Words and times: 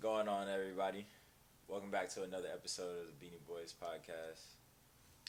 going 0.00 0.28
on, 0.28 0.46
everybody? 0.48 1.04
Welcome 1.66 1.90
back 1.90 2.08
to 2.10 2.22
another 2.22 2.46
episode 2.54 3.00
of 3.00 3.06
the 3.08 3.26
Beanie 3.26 3.44
Boys 3.48 3.74
podcast. 3.74 4.42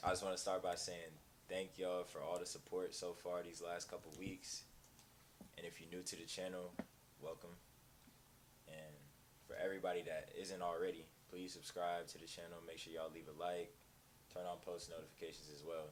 I 0.03 0.09
just 0.09 0.21
want 0.21 0.35
to 0.35 0.42
start 0.42 0.61
by 0.61 0.75
saying 0.75 1.10
thank 1.49 1.79
y'all 1.79 2.04
for 2.04 2.21
all 2.21 2.38
the 2.38 2.46
support 2.46 2.94
so 2.94 3.13
far 3.13 3.42
these 3.42 3.63
last 3.66 3.90
couple 3.90 4.12
weeks. 4.20 4.62
And 5.58 5.66
if 5.66 5.82
you're 5.82 5.90
new 5.90 6.04
to 6.04 6.16
the 6.16 6.26
channel, 6.26 6.71
welcome. 7.20 7.50
And 8.68 8.94
for 9.47 9.55
everybody 9.55 10.03
that 10.03 10.29
isn't 10.40 10.62
already, 10.62 11.04
please 11.31 11.51
subscribe 11.51 12.06
to 12.10 12.20
the 12.20 12.28
channel. 12.28 12.60
Make 12.67 12.78
sure 12.78 12.94
y'all 12.94 13.10
leave 13.12 13.26
a 13.26 13.42
like, 13.42 13.74
turn 14.31 14.44
on 14.46 14.58
post 14.63 14.92
notifications 14.92 15.49
as 15.51 15.63
well. 15.65 15.90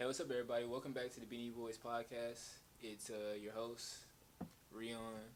Hey, 0.00 0.06
what's 0.06 0.18
up, 0.18 0.32
everybody? 0.32 0.64
Welcome 0.64 0.92
back 0.92 1.12
to 1.14 1.20
the 1.20 1.26
Beanie 1.26 1.54
Boys 1.54 1.78
podcast. 1.78 2.42
It's 2.82 3.08
uh, 3.08 3.38
your 3.40 3.52
host, 3.52 3.98
Rion, 4.72 5.30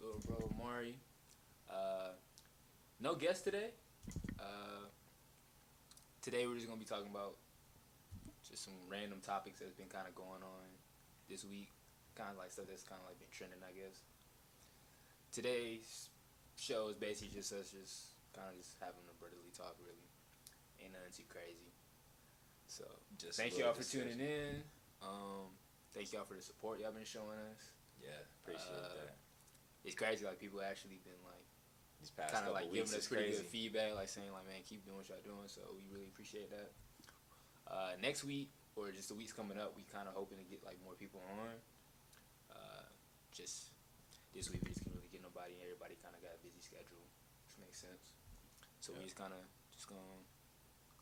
little 0.00 0.20
bro 0.28 0.48
Mari. 0.56 0.94
Uh, 1.72 2.12
no 3.00 3.14
guest 3.14 3.44
today. 3.44 3.70
Uh, 4.38 4.86
today 6.20 6.46
we're 6.46 6.54
just 6.54 6.66
gonna 6.68 6.78
be 6.78 6.84
talking 6.84 7.10
about 7.10 7.36
just 8.46 8.64
some 8.64 8.74
random 8.90 9.20
topics 9.24 9.60
that's 9.60 9.72
been 9.72 9.88
kind 9.88 10.06
of 10.06 10.14
going 10.14 10.42
on 10.42 10.68
this 11.28 11.44
week, 11.44 11.72
kind 12.14 12.30
of 12.30 12.36
like 12.36 12.52
stuff 12.52 12.66
that's 12.68 12.82
kind 12.84 13.00
of 13.00 13.08
like 13.08 13.18
been 13.18 13.32
trending, 13.32 13.58
I 13.64 13.72
guess. 13.72 14.02
Today's 15.32 16.10
show 16.56 16.88
is 16.88 16.96
basically 16.96 17.32
just 17.34 17.52
us 17.52 17.72
just 17.72 18.20
kind 18.36 18.48
of 18.52 18.56
just 18.60 18.76
having 18.80 19.00
a 19.08 19.14
brotherly 19.16 19.48
talk, 19.56 19.76
really. 19.80 20.10
Ain't 20.82 20.92
nothing 20.92 21.14
too 21.16 21.28
crazy. 21.28 21.72
So 22.66 22.84
Just 23.16 23.38
thank 23.38 23.56
y'all 23.56 23.72
for 23.72 23.80
discussion. 23.84 24.18
tuning 24.18 24.26
in. 24.26 24.54
Um, 25.00 25.52
thank 25.94 26.12
y'all 26.12 26.24
for 26.24 26.34
the 26.34 26.42
support 26.42 26.80
y'all 26.80 26.92
been 26.92 27.04
showing 27.08 27.38
us. 27.52 27.72
Yeah, 28.00 28.16
appreciate 28.42 28.68
Uh, 28.76 29.08
that. 29.08 29.16
It's 29.84 29.94
crazy, 29.94 30.24
like 30.24 30.38
people 30.40 30.60
actually 30.62 31.00
been 31.04 31.18
like 31.24 31.44
These 32.02 32.10
past 32.10 32.34
kind 32.34 32.50
of 32.50 32.52
like 32.52 32.66
weeks 32.66 32.90
giving 32.90 32.98
us 32.98 33.06
pretty 33.06 33.30
crazy. 33.30 33.38
good 33.46 33.50
feedback, 33.54 33.94
like 33.94 34.10
saying 34.10 34.34
like, 34.34 34.42
man, 34.50 34.58
keep 34.66 34.82
doing 34.82 34.98
what 34.98 35.06
y'all 35.06 35.22
doing. 35.22 35.46
So 35.46 35.62
we 35.70 35.86
really 35.86 36.10
appreciate 36.10 36.50
that. 36.50 36.74
Uh, 37.70 37.94
next 38.02 38.26
week 38.26 38.50
or 38.74 38.90
just 38.90 39.06
the 39.06 39.14
weeks 39.14 39.30
coming 39.32 39.54
up, 39.54 39.78
we 39.78 39.86
kind 39.86 40.10
of 40.10 40.14
hoping 40.18 40.42
to 40.42 40.44
get 40.44 40.66
like 40.66 40.82
more 40.82 40.98
people 40.98 41.22
on. 41.38 41.54
Uh, 42.50 42.82
just 43.30 43.70
this 44.34 44.50
week 44.50 44.66
we 44.66 44.74
just 44.74 44.82
can't 44.82 44.98
really 44.98 45.14
get 45.14 45.22
nobody, 45.22 45.54
and 45.54 45.62
everybody 45.62 45.94
kind 46.02 46.10
of 46.18 46.20
got 46.26 46.34
a 46.34 46.40
busy 46.42 46.58
schedule, 46.58 47.06
which 47.46 47.54
makes 47.62 47.78
sense. 47.78 48.18
So 48.82 48.90
we 48.92 48.98
Yeah. 48.98 49.06
just 49.06 49.16
kind 49.16 49.30
of 49.32 49.42
just 49.70 49.86
gonna 49.86 50.26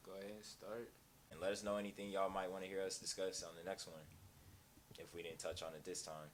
go 0.05 0.12
ahead 0.21 0.31
and 0.37 0.45
start. 0.45 0.93
And 1.33 1.41
let 1.41 1.53
us 1.53 1.62
know 1.65 1.77
anything 1.81 2.11
y'all 2.11 2.28
might 2.28 2.51
want 2.53 2.65
to 2.65 2.69
hear 2.69 2.83
us 2.83 2.98
discuss 2.98 3.41
on 3.43 3.55
the 3.56 3.62
next 3.65 3.87
one 3.87 4.05
if 4.98 5.15
we 5.15 5.23
didn't 5.23 5.39
touch 5.39 5.62
on 5.62 5.73
it 5.73 5.81
this 5.84 6.03
time. 6.03 6.28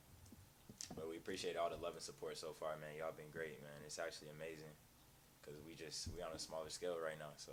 But 0.94 1.08
we 1.10 1.16
appreciate 1.16 1.56
all 1.56 1.70
the 1.70 1.80
love 1.80 1.98
and 1.98 2.02
support 2.04 2.38
so 2.38 2.54
far, 2.54 2.78
man. 2.78 2.94
Y'all 2.98 3.16
been 3.16 3.32
great, 3.32 3.58
man. 3.62 3.74
It's 3.82 3.98
actually 3.98 4.30
amazing 4.30 4.70
because 5.40 5.58
we 5.66 5.74
just 5.74 6.10
we 6.14 6.22
on 6.22 6.34
a 6.34 6.38
smaller 6.38 6.70
scale 6.70 6.98
right 7.02 7.18
now, 7.18 7.34
so 7.36 7.52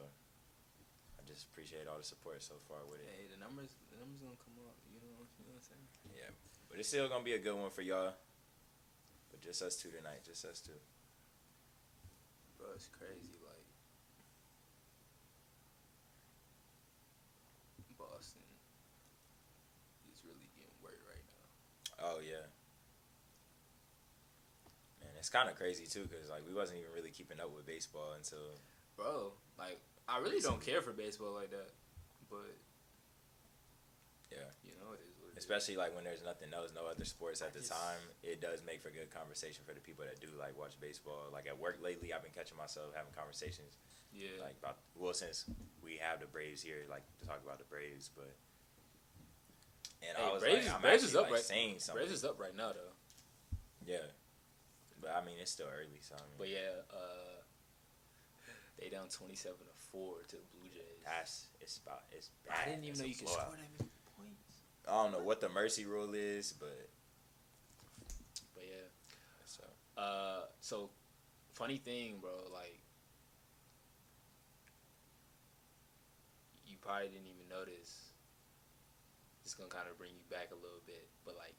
I 1.18 1.22
just 1.26 1.50
appreciate 1.50 1.88
all 1.88 1.98
the 1.98 2.06
support 2.06 2.42
so 2.44 2.62
far 2.68 2.86
with 2.90 3.02
it. 3.02 3.10
Hey, 3.10 3.26
the 3.32 3.40
numbers, 3.42 3.74
the 3.90 3.98
numbers 3.98 4.22
gonna 4.22 4.38
come 4.42 4.58
up. 4.66 4.78
You 4.92 5.02
know, 5.02 5.26
you 5.40 5.46
know 5.46 5.56
what 5.58 5.64
I'm 5.64 5.70
saying? 5.72 5.88
Yeah, 6.14 6.32
but 6.70 6.78
it's 6.78 6.90
still 6.90 7.08
gonna 7.08 7.24
be 7.26 7.34
a 7.34 7.42
good 7.42 7.56
one 7.56 7.72
for 7.72 7.82
y'all. 7.82 8.14
But 9.32 9.42
just 9.42 9.62
us 9.62 9.78
two 9.78 9.90
tonight, 9.90 10.22
just 10.26 10.46
us 10.46 10.62
two. 10.62 10.78
Bro, 12.58 12.76
it's 12.76 12.90
crazy. 12.90 13.40
Like 13.42 13.66
Boston 17.98 18.46
is 20.12 20.22
really 20.28 20.50
getting 20.54 20.76
work 20.84 21.00
right 21.08 21.26
now. 21.26 21.46
Oh 22.04 22.20
yeah. 22.20 22.43
It's 25.24 25.32
kind 25.32 25.48
of 25.48 25.56
crazy 25.56 25.88
too, 25.88 26.04
cause 26.12 26.28
like 26.28 26.44
we 26.44 26.52
wasn't 26.54 26.84
even 26.84 26.92
really 26.92 27.08
keeping 27.16 27.40
up 27.40 27.48
with 27.56 27.64
baseball 27.66 28.12
until 28.20 28.60
Bro, 29.00 29.32
like 29.58 29.80
I 30.04 30.20
really 30.20 30.42
don't 30.44 30.60
care 30.60 30.82
for 30.84 30.92
baseball 30.92 31.32
like 31.32 31.48
that, 31.56 31.72
but 32.30 32.52
Yeah. 34.30 34.52
you 34.68 34.76
know 34.84 34.92
it 34.92 35.00
is 35.08 35.16
what 35.24 35.32
it 35.32 35.40
is. 35.40 35.48
especially 35.48 35.78
like 35.80 35.96
when 35.96 36.04
there's 36.04 36.28
nothing 36.28 36.52
else, 36.54 36.76
no 36.76 36.86
other 36.92 37.06
sports 37.08 37.42
at 37.42 37.54
the 37.56 37.62
time. 37.64 38.04
It 38.22 38.42
does 38.44 38.60
make 38.68 38.84
for 38.84 38.90
good 38.92 39.16
conversation 39.16 39.64
for 39.66 39.72
the 39.74 39.80
people 39.80 40.04
that 40.04 40.20
do 40.20 40.28
like 40.38 40.60
watch 40.60 40.76
baseball. 40.84 41.32
Like 41.32 41.48
at 41.48 41.58
work 41.58 41.80
lately, 41.82 42.12
I've 42.12 42.22
been 42.22 42.36
catching 42.36 42.58
myself 42.60 42.92
having 42.94 43.14
conversations 43.16 43.80
yeah. 44.12 44.44
like 44.44 44.60
about 44.60 44.76
well 45.00 45.14
since 45.16 45.46
we 45.82 46.04
have 46.04 46.20
the 46.20 46.28
Braves 46.28 46.62
here, 46.62 46.84
like 46.92 47.08
to 47.22 47.28
talk 47.28 47.40
about 47.48 47.60
the 47.64 47.70
Braves, 47.72 48.12
but. 48.14 48.36
And 50.04 50.18
Hey, 50.18 50.24
I 50.28 50.34
was 50.34 50.44
Braves- 50.44 50.66
like, 50.68 50.76
I'm 50.76 50.82
Braves 50.82 51.04
actually 51.08 51.10
is 51.12 51.16
up 51.16 51.24
like 51.32 51.32
right- 51.40 51.42
saying 51.56 51.80
something. 51.80 52.04
Braves 52.04 52.12
is 52.20 52.26
up 52.28 52.38
right 52.38 52.52
now 52.58 52.74
though, 52.76 52.92
Yeah, 53.88 54.04
but 55.04 55.12
I 55.16 55.24
mean 55.26 55.36
it's 55.42 55.52
still 55.52 55.68
early, 55.68 56.00
so 56.02 56.16
I 56.16 56.24
mean, 56.24 56.36
but 56.38 56.50
yeah, 56.50 56.82
uh, 56.92 57.44
they 58.80 58.90
down 58.90 59.08
twenty 59.10 59.36
seven 59.36 59.60
to 59.60 59.76
four 59.92 60.24
to 60.30 60.36
the 60.36 60.48
Blue 60.56 60.70
Jays. 60.70 61.04
that's 61.06 61.48
it's 61.62 61.78
about 61.78 62.04
it's. 62.12 62.30
I 62.50 62.66
didn't 62.70 62.84
even 62.86 62.92
It's 62.92 63.00
know 63.00 63.06
you 63.06 63.16
could 63.16 63.30
score 63.30 63.42
that 63.44 63.52
many 63.52 63.90
points. 64.18 64.64
I 64.88 64.92
don't 65.04 65.12
know 65.12 65.20
what 65.24 65.42
the 65.42 65.50
mercy 65.50 65.86
rule 65.86 66.14
is, 66.14 66.54
but 66.58 66.90
But 68.56 68.64
yeah. 68.64 68.88
so 69.46 69.64
Uh, 69.98 70.42
so 70.60 70.90
funny 71.54 71.78
thing, 71.78 72.18
bro. 72.20 72.32
Like, 72.52 72.80
you 76.66 76.78
probably 76.82 77.08
didn't 77.10 77.28
even 77.28 77.48
notice. 77.50 78.10
It's 79.44 79.54
gonna 79.54 79.70
kind 79.70 79.88
of 79.90 79.98
bring 79.98 80.12
you 80.16 80.24
back 80.30 80.50
a 80.52 80.56
little 80.56 80.82
bit, 80.86 81.08
but 81.26 81.36
like, 81.36 81.56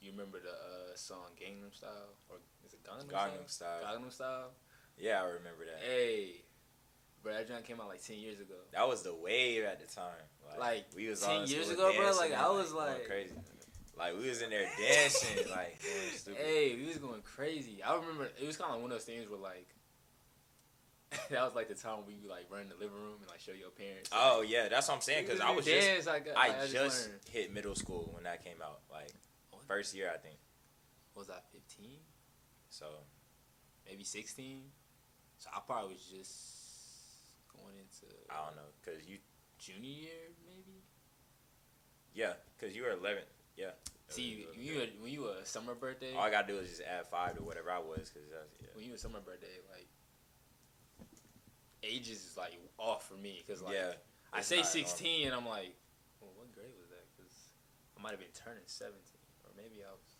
you 0.00 0.12
remember 0.12 0.38
the 0.40 0.50
uh, 0.50 0.96
song 0.96 1.30
Gangnam 1.40 1.74
Style 1.74 2.14
or 2.28 2.36
is 2.66 2.72
it 2.74 2.80
Gangnam, 2.84 3.06
Gangnam 3.06 3.48
Style? 3.48 3.80
Style. 3.80 3.98
Gangnam 3.98 4.12
Style. 4.12 4.50
Yeah, 4.98 5.22
I 5.22 5.24
remember 5.26 5.64
that. 5.66 5.80
Hey, 5.82 6.42
bro, 7.22 7.32
that 7.32 7.48
joint 7.48 7.64
came 7.64 7.80
out 7.80 7.88
like 7.88 8.04
ten 8.04 8.18
years 8.18 8.40
ago. 8.40 8.54
That 8.72 8.86
was 8.88 9.02
the 9.02 9.14
wave 9.14 9.64
at 9.64 9.80
the 9.80 9.92
time. 9.94 10.24
Like, 10.58 10.86
we 10.96 11.08
was 11.08 11.20
10 11.20 11.42
in 11.42 11.48
years 11.48 11.70
ago, 11.70 11.92
bro, 11.96 12.12
like, 12.16 12.34
I 12.34 12.50
was 12.50 12.72
like- 12.72 13.06
crazy. 13.06 13.34
Like 13.96 14.18
we 14.18 14.28
was 14.30 14.40
in 14.40 14.48
there 14.48 14.66
dancing, 14.78 15.46
like. 15.50 15.78
Hey, 16.34 16.74
we 16.74 16.86
was 16.86 16.96
going 16.96 17.20
crazy. 17.20 17.82
I 17.82 17.94
remember 17.96 18.30
it 18.40 18.46
was 18.46 18.56
kind 18.56 18.70
of 18.70 18.76
like 18.76 18.82
one 18.82 18.90
of 18.92 18.96
those 18.96 19.04
things 19.04 19.28
where 19.28 19.38
like. 19.38 19.68
that 21.30 21.42
was 21.42 21.54
like 21.54 21.68
the 21.68 21.74
time 21.74 21.98
we 22.06 22.14
like 22.26 22.46
run 22.50 22.62
in 22.62 22.68
the 22.68 22.76
living 22.76 22.94
room 22.96 23.16
and 23.20 23.28
like 23.28 23.40
show 23.40 23.52
your 23.52 23.68
parents. 23.70 24.08
Oh 24.12 24.42
yeah, 24.42 24.68
that's 24.68 24.88
what 24.88 24.94
I'm 24.94 25.00
saying. 25.00 25.26
Cause 25.26 25.40
I 25.40 25.50
was 25.50 25.66
just 25.66 26.06
like, 26.06 26.28
I 26.34 26.48
like, 26.48 26.70
just 26.70 27.08
learned. 27.08 27.20
hit 27.30 27.52
middle 27.52 27.74
school 27.74 28.10
when 28.14 28.22
that 28.24 28.42
came 28.42 28.62
out, 28.62 28.80
like 28.90 29.12
first 29.70 29.94
year 29.94 30.10
I 30.12 30.18
think. 30.18 30.36
was 31.14 31.30
I 31.30 31.38
15? 31.52 31.90
So 32.70 32.86
Maybe 33.86 34.04
16? 34.04 34.62
So 35.38 35.50
I 35.54 35.60
probably 35.66 35.94
was 35.94 36.02
just 36.02 37.54
going 37.54 37.74
into 37.78 38.12
I 38.28 38.46
don't 38.46 38.56
know, 38.56 38.70
cause 38.84 39.06
you 39.06 39.18
junior 39.58 39.90
year, 39.90 40.26
maybe? 40.44 40.82
yeah, 42.14 42.34
cause 42.60 42.74
you 42.74 42.82
were 42.82 42.92
11. 42.92 43.22
Yeah. 43.56 43.70
See, 44.08 44.46
when 44.50 44.64
you, 44.64 44.74
were, 44.74 44.86
when 45.00 45.12
you 45.12 45.22
were 45.22 45.38
a 45.40 45.46
summer 45.46 45.74
birthday, 45.74 46.14
all 46.14 46.22
I 46.22 46.30
gotta 46.30 46.48
do 46.48 46.58
is 46.58 46.70
just 46.70 46.82
add 46.82 47.06
five 47.06 47.36
to 47.36 47.42
whatever 47.42 47.70
I 47.70 47.78
was, 47.78 48.10
cause 48.10 48.26
that's, 48.30 48.50
yeah. 48.60 48.68
when 48.74 48.84
you 48.84 48.90
were 48.90 48.96
a 48.96 48.98
summer 48.98 49.20
birthday, 49.20 49.62
like, 49.70 49.86
ages 51.82 52.26
is 52.26 52.36
like 52.36 52.58
off 52.78 53.08
for 53.08 53.14
me. 53.14 53.42
Because, 53.46 53.62
like, 53.62 53.74
yeah. 53.74 53.92
I 54.32 54.42
say 54.42 54.58
not 54.58 54.66
16 54.66 55.26
and 55.26 55.34
I'm 55.34 55.46
like, 55.46 55.74
well, 56.20 56.30
what 56.36 56.52
grade 56.54 56.74
was 56.78 56.90
that? 56.90 57.06
Because 57.16 57.32
I 57.96 58.02
might 58.02 58.10
have 58.10 58.20
been 58.20 58.34
turning 58.34 58.62
17. 58.66 58.98
Maybe 59.62 59.82
I 59.82 59.92
was 59.92 60.16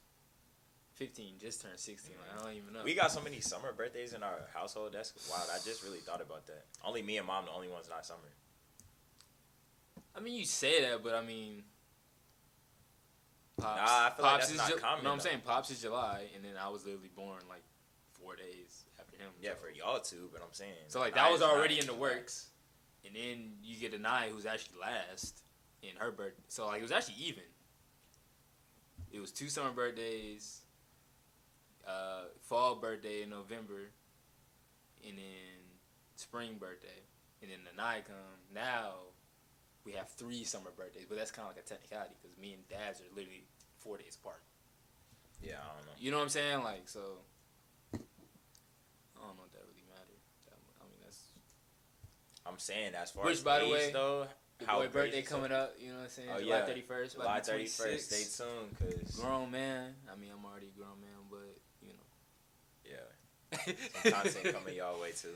15, 0.95 1.35
just 1.41 1.63
turned 1.63 1.79
16. 1.79 2.15
Like, 2.15 2.41
I 2.41 2.45
don't 2.45 2.57
even 2.57 2.75
know. 2.75 2.85
We 2.85 2.95
got 2.95 3.11
so 3.11 3.21
many 3.23 3.41
summer 3.41 3.73
birthdays 3.73 4.13
in 4.13 4.23
our 4.23 4.49
household. 4.53 4.93
That's 4.93 5.13
wild. 5.31 5.49
I 5.53 5.57
just 5.65 5.83
really 5.83 5.99
thought 5.99 6.21
about 6.21 6.47
that. 6.47 6.65
Only 6.85 7.03
me 7.03 7.17
and 7.17 7.27
mom, 7.27 7.47
the 7.47 7.53
only 7.53 7.69
ones 7.69 7.89
not 7.89 8.05
summer. 8.05 8.21
I 10.15 10.21
mean, 10.21 10.35
you 10.35 10.45
say 10.45 10.83
that, 10.83 11.03
but 11.03 11.15
I 11.15 11.23
mean, 11.23 11.63
Pops, 13.61 13.77
Nah, 13.77 13.83
I 13.83 14.11
feel 14.11 14.25
like 14.25 14.33
Pops 14.33 14.49
that's 14.49 14.51
is 14.53 14.59
not 14.59 14.81
common, 14.81 15.05
No, 15.05 15.13
I'm 15.13 15.19
though. 15.19 15.25
saying 15.25 15.41
Pops 15.45 15.71
is 15.71 15.81
July, 15.81 16.25
and 16.35 16.45
then 16.45 16.53
I 16.61 16.69
was 16.69 16.85
literally 16.85 17.11
born 17.15 17.41
like 17.49 17.63
four 18.13 18.37
days 18.37 18.85
after 18.99 19.17
him. 19.17 19.31
Yeah, 19.41 19.51
so. 19.51 19.57
for 19.57 19.71
y'all 19.71 20.01
too, 20.01 20.29
but 20.33 20.43
I'm 20.43 20.53
saying. 20.53 20.73
So 20.89 21.01
like 21.01 21.15
that 21.15 21.31
was 21.31 21.43
already 21.43 21.79
in 21.79 21.87
the 21.87 21.95
works, 21.95 22.49
and 23.07 23.15
then 23.15 23.53
you 23.63 23.77
get 23.77 23.95
Anaya, 23.95 24.31
who's 24.31 24.47
actually 24.47 24.81
last 24.81 25.43
in 25.83 25.97
her 25.97 26.11
birth. 26.11 26.35
So 26.49 26.67
like 26.67 26.81
it 26.81 26.83
was 26.83 26.93
actually 26.93 27.17
even. 27.21 27.45
It 29.13 29.21
was 29.21 29.33
two 29.33 29.49
summer 29.49 29.73
birthdays, 29.73 30.61
uh, 31.87 32.25
fall 32.41 32.77
birthday 32.77 33.23
in 33.23 33.31
November, 33.31 33.91
and 35.07 35.19
then 35.19 35.61
spring 36.15 36.57
birthday, 36.59 37.03
and 37.43 37.51
then 37.51 37.61
the 37.69 37.77
night 37.77 38.07
come. 38.07 38.17
Now 38.55 38.93
we 39.85 39.93
have 39.93 40.09
three 40.09 40.45
summer 40.45 40.71
birthdays, 40.77 41.07
but 41.09 41.19
that's 41.19 41.31
kind 41.31 41.49
of 41.49 41.57
like 41.57 41.65
a 41.65 41.69
technicality 41.69 42.15
because 42.21 42.37
me 42.39 42.53
and 42.53 42.69
Dad's 42.69 43.01
are 43.01 43.11
literally 43.15 43.45
four 43.79 43.97
days 43.97 44.17
apart. 44.21 44.43
Yeah, 45.43 45.55
I 45.63 45.77
don't 45.77 45.87
know. 45.87 45.93
You 45.99 46.11
know 46.11 46.19
what 46.19 46.25
I'm 46.25 46.29
saying? 46.29 46.63
Like 46.63 46.89
so. 46.89 47.01
I 47.95 49.27
don't 49.27 49.37
know 49.37 49.45
if 49.47 49.53
that 49.53 49.65
really 49.69 49.85
mattered. 49.89 50.21
Mu- 50.49 50.81
I 50.81 50.85
mean 50.85 51.01
that's 51.03 51.33
I'm 52.47 52.59
saying 52.59 52.95
as 52.95 53.11
far 53.11 53.25
Which, 53.25 53.39
as 53.39 53.43
by 53.43 53.61
the 53.61 53.69
way, 53.69 53.91
though, 53.93 54.27
how 54.67 54.79
boy 54.79 54.89
birthday 54.89 55.23
coming 55.23 55.53
up, 55.53 55.75
you 55.81 55.89
know 55.89 55.99
what 55.99 56.05
I'm 56.05 56.11
saying? 56.11 56.29
Oh, 56.35 56.41
July 56.41 56.59
yeah. 56.59 56.75
31st, 56.75 57.13
July 57.13 57.25
about 57.25 57.45
to 57.45 57.53
be 57.53 57.65
31st. 57.65 57.83
26. 57.83 58.05
Stay 58.05 58.45
tuned, 58.45 58.79
cause 58.79 59.17
Grown 59.17 59.51
man. 59.51 59.95
I 60.13 60.17
mean, 60.17 60.31
I'm 60.37 60.45
already 60.45 60.69
a 60.75 60.79
grown 60.79 61.01
man, 61.01 61.29
but, 61.31 61.57
you 61.83 61.93
know. 61.93 62.07
yeah, 62.85 63.75
some 64.03 64.13
content 64.13 64.55
coming 64.55 64.77
y'all 64.77 65.01
way 65.01 65.13
too. 65.13 65.29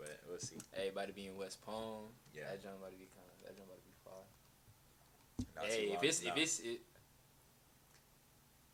But 0.00 0.18
we'll 0.28 0.38
see. 0.38 0.56
Everybody 0.76 1.12
be 1.12 1.26
in 1.26 1.36
West 1.36 1.64
Palm. 1.64 2.08
Yeah. 2.34 2.44
That 2.50 2.62
joint 2.62 2.76
about 2.80 2.92
to 2.92 2.96
be 2.96 3.06
kind 3.12 3.28
of. 3.28 3.46
That 3.46 3.56
joint 3.56 3.68
about 3.68 3.76
to 3.76 3.84
be 3.84 3.94
far. 4.02 4.24
Not 5.56 5.66
hey, 5.66 5.92
if 5.92 6.02
it's 6.02 6.22
if 6.22 6.36
it's 6.36 6.60
it, 6.60 6.80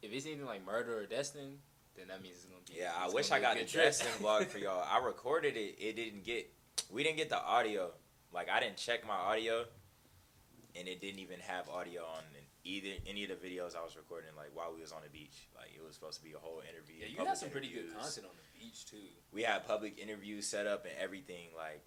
if 0.02 0.12
it's 0.12 0.26
anything 0.26 0.46
like 0.46 0.64
murder 0.64 0.98
or 0.98 1.06
Destin, 1.06 1.58
then 1.96 2.08
that 2.08 2.22
means 2.22 2.36
it's 2.36 2.44
gonna 2.44 2.60
be. 2.68 2.78
Yeah, 2.78 2.92
I 2.96 3.08
wish 3.12 3.32
I 3.32 3.40
got 3.40 3.58
the. 3.58 3.64
Destin 3.64 4.06
vlog 4.22 4.46
for 4.46 4.58
y'all. 4.58 4.86
I 4.88 5.04
recorded 5.04 5.56
it. 5.56 5.76
It 5.78 5.96
didn't 5.96 6.24
get. 6.24 6.48
We 6.90 7.02
didn't 7.02 7.16
get 7.16 7.28
the 7.28 7.42
audio. 7.42 7.90
Like 8.32 8.48
I 8.48 8.60
didn't 8.60 8.76
check 8.76 9.06
my 9.06 9.14
audio, 9.14 9.64
and 10.78 10.88
it 10.88 11.00
didn't 11.00 11.20
even 11.20 11.40
have 11.40 11.68
audio 11.68 12.02
on 12.02 12.22
either 12.64 12.88
any 13.06 13.22
of 13.24 13.30
the 13.30 13.36
videos 13.36 13.76
I 13.76 13.82
was 13.84 13.96
recording. 13.96 14.30
Like 14.36 14.50
while 14.54 14.72
we 14.74 14.80
was 14.80 14.92
on 14.92 15.00
the 15.04 15.10
beach, 15.10 15.48
like 15.54 15.70
it 15.74 15.84
was 15.84 15.94
supposed 15.94 16.18
to 16.18 16.24
be 16.24 16.32
a 16.32 16.38
whole 16.38 16.62
interview. 16.68 16.96
Yeah, 17.00 17.06
you 17.08 17.24
got 17.24 17.38
some 17.38 17.50
pretty 17.50 17.68
good 17.68 17.92
content 17.94 18.26
on 18.26 18.34
the 18.36 18.60
beach 18.60 18.86
too. 18.86 18.96
We 19.32 19.42
had 19.42 19.66
public 19.66 19.98
interviews 19.98 20.46
set 20.46 20.66
up 20.66 20.84
and 20.84 20.94
everything. 21.00 21.48
Like 21.56 21.82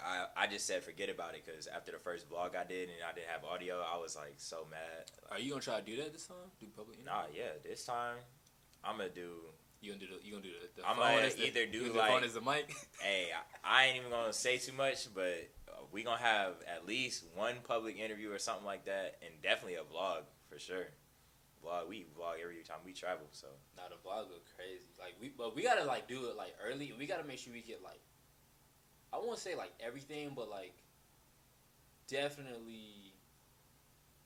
I, 0.00 0.26
I 0.36 0.46
just 0.46 0.66
said 0.66 0.82
forget 0.82 1.10
about 1.10 1.34
it 1.34 1.44
because 1.44 1.66
after 1.66 1.92
the 1.92 1.98
first 1.98 2.28
vlog 2.30 2.56
I 2.56 2.64
did 2.64 2.88
and 2.88 2.98
I 3.06 3.12
didn't 3.14 3.28
have 3.28 3.44
audio, 3.44 3.80
I 3.80 3.98
was 3.98 4.16
like 4.16 4.34
so 4.38 4.66
mad. 4.70 5.10
Are 5.30 5.38
you 5.38 5.50
gonna 5.50 5.62
try 5.62 5.78
to 5.80 5.84
do 5.84 5.96
that 5.96 6.12
this 6.12 6.26
time? 6.26 6.36
Do 6.58 6.66
public? 6.74 6.98
interview? 6.98 7.12
Nah, 7.12 7.24
yeah, 7.34 7.52
this 7.62 7.84
time 7.84 8.16
I'm 8.82 8.96
gonna 8.96 9.10
do 9.10 9.52
You 9.82 9.92
gonna 9.92 10.00
do 10.00 10.06
the? 10.16 10.24
You 10.24 10.32
gonna 10.32 10.44
do 10.44 10.50
the? 10.74 10.80
the 10.82 10.88
I'm 10.88 10.96
gonna 10.96 11.20
as 11.26 11.34
the- 11.34 11.46
either 11.46 11.66
do, 11.66 11.92
the 11.92 11.98
like- 11.98 12.08
phone 12.10 12.24
as 12.24 12.34
the 12.34 12.40
mic. 12.40 12.72
hey, 13.00 13.28
I, 13.62 13.82
I 13.82 13.86
ain't 13.86 13.98
even 13.98 14.10
gonna 14.10 14.32
say 14.32 14.56
too 14.56 14.72
much, 14.72 15.12
but 15.14 15.50
uh, 15.90 15.92
we 15.92 16.02
gonna 16.02 16.18
have 16.18 16.54
at 16.72 16.86
least 16.86 17.24
one 17.34 17.56
public 17.66 17.98
interview 17.98 18.32
or 18.32 18.38
something 18.38 18.66
like 18.66 18.84
that, 18.86 19.18
and 19.24 19.42
definitely 19.42 19.74
a 19.74 19.82
vlog 19.82 20.22
for 20.48 20.58
sure. 20.58 20.86
Vlog, 21.64 21.88
we 21.88 22.06
vlog 22.18 22.40
every 22.42 22.62
time 22.62 22.78
we 22.84 22.92
travel, 22.92 23.26
so 23.32 23.48
Nah, 23.76 23.82
the 23.88 23.96
vlog 23.96 24.28
go 24.28 24.36
crazy. 24.56 24.88
Like 24.98 25.14
we, 25.20 25.28
but 25.36 25.54
we 25.54 25.62
gotta 25.62 25.84
like 25.84 26.08
do 26.08 26.26
it 26.26 26.36
like 26.36 26.54
early. 26.64 26.92
We 26.98 27.06
gotta 27.06 27.24
make 27.24 27.38
sure 27.38 27.52
we 27.52 27.60
get 27.60 27.82
like, 27.82 28.00
I 29.12 29.18
won't 29.18 29.38
say 29.38 29.54
like 29.54 29.72
everything, 29.80 30.32
but 30.34 30.48
like, 30.48 30.74
definitely 32.08 33.14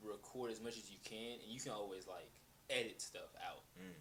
record 0.02 0.50
as 0.50 0.60
much 0.60 0.76
as 0.76 0.90
you 0.90 0.98
can, 1.04 1.40
and 1.42 1.52
you 1.52 1.60
can 1.60 1.72
always 1.72 2.06
like 2.06 2.30
edit 2.70 3.00
stuff 3.00 3.34
out. 3.48 3.62
Mm. 3.78 3.92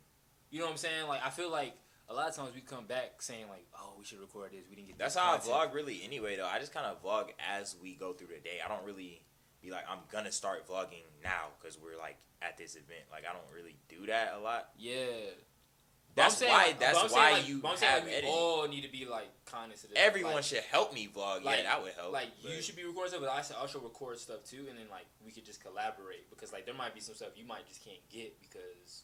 You 0.51 0.59
know 0.59 0.65
what 0.65 0.71
I'm 0.71 0.77
saying? 0.77 1.07
Like 1.07 1.25
I 1.25 1.29
feel 1.29 1.51
like 1.51 1.73
a 2.09 2.13
lot 2.13 2.29
of 2.29 2.35
times 2.35 2.53
we 2.53 2.61
come 2.61 2.85
back 2.85 3.21
saying 3.21 3.45
like, 3.49 3.65
oh, 3.77 3.93
we 3.97 4.05
should 4.05 4.19
record 4.19 4.51
this. 4.51 4.61
We 4.69 4.75
didn't 4.75 4.89
get. 4.89 4.97
that's 4.97 5.15
how 5.15 5.33
I 5.33 5.37
vlog 5.37 5.73
really 5.73 6.01
anyway. 6.03 6.35
Though 6.37 6.47
I 6.47 6.59
just 6.59 6.73
kind 6.73 6.85
of 6.85 7.03
vlog 7.03 7.29
as 7.53 7.75
we 7.81 7.95
go 7.95 8.13
through 8.13 8.27
the 8.27 8.39
day. 8.39 8.59
I 8.63 8.67
don't 8.67 8.85
really 8.85 9.21
be 9.61 9.71
like 9.71 9.85
I'm 9.89 9.99
gonna 10.11 10.31
start 10.31 10.67
vlogging 10.67 11.07
now 11.23 11.47
because 11.59 11.77
we're 11.79 11.97
like 11.97 12.17
at 12.41 12.57
this 12.57 12.75
event. 12.75 13.05
Like 13.11 13.23
I 13.29 13.33
don't 13.33 13.55
really 13.55 13.75
do 13.87 14.07
that 14.07 14.35
a 14.37 14.39
lot. 14.39 14.69
Yeah. 14.77 14.95
That's 16.15 16.37
saying, 16.37 16.51
why. 16.51 16.75
that's 16.79 17.11
why 17.11 17.31
like- 17.31 17.47
you 17.47 17.57
but 17.57 17.71
I'm 17.71 17.77
saying, 17.77 17.91
have 17.91 18.05
like, 18.05 18.21
we 18.21 18.29
all 18.29 18.67
need 18.67 18.83
to 18.83 18.91
be 18.91 19.05
like 19.05 19.29
kind 19.45 19.71
of. 19.71 19.79
Everyone 19.95 20.35
like, 20.35 20.43
should 20.43 20.59
help 20.59 20.93
me 20.93 21.09
vlog. 21.11 21.43
like- 21.43 21.57
yeah, 21.57 21.63
that 21.63 21.81
would 21.81 21.93
help. 21.93 22.13
like 22.13 22.27
but- 22.43 22.51
you 22.51 22.61
should 22.61 22.75
be 22.75 22.83
recording 22.83 23.13
stuff, 23.13 23.21
but 23.21 23.31
I 23.31 23.41
should 23.41 23.55
also 23.55 23.79
record 23.79 24.19
stuff 24.19 24.43
too, 24.43 24.67
and 24.69 24.77
then 24.77 24.85
like 24.91 25.05
we 25.25 25.31
could 25.31 25.45
just 25.45 25.63
collaborate 25.63 26.29
because 26.29 26.53
like 26.53 26.65
there 26.65 26.75
might 26.75 26.93
be 26.93 26.99
some 26.99 27.15
stuff 27.15 27.29
you 27.35 27.47
might 27.47 27.67
just 27.67 27.83
can't 27.83 27.97
get 28.11 28.39
because 28.41 29.03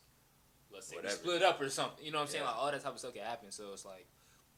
let's 0.73 0.87
say 0.87 0.95
Whatever. 0.95 1.15
we 1.15 1.19
split 1.19 1.43
up 1.43 1.61
or 1.61 1.69
something. 1.69 2.05
You 2.05 2.11
know 2.11 2.19
what 2.19 2.25
I'm 2.25 2.29
saying? 2.29 2.45
Like 2.45 2.55
all 2.57 2.71
that 2.71 2.83
type 2.83 2.93
of 2.93 2.99
stuff 2.99 3.13
can 3.13 3.23
happen. 3.23 3.51
So 3.51 3.65
it's 3.73 3.85
like 3.85 4.07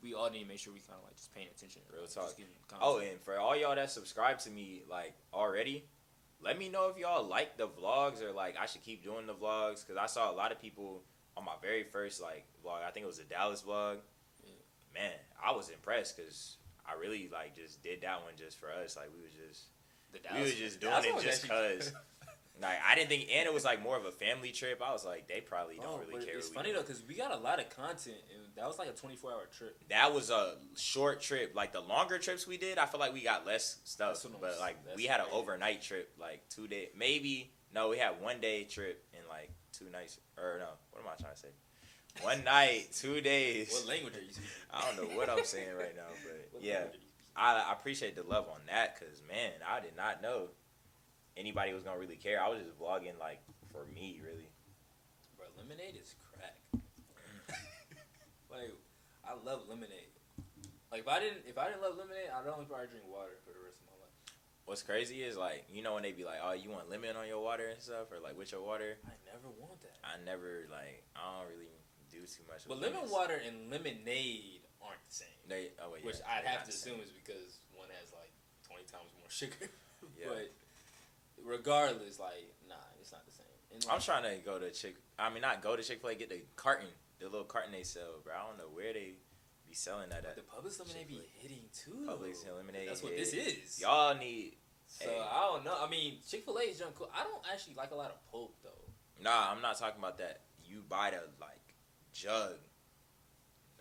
we 0.02 0.14
all 0.14 0.30
need 0.30 0.42
to 0.42 0.48
make 0.48 0.60
sure 0.60 0.74
we 0.74 0.80
kind 0.80 0.98
of 0.98 1.04
like 1.04 1.16
just 1.16 1.34
paying 1.34 1.48
attention. 1.56 1.82
Real 1.92 2.04
like, 2.04 2.12
talk. 2.12 2.80
Oh, 2.82 3.00
and 3.00 3.20
for 3.22 3.38
all 3.38 3.56
y'all 3.56 3.76
that 3.76 3.92
subscribe 3.92 4.40
to 4.40 4.50
me 4.50 4.84
like 4.90 5.14
already, 5.34 5.86
let 6.42 6.58
me 6.58 6.70
know 6.70 6.90
if 6.90 6.98
y'all 6.98 7.24
like 7.24 7.58
the 7.58 7.68
vlogs 7.68 8.22
or 8.22 8.32
like 8.32 8.56
I 8.60 8.66
should 8.66 8.84
keep 8.84 9.04
doing 9.04 9.28
the 9.28 9.34
vlogs 9.34 9.86
because 9.86 9.98
I 10.02 10.08
saw 10.08 10.32
a 10.32 10.36
lot 10.36 10.52
of 10.52 10.62
people 10.62 11.04
on 11.38 11.46
my 11.46 11.54
very 11.62 11.84
first 11.84 12.22
like 12.22 12.46
vlog. 12.66 12.84
I 12.86 12.92
think 12.92 13.04
it 13.04 13.08
was 13.08 13.20
a 13.20 13.24
Dallas 13.24 13.62
vlog. 13.62 13.98
Yeah. 14.44 14.52
Man, 14.94 15.12
I 15.44 15.56
was 15.56 15.70
impressed 15.70 16.18
because 16.18 16.58
I 16.86 17.00
really 17.00 17.30
like 17.32 17.56
just 17.56 17.84
did 17.84 18.02
that 18.02 18.22
one 18.24 18.34
just 18.38 18.60
for 18.60 18.68
us. 18.72 18.98
Like 18.98 19.10
we 19.16 19.24
was 19.24 19.34
just 19.34 19.66
the 20.12 20.20
Dallas. 20.20 20.40
we 20.40 20.44
was 20.46 20.56
just 20.56 20.80
doing 20.82 20.94
it 21.06 21.22
just 21.22 21.48
cause. 21.48 21.94
Like 22.62 22.78
I 22.88 22.96
didn't 22.96 23.10
think, 23.10 23.28
and 23.34 23.46
it 23.48 23.54
was 23.54 23.66
like 23.66 23.82
more 23.82 23.98
of 23.98 24.06
a 24.06 24.12
family 24.12 24.52
trip. 24.52 24.82
I 24.86 24.92
was 24.92 25.04
like, 25.04 25.28
they 25.28 25.42
probably 25.42 25.78
don't 25.78 25.86
Oh, 25.88 26.02
really 26.08 26.26
care. 26.26 26.38
It's 26.38 26.50
funny 26.50 26.72
though 26.72 26.82
because 26.82 27.02
we 27.08 27.16
got 27.16 27.32
a 27.34 27.38
lot 27.42 27.60
of 27.60 27.70
content, 27.76 28.18
and 28.34 28.44
that 28.56 28.68
was 28.68 28.78
like 28.78 28.90
a 28.90 28.94
24 28.94 29.32
hour 29.32 29.48
trip. 29.58 29.78
That 29.90 30.14
was 30.14 30.30
a 30.30 30.56
short 30.78 31.22
trip. 31.22 31.54
Like 31.56 31.74
the 31.74 31.82
longer 31.82 32.18
trips 32.20 32.46
we 32.46 32.58
did, 32.58 32.78
I 32.78 32.86
feel 32.86 33.00
like 33.00 33.14
we 33.14 33.24
got 33.24 33.46
less 33.46 33.80
stuff. 33.84 34.14
That's 34.14 34.26
what 34.26 34.36
I'm 34.36 34.42
But 34.42 34.60
like 34.60 34.78
we 34.96 35.06
had 35.06 35.20
an 35.20 35.28
overnight 35.32 35.82
trip, 35.82 36.12
like 36.20 36.48
two 36.50 36.68
day, 36.68 36.90
maybe 36.98 37.52
no, 37.74 37.90
we 37.90 37.98
had 37.98 38.22
one 38.22 38.40
day 38.40 38.64
trip 38.66 39.04
and 39.18 39.24
like 39.28 39.50
two 39.72 39.90
nights. 39.92 40.20
Or 40.38 40.58
no, 40.60 40.68
what 40.92 41.02
am 41.04 41.08
I 41.12 41.22
trying 41.22 41.34
to 41.34 41.40
say? 41.40 41.48
One 42.22 42.44
night, 42.46 42.90
two 42.94 43.22
days. 43.22 43.72
What 43.72 43.88
language 43.88 44.16
are 44.18 44.22
you 44.22 44.32
speaking? 44.32 44.50
I 44.74 44.82
don't 44.86 45.10
know 45.10 45.18
what 45.18 45.30
I'm 45.30 45.46
saying 45.46 45.76
right 45.78 45.96
now, 45.96 46.12
but 46.24 46.50
What 46.52 46.64
yeah, 46.64 46.74
language 46.74 46.94
are 46.94 46.98
you 46.98 47.00
speaking? 47.00 47.08
I, 47.36 47.64
I 47.70 47.72
appreciate 47.72 48.16
the 48.18 48.24
love 48.24 48.48
on 48.50 48.60
that 48.68 49.00
because 49.00 49.22
man, 49.28 49.52
I 49.68 49.80
did 49.80 49.96
not 49.96 50.22
know 50.22 50.50
anybody 51.38 51.74
was 51.74 51.84
gonna 51.84 52.00
really 52.00 52.16
care. 52.16 52.42
I 52.42 52.50
was 52.50 52.60
just 52.60 52.78
vlogging 52.80 53.20
like 53.20 53.40
for 53.72 53.86
me, 53.94 54.20
really. 54.24 54.50
Bro, 55.38 55.48
lemonade 55.58 55.96
is 56.02 56.16
crack. 56.32 56.58
like, 58.52 58.74
I 59.26 59.34
love 59.46 59.68
lemonade. 59.70 60.12
Like, 60.92 61.02
if 61.02 61.08
I 61.08 61.20
didn't, 61.20 61.48
if 61.48 61.58
I 61.58 61.68
didn't 61.68 61.82
love 61.82 61.96
lemonade, 61.98 62.28
I'd 62.36 62.48
only 62.52 62.66
probably 62.66 62.88
drink 62.88 63.08
water 63.08 63.40
for 63.48 63.56
the 63.56 63.64
rest 63.64 63.80
of 63.80 63.88
my 63.88 63.96
life. 64.04 64.16
What's 64.66 64.84
crazy 64.84 65.24
is 65.24 65.38
like 65.38 65.66
you 65.72 65.82
know 65.82 65.96
when 65.96 66.04
they 66.04 66.12
be 66.12 66.26
like, 66.26 66.44
oh, 66.44 66.52
you 66.52 66.70
want 66.70 66.90
lemon 66.90 67.16
on 67.16 67.28
your 67.28 67.40
water 67.40 67.68
and 67.72 67.82
stuff, 67.82 68.12
or 68.12 68.20
like 68.20 68.38
with 68.38 68.52
your 68.52 68.62
water. 68.62 69.00
I 69.08 69.16
never 69.24 69.48
want 69.56 69.80
that. 69.82 69.96
I 70.04 70.20
never 70.24 70.68
like 70.70 71.08
I 71.16 71.40
don't 71.40 71.48
really 71.48 71.72
do 72.12 72.28
too 72.28 72.44
much. 72.48 72.68
But 72.68 72.84
lemon 72.84 73.08
lemons. 73.08 73.12
water 73.12 73.40
and 73.40 73.72
lemonade 73.72 74.68
aren't 74.84 75.02
the 75.08 75.16
same. 75.16 75.40
They 75.48 75.72
oh 75.80 75.96
wait, 75.96 76.04
which 76.04 76.20
yeah, 76.20 76.44
I'd 76.44 76.46
have 76.46 76.68
to 76.68 76.76
assume 76.76 77.00
is 77.00 77.12
because 77.16 77.64
one 77.72 77.88
has 78.04 78.12
like 78.12 78.36
twenty 78.68 78.84
times 78.92 79.10
more 79.18 79.32
sugar. 79.32 79.72
Yeah. 80.18 80.34
But 80.34 80.50
regardless, 81.44 82.20
like, 82.20 82.54
nah, 82.68 82.76
it's 83.00 83.12
not 83.12 83.26
the 83.26 83.32
same. 83.32 83.46
And, 83.74 83.86
I'm 83.90 84.02
trying 84.02 84.24
to 84.24 84.44
go 84.44 84.60
to 84.60 84.70
Chick. 84.72 84.96
I 85.18 85.30
mean, 85.30 85.42
not 85.42 85.62
go 85.62 85.76
to 85.76 85.84
Chick 85.84 86.02
Fil 86.02 86.10
A. 86.12 86.16
Get 86.16 86.30
the 86.30 86.42
carton, 86.56 86.88
the 87.20 87.26
little 87.26 87.46
carton 87.46 87.72
they 87.72 87.84
sell, 87.84 88.20
bro. 88.24 88.34
I 88.34 88.48
don't 88.48 88.58
know 88.58 88.70
where 88.74 88.94
they 88.94 89.14
be 89.68 89.74
selling 89.74 90.10
that 90.10 90.26
at. 90.26 90.36
the 90.36 90.42
Publix 90.42 90.80
lemonade 90.80 91.08
be 91.08 91.22
hitting 91.40 91.64
too. 91.74 92.06
Publix 92.08 92.46
lemonade. 92.56 92.90
That's 92.90 93.04
what 93.04 93.16
this 93.16 93.34
is. 93.34 93.80
Y'all 93.80 94.18
need. 94.18 94.58
So 94.88 95.06
Hey. 95.10 95.20
I 95.22 95.40
don't 95.52 95.64
know. 95.64 95.76
I 95.80 95.90
mean, 95.90 96.18
Chick 96.28 96.44
Fil 96.44 96.58
A 96.58 96.62
is 96.64 96.80
junk 96.80 96.96
cool. 96.96 97.10
I 97.16 97.24
don't 97.24 97.42
actually 97.52 97.76
like 97.76 97.92
a 97.92 97.96
lot 97.96 98.12
of 98.12 98.32
pulp 98.32 98.56
though. 98.62 98.70
Nah, 99.24 99.52
I'm 99.52 99.62
not 99.62 99.78
talking 99.80 100.00
about 100.00 100.18
that. 100.18 100.42
You 100.66 100.84
buy 100.90 101.12
the 101.12 101.22
like 101.40 101.62
jug. 102.14 102.56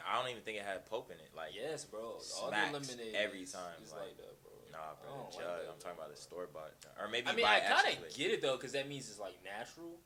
I 0.07 0.19
don't 0.21 0.31
even 0.31 0.43
think 0.43 0.57
it 0.57 0.65
had 0.65 0.87
Pope 0.87 1.11
in 1.11 1.19
it. 1.19 1.31
Like 1.37 1.51
Yes, 1.55 1.85
bro. 1.85 2.01
All 2.01 2.21
Smacks 2.49 2.73
the 2.89 2.95
lemonade 2.97 3.15
every 3.15 3.45
time, 3.45 3.83
is 3.85 3.91
like- 3.93 4.01
like, 4.01 4.17
bro. 4.71 4.81
nah, 4.81 4.87
I 4.87 4.95
bro, 5.03 5.11
don't 5.11 5.31
the 5.31 5.37
like 5.37 5.47
jug. 5.47 5.59
that, 5.67 5.73
I'm 5.73 5.81
talking 5.81 5.99
about 5.99 6.11
the 6.15 6.21
store 6.21 6.49
bought, 6.53 6.73
or 7.01 7.09
maybe. 7.09 7.27
I 7.29 7.35
mean, 7.35 7.45
buy 7.45 7.59
I 7.59 7.83
kind 7.83 7.87
of 7.99 8.15
get 8.15 8.31
it 8.31 8.43
though, 8.43 8.57
because 8.57 8.73
that 8.73 8.89
means 8.89 9.09
it's 9.11 9.19
like 9.21 9.39
natural. 9.45 9.99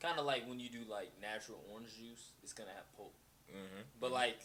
Kind 0.00 0.18
of 0.18 0.24
like 0.24 0.48
when 0.48 0.58
you 0.58 0.68
do 0.68 0.80
like 0.88 1.12
natural 1.20 1.60
orange 1.70 1.94
juice, 1.96 2.32
it's 2.42 2.52
gonna 2.52 2.72
have 2.74 2.88
pulp. 2.96 3.12
Mm-hmm. 3.50 3.82
But 4.00 4.12
like, 4.12 4.38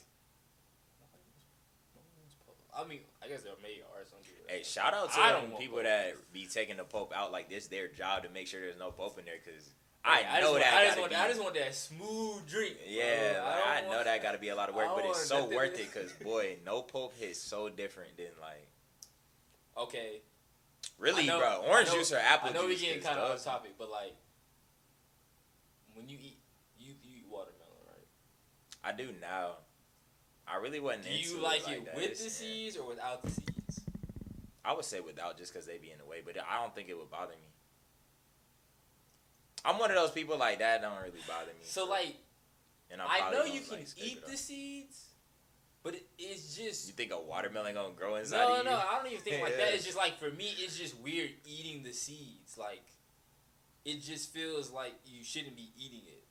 I 2.75 2.86
mean, 2.86 3.00
I 3.24 3.27
guess 3.27 3.42
there 3.44 3.54
may 3.63 3.80
are 3.96 4.04
some 4.04 4.20
people. 4.20 4.44
Hey, 4.48 4.63
shout 4.63 4.94
out 4.94 5.12
to 5.13 5.20
I 5.20 5.32
them 5.34 5.51
don't 5.51 5.60
people 5.60 5.82
that 5.82 6.15
be 6.34 6.46
taking 6.46 6.75
the 6.77 6.84
Pope 6.84 7.13
out 7.15 7.32
like 7.32 7.50
this. 7.50 7.68
Their 7.68 7.88
job 7.88 8.24
to 8.24 8.30
make 8.30 8.48
sure 8.48 8.60
there's 8.60 8.77
no 8.77 8.92
Pope 8.92 9.18
in 9.18 9.25
there 9.25 9.36
because 9.44 9.70
I 10.04 10.24
just 10.24 10.42
know 10.42 10.51
want- 10.51 10.63
that. 10.63 10.74
I 10.74 10.86
just 10.86 11.00
want, 11.00 11.10
be, 11.12 11.15
I 11.15 11.27
just 11.30 11.42
want 11.42 11.56
that 11.56 11.74
smooth 11.75 12.48
drink. 12.48 12.75
bro. 12.77 12.94
yeah, 12.94 13.42
I, 13.44 13.77
I, 13.77 13.82
know 13.82 13.89
want- 13.89 14.06
that 14.06 14.22
got 14.22 14.34
to 14.34 14.38
be 14.38 14.50
a 14.50 14.56
lot 14.56 14.70
of 14.70 14.75
work, 14.75 14.89
but 14.94 15.06
it's 15.06 15.25
so 15.25 15.46
worth 15.46 15.80
it 15.80 15.89
because 15.92 16.12
boy, 16.13 16.58
no 16.65 16.82
Pope 16.82 17.13
hits 17.18 17.39
so 17.39 17.70
different 17.70 18.18
than 18.18 18.27
like 18.42 18.68
Okay, 19.77 20.22
really, 20.98 21.25
know- 21.25 21.39
bro. 21.39 21.63
Orange 21.67 21.89
know- 21.89 21.96
juice 21.96 22.12
or 22.12 22.17
apple 22.17 22.50
juice. 22.50 22.58
I 22.58 22.62
know 22.62 22.67
juice 22.70 22.82
we 22.82 22.88
getting 22.88 23.03
kind 23.03 23.20
of 23.20 23.32
off 23.32 23.44
topic, 23.44 23.72
but 23.77 23.89
like, 23.89 24.15
when 25.94 26.08
you 26.10 26.17
eat, 26.22 26.39
you 26.77 26.94
you 27.03 27.17
eat 27.17 27.25
watermelon, 27.29 27.84
right? 27.88 28.08
I 28.84 28.91
do 28.96 29.10
now. 29.20 29.58
I 30.48 30.58
really 30.58 30.79
wasn't 30.79 31.05
Do 31.05 31.10
you 31.12 31.39
like, 31.41 31.65
like 31.65 31.77
it 31.77 31.89
with 31.96 32.20
the 32.20 32.25
eh. 32.25 32.29
seeds 32.29 32.77
or 32.77 32.88
without 32.88 33.24
the 33.24 33.32
seeds? 33.32 33.82
I 34.63 34.74
would 34.74 34.86
say 34.86 35.00
without, 35.00 35.38
just 35.38 35.51
because 35.53 35.65
they 35.65 35.77
be 35.77 35.91
in 35.91 35.98
the 35.98 36.05
way, 36.05 36.22
but 36.25 36.36
I 36.38 36.62
don't 36.62 36.74
think 36.74 36.89
it 36.89 36.98
would 36.98 37.10
bother 37.10 37.32
me. 37.34 37.50
I'm 39.63 39.79
one 39.79 39.89
of 39.89 39.96
those 39.96 40.12
people 40.12 40.38
like 40.38 40.60
that 40.60 40.82
don't 40.82 40.98
really 40.98 41.22
bother 41.27 41.48
me. 41.48 41.63
So 41.63 41.86
like, 41.88 42.15
and 42.91 43.01
I 43.01 43.32
know 43.32 43.44
you 43.46 43.62
can 43.62 43.79
like, 43.79 43.88
eat 43.98 44.25
the 44.25 44.38
seeds, 44.38 45.05
but 45.86 45.94
it, 45.94 46.08
it's 46.18 46.58
just 46.58 46.88
You 46.88 46.94
think 46.94 47.12
a 47.13 47.20
watermelon 47.20 47.75
gonna 47.75 47.94
grow 47.96 48.15
inside 48.15 48.39
no, 48.39 48.63
no. 48.63 48.72
I 48.72 48.98
don't 48.98 49.12
even 49.12 49.20
think 49.20 49.44
like 49.44 49.56
that. 49.56 49.68
It's 49.75 49.86
just 49.86 49.96
like 49.96 50.18
for 50.18 50.32
me, 50.32 50.51
it's 50.58 50.77
just 50.77 51.00
weird 51.00 51.30
eating 51.46 51.84
the 51.84 51.94
seeds. 51.94 52.58
Like, 52.58 52.84
it 53.86 54.01
just 54.01 54.34
feels 54.34 54.72
like 54.72 54.96
you 55.06 55.24
shouldn't 55.24 55.56
be 55.56 55.70
eating 55.77 56.01
it. 56.08 56.24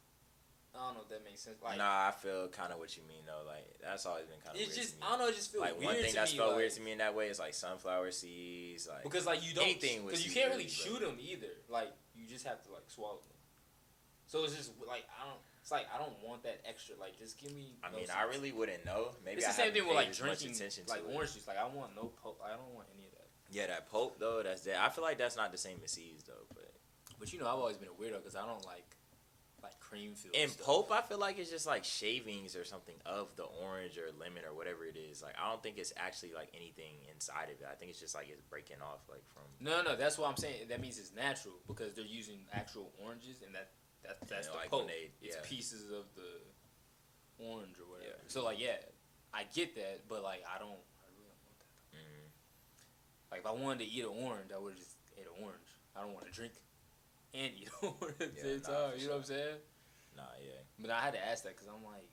I 0.74 0.86
don't 0.86 0.94
know 0.94 1.02
if 1.02 1.08
that 1.10 1.24
makes 1.24 1.40
sense. 1.40 1.62
Like, 1.62 1.78
nah, 1.78 2.08
I 2.08 2.10
feel 2.10 2.48
kind 2.48 2.72
of 2.72 2.80
what 2.80 2.96
you 2.96 3.04
mean 3.06 3.22
though. 3.26 3.46
Like 3.46 3.78
that's 3.80 4.06
always 4.06 4.26
been 4.26 4.40
kind 4.44 4.56
of 4.56 4.60
it's 4.60 4.74
just. 4.74 4.96
I 5.00 5.10
don't 5.10 5.20
know. 5.20 5.28
It 5.28 5.36
just 5.36 5.52
feels 5.52 5.62
like 5.62 5.78
weird 5.78 5.84
one 5.84 6.02
thing 6.02 6.14
that's 6.14 6.34
felt 6.34 6.48
like, 6.48 6.56
weird 6.56 6.72
to 6.72 6.80
me 6.80 6.90
in 6.90 6.98
that 6.98 7.14
way 7.14 7.28
is 7.28 7.38
like 7.38 7.54
sunflower 7.54 8.10
seeds. 8.10 8.88
Like 8.90 9.04
because 9.04 9.24
like 9.24 9.46
you 9.46 9.54
don't 9.54 9.70
anything 9.70 10.02
because 10.04 10.26
you 10.26 10.34
can't 10.34 10.50
really 10.50 10.66
really, 10.66 10.68
shoot 10.68 10.98
them 10.98 11.16
either. 11.22 11.54
Like 11.68 11.94
you 12.16 12.26
just 12.26 12.44
have 12.44 12.60
to 12.64 12.72
like 12.72 12.90
swallow 12.90 13.22
them. 13.22 13.38
So 14.26 14.42
it's 14.42 14.56
just 14.56 14.72
like 14.88 15.06
I 15.14 15.30
don't. 15.30 15.38
It's 15.64 15.72
like 15.72 15.86
I 15.94 15.96
don't 15.96 16.12
want 16.22 16.42
that 16.42 16.60
extra. 16.68 16.94
Like 17.00 17.18
just 17.18 17.40
give 17.40 17.50
me. 17.56 17.72
I 17.82 17.90
no 17.90 17.96
mean. 17.96 18.08
I 18.14 18.24
really 18.24 18.52
wouldn't 18.52 18.84
know. 18.84 19.12
Maybe 19.24 19.38
It's 19.38 19.46
I 19.46 19.48
the 19.48 19.54
same 19.56 19.64
haven't 19.72 19.80
thing 19.80 19.88
with 19.88 19.96
like 19.96 20.12
drinking 20.12 20.50
attention 20.52 20.84
like 20.90 21.00
orange 21.08 21.32
juice. 21.32 21.48
Like 21.48 21.56
I 21.56 21.64
want 21.64 21.96
no 21.96 22.12
pulp. 22.22 22.38
I 22.44 22.50
don't 22.50 22.74
want 22.74 22.86
any 22.94 23.06
of 23.06 23.12
that. 23.12 23.28
Yeah, 23.50 23.68
that 23.68 23.90
pulp 23.90 24.18
though. 24.20 24.42
That's 24.44 24.60
that. 24.68 24.76
I 24.78 24.90
feel 24.90 25.02
like 25.02 25.16
that's 25.16 25.36
not 25.38 25.52
the 25.52 25.56
same 25.56 25.78
as 25.82 25.92
seeds 25.92 26.24
though. 26.24 26.44
But 26.52 26.70
But 27.18 27.32
you 27.32 27.38
know, 27.40 27.46
I've 27.46 27.56
always 27.58 27.78
been 27.78 27.88
a 27.88 27.92
weirdo 28.02 28.18
because 28.20 28.36
I 28.36 28.44
don't 28.44 28.62
like 28.66 28.84
like 29.62 29.80
cream 29.80 30.12
filled. 30.14 30.34
in 30.36 30.50
stuff. 30.50 30.66
pulp, 30.66 30.92
I 30.92 31.00
feel 31.00 31.16
like 31.18 31.38
it's 31.38 31.48
just 31.48 31.66
like 31.66 31.82
shavings 31.84 32.56
or 32.56 32.64
something 32.66 32.96
of 33.06 33.34
the 33.36 33.44
orange 33.44 33.96
or 33.96 34.12
lemon 34.20 34.44
or 34.44 34.54
whatever 34.54 34.84
it 34.84 34.98
is. 34.98 35.22
Like 35.22 35.32
I 35.42 35.48
don't 35.48 35.62
think 35.62 35.78
it's 35.78 35.94
actually 35.96 36.34
like 36.34 36.50
anything 36.54 36.96
inside 37.10 37.44
of 37.44 37.56
it. 37.62 37.66
I 37.72 37.74
think 37.74 37.90
it's 37.90 38.00
just 38.00 38.14
like 38.14 38.28
it's 38.30 38.42
breaking 38.42 38.82
off 38.82 39.00
like 39.08 39.24
from. 39.32 39.44
No, 39.64 39.80
no, 39.80 39.96
that's 39.96 40.18
what 40.18 40.28
I'm 40.28 40.36
saying. 40.36 40.68
That 40.68 40.82
means 40.82 40.98
it's 40.98 41.14
natural 41.14 41.54
because 41.66 41.94
they're 41.94 42.04
using 42.04 42.40
actual 42.52 42.92
oranges, 43.02 43.40
and 43.40 43.54
that 43.54 43.70
that 44.04 44.16
that's 44.28 44.46
Yeah, 44.48 44.68
the 44.68 44.76
like 44.76 44.88
they- 44.88 45.10
It's 45.22 45.36
pieces 45.48 45.90
of 45.90 46.04
the 46.14 46.40
orange 47.38 47.78
or 47.80 47.90
whatever. 47.90 48.10
Yeah. 48.22 48.28
So 48.28 48.44
like, 48.44 48.60
yeah, 48.60 48.76
I 49.32 49.44
get 49.52 49.74
that, 49.76 50.06
but 50.08 50.22
like, 50.22 50.44
I 50.46 50.58
don't. 50.58 50.70
I 51.02 51.06
really 51.10 51.26
don't 51.26 51.42
want 51.44 51.58
that. 51.58 51.98
Mm, 51.98 52.28
Like, 53.30 53.40
if 53.40 53.46
I 53.46 53.52
wanted 53.52 53.84
to 53.84 53.90
eat 53.90 54.04
an 54.04 54.14
orange, 54.24 54.50
I 54.54 54.58
would 54.58 54.76
just 54.76 54.96
ate 55.18 55.26
an 55.26 55.42
orange. 55.42 55.66
I 55.96 56.00
don't 56.02 56.12
want 56.14 56.26
to 56.26 56.32
drink 56.32 56.52
and 57.34 57.50
eat 57.54 57.68
an 57.82 57.90
orange 58.00 58.20
at 58.20 58.30
the 58.34 58.38
Yeah, 58.38 58.54
same 58.58 58.60
time. 58.62 58.92
You 58.98 59.06
know 59.08 59.18
what 59.18 59.26
I'm 59.26 59.34
saying? 59.34 59.58
nah, 60.16 60.30
yeah. 60.38 60.62
But 60.78 60.90
I 60.90 61.00
had 61.02 61.14
to 61.14 61.22
ask 61.24 61.42
that 61.44 61.56
because 61.58 61.66
I'm 61.66 61.82
like, 61.82 62.06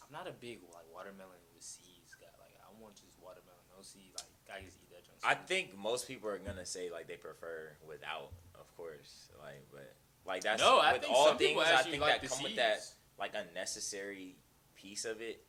I'm 0.00 0.12
not 0.12 0.24
a 0.28 0.32
big 0.32 0.64
like 0.72 0.88
watermelon 0.88 1.36
with 1.52 1.62
seeds 1.64 2.16
guy. 2.16 2.32
Like, 2.40 2.56
I 2.64 2.68
want 2.80 2.96
just 2.96 3.20
watermelon, 3.20 3.60
no 3.76 3.82
seeds. 3.84 4.16
Like, 4.16 4.32
I 4.48 4.64
just 4.64 4.80
eat 4.80 4.88
that 4.96 5.04
junk. 5.04 5.20
I 5.24 5.34
think 5.36 5.76
most 5.76 6.08
people 6.08 6.28
are 6.32 6.40
gonna 6.40 6.64
say 6.64 6.88
like 6.90 7.08
they 7.08 7.16
prefer 7.20 7.76
without, 7.84 8.32
of 8.56 8.68
course. 8.76 9.28
Like, 9.44 9.64
but 9.70 9.92
like 10.26 10.42
that's 10.42 10.62
no, 10.62 10.78
I 10.78 10.92
with 10.92 11.02
think 11.02 11.14
all 11.14 11.34
things. 11.34 11.58
I 11.60 11.82
think 11.82 12.00
like 12.02 12.20
that 12.22 12.28
come 12.28 12.38
seeds. 12.38 12.48
with 12.50 12.56
that 12.56 12.80
like 13.18 13.32
unnecessary 13.34 14.36
piece 14.74 15.04
of 15.04 15.20
it. 15.20 15.44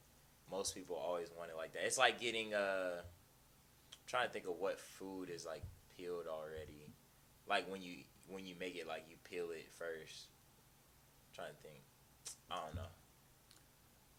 Most 0.51 0.75
people 0.75 0.95
always 0.95 1.29
want 1.37 1.49
it 1.49 1.57
like 1.57 1.73
that. 1.73 1.83
It's 1.85 1.97
like 1.97 2.19
getting 2.19 2.53
uh 2.53 3.01
I'm 3.01 4.07
trying 4.07 4.27
to 4.27 4.33
think 4.33 4.45
of 4.45 4.57
what 4.59 4.79
food 4.79 5.29
is 5.29 5.45
like 5.45 5.63
peeled 5.95 6.25
already. 6.27 6.93
Like 7.47 7.69
when 7.69 7.81
you 7.81 7.97
when 8.27 8.45
you 8.45 8.55
make 8.59 8.75
it 8.75 8.87
like 8.87 9.05
you 9.09 9.15
peel 9.29 9.51
it 9.51 9.67
first. 9.77 10.27
trying 11.35 11.49
to 11.49 11.67
think. 11.67 11.81
I 12.49 12.55
don't 12.65 12.75
know. 12.75 12.91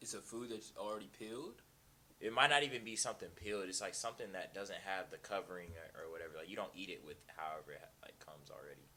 It's 0.00 0.14
a 0.14 0.20
food 0.20 0.50
that's 0.50 0.72
already 0.76 1.08
peeled. 1.18 1.62
It 2.20 2.32
might 2.32 2.50
not 2.50 2.62
even 2.62 2.84
be 2.84 2.96
something 2.96 3.28
peeled. 3.36 3.64
It's 3.68 3.80
like 3.80 3.94
something 3.94 4.32
that 4.32 4.54
doesn't 4.54 4.78
have 4.84 5.10
the 5.10 5.18
covering 5.18 5.70
or, 5.76 6.04
or 6.04 6.12
whatever. 6.12 6.32
Like 6.36 6.48
you 6.48 6.56
don't 6.56 6.72
eat 6.74 6.90
it 6.90 7.02
with 7.06 7.16
however 7.36 7.72
it 7.72 7.82
like 8.02 8.18
comes 8.18 8.50
already. 8.50 8.88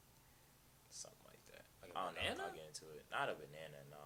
Something 0.89 1.25
like 1.27 1.43
that. 1.51 1.65
Like 1.81 1.86
a 1.86 1.86
I 1.97 2.27
don't 2.29 2.37
know. 2.37 2.45
I'll 2.45 2.53
get 2.53 2.67
into 2.67 2.85
it. 2.95 3.05
Not 3.11 3.29
a 3.29 3.33
banana, 3.33 3.81
nah. 3.89 3.97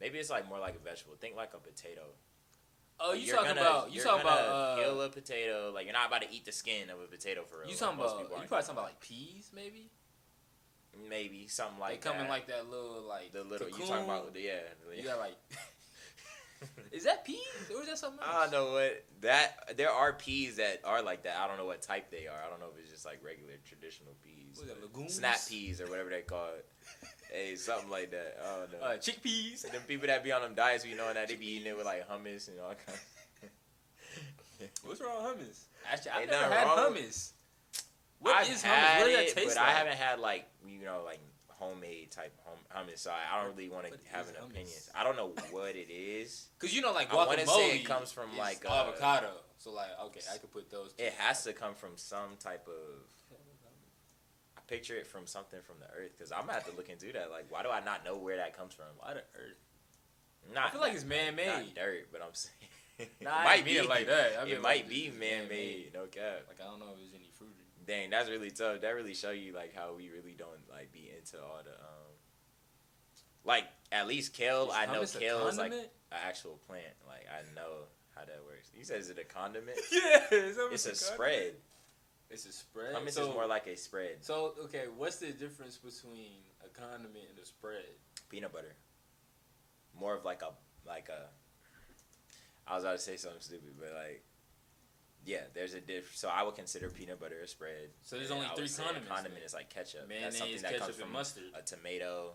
Maybe 0.00 0.18
it's 0.18 0.30
like 0.30 0.48
more 0.48 0.58
like 0.58 0.74
a 0.76 0.78
vegetable. 0.78 1.14
Think 1.20 1.36
like 1.36 1.54
a 1.54 1.58
potato. 1.58 2.02
Oh, 3.02 3.10
Like, 3.10 3.20
you 3.20 3.32
talking 3.32 3.48
gonna- 3.54 3.60
about? 3.60 3.92
You 3.92 4.02
talking 4.02 4.20
about? 4.22 4.38
Uh, 4.40 4.76
peel 4.76 5.00
a 5.02 5.08
potato? 5.08 5.70
Like 5.74 5.84
you're 5.86 5.94
not 5.94 6.08
about 6.08 6.22
to 6.22 6.30
eat 6.32 6.44
the 6.44 6.52
skin 6.52 6.90
of 6.90 7.00
a 7.00 7.06
potato 7.06 7.44
for 7.44 7.60
real. 7.60 7.68
you 7.70 7.76
talking 7.76 7.96
most 7.98 8.12
about? 8.14 8.22
You 8.22 8.28
probably 8.48 8.48
talking 8.48 8.70
about 8.72 8.84
like 8.84 9.00
peas, 9.00 9.50
maybe? 9.54 9.90
maybe 11.08 11.46
something 11.46 11.78
like 11.78 12.00
they 12.02 12.08
come 12.08 12.18
that. 12.18 12.24
in 12.24 12.28
like 12.28 12.48
that 12.48 12.68
little 12.68 13.02
like 13.08 13.32
the 13.32 13.44
little. 13.44 13.68
You 13.68 13.86
talking 13.86 14.04
about 14.04 14.32
the 14.34 14.40
yeah? 14.40 14.60
You 14.96 15.04
got 15.04 15.18
like. 15.18 15.36
is 16.92 17.04
that 17.04 17.24
peas 17.24 17.38
or 17.74 17.80
is 17.82 17.88
that 17.88 17.98
something 17.98 18.20
else? 18.20 18.34
I 18.36 18.42
don't 18.42 18.52
know 18.52 18.72
what 18.72 19.04
that. 19.22 19.76
There 19.76 19.90
are 19.90 20.12
peas 20.12 20.56
that 20.56 20.80
are 20.84 21.02
like 21.02 21.22
that. 21.24 21.36
I 21.38 21.46
don't 21.48 21.56
know 21.58 21.64
what 21.66 21.80
type 21.82 22.10
they 22.10 22.26
are. 22.26 22.36
I 22.44 22.50
don't 22.50 22.60
know 22.60 22.66
if 22.74 22.80
it's 22.82 22.90
just 22.90 23.06
like 23.06 23.20
regular 23.24 23.54
traditional 23.64 24.14
peas, 24.22 24.58
What 24.58 24.66
is 25.06 25.18
that, 25.18 25.38
snap 25.38 25.48
peas 25.48 25.80
or 25.80 25.86
whatever 25.86 26.10
they 26.10 26.22
call 26.22 26.48
it. 26.56 26.66
Hey, 27.32 27.56
something 27.56 27.90
like 27.90 28.10
that. 28.10 28.38
I 28.42 28.58
don't 28.58 28.72
know. 28.72 28.86
Uh, 28.86 28.96
chickpeas. 28.96 29.62
them 29.62 29.82
people 29.86 30.06
that 30.06 30.24
be 30.24 30.32
on 30.32 30.42
them 30.42 30.54
diets, 30.54 30.84
we 30.84 30.94
knowing 30.94 31.14
that 31.14 31.28
they 31.28 31.36
be 31.36 31.46
eating 31.46 31.68
it 31.68 31.76
with 31.76 31.86
like 31.86 32.08
hummus 32.08 32.48
and 32.48 32.60
all 32.60 32.74
kinds. 32.74 34.72
What's 34.84 35.00
wrong 35.00 35.22
with 35.22 35.48
hummus? 35.48 35.64
Actually, 35.90 36.10
I've 36.12 36.20
Ain't 36.22 36.30
never 36.30 36.54
had 36.54 36.66
hummus. 36.66 37.32
What 38.18 38.36
I've 38.36 38.50
is 38.50 38.62
hummus? 38.62 38.98
What 38.98 39.06
does 39.06 39.08
it, 39.08 39.34
that 39.34 39.40
taste 39.42 39.56
but 39.56 39.56
like? 39.56 39.66
I 39.66 39.70
haven't 39.72 39.96
had 39.96 40.20
like 40.20 40.46
you 40.66 40.84
know 40.84 41.02
like 41.04 41.20
homemade 41.60 42.10
type 42.10 42.34
hum- 42.44 42.84
hummus. 42.84 42.98
So 42.98 43.10
I, 43.10 43.42
don't 43.42 43.54
really 43.56 43.68
want 43.68 43.86
to 43.86 43.92
have 44.12 44.28
an 44.28 44.34
hummus? 44.34 44.50
opinion. 44.50 44.78
I 44.94 45.04
don't 45.04 45.16
know 45.16 45.32
what 45.50 45.76
it 45.76 45.90
is. 45.90 46.48
Cause 46.58 46.72
you 46.72 46.80
know, 46.80 46.92
like 46.92 47.12
I 47.12 47.16
wanna 47.16 47.46
say 47.46 47.76
it 47.76 47.84
comes 47.84 48.10
from, 48.10 48.36
like, 48.36 48.64
uh, 48.68 48.72
avocado. 48.72 49.30
So 49.58 49.72
like, 49.72 49.88
okay, 50.06 50.20
I 50.32 50.38
could 50.38 50.50
put 50.50 50.70
those. 50.70 50.94
It 50.98 51.12
has 51.18 51.44
to 51.44 51.52
come 51.52 51.74
from 51.74 51.90
some 51.96 52.36
type 52.38 52.66
of. 52.66 53.04
Picture 54.70 54.94
it 54.94 55.06
from 55.08 55.26
something 55.26 55.58
from 55.66 55.80
the 55.80 55.86
earth 55.86 56.12
because 56.16 56.30
I'm 56.30 56.42
gonna 56.42 56.52
have 56.52 56.70
to 56.70 56.76
look 56.76 56.88
into 56.88 57.12
that. 57.12 57.28
Like, 57.32 57.46
why 57.50 57.64
do 57.64 57.70
I 57.70 57.82
not 57.82 58.04
know 58.04 58.16
where 58.16 58.36
that 58.36 58.56
comes 58.56 58.72
from? 58.72 58.86
Why 58.98 59.14
the 59.14 59.26
earth? 59.34 59.58
Not, 60.54 60.66
I 60.66 60.70
feel 60.70 60.80
like 60.80 60.94
it's 60.94 61.04
man-made. 61.04 61.46
Not 61.48 61.74
dirt, 61.74 62.08
but 62.12 62.22
I'm 62.22 62.32
saying 62.32 63.10
Nah, 63.20 63.40
it 63.40 63.44
might 63.44 63.64
be 63.64 63.80
like 63.82 64.06
that. 64.06 64.38
I 64.40 64.44
mean 64.44 64.54
it 64.54 64.62
like 64.62 64.84
might 64.84 64.88
be 64.88 65.10
man-made. 65.10 65.90
No 65.92 66.06
cap. 66.06 66.46
Like 66.46 66.60
I 66.60 66.70
don't 66.70 66.78
know 66.78 66.86
if 66.92 66.98
there's 66.98 67.14
any 67.14 67.30
fruit. 67.36 67.50
Dang, 67.84 68.10
that's 68.10 68.30
really 68.30 68.52
tough. 68.52 68.80
That 68.82 68.90
really 68.90 69.14
show 69.14 69.32
you 69.32 69.52
like 69.54 69.74
how 69.74 69.94
we 69.96 70.08
really 70.08 70.36
don't 70.38 70.62
like 70.70 70.92
be 70.92 71.10
into 71.18 71.42
all 71.42 71.58
the 71.64 71.72
um. 71.72 72.14
Like 73.44 73.64
at 73.90 74.06
least 74.06 74.34
kale, 74.34 74.68
Is 74.68 74.76
I 74.76 74.86
know 74.86 75.04
kale 75.04 75.48
is 75.48 75.58
like 75.58 75.72
an 75.72 75.84
actual 76.12 76.60
plant. 76.68 76.94
Like 77.08 77.26
I 77.28 77.42
know 77.56 77.88
how 78.14 78.20
that 78.20 78.40
works. 78.46 78.70
You 78.76 78.84
said 78.84 79.00
is 79.00 79.10
it 79.10 79.18
a 79.18 79.24
condiment? 79.24 79.78
yeah, 79.92 80.20
it's 80.30 80.86
a 80.86 80.90
condiment? 80.90 80.96
spread. 80.96 81.54
It's 82.30 82.46
a 82.46 82.52
spread. 82.52 82.94
Hummus 82.94 83.12
so, 83.12 83.28
is 83.28 83.34
more 83.34 83.46
like 83.46 83.66
a 83.66 83.76
spread. 83.76 84.18
So 84.20 84.54
okay, 84.64 84.84
what's 84.96 85.16
the 85.16 85.32
difference 85.32 85.76
between 85.76 86.38
a 86.64 86.68
condiment 86.68 87.26
and 87.30 87.38
a 87.38 87.46
spread? 87.46 87.84
peanut 88.30 88.52
butter. 88.52 88.74
More 89.98 90.14
of 90.14 90.24
like 90.24 90.42
a 90.42 90.50
like 90.88 91.08
a. 91.08 91.28
I 92.66 92.76
was 92.76 92.84
about 92.84 92.92
to 92.96 93.02
say 93.02 93.16
something 93.16 93.40
stupid, 93.40 93.74
but 93.78 93.88
like, 93.92 94.22
yeah, 95.26 95.40
there's 95.54 95.74
a 95.74 95.80
diff. 95.80 96.16
So 96.16 96.28
I 96.28 96.44
would 96.44 96.54
consider 96.54 96.88
peanut 96.88 97.20
butter 97.20 97.40
a 97.42 97.48
spread. 97.48 97.90
So 98.02 98.16
there's 98.16 98.30
only 98.30 98.46
three 98.56 98.68
condiments, 98.68 99.08
Condiment 99.08 99.34
then. 99.34 99.44
is 99.44 99.54
like 99.54 99.68
ketchup. 99.68 100.08
Mayonnaise, 100.08 100.24
That's 100.24 100.38
something 100.38 100.62
that 100.62 100.70
ketchup, 100.70 100.80
comes 100.80 100.96
and 100.96 101.04
from 101.04 101.12
mustard. 101.12 101.42
a 101.58 101.62
tomato, 101.62 102.32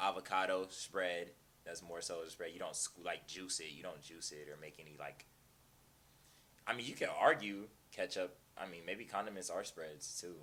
avocado 0.00 0.66
spread. 0.70 1.30
That's 1.64 1.82
more 1.82 2.00
so 2.00 2.22
a 2.26 2.30
spread. 2.30 2.52
You 2.54 2.58
don't 2.58 2.76
like 3.04 3.26
juice 3.26 3.60
it. 3.60 3.72
You 3.72 3.82
don't 3.82 4.00
juice 4.00 4.32
it 4.32 4.48
or 4.50 4.58
make 4.60 4.76
any 4.80 4.96
like. 4.98 5.26
I 6.66 6.74
mean, 6.74 6.86
you 6.86 6.94
can 6.94 7.08
argue 7.20 7.64
ketchup. 7.92 8.36
I 8.58 8.66
mean, 8.66 8.82
maybe 8.86 9.04
condiments 9.04 9.50
are 9.50 9.64
spreads 9.64 10.18
too. 10.20 10.34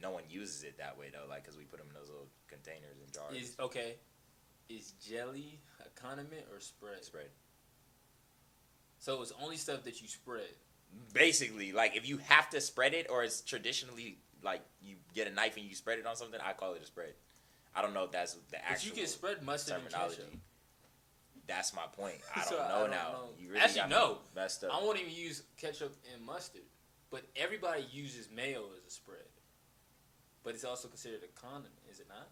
No 0.00 0.10
one 0.10 0.22
uses 0.28 0.62
it 0.64 0.78
that 0.78 0.98
way 0.98 1.06
though, 1.12 1.28
like 1.28 1.42
because 1.44 1.56
we 1.58 1.64
put 1.64 1.78
them 1.78 1.88
in 1.88 1.94
those 1.94 2.08
little 2.08 2.28
containers 2.48 2.96
and 3.04 3.12
jars. 3.12 3.34
Is 3.36 3.56
okay. 3.60 3.96
Is 4.68 4.92
jelly 5.04 5.60
a 5.84 5.88
condiment 6.00 6.46
or 6.52 6.60
spread? 6.60 7.04
spread. 7.04 7.26
So 8.98 9.20
it's 9.22 9.32
only 9.42 9.56
stuff 9.56 9.84
that 9.84 10.00
you 10.02 10.08
spread. 10.08 10.48
Basically, 11.14 11.72
like 11.72 11.96
if 11.96 12.08
you 12.08 12.18
have 12.18 12.50
to 12.50 12.60
spread 12.60 12.94
it, 12.94 13.06
or 13.10 13.22
it's 13.22 13.40
traditionally 13.42 14.18
like 14.42 14.62
you 14.82 14.96
get 15.14 15.26
a 15.28 15.30
knife 15.32 15.56
and 15.56 15.66
you 15.66 15.74
spread 15.74 15.98
it 15.98 16.06
on 16.06 16.16
something, 16.16 16.40
I 16.44 16.52
call 16.52 16.74
it 16.74 16.82
a 16.82 16.86
spread. 16.86 17.14
I 17.74 17.82
don't 17.82 17.94
know 17.94 18.04
if 18.04 18.10
that's 18.12 18.34
the 18.50 18.58
actual. 18.58 18.74
But 18.74 18.84
you 18.96 19.02
can 19.02 19.06
spread 19.10 19.42
mustard 19.42 19.74
and 19.76 19.84
terminology. 19.90 20.16
ketchup. 20.22 20.34
That's 21.46 21.74
my 21.74 21.82
point. 21.92 22.16
I 22.34 22.40
don't 22.40 22.48
So, 22.48 22.60
I 22.60 22.68
know 22.68 22.80
don't 22.82 22.90
now. 22.90 22.96
know. 23.12 23.24
You 23.38 23.48
really 23.50 23.60
Actually, 23.60 23.90
no. 23.90 24.18
messed 24.34 24.64
up. 24.64 24.70
I 24.74 24.82
won't 24.84 24.98
even 25.00 25.12
use 25.12 25.42
ketchup 25.56 25.94
and 26.14 26.24
mustard, 26.24 26.62
but 27.10 27.22
everybody 27.36 27.86
uses 27.90 28.28
mayo 28.34 28.64
as 28.76 28.86
a 28.86 28.90
spread. 28.90 29.18
But 30.42 30.54
it's 30.54 30.64
also 30.64 30.88
considered 30.88 31.20
a 31.22 31.40
condiment, 31.40 31.74
is 31.90 32.00
it 32.00 32.06
not? 32.08 32.28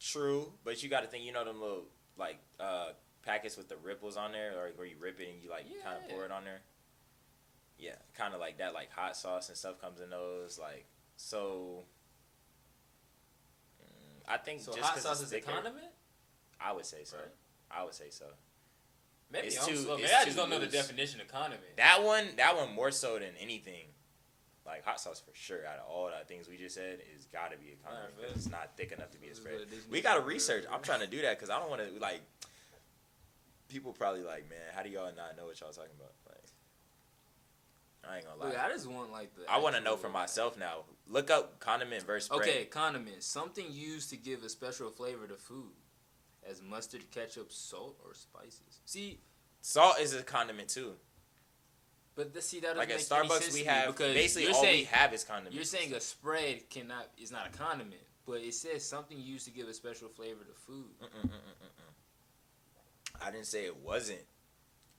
True, 0.00 0.52
but 0.64 0.82
you 0.82 0.88
got 0.88 1.00
to 1.00 1.06
think. 1.08 1.24
You 1.24 1.32
know 1.32 1.44
them 1.44 1.60
little 1.60 1.86
like 2.16 2.38
uh, 2.60 2.90
packets 3.24 3.56
with 3.56 3.68
the 3.68 3.76
ripples 3.76 4.16
on 4.16 4.32
there, 4.32 4.52
or 4.52 4.70
where 4.76 4.86
you 4.86 4.96
rip 5.00 5.18
it 5.20 5.28
and 5.32 5.42
you 5.42 5.50
like 5.50 5.66
you 5.68 5.76
kind 5.82 5.96
of 5.96 6.08
pour 6.10 6.24
it 6.24 6.30
on 6.30 6.44
there. 6.44 6.60
Yeah, 7.78 7.94
kind 8.16 8.34
of 8.34 8.40
like 8.40 8.58
that. 8.58 8.74
Like 8.74 8.90
hot 8.92 9.16
sauce 9.16 9.48
and 9.48 9.56
stuff 9.56 9.80
comes 9.80 10.00
in 10.00 10.10
those. 10.10 10.58
Like 10.58 10.86
so. 11.16 11.84
mm, 13.82 14.22
I 14.32 14.36
think 14.36 14.60
So 14.60 14.72
just 14.74 14.84
hot 14.84 14.98
sauce 14.98 15.22
is 15.22 15.32
a 15.32 15.40
condiment. 15.40 15.86
I 16.60 16.72
would 16.72 16.86
say 16.86 17.04
so. 17.04 17.16
Right. 17.16 17.26
I 17.70 17.84
would 17.84 17.94
say 17.94 18.10
so. 18.10 18.26
Maybe 19.30 19.48
It's 19.48 19.60
I'm 19.60 19.68
too- 19.68 19.76
slow. 19.76 19.96
Maybe 19.96 20.08
I 20.12 20.24
just 20.24 20.36
don't 20.36 20.50
know 20.50 20.58
the 20.60 20.66
definition 20.66 21.20
of 21.20 21.28
condiment. 21.28 21.76
That 21.76 22.02
one, 22.02 22.28
that 22.36 22.56
one 22.56 22.72
more 22.74 22.90
so 22.90 23.18
than 23.18 23.30
anything. 23.40 23.86
Like 24.66 24.84
hot 24.84 24.98
sauce 25.00 25.20
for 25.20 25.34
sure. 25.34 25.66
Out 25.66 25.76
of 25.78 25.90
all 25.90 26.06
the 26.08 26.24
things 26.26 26.48
we 26.48 26.56
just 26.56 26.74
said, 26.74 27.00
is 27.14 27.26
got 27.26 27.50
to 27.52 27.58
be 27.58 27.72
a 27.72 27.86
condiment 27.86 28.16
because 28.18 28.36
it's 28.36 28.50
not 28.50 28.70
thick 28.76 28.92
enough 28.92 29.10
to 29.10 29.18
be 29.18 29.28
a 29.28 29.34
spread. 29.34 29.54
what 29.54 29.62
it 29.62 29.72
is. 29.72 29.86
We 29.90 30.00
got 30.00 30.14
to 30.14 30.20
research. 30.22 30.64
I'm 30.72 30.80
trying 30.80 31.00
to 31.00 31.06
do 31.06 31.20
that 31.22 31.36
because 31.38 31.50
I 31.50 31.58
don't 31.58 31.68
want 31.68 31.82
to 31.82 32.00
like. 32.00 32.22
People 33.68 33.92
probably 33.92 34.22
like, 34.22 34.48
man, 34.48 34.58
how 34.74 34.82
do 34.82 34.88
y'all 34.88 35.10
not 35.16 35.36
know 35.36 35.46
what 35.46 35.60
y'all 35.60 35.70
talking 35.70 35.90
about? 35.98 36.12
Like, 36.28 36.44
I 38.08 38.16
ain't 38.16 38.24
gonna 38.26 38.40
lie. 38.40 38.48
Look, 38.50 38.58
I 38.64 38.68
just 38.70 38.86
want 38.86 39.10
like 39.10 39.34
the. 39.34 39.50
I 39.50 39.58
want 39.58 39.74
to 39.74 39.80
know 39.80 39.96
for 39.96 40.08
myself 40.08 40.56
now. 40.58 40.84
Look 41.08 41.30
up 41.30 41.58
condiment 41.60 42.04
versus 42.04 42.26
spread. 42.26 42.42
Okay, 42.48 42.64
condiment. 42.66 43.22
Something 43.22 43.66
used 43.70 44.10
to 44.10 44.16
give 44.16 44.44
a 44.44 44.48
special 44.48 44.90
flavor 44.90 45.26
to 45.26 45.34
food, 45.34 45.72
as 46.48 46.62
mustard, 46.62 47.10
ketchup, 47.10 47.52
salt, 47.52 47.96
or 48.04 48.14
spices. 48.14 48.80
See, 48.84 49.20
Salt 49.60 49.98
is 49.98 50.14
a 50.14 50.22
condiment 50.22 50.68
too. 50.68 50.92
but 52.14 52.34
the, 52.34 52.42
see 52.42 52.60
that 52.60 52.74
doesn't 52.74 52.78
Like 52.78 52.90
at 52.90 53.00
Starbucks, 53.00 53.54
we 53.54 53.64
have 53.64 53.86
because 53.88 54.14
basically 54.14 54.52
all 54.52 54.60
saying 54.62 54.78
we 54.80 54.84
have 54.84 55.12
is 55.14 55.24
condiments. 55.24 55.54
you're 55.56 55.64
saying 55.64 55.94
a 55.94 56.00
spread 56.00 56.68
cannot 56.68 57.06
is 57.16 57.32
not 57.32 57.46
a 57.46 57.56
condiment, 57.56 58.02
But 58.26 58.42
it 58.42 58.54
says 58.54 58.84
something 58.84 59.18
used 59.18 59.46
to 59.46 59.50
give 59.50 59.68
a 59.68 59.74
special 59.74 60.08
flavor 60.08 60.44
to 60.44 60.52
food. 60.52 60.90
I 63.24 63.30
didn't 63.30 63.46
say 63.46 63.64
it 63.64 63.76
wasn't. 63.76 64.20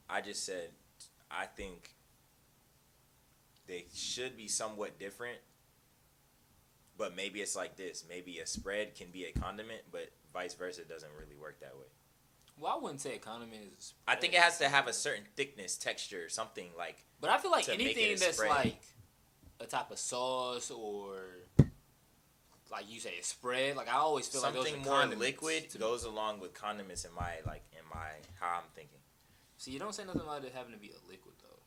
I 0.09 0.21
just 0.21 0.43
said 0.45 0.69
I 1.29 1.45
think 1.45 1.91
they 3.67 3.85
should 3.93 4.35
be 4.37 4.47
somewhat 4.47 4.97
different. 4.99 5.37
But 6.97 7.15
maybe 7.15 7.41
it's 7.41 7.55
like 7.55 7.75
this. 7.75 8.05
Maybe 8.07 8.39
a 8.39 8.47
spread 8.47 8.95
can 8.95 9.11
be 9.11 9.25
a 9.25 9.31
condiment, 9.37 9.81
but 9.91 10.09
vice 10.35 10.53
versa 10.53 10.83
doesn't 10.83 11.09
really 11.17 11.35
work 11.41 11.59
that 11.61 11.73
way. 11.75 11.87
Well, 12.59 12.73
I 12.77 12.81
wouldn't 12.81 13.01
say 13.01 13.15
a 13.15 13.19
condiment 13.19 13.63
is. 13.77 13.93
I 14.07 14.15
think 14.15 14.33
it 14.33 14.39
has 14.39 14.59
to 14.59 14.69
have 14.69 14.87
a 14.87 14.93
certain 14.93 15.23
thickness, 15.35 15.77
texture, 15.77 16.29
something 16.29 16.67
like 16.77 17.03
But 17.19 17.29
I 17.29 17.37
feel 17.37 17.51
like 17.51 17.67
anything 17.69 18.17
that's 18.19 18.37
spread. 18.37 18.49
like 18.49 18.81
a 19.59 19.65
type 19.65 19.91
of 19.91 19.97
sauce 19.97 20.71
or 20.71 21.19
like 22.71 22.85
you 22.89 22.99
say 22.99 23.15
a 23.19 23.23
spread. 23.23 23.75
Like 23.75 23.89
I 23.89 23.97
always 23.97 24.27
feel 24.27 24.41
something 24.41 24.61
like 24.61 24.87
are 24.87 25.07
more 25.07 25.15
liquid 25.15 25.65
goes 25.79 26.03
along 26.03 26.39
with 26.39 26.53
condiments 26.53 27.05
in 27.05 27.13
my 27.13 27.35
like 27.45 27.63
in 27.71 27.83
my 27.89 28.09
how 28.39 28.57
I'm 28.57 28.69
thinking. 28.75 28.99
See, 29.57 29.71
you 29.71 29.79
don't 29.79 29.95
say 29.95 30.03
nothing 30.03 30.21
about 30.21 30.43
it 30.43 30.53
having 30.53 30.73
to 30.73 30.79
be 30.79 30.89
a 30.89 31.09
liquid 31.09 31.35
though. 31.41 31.59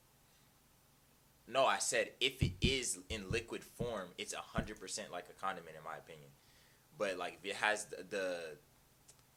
No, 1.51 1.67
I 1.67 1.79
said 1.79 2.11
if 2.21 2.43
it 2.43 2.53
is 2.61 2.99
in 3.09 3.31
liquid 3.31 3.65
form, 3.65 4.09
it's 4.19 4.35
hundred 4.35 4.79
percent 4.81 5.11
like 5.11 5.27
a 5.31 5.39
condiment 5.39 5.77
in 5.77 5.85
my 5.85 5.97
opinion. 5.97 6.31
But 6.99 7.17
like 7.19 7.39
if 7.43 7.51
it 7.51 7.57
has 7.57 7.87
the, 7.87 8.05
the 8.11 8.37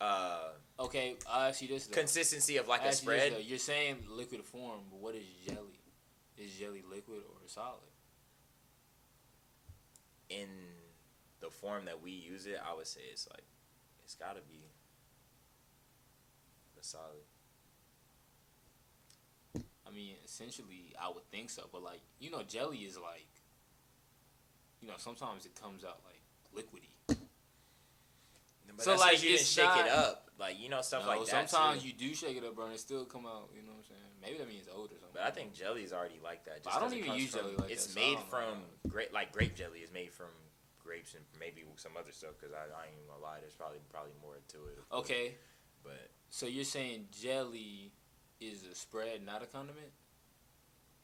uh, 0.06 0.50
Okay, 0.80 1.16
I 1.32 1.50
ask 1.50 1.62
you 1.62 1.68
this 1.68 1.86
though. 1.88 1.94
consistency 1.96 2.58
of 2.58 2.68
like 2.68 2.82
I 2.82 2.86
a 2.86 2.88
ask 2.90 3.04
you 3.04 3.12
spread. 3.12 3.34
You're 3.44 3.60
saying 3.60 3.98
liquid 4.10 4.44
form, 4.44 4.82
but 4.90 5.00
what 5.00 5.16
is 5.16 5.26
jelly? 5.46 5.80
Is 6.38 6.54
jelly 6.58 6.84
liquid 6.90 7.20
or 7.20 7.48
solid? 7.48 7.80
in 10.30 10.48
the 11.40 11.50
form 11.50 11.86
that 11.86 12.02
we 12.02 12.12
use 12.12 12.46
it, 12.46 12.58
I 12.66 12.76
would 12.76 12.88
say 12.88 13.02
it's 13.12 13.28
like 13.30 13.44
it's 14.04 14.16
got 14.16 14.36
to 14.36 14.42
be 14.42 14.64
a 16.80 16.84
solid. 16.84 17.26
I 19.86 19.94
mean, 19.94 20.16
essentially, 20.24 20.94
I 21.02 21.10
would 21.10 21.30
think 21.32 21.50
so. 21.50 21.64
But 21.72 21.84
like, 21.84 22.02
you 22.20 22.32
know, 22.32 22.44
jelly 22.44 22.78
is 22.80 22.98
like, 22.98 23.28
you 24.82 24.88
know, 24.88 24.94
sometimes 24.98 25.46
it 25.46 25.60
comes 25.60 25.84
out 25.84 26.00
like 26.06 26.22
liquidy. 26.66 27.18
But 28.76 28.86
So, 28.86 28.96
like, 28.96 29.22
you 29.22 29.30
didn't 29.30 29.42
it's 29.42 29.50
shake 29.52 29.76
it 29.78 29.88
up, 29.88 30.30
like 30.40 30.60
you 30.60 30.70
know 30.70 30.82
stuff 30.82 31.04
No, 31.04 31.10
like 31.10 31.20
that. 31.28 31.50
sometimes 31.50 31.82
too. 31.82 31.88
you 31.90 31.94
do 31.94 32.14
shake 32.16 32.38
it 32.38 32.44
up, 32.44 32.56
bro, 32.56 32.66
and 32.66 32.74
it 32.74 32.80
still 32.80 33.06
come 33.06 33.26
out. 33.26 33.50
You 33.56 33.62
know 33.64 33.72
what 33.72 33.78
I'm 33.80 33.84
saying? 33.90 34.02
Maybe 34.22 34.38
that 34.38 34.48
means 34.48 34.68
old 34.74 34.92
or 34.92 34.98
something. 35.00 35.14
But 35.14 35.24
I 35.24 35.32
think 35.32 35.54
jelly's 35.54 35.92
already 35.94 36.20
like 36.24 36.46
that. 36.46 36.62
I 36.72 36.80
don't 36.80 36.94
even 36.94 37.14
use 37.16 37.32
from- 37.32 37.42
jelly 37.42 37.56
like 37.58 37.72
It's 37.72 37.86
that, 37.88 37.94
so 37.94 38.00
made 38.00 38.16
don't 38.16 38.30
from 38.30 38.64
grape, 38.88 39.12
like 39.14 39.32
grape 39.32 39.56
jelly 39.56 39.80
is 39.80 39.92
made 39.92 40.12
from 40.12 40.28
grapes 40.80 41.14
and 41.16 41.24
maybe 41.40 41.64
some 41.76 41.94
other 41.98 42.12
stuff. 42.12 42.32
Because 42.40 42.54
I, 42.54 42.62
I 42.70 42.86
ain't 42.86 42.96
even 42.98 43.08
gonna 43.08 43.22
lie, 43.24 43.40
there's 43.42 43.56
probably 43.56 43.80
probably 43.92 44.14
more 44.22 44.36
to 44.50 44.58
it. 44.68 44.78
okay, 44.94 45.36
but 45.84 46.10
so 46.30 46.46
you're 46.46 46.64
saying 46.66 47.08
jelly 47.12 47.92
is 48.40 48.64
a 48.72 48.74
spread, 48.76 49.26
not 49.26 49.44
a 49.44 49.46
condiment? 49.46 49.92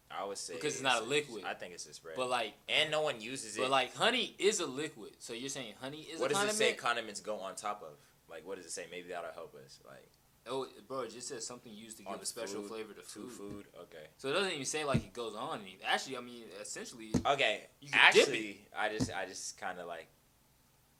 I 0.10 0.24
would 0.26 0.38
say 0.38 0.54
Because 0.54 0.76
it's 0.76 0.84
not 0.84 1.02
a 1.02 1.06
liquid. 1.06 1.44
I 1.46 1.54
think 1.54 1.74
it's 1.74 1.86
a 1.86 1.94
spread. 1.94 2.16
But 2.16 2.30
like, 2.30 2.54
and 2.70 2.90
no 2.92 3.02
one 3.02 3.20
uses 3.20 3.58
it. 3.58 3.62
but 3.62 3.70
like, 3.70 3.96
honey 3.96 4.36
is 4.40 4.60
a 4.60 4.66
liquid. 4.66 5.12
So 5.20 5.34
you're 5.34 5.50
saying 5.50 5.74
honey 5.82 6.00
is 6.02 6.20
what 6.20 6.32
does 6.32 6.44
it 6.44 6.54
say? 6.54 6.74
Condiments 6.74 7.20
go 7.20 7.40
on 7.40 7.56
top 7.56 7.82
of. 7.82 7.98
Like, 8.30 8.46
what 8.48 8.58
does 8.58 8.66
it 8.66 8.72
say? 8.72 8.86
Maybe 8.92 9.10
that'll 9.10 9.32
help 9.34 9.56
us. 9.56 9.80
Like, 9.88 10.06
oh, 10.50 10.66
bro, 10.88 11.02
it 11.02 11.12
just 11.14 11.28
says 11.30 11.46
something 11.46 11.72
used 11.74 11.98
to 11.98 12.04
give 12.04 12.22
a 12.22 12.26
special 12.26 12.62
food, 12.62 12.70
flavor 12.70 12.94
to 12.94 13.00
to 13.02 13.06
food. 13.06 13.32
food. 13.32 13.66
Okay. 13.84 14.06
So 14.18 14.30
it 14.30 14.34
doesn't 14.34 14.52
even 14.52 14.66
say 14.66 14.84
like 14.84 14.98
it 15.04 15.14
goes 15.14 15.36
on. 15.36 15.60
anything. 15.62 15.80
Actually, 15.86 16.18
I 16.18 16.22
mean, 16.22 16.44
essentially, 16.62 17.12
Okay. 17.26 17.62
You 17.82 17.90
can 17.92 18.14
dip 18.14 18.24
Actually, 18.24 18.68
I 18.78 18.90
just 18.90 19.12
I 19.14 19.26
just 19.26 19.58
kind 19.58 19.80
of 19.80 19.88
like 19.88 20.08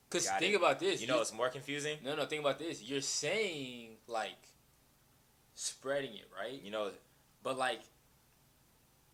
because 0.10 0.28
think 0.40 0.54
it. 0.54 0.58
about 0.58 0.80
this. 0.80 1.02
you 1.02 1.08
know 1.08 1.20
it's 1.22 1.34
more 1.34 1.50
confusing. 1.50 1.98
no, 2.04 2.16
no. 2.16 2.26
Think 2.26 2.42
about 2.42 2.60
this. 2.60 2.82
You're 2.82 3.02
saying 3.02 3.98
like 4.08 4.38
spreading 5.54 6.14
it, 6.14 6.30
right? 6.38 6.62
You 6.62 6.72
know, 6.72 6.92
But 7.44 7.58
like 7.58 7.82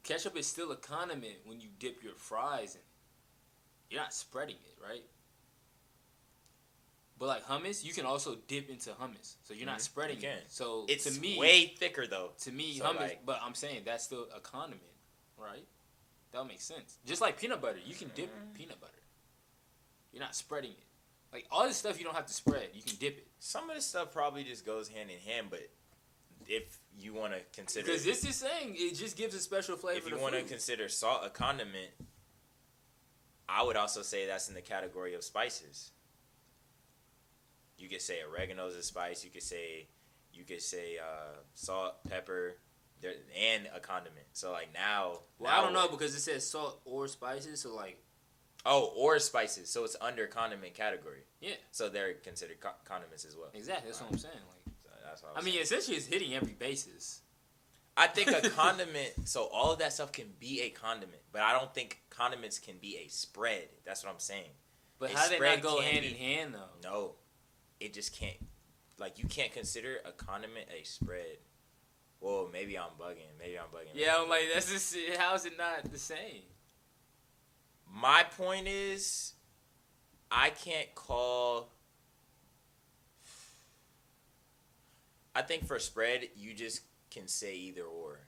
ketchup 0.04 0.36
is 0.38 0.46
still 0.48 0.72
a 0.72 0.76
condiment 0.76 1.36
when 1.46 1.60
you 1.62 1.70
dip 1.80 2.04
your 2.04 2.16
fries 2.16 2.76
in. 2.76 2.82
You're 3.90 4.02
not 4.02 4.14
spreading 4.14 4.56
it, 4.56 4.78
right? 4.84 5.04
But 7.20 7.28
like 7.28 7.46
hummus, 7.46 7.84
you 7.84 7.94
can 7.94 8.06
also 8.06 8.36
dip 8.48 8.70
into 8.70 8.90
hummus, 8.92 9.36
so 9.44 9.54
you're 9.54 9.66
not 9.68 9.78
Mhm, 9.80 9.82
spreading 9.82 10.22
you 10.22 10.30
it. 10.30 10.46
So 10.50 10.86
it's 10.90 11.06
to 11.06 11.20
me, 11.22 11.38
way 11.38 11.68
thicker 11.68 12.08
though. 12.08 12.34
to 12.40 12.52
me, 12.52 12.78
so, 12.80 12.86
hummus. 12.86 13.00
like- 13.00 13.26
but 13.26 13.40
I'm 13.42 13.56
saying 13.56 13.84
that's 13.86 14.04
still 14.04 14.28
a 14.34 14.40
condiment, 14.42 14.84
right? 15.38 15.66
That 16.32 16.44
makes 16.46 16.64
sense. 16.66 16.98
Just 17.06 17.22
like 17.22 17.40
peanut 17.40 17.62
butter, 17.62 17.78
you 17.80 17.96
can 17.96 18.10
dip 18.10 18.30
Mm. 18.34 18.54
peanut 18.56 18.80
butter. 18.82 18.92
You're 20.12 20.24
not 20.24 20.36
spreading 20.36 20.72
it. 20.72 20.84
Like 21.32 21.48
all 21.52 21.64
this 21.68 21.78
stuff, 21.78 21.98
you 21.98 22.04
don't 22.04 22.16
have 22.16 22.26
to 22.28 22.34
spread. 22.34 22.72
You 22.76 22.82
can 22.82 22.96
dip 22.98 23.18
it. 23.20 23.28
Some 23.40 23.70
of 23.70 23.76
this 23.76 23.86
stuff 23.86 24.12
probably 24.12 24.44
just 24.44 24.66
goes 24.66 24.90
hand 24.90 25.10
in 25.12 25.20
hand, 25.20 25.50
but 25.50 25.70
if 26.48 26.80
you 26.98 27.14
want 27.14 27.34
to 27.34 27.40
consider 27.56 27.86
Because 27.88 28.04
this 28.06 28.24
is 28.26 28.36
saying 28.36 28.76
it 28.78 28.96
just 28.96 29.18
gives 29.18 29.34
a 29.36 29.40
special 29.40 29.76
flavor. 29.78 29.98
if 30.00 30.10
you 30.10 30.20
want 30.20 30.36
to 30.36 30.44
consider 30.44 30.88
salt 30.90 31.22
a 31.26 31.30
condiment, 31.30 31.92
I 33.50 33.64
would 33.64 33.76
also 33.76 34.02
say 34.02 34.26
that's 34.28 34.48
in 34.50 34.56
the 34.56 34.62
category 34.62 35.14
of 35.16 35.24
spices. 35.24 35.92
You 37.78 37.90
could 37.90 38.02
say 38.02 38.20
oregano 38.24 38.68
is 38.68 38.76
a 38.76 38.84
spice. 38.84 39.24
You 39.24 39.30
could 39.32 39.44
say, 39.44 39.88
you 40.34 40.44
could 40.44 40.62
say 40.62 40.98
uh, 40.98 41.38
salt, 41.54 41.96
pepper, 42.10 42.58
there, 43.02 43.14
and 43.38 43.68
a 43.76 43.80
condiment. 43.80 44.26
So 44.34 44.52
like 44.52 44.70
now, 44.74 45.20
well, 45.40 45.52
now 45.52 45.60
I 45.60 45.62
don't 45.64 45.74
know 45.74 45.88
because 45.90 46.16
it 46.16 46.22
says 46.22 46.50
salt 46.50 46.80
or 46.86 47.08
spices. 47.08 47.62
So 47.62 47.76
like, 47.76 48.00
Oh, 48.66 48.94
or 48.96 49.20
spices. 49.20 49.70
So 49.70 49.84
it's 49.84 49.98
under 50.00 50.26
condiment 50.26 50.74
category. 50.74 51.24
Yeah. 51.42 51.56
So 51.72 51.90
they're 51.90 52.14
considered 52.14 52.62
co- 52.62 52.70
condiments 52.86 53.26
as 53.26 53.36
well. 53.36 53.50
exactly. 53.54 53.90
That's 53.90 54.02
what 54.02 54.12
I'm 54.14 54.18
saying. 54.18 54.36
Like, 54.36 54.63
that's 55.14 55.24
what 55.24 55.38
I 55.38 55.42
mean, 55.46 55.62
essentially, 55.62 55.96
it's 55.98 56.08
hitting 56.08 56.34
every 56.34 56.54
basis. 56.54 57.22
I 57.96 58.08
think 58.08 58.30
a 58.32 58.50
condiment. 58.50 59.28
So 59.28 59.44
all 59.54 59.72
of 59.72 59.80
that 59.80 59.94
stuff 59.94 60.12
can 60.12 60.26
be 60.40 60.62
a 60.62 60.70
condiment, 60.70 61.22
but 61.32 61.42
I 61.44 61.54
don't 61.54 61.74
think 61.74 62.00
condiments 62.10 62.58
can 62.60 62.78
be 62.82 62.98
a 63.06 63.08
spread. 63.10 63.70
That's 63.86 64.04
what 64.04 64.12
I'm 64.12 64.20
saying. 64.20 64.50
But 64.98 65.12
A 65.12 65.18
how 65.18 65.24
do 65.26 65.30
they 65.30 65.36
spread 65.36 65.64
not 65.64 65.72
go 65.72 65.82
hand 65.82 66.02
be. 66.02 66.08
in 66.08 66.16
hand 66.16 66.56
though? 66.56 66.90
No, 66.90 67.12
it 67.80 67.94
just 67.94 68.16
can't. 68.18 68.38
Like 68.98 69.20
you 69.20 69.26
can't 69.28 69.52
consider 69.54 69.98
a 70.06 70.12
condiment 70.12 70.68
a 70.76 70.84
spread. 70.84 71.38
Well, 72.20 72.50
maybe 72.52 72.78
I'm 72.78 72.92
bugging. 73.00 73.38
Maybe 73.38 73.60
I'm 73.60 73.66
bugging. 73.66 73.92
Yeah, 73.94 74.18
I'm 74.18 74.30
like, 74.30 74.44
that's 74.54 74.72
just 74.72 74.96
how 75.18 75.36
is 75.36 75.46
it 75.46 75.58
not 75.58 75.92
the 75.92 76.00
same? 76.00 76.44
My 77.94 78.24
point 78.38 78.68
is, 78.68 79.34
I 80.32 80.50
can't 80.50 80.96
call. 80.96 81.73
I 85.36 85.42
think 85.42 85.66
for 85.66 85.80
spread, 85.80 86.28
you 86.36 86.54
just 86.54 86.82
can 87.12 87.28
say 87.28 87.56
either 87.56 87.84
or. 87.84 88.20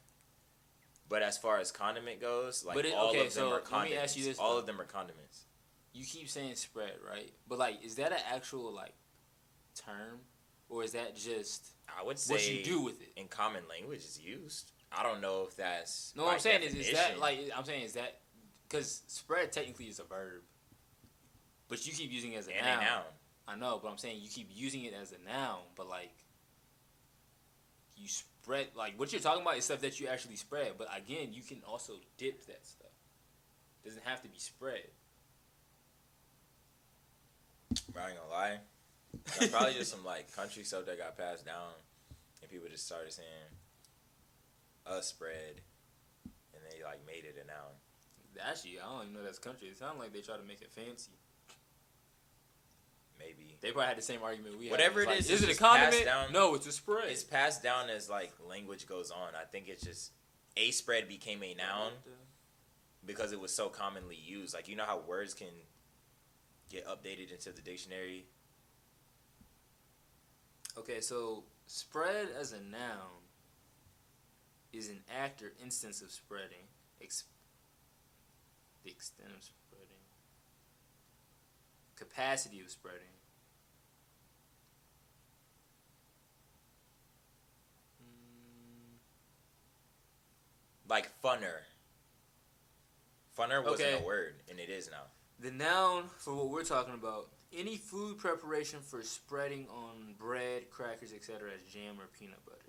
But 1.08 1.22
as 1.22 1.38
far 1.38 1.60
as 1.60 1.72
condiment 1.72 2.20
goes, 2.20 2.66
like 2.66 2.76
But 2.76 2.86
it- 2.86 2.96
all 2.96 3.10
okay, 3.10 3.20
of 3.28 3.34
them 3.34 3.44
so 3.44 3.48
are 3.50 3.54
let 3.56 3.64
me 3.64 3.70
condiments. 3.70 4.04
ask 4.04 4.18
you 4.18 4.24
this, 4.26 4.40
all 4.40 4.58
of 4.58 4.66
them 4.66 4.82
are 4.82 4.86
condiments. 4.86 5.46
You 5.94 6.04
keep 6.04 6.28
saying 6.30 6.56
spread, 6.56 6.94
right? 7.08 7.32
But 7.48 7.60
like, 7.60 7.84
is 7.84 7.96
that 7.96 8.12
an 8.12 8.20
actual 8.32 8.74
like 8.74 8.94
term, 9.76 10.20
or 10.68 10.84
is 10.84 10.94
that 10.94 11.16
just 11.16 11.74
I 11.88 12.04
would 12.04 12.18
say 12.18 12.34
what 12.34 12.48
you 12.50 12.64
do 12.64 12.82
with 12.82 13.00
it? 13.02 13.14
in 13.16 13.28
common 13.28 13.64
language 13.70 14.00
is 14.00 14.20
used. 14.20 14.72
I 14.92 15.04
don't 15.04 15.22
know 15.22 15.44
if 15.48 15.56
that's 15.56 16.12
No, 16.16 16.24
what 16.26 16.34
I'm 16.34 16.40
saying 16.40 16.64
is, 16.64 16.74
is 16.74 16.92
that 16.94 17.20
like 17.20 17.40
I'm 17.56 17.64
saying 17.66 17.84
is 17.84 17.94
that 17.94 18.22
because 18.68 19.04
spread 19.08 19.52
technically 19.52 19.86
is 19.86 20.00
a 20.00 20.04
verb, 20.04 20.42
but 21.68 21.86
you 21.86 21.94
keep 21.94 22.12
using 22.12 22.34
it 22.34 22.38
as 22.38 22.48
a 22.48 22.56
and 22.58 22.66
noun. 22.66 22.82
a 22.82 22.86
noun. 22.86 23.04
I 23.48 23.56
know, 23.56 23.80
but 23.82 23.90
I'm 23.90 23.98
saying 23.98 24.20
you 24.22 24.30
keep 24.30 24.50
using 24.52 24.84
it 24.86 24.94
as 24.94 25.12
a 25.14 25.20
noun, 25.30 25.60
but 25.76 25.88
like 25.88 26.12
you 27.98 28.08
spread 28.08 28.68
like 28.76 29.00
what 29.00 29.12
you're 29.12 29.22
talking 29.22 29.42
about 29.42 29.58
is 29.58 29.66
stuff 29.66 29.82
that 29.82 30.00
you 30.00 30.08
actually 30.08 30.36
spread. 30.36 30.74
But 30.78 30.88
again, 30.96 31.30
you 31.32 31.42
can 31.42 31.62
also 31.68 31.94
dip 32.18 32.46
that 32.48 32.66
stuff. 32.66 32.92
Doesn't 33.84 34.04
have 34.04 34.22
to 34.24 34.28
be 34.28 34.40
spread. 34.40 34.88
I 37.98 38.10
ain't 38.10 38.18
gonna 38.18 38.32
lie. 38.32 38.60
That's 39.26 39.48
probably 39.48 39.74
just 39.74 39.92
some 39.92 40.04
like 40.04 40.36
country 40.36 40.64
stuff 40.64 40.86
that 40.86 40.98
got 40.98 41.18
passed 41.18 41.46
down, 41.46 41.74
and 42.42 42.52
people 42.52 42.68
just 42.70 42.86
started 42.86 43.14
saying 43.14 43.52
a 44.86 45.02
spread, 45.02 45.62
and 46.54 46.62
they 46.70 46.84
like 46.84 47.06
made 47.06 47.26
it 47.26 47.38
a 47.42 47.48
noun. 47.48 47.74
Actually, 48.50 48.80
I 48.80 48.86
don't 48.86 49.04
even 49.04 49.14
know 49.14 49.24
that's 49.24 49.40
country. 49.40 49.68
It 49.70 49.78
sounds 49.78 50.00
like 50.00 50.14
they 50.14 50.22
try 50.22 50.36
to 50.36 50.44
make 50.44 50.62
it 50.62 50.72
fancy. 50.72 51.12
Maybe 53.20 53.58
They 53.62 53.72
probably 53.72 53.88
had 53.88 53.98
the 53.98 54.02
same 54.02 54.22
argument 54.24 54.58
we 54.60 54.70
Whatever 54.70 55.06
had. 55.06 55.14
it 55.14 55.20
It's 55.20 55.30
is, 55.30 55.32
like, 55.32 55.36
is 55.36 55.42
it 55.42 55.46
a 55.46 55.48
just 55.50 55.60
condiment? 55.60 56.06
down. 56.06 56.34
No, 56.34 56.56
it's 56.56 56.68
a 56.68 56.72
spread. 56.72 57.10
it's 57.10 57.24
passed 57.24 57.64
down 57.64 57.90
as 57.90 58.10
like 58.10 58.34
language 58.48 58.86
goes 58.88 59.12
on. 59.12 59.30
I 59.40 59.46
think 59.46 59.68
it's 59.68 59.84
just 59.84 60.12
a 60.58 60.72
spread 60.72 61.08
became 61.08 61.42
a 61.44 61.54
noun 61.54 61.92
because 63.06 63.32
it 63.32 63.40
was 63.40 63.54
so 63.54 63.70
commonly 63.70 64.16
used. 64.18 64.54
Like 64.54 64.68
you 64.68 64.76
know 64.76 64.86
how 64.86 65.00
words 65.00 65.34
can 65.34 65.48
get 66.70 66.86
updated 66.88 67.32
into 67.32 67.52
the 67.52 67.62
dictionary. 67.62 68.26
Okay, 70.78 71.00
so 71.02 71.44
spread 71.68 72.28
as 72.40 72.52
a 72.52 72.60
noun 72.60 73.24
is 74.74 74.90
an 74.90 75.00
act 75.18 75.42
or 75.42 75.54
instance 75.64 76.02
of 76.02 76.12
spreading. 76.12 76.68
Ex- 77.02 77.24
the 78.84 78.92
extent 78.92 79.30
of 79.36 79.42
spreading. 79.44 79.65
Capacity 81.96 82.60
of 82.62 82.70
spreading. 82.70 83.02
Mm, 88.02 88.98
Like 90.88 91.10
funner. 91.22 91.62
Funner 93.38 93.64
wasn't 93.64 93.90
Okay. 93.90 94.02
a 94.02 94.06
word, 94.06 94.36
and 94.50 94.60
it 94.60 94.70
is 94.70 94.90
now. 94.90 95.04
The 95.40 95.52
noun 95.52 96.10
for 96.20 96.34
what 96.36 96.50
we're 96.50 96.64
talking 96.64 96.94
about: 96.94 97.30
any 97.52 97.78
food 97.78 98.18
preparation 98.18 98.82
for 98.82 99.04
spreading 99.04 99.68
on 99.70 100.14
bread, 100.14 100.70
crackers, 100.70 101.12
etc., 101.12 101.52
as 101.54 101.62
jam 101.72 102.00
or 102.00 102.08
peanut 102.08 102.44
butter. 102.46 102.62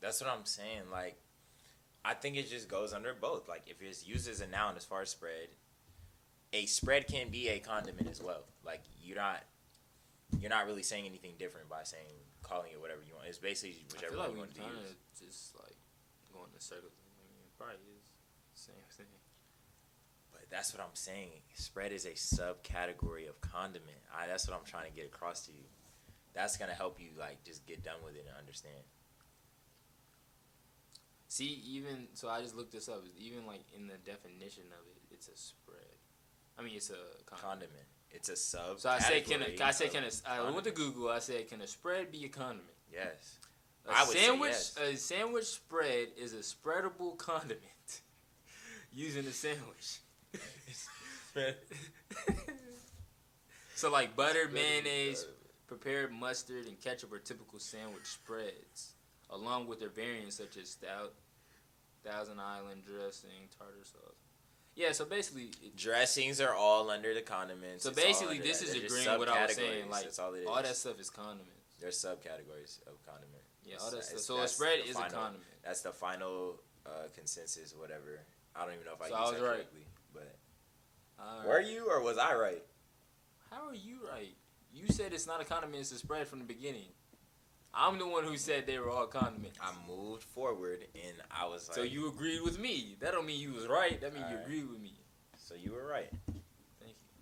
That's 0.00 0.20
what 0.20 0.30
I'm 0.30 0.44
saying. 0.44 0.90
Like, 0.90 1.20
I 2.06 2.14
think 2.14 2.36
it 2.36 2.48
just 2.48 2.68
goes 2.68 2.92
under 2.92 3.12
both. 3.14 3.48
Like, 3.48 3.64
if 3.66 3.82
it's 3.82 4.06
used 4.06 4.28
as 4.28 4.40
a 4.40 4.46
noun 4.46 4.74
as 4.76 4.84
far 4.84 5.02
as 5.02 5.10
spread, 5.10 5.48
a 6.52 6.66
spread 6.66 7.08
can 7.08 7.30
be 7.30 7.48
a 7.48 7.58
condiment 7.58 8.08
as 8.08 8.22
well. 8.22 8.44
Like, 8.64 8.82
you're 9.02 9.16
not, 9.16 9.42
you're 10.38 10.50
not 10.50 10.66
really 10.66 10.84
saying 10.84 11.04
anything 11.04 11.32
different 11.36 11.68
by 11.68 11.82
saying 11.82 12.06
calling 12.42 12.70
it 12.72 12.80
whatever 12.80 13.00
you 13.06 13.14
want. 13.14 13.26
It's 13.26 13.38
basically 13.38 13.84
whichever 13.92 14.16
like 14.16 14.30
you 14.30 14.38
want 14.38 14.54
to 14.54 14.60
use. 14.62 14.94
just 15.18 15.56
like 15.56 15.74
going 16.32 16.50
in 16.54 16.60
circles. 16.60 16.94
I 16.94 17.10
mean, 17.18 17.42
it 17.42 17.58
probably 17.58 17.74
is 17.98 18.06
the 18.54 18.60
same 18.70 18.86
thing. 18.96 19.18
But 20.30 20.46
that's 20.48 20.72
what 20.72 20.82
I'm 20.82 20.94
saying. 20.94 21.42
Spread 21.54 21.90
is 21.90 22.06
a 22.06 22.14
subcategory 22.14 23.28
of 23.28 23.40
condiment. 23.40 23.98
I, 24.14 24.28
that's 24.28 24.46
what 24.46 24.56
I'm 24.56 24.64
trying 24.64 24.88
to 24.88 24.94
get 24.94 25.06
across 25.06 25.46
to 25.46 25.52
you. 25.52 25.66
That's 26.34 26.56
gonna 26.56 26.74
help 26.74 27.00
you 27.00 27.08
like 27.18 27.42
just 27.44 27.66
get 27.66 27.82
done 27.82 27.98
with 28.04 28.14
it 28.14 28.26
and 28.28 28.36
understand. 28.38 28.84
See, 31.28 31.60
even 31.66 32.08
so, 32.14 32.28
I 32.28 32.40
just 32.40 32.56
looked 32.56 32.72
this 32.72 32.88
up. 32.88 33.04
Even 33.18 33.46
like 33.46 33.62
in 33.74 33.86
the 33.86 33.98
definition 34.04 34.64
of 34.70 34.86
it, 34.86 34.96
it's 35.10 35.28
a 35.28 35.36
spread. 35.36 35.76
I 36.58 36.62
mean, 36.62 36.76
it's 36.76 36.90
a 36.90 37.24
condiment. 37.24 37.42
Condiment. 37.42 37.86
It's 38.10 38.28
a 38.28 38.36
sub. 38.36 38.80
So 38.80 38.88
I 38.88 38.98
say, 38.98 39.20
can 39.20 39.42
a, 39.42 39.62
I 39.62 39.72
say, 39.72 39.88
can 39.88 40.04
a, 40.04 40.10
I 40.28 40.50
went 40.50 40.64
to 40.64 40.70
Google. 40.70 41.10
I 41.10 41.18
said, 41.18 41.48
can 41.48 41.60
a 41.60 41.66
spread 41.66 42.10
be 42.10 42.24
a 42.24 42.28
condiment? 42.28 42.68
Yes. 42.90 43.38
A 43.86 43.92
I 43.92 44.04
would 44.04 44.16
say 44.16 44.38
yes. 44.38 44.76
a 44.78 44.96
sandwich 44.96 45.44
spread 45.44 46.08
is 46.16 46.32
a 46.32 46.38
spreadable 46.38 47.16
condiment 47.18 48.00
using 48.92 49.24
in 49.24 49.28
a 49.28 49.32
sandwich. 49.32 50.00
so 53.74 53.90
like 53.90 54.16
butter, 54.16 54.48
mayonnaise, 54.52 55.26
prepared 55.66 56.12
mustard, 56.12 56.66
and 56.66 56.80
ketchup 56.80 57.12
are 57.12 57.18
typical 57.18 57.58
sandwich 57.58 58.06
spreads, 58.06 58.94
along 59.30 59.66
with 59.66 59.80
their 59.80 59.88
variants 59.88 60.36
such 60.36 60.56
as 60.56 60.70
stout, 60.70 61.12
Thousand 62.04 62.38
Island 62.40 62.82
dressing, 62.86 63.48
tartar 63.58 63.84
sauce. 63.84 64.14
Yeah, 64.74 64.92
so 64.92 65.04
basically, 65.06 65.50
it, 65.62 65.74
Dressings 65.76 66.40
are 66.40 66.54
all 66.54 66.90
under 66.90 67.14
the 67.14 67.22
condiments. 67.22 67.84
so 67.84 67.90
It's 67.90 68.00
basically, 68.00 68.38
this 68.38 68.60
that. 68.60 68.66
is 68.68 68.74
They're 68.74 68.84
agreeing 68.84 69.08
with 69.18 69.18
what 69.20 69.28
I 69.28 69.46
was 69.46 69.54
saying. 69.56 69.90
Like 69.90 70.06
all 70.18 70.34
all 70.54 70.62
that 70.62 70.76
stuff 70.76 71.00
is 71.00 71.08
condiments. 71.10 71.50
They're 71.80 71.90
subcategories 71.90 72.86
of 72.86 73.02
condiment. 73.04 73.42
Yeah, 73.64 73.74
It's- 73.74 73.82
all 73.84 73.90
that 73.90 74.04
stuff. 74.04 74.20
So 74.20 74.38
a 74.40 74.48
spread 74.48 74.80
is 74.86 74.94
final- 74.96 75.08
a 75.08 75.10
condiment. 75.12 75.44
That's 75.64 75.80
the 75.80 75.92
final 75.92 76.60
uh, 76.84 77.08
consensus, 77.14 77.74
whatever. 77.74 78.20
I 78.54 78.64
don't 78.64 78.74
even 78.74 78.86
know 78.86 78.92
if 78.94 79.02
I 79.02 79.08
So 79.08 79.14
I 79.14 79.20
was 79.22 79.32
that 79.32 79.42
right. 79.42 79.54
correctly, 79.56 79.86
but 80.14 80.36
All 81.18 81.46
were 81.48 81.60
you 81.60 81.90
or 81.90 82.00
was 82.02 82.18
I 82.18 82.34
right? 82.36 82.62
How 83.50 83.66
are 83.66 83.74
you 83.74 83.98
right? 84.08 84.34
You 84.72 84.86
said 84.88 85.12
it's 85.12 85.26
not 85.26 85.40
a 85.40 85.44
condiment; 85.44 85.80
it's 85.80 85.90
a 85.92 85.98
spread 85.98 86.28
from 86.28 86.38
the 86.38 86.44
beginning. 86.44 86.88
I'm 87.78 87.98
the 87.98 88.06
one 88.06 88.24
who 88.24 88.36
said 88.38 88.66
they 88.66 88.78
were 88.78 88.88
all 88.90 89.06
condiments. 89.06 89.58
I 89.60 89.72
moved 89.86 90.22
forward 90.22 90.84
and 90.94 91.14
I 91.30 91.44
was 91.46 91.68
like, 91.68 91.74
so 91.76 91.82
you 91.82 92.08
agreed 92.08 92.40
with 92.42 92.58
me. 92.58 92.96
That 93.00 93.12
don't 93.12 93.26
mean 93.26 93.38
you 93.38 93.52
was 93.52 93.66
right. 93.66 94.00
That 94.00 94.14
means 94.14 94.24
you 94.30 94.36
Alright. 94.36 94.46
agreed 94.46 94.70
with 94.70 94.80
me. 94.80 94.92
so 95.36 95.54
you 95.54 95.72
were 95.72 95.86
right. 95.86 96.08
Thank 96.80 96.94
you. 96.96 97.12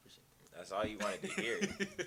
Appreciate 0.00 0.24
that. 0.52 0.56
That's 0.58 0.72
all 0.72 0.84
you 0.84 0.98
wanted 0.98 1.22
to 1.22 1.40
hear. 1.40 1.58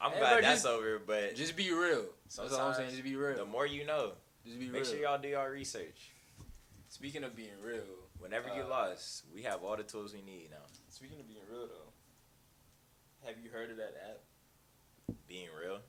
I'm 0.00 0.12
Hey, 0.12 0.18
glad 0.20 0.44
that's 0.44 0.62
just- 0.62 0.66
over, 0.66 0.98
but 1.04 1.34
Just 1.34 1.56
be 1.56 1.72
real. 1.72 2.04
That's 2.36 2.52
all 2.54 2.68
I'm 2.68 2.74
saying. 2.74 2.90
Just 2.90 3.02
be 3.02 3.16
real. 3.16 3.36
the 3.36 3.44
more 3.44 3.66
you 3.66 3.84
know, 3.84 4.12
Just 4.46 4.58
be 4.58 4.66
make 4.68 4.82
real. 4.82 4.90
sure 4.90 5.00
y'all 5.00 5.18
do 5.18 5.28
your 5.28 5.50
research. 5.50 6.10
Speaking 6.88 7.24
of 7.24 7.34
being 7.36 7.60
real, 7.64 7.82
Whenever 8.18 8.48
you 8.54 8.62
Uh, 8.62 8.68
lost, 8.68 9.24
we 9.34 9.42
have 9.44 9.64
all 9.64 9.76
the 9.78 9.82
tools 9.82 10.12
we 10.12 10.20
need 10.20 10.50
now. 10.50 10.58
speaking 10.90 11.18
of 11.18 11.26
being 11.26 11.40
real 11.50 11.66
though, 11.66 11.90
have 13.26 13.36
you 13.42 13.48
heard 13.50 13.70
of 13.70 13.78
that 13.78 13.94
app? 14.10 15.16
Being 15.26 15.48
real. 15.58 15.80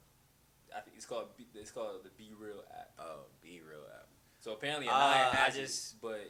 I 0.75 0.79
think 0.81 0.95
it's 0.97 1.05
called 1.05 1.27
it's 1.53 1.71
called 1.71 2.03
the 2.03 2.09
Be 2.11 2.33
Real 2.37 2.63
app. 2.71 2.91
Oh, 2.99 3.25
BeReal 3.43 3.83
app. 3.93 4.07
So 4.39 4.53
apparently, 4.53 4.87
Uh, 4.87 4.91
I 4.93 5.49
just- 5.53 5.99
but 6.01 6.21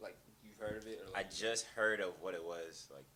like 0.00 0.16
you've 0.42 0.58
heard 0.58 0.76
of 0.78 0.86
it. 0.86 1.00
Or 1.00 1.16
I 1.16 1.22
just 1.24 1.66
heard 1.66 2.00
of 2.00 2.20
what 2.20 2.34
it 2.34 2.42
was 2.44 2.88
like, 2.92 3.06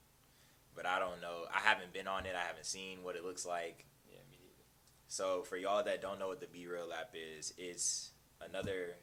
but 0.74 0.86
I 0.86 0.98
don't 0.98 1.20
know. 1.20 1.46
I 1.52 1.60
haven't 1.60 1.92
been 1.92 2.06
on 2.06 2.24
it. 2.26 2.34
I 2.34 2.42
haven't 2.42 2.66
seen 2.66 3.02
what 3.02 3.16
it 3.16 3.24
looks 3.24 3.44
like. 3.44 3.86
yeah, 4.08 4.18
me 4.30 4.38
neither. 4.40 4.64
So 5.08 5.42
for 5.42 5.56
y'all 5.56 5.82
that 5.84 6.00
don't 6.00 6.18
know 6.18 6.28
what 6.28 6.40
the 6.40 6.46
BeReal 6.46 6.92
app 6.96 7.14
is, 7.14 7.52
it's 7.58 8.12
another. 8.40 8.96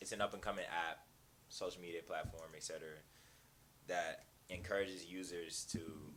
It's 0.00 0.12
an 0.12 0.20
up 0.20 0.32
and 0.34 0.42
coming 0.42 0.64
app, 0.66 1.06
social 1.48 1.80
media 1.80 2.02
platform, 2.02 2.54
etc. 2.54 2.86
That 3.86 4.26
encourages 4.48 5.04
users 5.06 5.64
to 5.72 6.14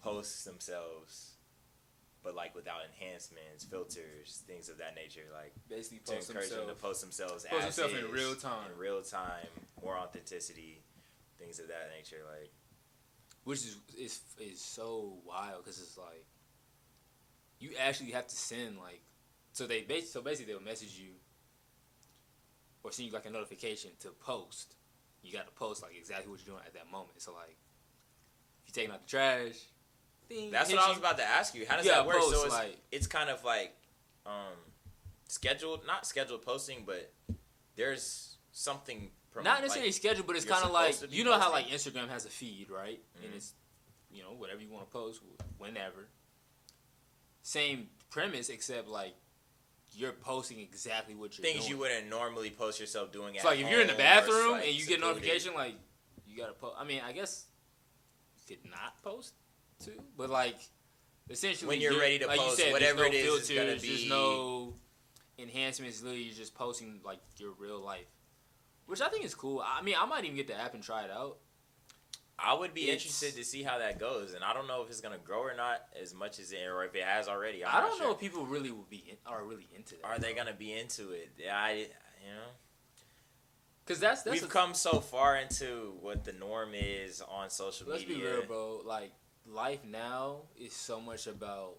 post 0.00 0.44
themselves, 0.44 1.31
but 2.22 2.34
like 2.34 2.54
without 2.54 2.80
enhancements, 2.86 3.64
filters, 3.64 4.42
things 4.46 4.68
of 4.68 4.78
that 4.78 4.94
nature. 4.94 5.26
Like 5.32 5.52
Basically, 5.68 5.98
to 5.98 6.12
post 6.12 6.30
encourage 6.30 6.50
them 6.50 6.68
to 6.68 6.74
post 6.74 7.00
themselves 7.00 7.44
Post 7.44 7.66
as 7.66 7.76
themselves 7.76 8.04
in 8.04 8.10
real 8.10 8.34
time. 8.34 8.70
in 8.72 8.78
real 8.78 9.02
time, 9.02 9.46
more 9.82 9.96
authenticity, 9.96 10.82
things 11.38 11.58
of 11.58 11.68
that 11.68 11.90
nature. 11.96 12.22
Like 12.28 12.50
which 13.44 13.58
is 13.58 13.76
is 13.98 14.20
is 14.38 14.60
so 14.60 15.18
wild 15.26 15.64
because 15.64 15.80
it's 15.80 15.98
like 15.98 16.24
you 17.58 17.70
actually 17.80 18.12
have 18.12 18.26
to 18.26 18.36
send 18.36 18.78
like 18.78 19.02
so 19.52 19.66
they 19.66 19.82
bas- 19.82 20.12
so 20.12 20.20
basically 20.20 20.52
they'll 20.52 20.62
message 20.62 20.98
you 20.98 21.10
or 22.84 22.92
send 22.92 23.06
you 23.08 23.12
like 23.14 23.26
a 23.26 23.30
notification 23.30 23.90
to 24.00 24.08
post. 24.10 24.74
You 25.22 25.32
got 25.32 25.46
to 25.46 25.52
post 25.52 25.82
like 25.82 25.92
exactly 25.96 26.30
what 26.30 26.40
you're 26.44 26.54
doing 26.54 26.66
at 26.66 26.74
that 26.74 26.90
moment. 26.90 27.20
So 27.20 27.32
like 27.32 27.56
if 28.64 28.68
you're 28.68 28.74
taking 28.82 28.92
out 28.92 29.02
the 29.02 29.08
trash, 29.08 29.54
ding, 30.34 30.50
that's 30.50 30.68
hit 30.70 30.76
what 30.76 30.84
I 30.86 30.88
was 30.88 30.98
you. 30.98 31.02
about 31.02 31.18
to 31.18 31.24
ask 31.24 31.54
you. 31.54 31.66
How 31.68 31.76
does 31.76 31.86
You 31.86 31.92
that 31.92 32.06
work? 32.06 32.16
post, 32.18 32.34
so 32.36 32.44
it's, 32.44 32.54
like 32.54 32.76
it's 32.90 33.06
kind 33.06 33.30
of 33.30 33.44
like 33.44 33.74
um, 34.26 34.56
scheduled, 35.28 35.86
not 35.86 36.06
scheduled 36.06 36.42
posting, 36.42 36.84
but 36.86 37.12
there's 37.76 38.36
something. 38.52 39.10
Prom- 39.32 39.44
not 39.44 39.60
necessarily 39.62 39.88
like, 39.88 39.94
scheduled, 39.94 40.26
but 40.26 40.36
it's 40.36 40.44
kind 40.44 40.64
of 40.64 40.70
like 40.72 40.92
supposed 40.94 41.00
to 41.02 41.08
be 41.08 41.16
you 41.16 41.24
know 41.24 41.38
how 41.38 41.50
like? 41.50 41.68
Instagram 41.68 42.08
has 42.10 42.26
a 42.26 42.30
feed, 42.30 42.68
right? 42.70 43.00
And 43.22 43.32
Mhm. 43.32 43.36
it's 43.36 43.54
you 44.10 44.22
know 44.22 44.32
whatever 44.32 44.60
you 44.60 44.68
want 44.68 44.86
to 44.86 44.92
post 44.92 45.20
whenever. 45.58 46.08
Same 47.42 47.88
premise, 48.10 48.48
except 48.50 48.88
like 48.88 49.14
you're 49.94 50.12
posting 50.12 50.58
exactly 50.60 51.14
what 51.14 51.36
you're 51.36 51.42
things 51.44 51.60
doing. 51.60 51.70
you 51.70 51.78
wouldn't 51.78 52.08
normally 52.08 52.50
post 52.50 52.78
yourself 52.80 53.10
doing. 53.12 53.34
So 53.34 53.40
at 53.40 53.44
like 53.56 53.60
if 53.60 53.70
you're 53.70 53.80
in 53.80 53.86
the 53.88 53.92
home 53.94 54.00
or, 54.00 54.04
bathroom 54.04 54.50
like, 54.52 54.66
and 54.66 54.74
you 54.74 54.86
get 54.86 54.98
a 54.98 55.00
notification 55.02 55.54
like 55.54 55.74
you 56.26 56.36
gotta 56.36 56.52
post. 56.52 56.76
I 56.78 56.84
mean, 56.84 57.00
I 57.06 57.12
guess 57.12 57.46
you 58.46 58.56
could 58.56 58.70
not 58.70 59.02
post 59.02 59.32
too, 59.84 60.00
but 60.16 60.30
like 60.30 60.56
essentially 61.30 61.68
When 61.68 61.80
you're 61.80 61.98
ready 61.98 62.18
to 62.20 62.26
like 62.26 62.38
post, 62.40 62.56
said, 62.58 62.72
whatever 62.72 63.00
there's 63.02 63.14
it 63.14 63.24
no 63.26 63.34
is, 63.34 63.40
it's 63.40 63.48
gonna 63.50 63.60
filters, 63.66 63.82
there's 63.82 64.08
no 64.08 64.74
enhancements. 65.38 66.02
Literally, 66.02 66.24
you're 66.24 66.34
just 66.34 66.54
posting 66.54 67.00
like 67.04 67.20
your 67.38 67.52
real 67.58 67.80
life, 67.80 68.06
which 68.86 69.00
I 69.00 69.08
think 69.08 69.24
is 69.24 69.34
cool. 69.34 69.62
I 69.64 69.82
mean, 69.82 69.94
I 69.98 70.04
might 70.06 70.24
even 70.24 70.36
get 70.36 70.46
the 70.48 70.58
app 70.58 70.74
and 70.74 70.82
try 70.82 71.04
it 71.04 71.10
out. 71.10 71.38
I 72.38 72.54
would 72.54 72.74
be 72.74 72.84
It's- 72.88 73.02
interested 73.04 73.34
to 73.36 73.44
see 73.44 73.62
how 73.62 73.78
that 73.78 74.00
goes, 74.00 74.32
and 74.34 74.42
I 74.42 74.52
don't 74.52 74.66
know 74.66 74.82
if 74.82 74.90
it's 74.90 75.00
gonna 75.00 75.18
grow 75.18 75.40
or 75.42 75.54
not 75.54 75.82
as 76.00 76.12
much 76.12 76.38
as 76.40 76.50
it, 76.50 76.64
or 76.66 76.82
if 76.84 76.94
it 76.94 77.04
has 77.04 77.28
already. 77.28 77.64
I'm 77.64 77.76
I 77.76 77.80
don't 77.80 77.96
sure. 77.98 78.06
know 78.08 78.12
if 78.14 78.18
people 78.20 78.46
really 78.46 78.70
will 78.72 78.82
be 78.90 79.04
in, 79.10 79.16
are 79.26 79.44
really 79.44 79.68
into 79.76 79.94
that. 79.96 80.04
Are 80.04 80.18
they 80.18 80.32
gonna 80.34 80.52
be 80.54 80.72
into 80.72 81.12
it? 81.12 81.30
Yeah, 81.38 81.56
I, 81.56 81.70
you 81.72 82.34
know. 82.34 82.50
Because 83.84 84.00
that's 84.00 84.22
that's 84.22 84.34
We've 84.40 84.44
a- 84.44 84.52
come 84.52 84.74
so 84.74 85.00
far 85.00 85.36
into 85.36 85.96
what 86.00 86.24
the 86.24 86.32
norm 86.32 86.72
is 86.74 87.20
on 87.20 87.50
social 87.50 87.86
Let's 87.88 88.02
media. 88.06 88.16
be 88.16 88.24
real, 88.30 88.42
bro. 88.46 88.82
Like 88.84 89.12
life 89.46 89.80
now 89.84 90.42
is 90.58 90.72
so 90.72 91.00
much 91.00 91.26
about 91.26 91.76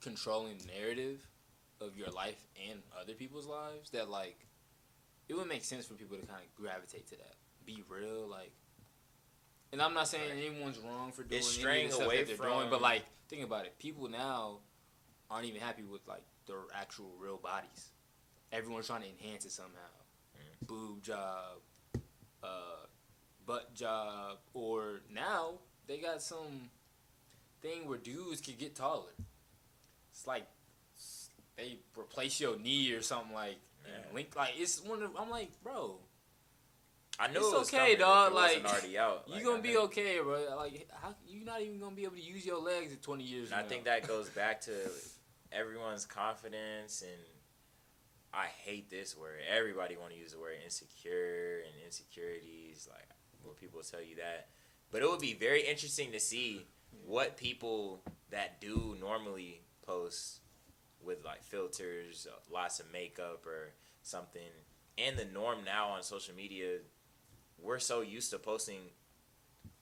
controlling 0.00 0.58
the 0.58 0.66
narrative 0.78 1.26
of 1.80 1.96
your 1.96 2.08
life 2.08 2.46
and 2.68 2.80
other 3.00 3.14
people's 3.14 3.46
lives 3.46 3.90
that 3.90 4.10
like 4.10 4.46
it 5.28 5.34
would 5.34 5.48
make 5.48 5.64
sense 5.64 5.86
for 5.86 5.94
people 5.94 6.16
to 6.16 6.26
kind 6.26 6.42
of 6.44 6.54
gravitate 6.54 7.06
to 7.08 7.16
that. 7.16 7.34
Be 7.64 7.82
real, 7.88 8.26
like. 8.28 8.52
And 9.72 9.80
I'm 9.80 9.94
not 9.94 10.08
saying 10.08 10.24
anyone's 10.36 10.78
wrong 10.78 11.12
for 11.12 11.22
doing 11.22 11.38
It's 11.38 11.54
any 11.54 11.60
straying 11.60 11.84
of 11.86 11.90
the 11.90 11.96
stuff 11.96 12.06
away 12.06 12.24
that 12.24 12.38
they're 12.38 12.48
doing, 12.48 12.68
but 12.68 12.82
like 12.82 13.04
think 13.28 13.44
about 13.44 13.64
it. 13.66 13.78
People 13.78 14.08
now 14.08 14.58
aren't 15.30 15.46
even 15.46 15.60
happy 15.60 15.84
with 15.84 16.00
like 16.08 16.24
their 16.46 16.56
actual 16.74 17.12
real 17.20 17.36
bodies. 17.36 17.90
Everyone's 18.52 18.88
trying 18.88 19.02
to 19.02 19.08
enhance 19.08 19.44
it 19.44 19.52
somehow. 19.52 19.78
Mm. 20.36 20.66
Boob 20.66 21.02
job, 21.04 21.60
uh, 22.42 22.86
butt 23.46 23.72
job, 23.72 24.38
or 24.52 25.02
now 25.14 25.60
they 25.90 25.98
got 25.98 26.22
some 26.22 26.70
thing 27.60 27.88
where 27.88 27.98
dudes 27.98 28.40
could 28.40 28.56
get 28.58 28.76
taller. 28.76 29.10
It's 30.12 30.24
like 30.24 30.46
they 31.56 31.78
replace 31.98 32.40
your 32.40 32.56
knee 32.56 32.92
or 32.92 33.02
something 33.02 33.34
like 33.34 33.56
link 34.14 34.28
like 34.36 34.52
it's 34.56 34.80
one 34.84 35.02
of 35.02 35.10
I'm 35.18 35.28
like 35.30 35.50
bro, 35.64 35.96
I 37.18 37.26
know 37.26 37.40
It's 37.40 37.52
it 37.52 37.58
was 37.58 37.68
okay, 37.68 37.76
coming 37.78 37.98
dog, 37.98 38.32
It 38.32 38.34
like, 38.36 38.64
already 38.64 38.98
out. 38.98 39.24
you 39.26 39.34
Like, 39.34 39.44
gonna 39.44 39.58
I 39.58 39.60
be 39.60 39.76
okay, 39.78 40.20
bro. 40.22 40.56
Like, 40.56 40.88
how 40.92 41.14
you 41.26 41.44
not 41.44 41.60
even 41.60 41.80
gonna 41.80 41.96
be 41.96 42.04
able 42.04 42.14
to 42.14 42.22
use 42.22 42.46
your 42.46 42.62
legs 42.62 42.92
in 42.92 42.98
twenty 42.98 43.24
years? 43.24 43.50
And 43.50 43.58
I 43.58 43.64
think 43.64 43.84
that 43.84 44.06
goes 44.06 44.28
back 44.28 44.60
to 44.62 44.72
everyone's 45.50 46.06
confidence 46.06 47.02
and 47.02 47.20
I 48.32 48.46
hate 48.46 48.90
this 48.90 49.16
word. 49.16 49.40
Everybody 49.52 49.96
want 49.96 50.12
to 50.12 50.18
use 50.18 50.32
the 50.32 50.38
word 50.38 50.54
insecure 50.64 51.62
and 51.66 51.74
insecurities, 51.84 52.88
like 52.88 53.08
where 53.42 53.54
people 53.54 53.80
tell 53.80 54.00
you 54.00 54.16
that. 54.16 54.46
But 54.90 55.02
it 55.02 55.08
would 55.10 55.20
be 55.20 55.34
very 55.34 55.62
interesting 55.62 56.12
to 56.12 56.20
see 56.20 56.66
what 57.06 57.36
people 57.36 58.02
that 58.30 58.60
do 58.60 58.96
normally 59.00 59.60
post 59.86 60.40
with 61.02 61.24
like 61.24 61.42
filters, 61.42 62.26
uh, 62.30 62.34
lots 62.52 62.80
of 62.80 62.90
makeup 62.92 63.46
or 63.46 63.70
something, 64.02 64.42
and 64.98 65.16
the 65.16 65.24
norm 65.24 65.58
now 65.64 65.88
on 65.90 66.02
social 66.02 66.34
media, 66.34 66.78
we're 67.58 67.78
so 67.78 68.00
used 68.00 68.30
to 68.30 68.38
posting 68.38 68.80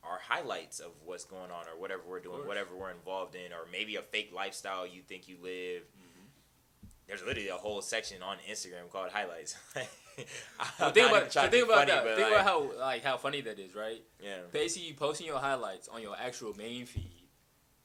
our 0.04 0.18
highlights 0.28 0.78
of 0.80 0.92
what's 1.04 1.24
going 1.24 1.50
on 1.50 1.66
or 1.66 1.78
whatever 1.80 2.02
we're 2.08 2.20
doing, 2.20 2.46
whatever 2.46 2.76
we're 2.76 2.90
involved 2.90 3.34
in, 3.34 3.52
or 3.52 3.66
maybe 3.72 3.96
a 3.96 4.02
fake 4.02 4.30
lifestyle 4.34 4.86
you 4.86 5.02
think 5.02 5.26
you 5.28 5.36
live. 5.42 5.82
Mhm. 5.82 6.88
There's 7.06 7.22
literally 7.22 7.48
a 7.48 7.56
whole 7.56 7.82
section 7.82 8.22
on 8.22 8.36
Instagram 8.48 8.90
called 8.92 9.10
highlights. 9.10 9.56
I'm 10.80 10.92
think 10.92 11.08
about 11.10 11.30
to 11.30 11.48
think 11.48 11.64
about 11.66 11.78
funny, 11.88 11.90
that. 11.92 12.04
Think 12.16 12.18
like, 12.20 12.32
about 12.32 12.44
how 12.44 12.78
like 12.78 13.04
how 13.04 13.16
funny 13.16 13.40
that 13.42 13.58
is, 13.58 13.74
right? 13.74 14.02
yeah. 14.22 14.38
Basically, 14.52 14.88
you 14.88 14.94
posting 14.94 15.26
your 15.26 15.38
highlights 15.38 15.88
on 15.88 16.02
your 16.02 16.16
actual 16.18 16.54
main 16.56 16.86
feed. 16.86 17.10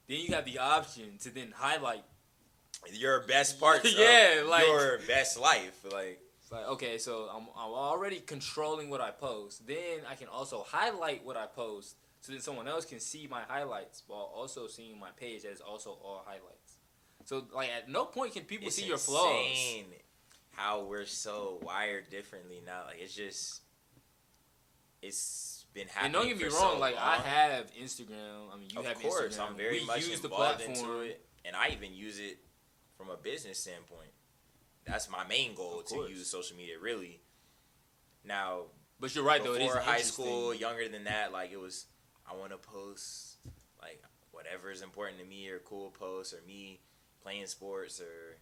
Then 0.07 0.19
you 0.19 0.33
have 0.35 0.45
the 0.45 0.59
option 0.59 1.17
to 1.21 1.29
then 1.29 1.53
highlight. 1.55 2.03
your 2.93 3.21
best 3.21 3.59
parts 3.59 3.95
Yeah, 3.97 4.41
of 4.41 4.47
like- 4.47 4.65
your 4.67 4.99
best 5.07 5.39
life. 5.39 5.85
Like 5.91 6.19
It's 6.41 6.51
like 6.51 6.65
okay, 6.69 6.97
so 6.97 7.29
I'm 7.33 7.43
I'm 7.57 7.71
already 7.71 8.19
controlling 8.19 8.89
what 8.89 9.01
I 9.01 9.11
post. 9.11 9.65
Then 9.67 9.99
I 10.09 10.15
can 10.15 10.27
also 10.27 10.65
highlight 10.67 11.23
what 11.25 11.37
I 11.37 11.45
post, 11.45 11.95
so 12.21 12.33
that 12.33 12.43
someone 12.43 12.67
else 12.67 12.85
can 12.85 12.99
see 12.99 13.27
my 13.29 13.41
highlights 13.47 14.03
while 14.07 14.29
also 14.35 14.67
seeing 14.67 14.99
my 14.99 15.09
page 15.17 15.43
that 15.43 15.51
is 15.51 15.61
also 15.61 15.91
all 16.03 16.23
highlights. 16.25 16.77
So 17.25 17.45
like 17.55 17.69
at 17.69 17.87
no 17.89 18.03
point 18.05 18.33
can 18.33 18.43
people 18.43 18.67
it's 18.67 18.75
see 18.75 18.85
your 18.85 18.97
flaws. 18.97 19.47
How 20.53 20.83
we're 20.83 21.05
so 21.05 21.59
wired 21.63 22.09
differently 22.09 22.61
now. 22.65 22.83
Like 22.87 22.97
it's 22.99 23.13
just 23.15 23.61
it's 25.01 25.65
been 25.73 25.87
happening. 25.87 26.05
And 26.05 26.13
don't 26.13 26.27
get 26.27 26.37
me 26.37 26.43
wrong, 26.45 26.73
so 26.75 26.79
like 26.79 26.95
I 26.97 27.17
have 27.17 27.71
Instagram. 27.75 28.53
I 28.53 28.57
mean, 28.57 28.69
you 28.71 28.79
of 28.79 28.85
have 28.85 28.99
course, 29.01 29.37
Instagram. 29.37 29.49
I'm 29.49 29.55
very 29.55 29.79
we 29.81 29.85
much 29.85 30.09
involved 30.09 30.61
into 30.61 30.99
it, 31.01 31.25
and 31.45 31.55
I 31.55 31.69
even 31.69 31.93
use 31.93 32.19
it 32.19 32.37
from 32.97 33.09
a 33.09 33.17
business 33.17 33.59
standpoint. 33.59 34.11
That's 34.85 35.09
my 35.09 35.25
main 35.25 35.55
goal 35.55 35.79
Of 35.79 35.85
to 35.87 35.95
course. 35.95 36.09
use 36.09 36.27
social 36.29 36.57
media. 36.57 36.75
Really, 36.81 37.21
now 38.25 38.63
But 38.99 39.15
you're 39.15 39.23
right 39.23 39.43
though. 39.43 39.53
It 39.53 39.61
is 39.61 39.67
before 39.67 39.81
high 39.81 40.01
school, 40.01 40.53
younger 40.53 40.87
than 40.87 41.05
that, 41.05 41.31
like 41.31 41.51
it 41.51 41.59
was, 41.59 41.85
I 42.29 42.35
want 42.35 42.51
to 42.51 42.57
post 42.57 43.37
like 43.81 44.01
whatever 44.31 44.71
is 44.71 44.81
important 44.81 45.19
to 45.19 45.25
me 45.25 45.49
or 45.49 45.59
cool 45.59 45.89
posts 45.89 46.33
or 46.33 46.39
me 46.45 46.79
playing 47.21 47.45
sports 47.47 48.01
or 48.01 48.37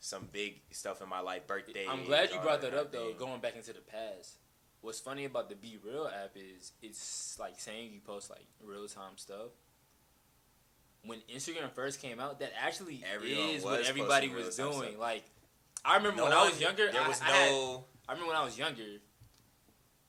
some 0.00 0.28
big 0.32 0.60
stuff 0.70 1.02
in 1.02 1.08
my 1.08 1.20
life, 1.20 1.46
birthday. 1.46 1.86
I'm 1.88 2.04
glad 2.04 2.30
you 2.30 2.38
brought 2.40 2.60
that 2.62 2.74
up 2.74 2.92
though. 2.92 3.12
Going 3.18 3.40
back 3.40 3.56
into 3.56 3.72
the 3.72 3.80
past, 3.80 4.36
what's 4.80 5.00
funny 5.00 5.24
about 5.24 5.48
the 5.48 5.54
BeReal 5.54 6.06
app 6.06 6.36
is 6.36 6.72
it's 6.82 7.36
like 7.40 7.58
saying 7.58 7.92
you 7.92 8.00
post 8.00 8.30
like 8.30 8.46
real 8.62 8.86
time 8.88 9.16
stuff. 9.16 9.50
When 11.04 11.20
Instagram 11.32 11.70
first 11.72 12.02
came 12.02 12.18
out, 12.18 12.40
that 12.40 12.52
actually 12.60 13.04
Everyone 13.14 13.50
is 13.50 13.62
what 13.64 13.86
everybody 13.86 14.28
was 14.28 14.56
doing. 14.56 14.72
stuff. 14.72 14.98
Like, 14.98 15.22
I 15.84 15.96
remember 15.96 16.16
No 16.18 16.24
when 16.24 16.32
I 16.32 16.44
was 16.44 16.60
younger, 16.60 16.90
there 16.90 17.02
I, 17.02 17.08
was 17.08 17.20
I 17.20 17.24
had- 17.26 17.50
no. 17.50 17.84
I 18.08 18.12
remember 18.12 18.28
when 18.32 18.36
I 18.40 18.44
was 18.44 18.58
younger, 18.58 18.82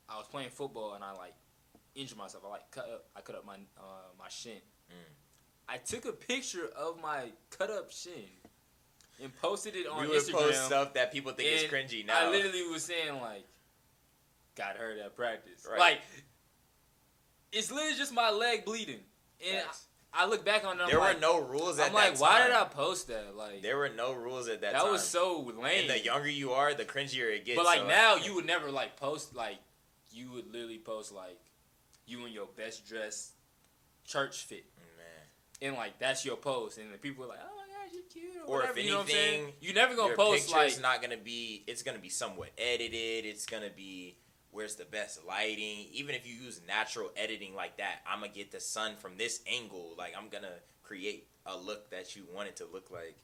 I 0.10 0.18
was 0.18 0.28
playing 0.28 0.50
football 0.50 0.94
and 0.94 1.04
I 1.04 1.12
like 1.14 1.34
injured 1.96 2.18
myself. 2.18 2.44
I 2.46 2.50
like 2.50 2.72
cut 2.72 2.86
up, 2.86 3.06
I 3.16 3.22
cut 3.22 3.36
up 3.36 3.46
my 3.46 3.56
uh, 3.78 4.10
my 4.18 4.28
shin. 4.30 4.62
Mm. 4.90 5.14
I 5.70 5.78
took 5.78 6.06
a 6.06 6.14
picture 6.14 6.70
of 6.76 7.00
my 7.02 7.32
cut 7.50 7.70
up 7.70 7.92
shin 7.92 8.24
and 9.22 9.36
posted 9.42 9.76
it 9.76 9.88
on 9.88 10.02
we 10.02 10.10
would 10.10 10.22
Instagram. 10.22 10.34
post 10.34 10.66
stuff 10.66 10.94
that 10.94 11.12
people 11.12 11.32
think 11.32 11.50
is 11.50 11.64
cringy 11.64 12.06
now. 12.06 12.28
I 12.28 12.30
literally 12.30 12.64
was 12.64 12.84
saying 12.84 13.20
like, 13.22 13.46
got 14.56 14.76
hurt 14.78 14.98
at 15.00 15.16
practice. 15.16 15.66
Right. 15.70 15.80
Like, 15.80 16.00
it's 17.52 17.72
literally 17.72 17.98
just 17.98 18.14
my 18.14 18.32
leg 18.32 18.66
bleeding, 18.66 19.00
and. 19.48 19.60
I, 19.60 19.72
I 20.14 20.26
look 20.26 20.44
back 20.44 20.66
on 20.66 20.80
it. 20.80 20.84
I'm 20.84 20.90
there 20.90 21.00
like, 21.00 21.16
were 21.16 21.22
no 21.22 21.40
rules 21.42 21.78
at 21.78 21.78
that. 21.78 21.88
I'm 21.90 21.94
like, 21.94 22.20
why 22.20 22.42
did 22.42 22.56
I 22.56 22.64
post 22.64 23.10
that? 23.10 23.36
Like, 23.36 23.62
There 23.62 23.78
were 23.78 23.90
no 23.90 24.14
rules 24.14 24.48
at 24.48 24.62
that, 24.62 24.72
that 24.74 24.82
time. 24.82 24.92
was 24.92 25.04
so 25.04 25.42
lame. 25.42 25.82
And 25.82 25.90
the 25.90 26.00
younger 26.04 26.30
you 26.30 26.54
are, 26.54 26.74
the 26.74 26.86
cringier 26.86 27.30
it 27.36 27.46
gets. 27.46 27.58
but 27.58 27.66
like 27.66 27.82
so- 27.82 27.88
now, 27.88 28.16
you 28.16 28.34
would 28.36 28.46
never 28.46 28.72
like 28.72 28.96
post 28.96 29.36
like, 29.36 29.58
you 30.12 30.32
would 30.32 30.52
literally 30.52 30.80
post 30.80 31.12
like, 31.12 31.38
you 32.08 32.26
in 32.26 32.32
your 32.32 32.48
best 32.56 32.88
dress, 32.88 33.34
church 34.06 34.46
fit, 34.46 34.66
man. 34.98 35.70
and 35.70 35.76
like 35.78 36.00
that's 36.00 36.26
your 36.26 36.38
post, 36.38 36.78
and 36.80 36.92
the 36.92 36.98
people 36.98 37.26
are 37.26 37.28
like, 37.28 37.40
oh 37.44 37.56
my 37.57 37.57
gosh, 37.57 37.57
you're 37.57 37.57
cute, 38.20 38.44
or, 38.48 38.62
Or 38.62 38.64
if 38.64 38.72
anything, 38.72 38.86
you 38.86 38.92
know 38.92 38.98
what 38.98 39.04
I'm 39.04 39.10
saying? 39.12 39.34
anything, 39.44 39.54
You 39.62 39.74
never 39.74 39.96
gonna 39.96 40.08
your 40.10 40.18
post 40.18 40.48
picture's 40.52 40.76
like 40.76 40.82
not 40.82 41.02
gonna 41.02 41.18
be. 41.18 41.64
It's 41.68 41.84
gonna 41.84 42.00
be 42.00 42.10
somewhat 42.10 42.50
edited. 42.58 43.26
It's 43.26 43.46
gonna 43.46 43.70
be 43.76 44.18
where's 44.52 44.76
the 44.76 44.86
best 44.86 45.26
lighting. 45.26 45.88
Even 45.92 46.16
if 46.16 46.28
you 46.28 46.34
use 46.34 46.62
natural 46.68 47.12
editing 47.16 47.56
like 47.56 47.78
that, 47.78 48.02
I'm 48.08 48.20
gonna 48.22 48.32
get 48.32 48.52
the 48.52 48.60
sun 48.60 48.96
from 48.96 49.18
this 49.18 49.42
angle. 49.52 49.94
Like 49.98 50.14
I'm 50.18 50.30
gonna 50.30 50.56
create 50.84 51.28
a 51.46 51.56
look 51.58 51.90
that 51.92 52.16
you 52.16 52.24
want 52.34 52.48
it 52.50 52.56
to 52.58 52.66
look 52.72 52.90
like. 52.92 53.18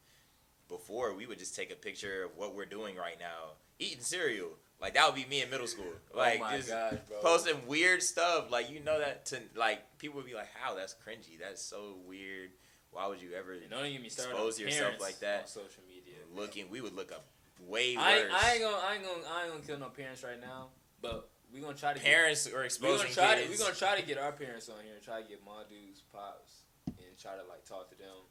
Before 0.69 1.13
we 1.13 1.25
would 1.27 1.39
just 1.39 1.55
take 1.55 1.71
a 1.71 1.75
picture 1.75 2.23
of 2.23 2.31
what 2.37 2.55
we're 2.55 2.65
doing 2.65 2.95
right 2.95 3.19
now, 3.19 3.51
eating 3.79 4.01
cereal. 4.01 4.49
Like 4.81 4.95
that 4.95 5.05
would 5.05 5.15
be 5.15 5.25
me 5.29 5.41
in 5.41 5.49
middle 5.49 5.67
school. 5.67 5.85
Oh 6.13 6.17
like 6.17 6.39
oh 6.39 6.43
my 6.43 6.57
just 6.57 6.69
gosh, 6.69 6.93
bro. 7.07 7.19
posting 7.21 7.67
weird 7.67 8.01
stuff. 8.01 8.49
Like 8.51 8.69
you 8.69 8.79
know 8.79 8.99
that 8.99 9.25
to 9.27 9.39
like 9.55 9.97
people 9.97 10.17
would 10.17 10.25
be 10.25 10.33
like, 10.33 10.49
"How? 10.55 10.75
That's 10.75 10.93
cringy. 10.95 11.39
That's 11.39 11.61
so 11.61 11.95
weird. 12.07 12.51
Why 12.93 13.07
would 13.07 13.21
you 13.21 13.33
ever 13.37 13.53
And 13.53 13.69
don't 13.69 13.81
even 13.81 13.93
get 13.93 14.01
me 14.03 14.09
started 14.09 14.31
expose 14.33 14.59
yourself 14.59 14.99
like 15.01 15.19
that?" 15.19 15.41
on 15.41 15.47
social 15.47 15.83
media. 15.87 16.15
looking, 16.33 16.69
we 16.69 16.81
would 16.81 16.95
look 16.95 17.11
up 17.11 17.25
way 17.59 17.95
worse. 17.95 18.05
I, 18.05 18.17
ain't- 18.19 18.31
I 18.33 18.51
ain't 18.53 18.61
gonna 18.61 18.77
I 18.77 18.93
ain't 18.95 19.03
gonna 19.03 19.27
I 19.31 19.43
ain't 19.43 19.51
gonna 19.53 19.63
kill 19.65 19.79
no 19.79 19.89
parents 19.89 20.23
right 20.23 20.39
now, 20.39 20.67
but 21.01 21.29
we 21.53 21.59
gonna 21.61 21.73
try 21.75 21.93
to 21.93 21.99
Parents 21.99 22.47
are 22.47 22.51
Get, 22.51 22.59
we 22.59 22.65
exposing 22.65 22.97
gonna 23.07 23.13
try 23.13 23.35
kids. 23.35 23.45
to 23.45 23.51
we 23.51 23.57
gonna 23.57 23.75
try 23.75 23.99
to 23.99 24.05
get 24.05 24.17
our 24.17 24.31
parents 24.31 24.69
on 24.69 24.75
here 24.83 24.93
and 24.95 25.03
try 25.03 25.21
to 25.21 25.27
get 25.27 25.43
my 25.45 25.63
dudes 25.69 26.01
pops 26.11 26.63
and 26.87 27.17
try 27.19 27.33
to 27.35 27.43
like 27.49 27.63
talk 27.65 27.89
to 27.91 27.97
them 27.97 28.25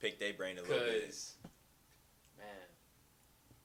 pick 0.00 0.18
their 0.20 0.34
brain 0.34 0.58
a 0.58 0.62
little 0.62 0.76
bit. 0.78 1.00
because 1.06 1.34
man, 2.38 2.46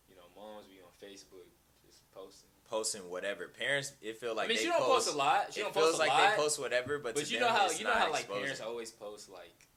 you 0.09 0.15
know 0.15 0.23
moms 0.35 0.65
be 0.67 0.79
on 0.79 0.91
Facebook 1.01 1.47
just 1.85 2.09
posting. 2.13 2.47
Posting 2.69 3.01
whatever. 3.09 3.47
Parents, 3.49 3.91
it 4.01 4.17
feel 4.17 4.33
like 4.33 4.45
I 4.45 4.47
mean, 4.47 4.55
they 4.57 4.63
she 4.63 4.69
don't 4.69 4.79
post. 4.79 5.07
post, 5.07 5.15
a 5.15 5.17
lot. 5.17 5.47
She 5.53 5.59
it 5.59 5.63
don't 5.65 5.73
feels 5.73 5.85
post 5.87 5.95
a 5.97 5.99
like 5.99 6.09
lot. 6.09 6.29
they 6.37 6.41
post 6.41 6.59
whatever, 6.59 6.99
but, 6.99 7.15
but 7.15 7.29
you 7.29 7.39
know 7.41 7.49
how 7.49 7.69
you 7.69 7.83
know 7.83 7.91
how 7.91 8.09
like 8.09 8.21
exposing. 8.21 8.41
parents 8.43 8.61
always 8.61 8.91
post 8.91 9.29
like 9.29 9.67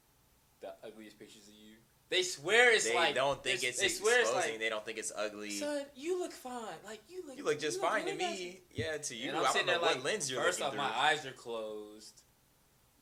the 0.66 0.86
ugliest 0.88 1.18
pictures 1.18 1.46
of 1.48 1.54
you. 1.54 1.76
They 2.10 2.22
swear 2.22 2.72
it's 2.72 2.84
like 2.86 2.94
They 2.94 2.98
like 3.00 3.14
don't 3.14 3.42
think 3.42 3.62
it's, 3.64 3.82
it's 3.82 3.98
exposing. 4.00 4.34
like 4.34 4.58
they 4.58 4.68
don't 4.68 4.84
think 4.84 4.98
it's 4.98 5.10
ugly. 5.16 5.50
son, 5.50 5.82
you 5.96 6.18
look 6.20 6.32
fine. 6.32 6.76
Like 6.84 7.00
you 7.08 7.22
look 7.26 7.36
you 7.38 7.44
look 7.44 7.58
just 7.58 7.80
look 7.80 7.90
fine 7.90 8.02
to 8.04 8.12
really 8.12 8.18
nice." 8.24 8.38
me. 8.38 8.60
Yeah, 8.74 8.96
to 8.98 9.14
you. 9.16 9.28
And 9.30 9.36
I 9.36 9.40
I'm 9.40 9.44
don't 9.44 9.52
sitting 9.52 9.66
know 9.66 9.72
there 9.74 9.80
what 9.80 9.94
like, 9.96 10.04
lens 10.04 10.30
you're 10.30 10.42
first 10.42 10.60
off, 10.62 10.72
through. 10.72 10.82
my 10.82 10.90
eyes 10.96 11.24
are 11.26 11.32
closed. 11.32 12.22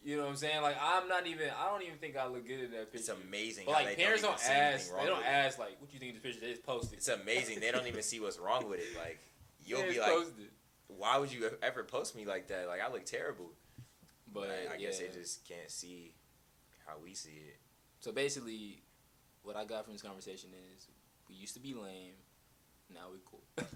You 0.04 0.16
know 0.16 0.22
what 0.24 0.30
I'm 0.30 0.36
saying? 0.36 0.62
Like 0.62 0.76
I'm 0.80 1.08
not 1.08 1.26
even. 1.26 1.48
I 1.60 1.68
don't 1.68 1.82
even 1.82 1.98
think 1.98 2.16
I 2.16 2.26
look 2.26 2.46
good 2.46 2.60
in 2.60 2.70
that 2.72 2.92
picture. 2.92 3.12
It's 3.12 3.20
amazing. 3.26 3.64
But 3.66 3.72
like 3.72 3.96
they 3.96 4.02
parents 4.02 4.22
don't, 4.22 4.36
don't, 4.36 4.50
ask. 4.50 4.96
They 4.96 5.06
don't 5.06 5.24
ask 5.24 5.58
like, 5.58 5.80
"What 5.80 5.90
do 5.90 5.94
you 5.94 6.00
think 6.00 6.16
of 6.16 6.22
this 6.22 6.32
picture?" 6.32 6.46
They 6.46 6.52
just 6.54 6.64
post 6.66 6.92
it. 6.92 6.96
It's 6.96 7.08
amazing. 7.08 7.60
They 7.60 7.70
don't 7.70 7.86
even 7.86 8.02
see 8.02 8.18
what's 8.20 8.38
wrong 8.38 8.68
with 8.68 8.80
it. 8.80 8.96
Like 8.96 9.20
you'll 9.64 9.80
Yeah, 9.80 9.90
be 9.92 10.00
like, 10.00 10.08
post 10.10 10.32
it. 10.40 10.50
why 10.88 11.18
would 11.18 11.32
you 11.32 11.50
ever 11.62 11.84
post 11.84 12.16
me 12.16 12.24
like 12.24 12.48
that? 12.48 12.66
Like 12.66 12.80
I 12.80 12.90
look 12.90 13.04
terrible. 13.04 13.50
But 14.32 14.48
I, 14.70 14.74
I 14.74 14.76
guess 14.78 14.98
they 14.98 15.08
just 15.08 15.46
can't 15.46 15.70
see 15.70 16.14
how 16.92 17.02
we 17.02 17.14
see 17.14 17.30
it. 17.30 17.58
So 18.00 18.12
basically, 18.12 18.82
what 19.42 19.56
I 19.56 19.64
got 19.64 19.84
from 19.84 19.94
this 19.94 20.02
conversation 20.02 20.50
is 20.74 20.88
we 21.28 21.34
used 21.34 21.54
to 21.54 21.60
be 21.60 21.74
lame. 21.74 22.14
Now 22.92 23.06
we 23.12 23.18
cool. 23.24 23.42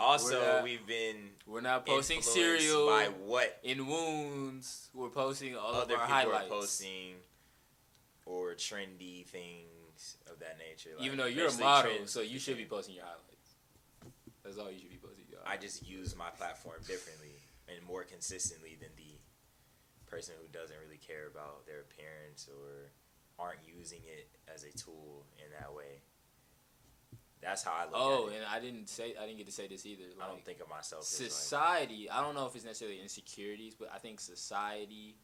Also, 0.00 0.40
not- 0.40 0.64
we've 0.64 0.86
been 0.86 1.30
We're 1.46 1.60
not 1.60 1.84
posting 1.84 2.22
cereal 2.22 2.86
by 2.86 3.10
what 3.26 3.58
in 3.62 3.86
wounds. 3.86 4.88
We're 4.94 5.10
posting 5.10 5.54
all 5.54 5.74
other 5.74 5.94
of 5.94 6.00
our 6.00 6.06
people 6.06 6.32
highlights. 6.32 6.46
are 6.46 6.48
posting 6.48 7.14
or 8.24 8.54
trendy 8.54 9.26
things 9.26 10.16
of 10.30 10.38
that 10.38 10.56
nature. 10.58 10.90
Like, 10.96 11.04
Even 11.06 11.18
though 11.18 11.26
you're 11.26 11.48
a 11.48 11.58
model, 11.58 11.92
trends 11.92 12.10
so 12.10 12.20
you 12.22 12.38
should 12.38 12.56
be 12.56 12.64
posting 12.64 12.94
your 12.94 13.04
highlights. 13.04 13.54
That's 14.42 14.56
all 14.56 14.70
you 14.70 14.78
should 14.78 14.90
be 14.90 14.96
posting. 14.96 15.22
I 15.44 15.56
just 15.56 15.86
use 15.86 16.16
my 16.16 16.30
platform 16.30 16.76
differently 16.86 17.34
and 17.68 17.84
more 17.86 18.04
consistently 18.04 18.78
than 18.80 18.90
the 18.96 19.11
person 20.12 20.34
who 20.38 20.46
doesn't 20.52 20.76
really 20.84 20.98
care 21.00 21.26
about 21.26 21.64
their 21.66 21.80
appearance 21.80 22.46
or 22.52 22.92
aren't 23.42 23.60
using 23.66 24.00
it 24.04 24.28
as 24.52 24.62
a 24.64 24.72
tool 24.76 25.24
in 25.38 25.50
that 25.58 25.74
way. 25.74 26.02
That's 27.40 27.64
how 27.64 27.72
I 27.72 27.84
look 27.86 27.94
Oh, 27.94 28.26
at 28.28 28.32
it. 28.34 28.36
Oh, 28.36 28.36
and 28.36 28.44
I 28.52 28.60
didn't 28.60 28.88
say 28.88 29.14
I 29.20 29.24
didn't 29.24 29.38
get 29.38 29.46
to 29.46 29.52
say 29.52 29.66
this 29.66 29.86
either. 29.86 30.04
I 30.22 30.28
don't 30.28 30.44
think 30.44 30.60
of 30.60 30.68
myself 30.68 31.02
as 31.02 31.18
like 31.20 31.30
society. 31.30 32.10
I 32.10 32.20
don't 32.20 32.34
know 32.34 32.46
if 32.46 32.54
it's 32.54 32.64
necessarily 32.64 33.00
insecurities, 33.00 33.74
but 33.74 33.90
I 33.92 33.98
think 33.98 34.20
society. 34.20 35.16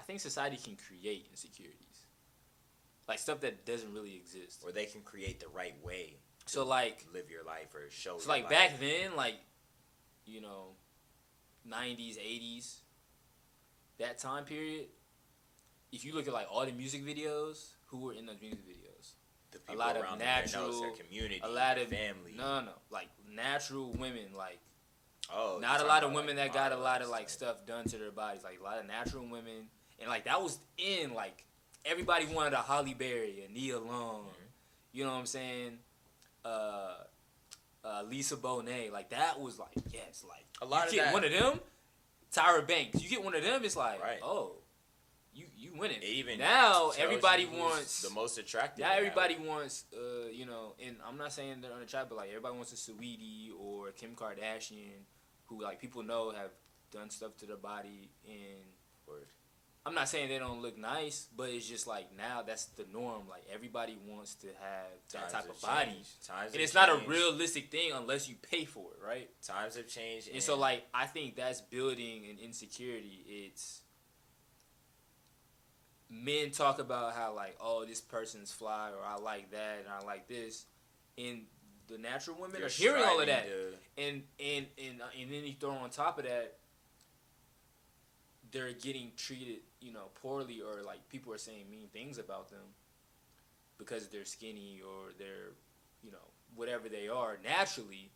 I 0.00 0.04
think 0.04 0.20
society 0.20 0.56
can 0.56 0.76
create 0.76 1.26
insecurities, 1.30 2.06
like 3.06 3.18
stuff 3.18 3.40
that 3.40 3.66
doesn't 3.66 3.92
really 3.92 4.14
exist. 4.16 4.62
or 4.64 4.72
they 4.72 4.86
can 4.86 5.02
create 5.02 5.40
the 5.40 5.48
right 5.48 5.74
way. 5.84 6.16
So 6.46 6.64
like, 6.64 7.04
live 7.12 7.30
your 7.30 7.44
life 7.44 7.74
or 7.74 7.90
show. 7.90 8.16
so 8.18 8.28
like 8.30 8.44
life. 8.44 8.50
back 8.52 8.80
then, 8.80 9.14
like, 9.16 9.34
you 10.24 10.40
know, 10.40 10.68
nineties, 11.68 12.18
eighties, 12.18 12.80
that 13.98 14.18
time 14.18 14.44
period. 14.44 14.86
If 15.92 16.04
you 16.04 16.14
look 16.14 16.26
at 16.28 16.34
like 16.34 16.46
all 16.50 16.66
the 16.66 16.72
music 16.72 17.04
videos, 17.04 17.68
who 17.86 17.98
were 17.98 18.12
in 18.12 18.26
those 18.26 18.40
music 18.40 18.66
videos? 18.66 19.12
the 19.50 19.58
people 19.60 19.78
lot 19.78 19.96
of 19.96 20.02
around 20.02 20.18
them, 20.18 20.26
their 20.28 20.42
natural- 20.44 20.80
their 20.82 20.90
community, 20.90 21.40
a 21.42 21.48
lot 21.48 21.78
of 21.78 21.88
family. 21.88 22.34
No, 22.36 22.60
no, 22.60 22.72
like 22.90 23.08
natural 23.30 23.90
women, 23.92 24.34
like 24.36 24.58
oh, 25.32 25.58
not 25.60 25.80
a 25.80 25.86
lot 25.86 26.04
of 26.04 26.12
women 26.12 26.36
like, 26.36 26.52
that 26.52 26.70
got 26.70 26.78
a 26.78 26.80
lot 26.80 27.00
of 27.00 27.08
like 27.08 27.30
stuff 27.30 27.64
done 27.66 27.86
to 27.86 27.96
their 27.96 28.10
bodies, 28.10 28.44
like 28.44 28.60
a 28.60 28.62
lot 28.62 28.78
of 28.78 28.86
natural 28.86 29.26
women, 29.26 29.70
and 29.98 30.08
like 30.10 30.24
that 30.24 30.42
was 30.42 30.58
in 30.76 31.14
like 31.14 31.46
everybody 31.86 32.26
wanted 32.26 32.52
a 32.52 32.58
Halle 32.60 32.92
Berry, 32.92 33.42
a 33.48 33.50
Nia 33.50 33.78
Long, 33.78 34.26
Mhm. 34.26 34.32
you 34.92 35.04
know 35.04 35.12
what 35.12 35.18
I'm 35.20 35.26
saying? 35.26 35.78
Uh, 36.44 36.96
uh, 37.84 38.02
Lisa 38.08 38.36
Bonet, 38.36 38.92
like 38.92 39.10
that 39.10 39.40
was 39.40 39.58
like 39.58 39.72
yes, 39.92 40.24
like 40.28 40.44
A 40.60 40.66
lot 40.66 40.82
you 40.84 40.88
of 40.88 40.94
get 40.94 41.04
that- 41.06 41.14
one 41.14 41.24
of 41.24 41.32
them, 41.32 41.60
Tyra 42.32 42.66
Banks, 42.66 43.02
you 43.02 43.08
get 43.08 43.22
one 43.24 43.34
of 43.34 43.42
them, 43.42 43.64
it's 43.64 43.76
like 43.76 44.02
Right. 44.02 44.18
oh, 44.22 44.56
you 45.32 45.46
you 45.56 45.72
winning. 45.76 45.98
It 46.02 46.06
even 46.06 46.38
now 46.38 46.90
everybody 46.98 47.46
wants 47.46 48.02
the 48.02 48.10
most 48.10 48.38
attractive. 48.38 48.82
now 48.84 48.90
that 48.90 48.98
everybody 48.98 49.36
wants, 49.36 49.84
uh, 49.96 50.28
you 50.28 50.44
know, 50.46 50.74
and 50.84 50.96
I'm 51.06 51.16
not 51.16 51.32
saying 51.32 51.60
they're 51.60 51.70
track, 51.86 52.06
but 52.08 52.16
like 52.16 52.28
everybody 52.30 52.56
wants 52.56 52.72
a 52.72 52.76
Saweetie 52.76 53.50
or 53.58 53.90
Kim 53.92 54.14
Kardashian, 54.16 55.04
who 55.46 55.62
like 55.62 55.80
people 55.80 56.02
know 56.02 56.30
have 56.32 56.50
done 56.90 57.10
stuff 57.10 57.36
to 57.38 57.46
their 57.46 57.56
body, 57.56 58.10
and 58.26 58.64
Word. 59.06 59.26
I'm 59.86 59.94
not 59.94 60.08
saying 60.08 60.28
they 60.28 60.38
don't 60.38 60.60
look 60.60 60.76
nice, 60.76 61.28
but 61.34 61.48
it's 61.48 61.66
just 61.66 61.86
like 61.86 62.14
now 62.16 62.42
that's 62.42 62.66
the 62.66 62.84
norm. 62.92 63.22
Like 63.28 63.44
everybody 63.52 63.96
wants 64.06 64.34
to 64.36 64.48
have 64.48 64.86
that 65.12 65.18
Times 65.20 65.32
type 65.32 65.48
of 65.48 65.60
body. 65.62 66.02
Times 66.26 66.52
and 66.52 66.60
it's 66.62 66.74
not 66.74 66.90
a 66.90 67.00
realistic 67.06 67.70
thing 67.70 67.92
unless 67.94 68.28
you 68.28 68.34
pay 68.50 68.64
for 68.64 68.90
it, 68.92 69.06
right? 69.06 69.30
Times 69.42 69.76
have 69.76 69.88
changed, 69.88 70.28
And 70.32 70.42
so 70.42 70.56
like 70.56 70.84
I 70.92 71.06
think 71.06 71.36
that's 71.36 71.60
building 71.62 72.24
an 72.28 72.38
insecurity. 72.38 73.24
It's 73.26 73.80
men 76.10 76.50
talk 76.50 76.78
about 76.78 77.14
how 77.14 77.34
like 77.34 77.56
oh 77.60 77.84
this 77.84 78.00
person's 78.00 78.52
fly 78.52 78.90
or 78.90 79.04
I 79.04 79.16
like 79.16 79.50
that 79.52 79.78
and 79.80 79.88
I 79.88 80.04
like 80.04 80.28
this, 80.28 80.66
and 81.16 81.42
the 81.86 81.98
natural 81.98 82.36
women 82.38 82.60
you're 82.60 82.68
hearing 82.68 83.04
all 83.04 83.20
of 83.20 83.26
that, 83.26 83.46
to- 83.46 84.02
and 84.02 84.22
and 84.38 84.66
and 84.76 85.00
uh, 85.00 85.04
and 85.18 85.32
then 85.32 85.44
you 85.44 85.54
throw 85.58 85.70
on 85.70 85.88
top 85.90 86.18
of 86.18 86.24
that, 86.26 86.56
they're 88.50 88.72
getting 88.72 89.12
treated 89.16 89.60
you 89.80 89.92
know 89.92 90.08
poorly 90.20 90.60
or 90.60 90.82
like 90.82 91.08
people 91.08 91.32
are 91.32 91.38
saying 91.38 91.64
mean 91.70 91.88
things 91.92 92.18
about 92.18 92.50
them 92.50 92.74
because 93.78 94.08
they're 94.08 94.24
skinny 94.24 94.80
or 94.84 95.12
they're 95.18 95.52
you 96.02 96.10
know 96.10 96.26
whatever 96.54 96.88
they 96.88 97.08
are 97.08 97.38
naturally. 97.44 98.10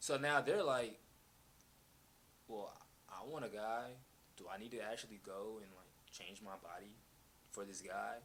So 0.00 0.16
now 0.16 0.40
they're 0.40 0.62
like, 0.62 0.98
well, 2.46 2.72
I 3.08 3.26
want 3.28 3.44
a 3.44 3.48
guy. 3.48 3.90
Do 4.36 4.44
I 4.52 4.58
need 4.58 4.70
to 4.70 4.80
actually 4.80 5.20
go 5.24 5.58
and 5.60 5.70
like 5.76 5.92
change 6.12 6.40
my 6.44 6.52
body 6.62 6.94
for 7.50 7.64
this 7.64 7.80
guy? 7.80 8.16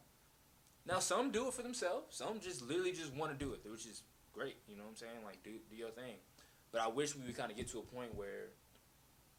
Now 0.86 0.98
some 0.98 1.30
do 1.30 1.48
it 1.48 1.54
for 1.54 1.62
themselves. 1.62 2.16
Some 2.16 2.40
just 2.40 2.62
literally 2.62 2.92
just 2.92 3.12
want 3.14 3.36
to 3.36 3.44
do 3.44 3.52
it, 3.52 3.60
which 3.68 3.86
is 3.86 4.02
great. 4.32 4.56
You 4.68 4.76
know 4.76 4.84
what 4.84 4.90
I'm 4.90 4.96
saying? 4.96 5.24
Like 5.24 5.42
do 5.42 5.50
do 5.70 5.76
your 5.76 5.90
thing. 5.90 6.16
But 6.72 6.82
I 6.82 6.88
wish 6.88 7.16
we 7.16 7.24
would 7.24 7.36
kind 7.36 7.50
of 7.50 7.56
get 7.56 7.68
to 7.68 7.78
a 7.78 7.82
point 7.82 8.14
where 8.14 8.50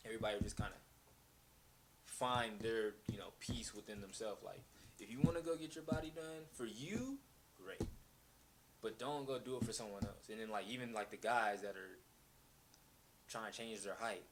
everybody 0.06 0.36
would 0.36 0.44
just 0.44 0.56
kind 0.56 0.72
of 0.72 0.80
find 2.20 2.60
their 2.60 2.94
you 3.12 3.18
know 3.18 3.32
peace 3.40 3.74
within 3.74 4.02
themselves. 4.02 4.42
Like 4.44 4.62
if 5.00 5.12
you 5.12 5.20
want 5.22 5.38
to 5.38 5.44
go 5.44 5.56
get 5.56 5.76
your 5.76 5.84
body 5.84 6.12
done 6.16 6.44
for 6.54 6.66
you, 6.66 7.18
great. 7.64 7.82
But 8.82 9.00
don't 9.00 9.26
go 9.26 9.40
do 9.40 9.58
it 9.58 9.66
for 9.66 9.74
someone 9.74 10.04
else. 10.04 10.30
And 10.32 10.40
then 10.40 10.50
like 10.50 10.68
even 10.70 10.94
like 10.94 11.10
the 11.12 11.18
guys 11.18 11.62
that 11.62 11.76
are 11.76 11.98
trying 13.28 13.52
to 13.52 13.58
change 13.58 13.82
their 13.84 13.96
height. 14.00 14.24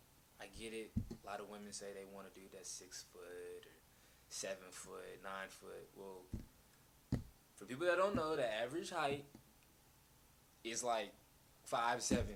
I 0.41 0.45
get 0.59 0.73
it. 0.73 0.91
A 1.23 1.27
lot 1.27 1.39
of 1.39 1.49
women 1.49 1.71
say 1.71 1.87
they 1.93 2.05
want 2.13 2.31
to 2.33 2.39
do 2.39 2.45
that 2.53 2.65
six 2.67 3.05
foot 3.13 3.21
or 3.65 3.71
seven 4.29 4.57
foot, 4.71 5.19
nine 5.23 5.49
foot. 5.49 5.87
Well, 5.95 7.21
for 7.55 7.65
people 7.65 7.85
that 7.87 7.97
don't 7.97 8.15
know, 8.15 8.35
the 8.35 8.51
average 8.61 8.89
height 8.91 9.25
is 10.63 10.83
like 10.83 11.13
five 11.63 12.01
seven, 12.01 12.35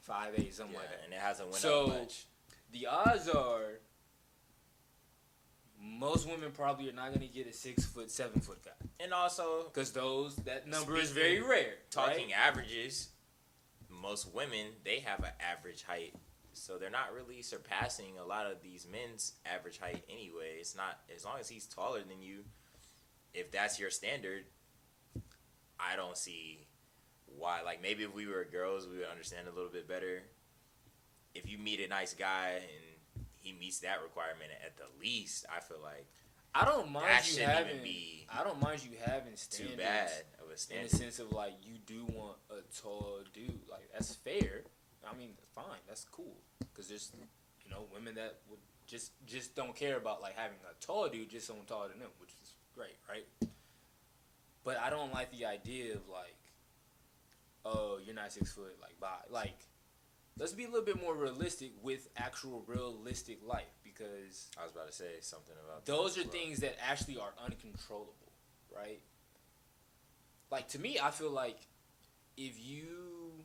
five 0.00 0.32
eight, 0.36 0.54
something 0.54 0.74
yeah, 0.74 0.80
like 0.80 0.90
that. 0.90 1.00
and 1.04 1.12
it 1.12 1.20
hasn't 1.20 1.48
went 1.50 1.60
So- 1.60 1.86
up 1.86 2.00
much. 2.00 2.26
The 2.72 2.86
odds 2.86 3.28
are 3.28 3.80
most 5.84 6.26
women 6.26 6.50
probably 6.52 6.88
are 6.88 6.92
not 6.92 7.12
gonna 7.12 7.26
get 7.26 7.46
a 7.46 7.52
six 7.52 7.84
foot, 7.84 8.10
seven 8.10 8.40
foot 8.40 8.64
guy 8.64 8.70
And 9.00 9.12
also, 9.12 9.64
because 9.64 9.92
those 9.92 10.36
that 10.36 10.66
number 10.66 10.96
is 10.96 11.10
very 11.10 11.40
rare. 11.42 11.74
talking 11.90 12.28
right? 12.28 12.38
averages, 12.38 13.10
most 13.90 14.32
women 14.34 14.66
they 14.84 15.00
have 15.00 15.20
an 15.20 15.32
average 15.40 15.84
height, 15.84 16.14
so 16.52 16.78
they're 16.78 16.90
not 16.90 17.12
really 17.14 17.42
surpassing 17.42 18.18
a 18.18 18.24
lot 18.24 18.46
of 18.46 18.62
these 18.62 18.86
men's 18.90 19.34
average 19.44 19.78
height 19.78 20.02
anyway. 20.08 20.56
It's 20.58 20.74
not 20.74 21.00
as 21.14 21.24
long 21.24 21.38
as 21.38 21.48
he's 21.48 21.66
taller 21.66 22.00
than 22.00 22.22
you. 22.22 22.44
If 23.34 23.50
that's 23.50 23.78
your 23.78 23.90
standard, 23.90 24.44
I 25.78 25.96
don't 25.96 26.16
see 26.16 26.66
why. 27.26 27.62
Like 27.62 27.82
maybe 27.82 28.04
if 28.04 28.14
we 28.14 28.26
were 28.26 28.44
girls, 28.44 28.86
we 28.86 28.98
would 28.98 29.08
understand 29.08 29.48
a 29.48 29.54
little 29.54 29.70
bit 29.70 29.88
better. 29.88 30.22
If 31.34 31.50
you 31.50 31.58
meet 31.58 31.80
a 31.80 31.88
nice 31.88 32.14
guy 32.14 32.60
and 32.62 32.93
he 33.44 33.52
meets 33.52 33.78
that 33.80 34.02
requirement 34.02 34.50
at 34.64 34.76
the 34.76 34.84
least, 35.00 35.46
I 35.54 35.60
feel 35.60 35.78
like 35.82 36.06
I 36.54 36.64
don't 36.64 36.90
mind 36.90 37.06
that 37.08 37.26
you 37.26 37.32
shouldn't 37.34 37.50
having. 37.52 37.70
even 37.72 37.84
be 37.84 38.26
I 38.32 38.42
don't 38.44 38.60
mind 38.60 38.82
you 38.84 38.90
having 39.04 39.36
standards. 39.36 39.72
too 39.72 39.76
bad 39.76 40.10
of 40.42 40.50
a 40.52 40.56
standard. 40.56 40.84
in 40.84 40.90
the 40.90 40.96
sense 40.96 41.18
of 41.18 41.30
like 41.32 41.52
you 41.62 41.78
do 41.86 42.04
want 42.12 42.36
a 42.50 42.62
tall 42.80 43.18
dude 43.32 43.60
like 43.70 43.88
that's 43.92 44.14
fair 44.14 44.62
i 45.08 45.14
mean 45.18 45.30
fine 45.54 45.82
that's 45.88 46.04
cool 46.10 46.36
because 46.60 46.88
there's 46.88 47.12
you 47.64 47.70
know 47.70 47.84
women 47.92 48.14
that 48.14 48.38
would 48.48 48.60
just 48.86 49.12
just 49.26 49.54
don't 49.56 49.74
care 49.74 49.96
about 49.96 50.22
like 50.22 50.36
having 50.36 50.56
a 50.70 50.84
tall 50.84 51.08
dude 51.08 51.28
just 51.28 51.46
someone 51.46 51.66
taller 51.66 51.88
than 51.88 51.98
them 51.98 52.08
which 52.20 52.30
is 52.42 52.54
great 52.74 52.96
right 53.08 53.26
but 54.64 54.78
i 54.78 54.88
don't 54.90 55.12
like 55.12 55.30
the 55.36 55.44
idea 55.44 55.92
of 55.94 56.08
like 56.08 56.36
oh 57.64 57.98
you're 58.04 58.14
not 58.14 58.30
six 58.32 58.52
foot 58.52 58.76
like 58.80 58.98
bye 59.00 59.08
like 59.30 59.58
let's 60.38 60.52
be 60.52 60.64
a 60.64 60.68
little 60.68 60.84
bit 60.84 61.00
more 61.00 61.14
realistic 61.14 61.70
with 61.82 62.08
actual 62.16 62.64
realistic 62.66 63.38
life 63.46 63.72
because 63.84 64.48
I 64.60 64.64
was 64.64 64.72
about 64.72 64.88
to 64.88 64.92
say 64.92 65.12
something 65.20 65.54
about 65.64 65.86
those 65.86 66.18
are 66.18 66.22
well. 66.22 66.30
things 66.30 66.58
that 66.60 66.76
actually 66.88 67.18
are 67.18 67.32
uncontrollable, 67.44 68.32
right? 68.74 69.00
Like 70.50 70.68
to 70.68 70.78
me, 70.80 70.98
I 71.02 71.10
feel 71.10 71.30
like 71.30 71.58
if 72.36 72.54
you 72.64 73.44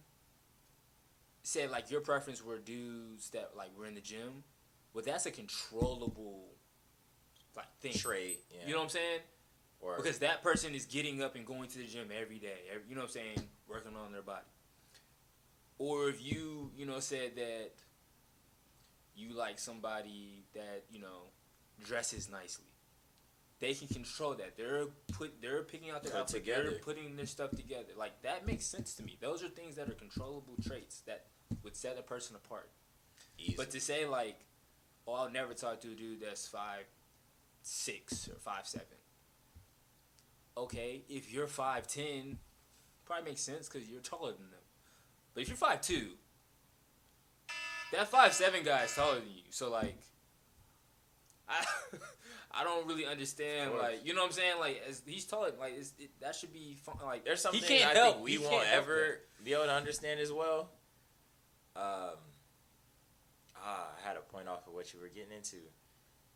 said 1.43 1.71
like 1.71 1.89
your 1.91 2.01
preference 2.01 2.43
were 2.43 2.57
dudes 2.57 3.29
that 3.31 3.51
like 3.57 3.69
were 3.77 3.85
in 3.85 3.95
the 3.95 4.01
gym, 4.01 4.43
well, 4.93 5.03
that's 5.05 5.25
a 5.25 5.31
controllable 5.31 6.45
like 7.55 7.67
thing. 7.81 7.93
trait. 7.93 8.39
Yeah. 8.51 8.67
You 8.67 8.71
know 8.73 8.79
what 8.79 8.83
I'm 8.85 8.89
saying? 8.89 9.19
or 9.81 9.95
Because 9.97 10.19
that 10.19 10.43
person 10.43 10.75
is 10.75 10.85
getting 10.85 11.21
up 11.23 11.35
and 11.35 11.45
going 11.45 11.69
to 11.69 11.77
the 11.77 11.85
gym 11.87 12.09
every 12.15 12.37
day. 12.37 12.53
every- 12.69 12.83
You 12.89 12.95
know 12.95 13.01
what 13.01 13.07
I'm 13.07 13.13
saying? 13.13 13.41
Working 13.67 13.95
on 13.95 14.11
their 14.11 14.21
body. 14.21 14.45
Or 15.79 16.09
if 16.09 16.23
you, 16.23 16.71
you 16.77 16.85
know, 16.85 16.99
said 16.99 17.35
that 17.37 17.71
you 19.15 19.33
like 19.33 19.57
somebody 19.57 20.43
that, 20.53 20.83
you 20.91 20.99
know, 20.99 21.31
dresses 21.83 22.29
nicely. 22.29 22.65
They 23.59 23.73
can 23.73 23.87
control 23.87 24.35
that. 24.35 24.55
They're 24.55 24.85
put 25.11 25.41
they're 25.41 25.63
picking 25.63 25.89
out 25.89 26.03
their 26.03 26.15
outfit. 26.15 26.41
together. 26.41 26.69
They're 26.69 26.79
putting 26.79 27.17
their 27.17 27.25
stuff 27.25 27.51
together. 27.51 27.89
Like 27.97 28.21
that 28.21 28.45
makes 28.45 28.65
sense 28.65 28.93
to 28.95 29.03
me. 29.03 29.17
Those 29.19 29.43
are 29.43 29.49
things 29.49 29.75
that 29.75 29.89
are 29.89 29.93
controllable 29.93 30.55
traits 30.65 31.01
that 31.07 31.25
would 31.63 31.75
set 31.75 31.97
a 31.97 32.01
person 32.01 32.37
apart. 32.37 32.69
easy. 33.37 33.55
But 33.57 33.71
to 33.71 33.81
say 33.81 34.05
like, 34.05 34.39
oh, 35.05 35.13
I'll 35.13 35.29
never 35.31 35.53
talk 35.53 35.81
to 35.81 35.89
a 35.89 35.95
dude 35.95 36.21
that's 36.21 36.47
five 36.47 36.85
six 37.61 38.29
or 38.29 38.39
five 38.39 38.65
seven. 38.65 38.87
Okay, 40.57 41.03
if 41.09 41.31
you're 41.33 41.47
five 41.47 41.85
ten, 41.87 42.37
probably 43.05 43.31
makes 43.31 43.41
sense 43.41 43.67
because 43.67 43.89
you're 43.89 44.01
taller 44.01 44.31
than 44.31 44.51
them. 44.51 44.58
But 45.33 45.43
if 45.43 45.49
you're 45.49 45.57
five 45.57 45.81
two, 45.81 46.09
that 47.91 48.07
five 48.07 48.33
seven 48.33 48.63
guy 48.63 48.83
is 48.83 48.93
taller 48.95 49.15
than 49.15 49.29
you. 49.29 49.43
So 49.49 49.69
like, 49.69 49.97
I 51.47 51.63
I 52.51 52.63
don't 52.63 52.87
really 52.87 53.05
understand. 53.05 53.71
Like, 53.75 54.05
you 54.05 54.13
know 54.13 54.21
what 54.21 54.27
I'm 54.27 54.33
saying? 54.33 54.59
Like, 54.59 54.81
as, 54.87 55.01
he's 55.05 55.25
taller. 55.25 55.51
Like, 55.59 55.73
it's, 55.77 55.93
it, 55.99 56.09
that 56.19 56.35
should 56.35 56.51
be 56.51 56.75
fun. 56.83 56.95
Like, 57.05 57.23
There's 57.23 57.41
something 57.41 57.61
he 57.61 57.67
can't 57.79 57.91
I 57.91 57.93
help. 57.93 58.15
think 58.15 58.25
we 58.25 58.31
he 58.33 58.37
won't 58.39 58.67
ever 58.67 59.19
be 59.43 59.53
able 59.53 59.65
to 59.65 59.73
understand 59.73 60.19
as 60.19 60.31
well. 60.31 60.71
Um, 61.75 62.17
ah, 63.55 63.87
I 64.03 64.07
had 64.07 64.17
a 64.17 64.21
point 64.21 64.47
off 64.47 64.67
of 64.67 64.73
what 64.73 64.91
you 64.93 64.99
were 64.99 65.09
getting 65.09 65.31
into. 65.37 65.57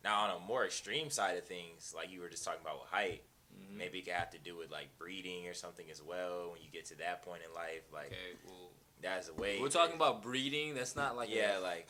Now, 0.04 0.22
on 0.24 0.36
a 0.36 0.38
more 0.46 0.64
extreme 0.64 1.10
side 1.10 1.36
of 1.36 1.44
things, 1.44 1.92
like 1.96 2.12
you 2.12 2.20
were 2.20 2.28
just 2.28 2.44
talking 2.44 2.60
about 2.62 2.80
with 2.80 2.90
height, 2.90 3.22
that. 3.50 3.72
Mhm. 3.72 3.76
maybe 3.76 3.98
it 3.98 4.04
could 4.04 4.14
have 4.14 4.30
to 4.30 4.38
do 4.38 4.56
with 4.56 4.70
like 4.70 4.96
breeding 4.98 5.48
or 5.48 5.54
something 5.54 5.90
as 5.90 6.00
well. 6.02 6.52
When 6.52 6.60
you 6.62 6.68
get 6.70 6.86
to 6.86 6.96
that 6.98 7.22
point 7.22 7.42
in 7.46 7.52
life, 7.54 7.82
like 7.92 8.06
Okay, 8.06 8.36
well, 8.46 8.70
that's 9.04 9.28
a 9.28 9.34
way. 9.34 9.58
we're 9.60 9.68
talking 9.68 9.94
about 9.96 10.22
breeding. 10.22 10.74
That's 10.74 10.96
not 10.96 11.16
like 11.16 11.28
yeah, 11.32 11.58
a, 11.58 11.60
like 11.60 11.88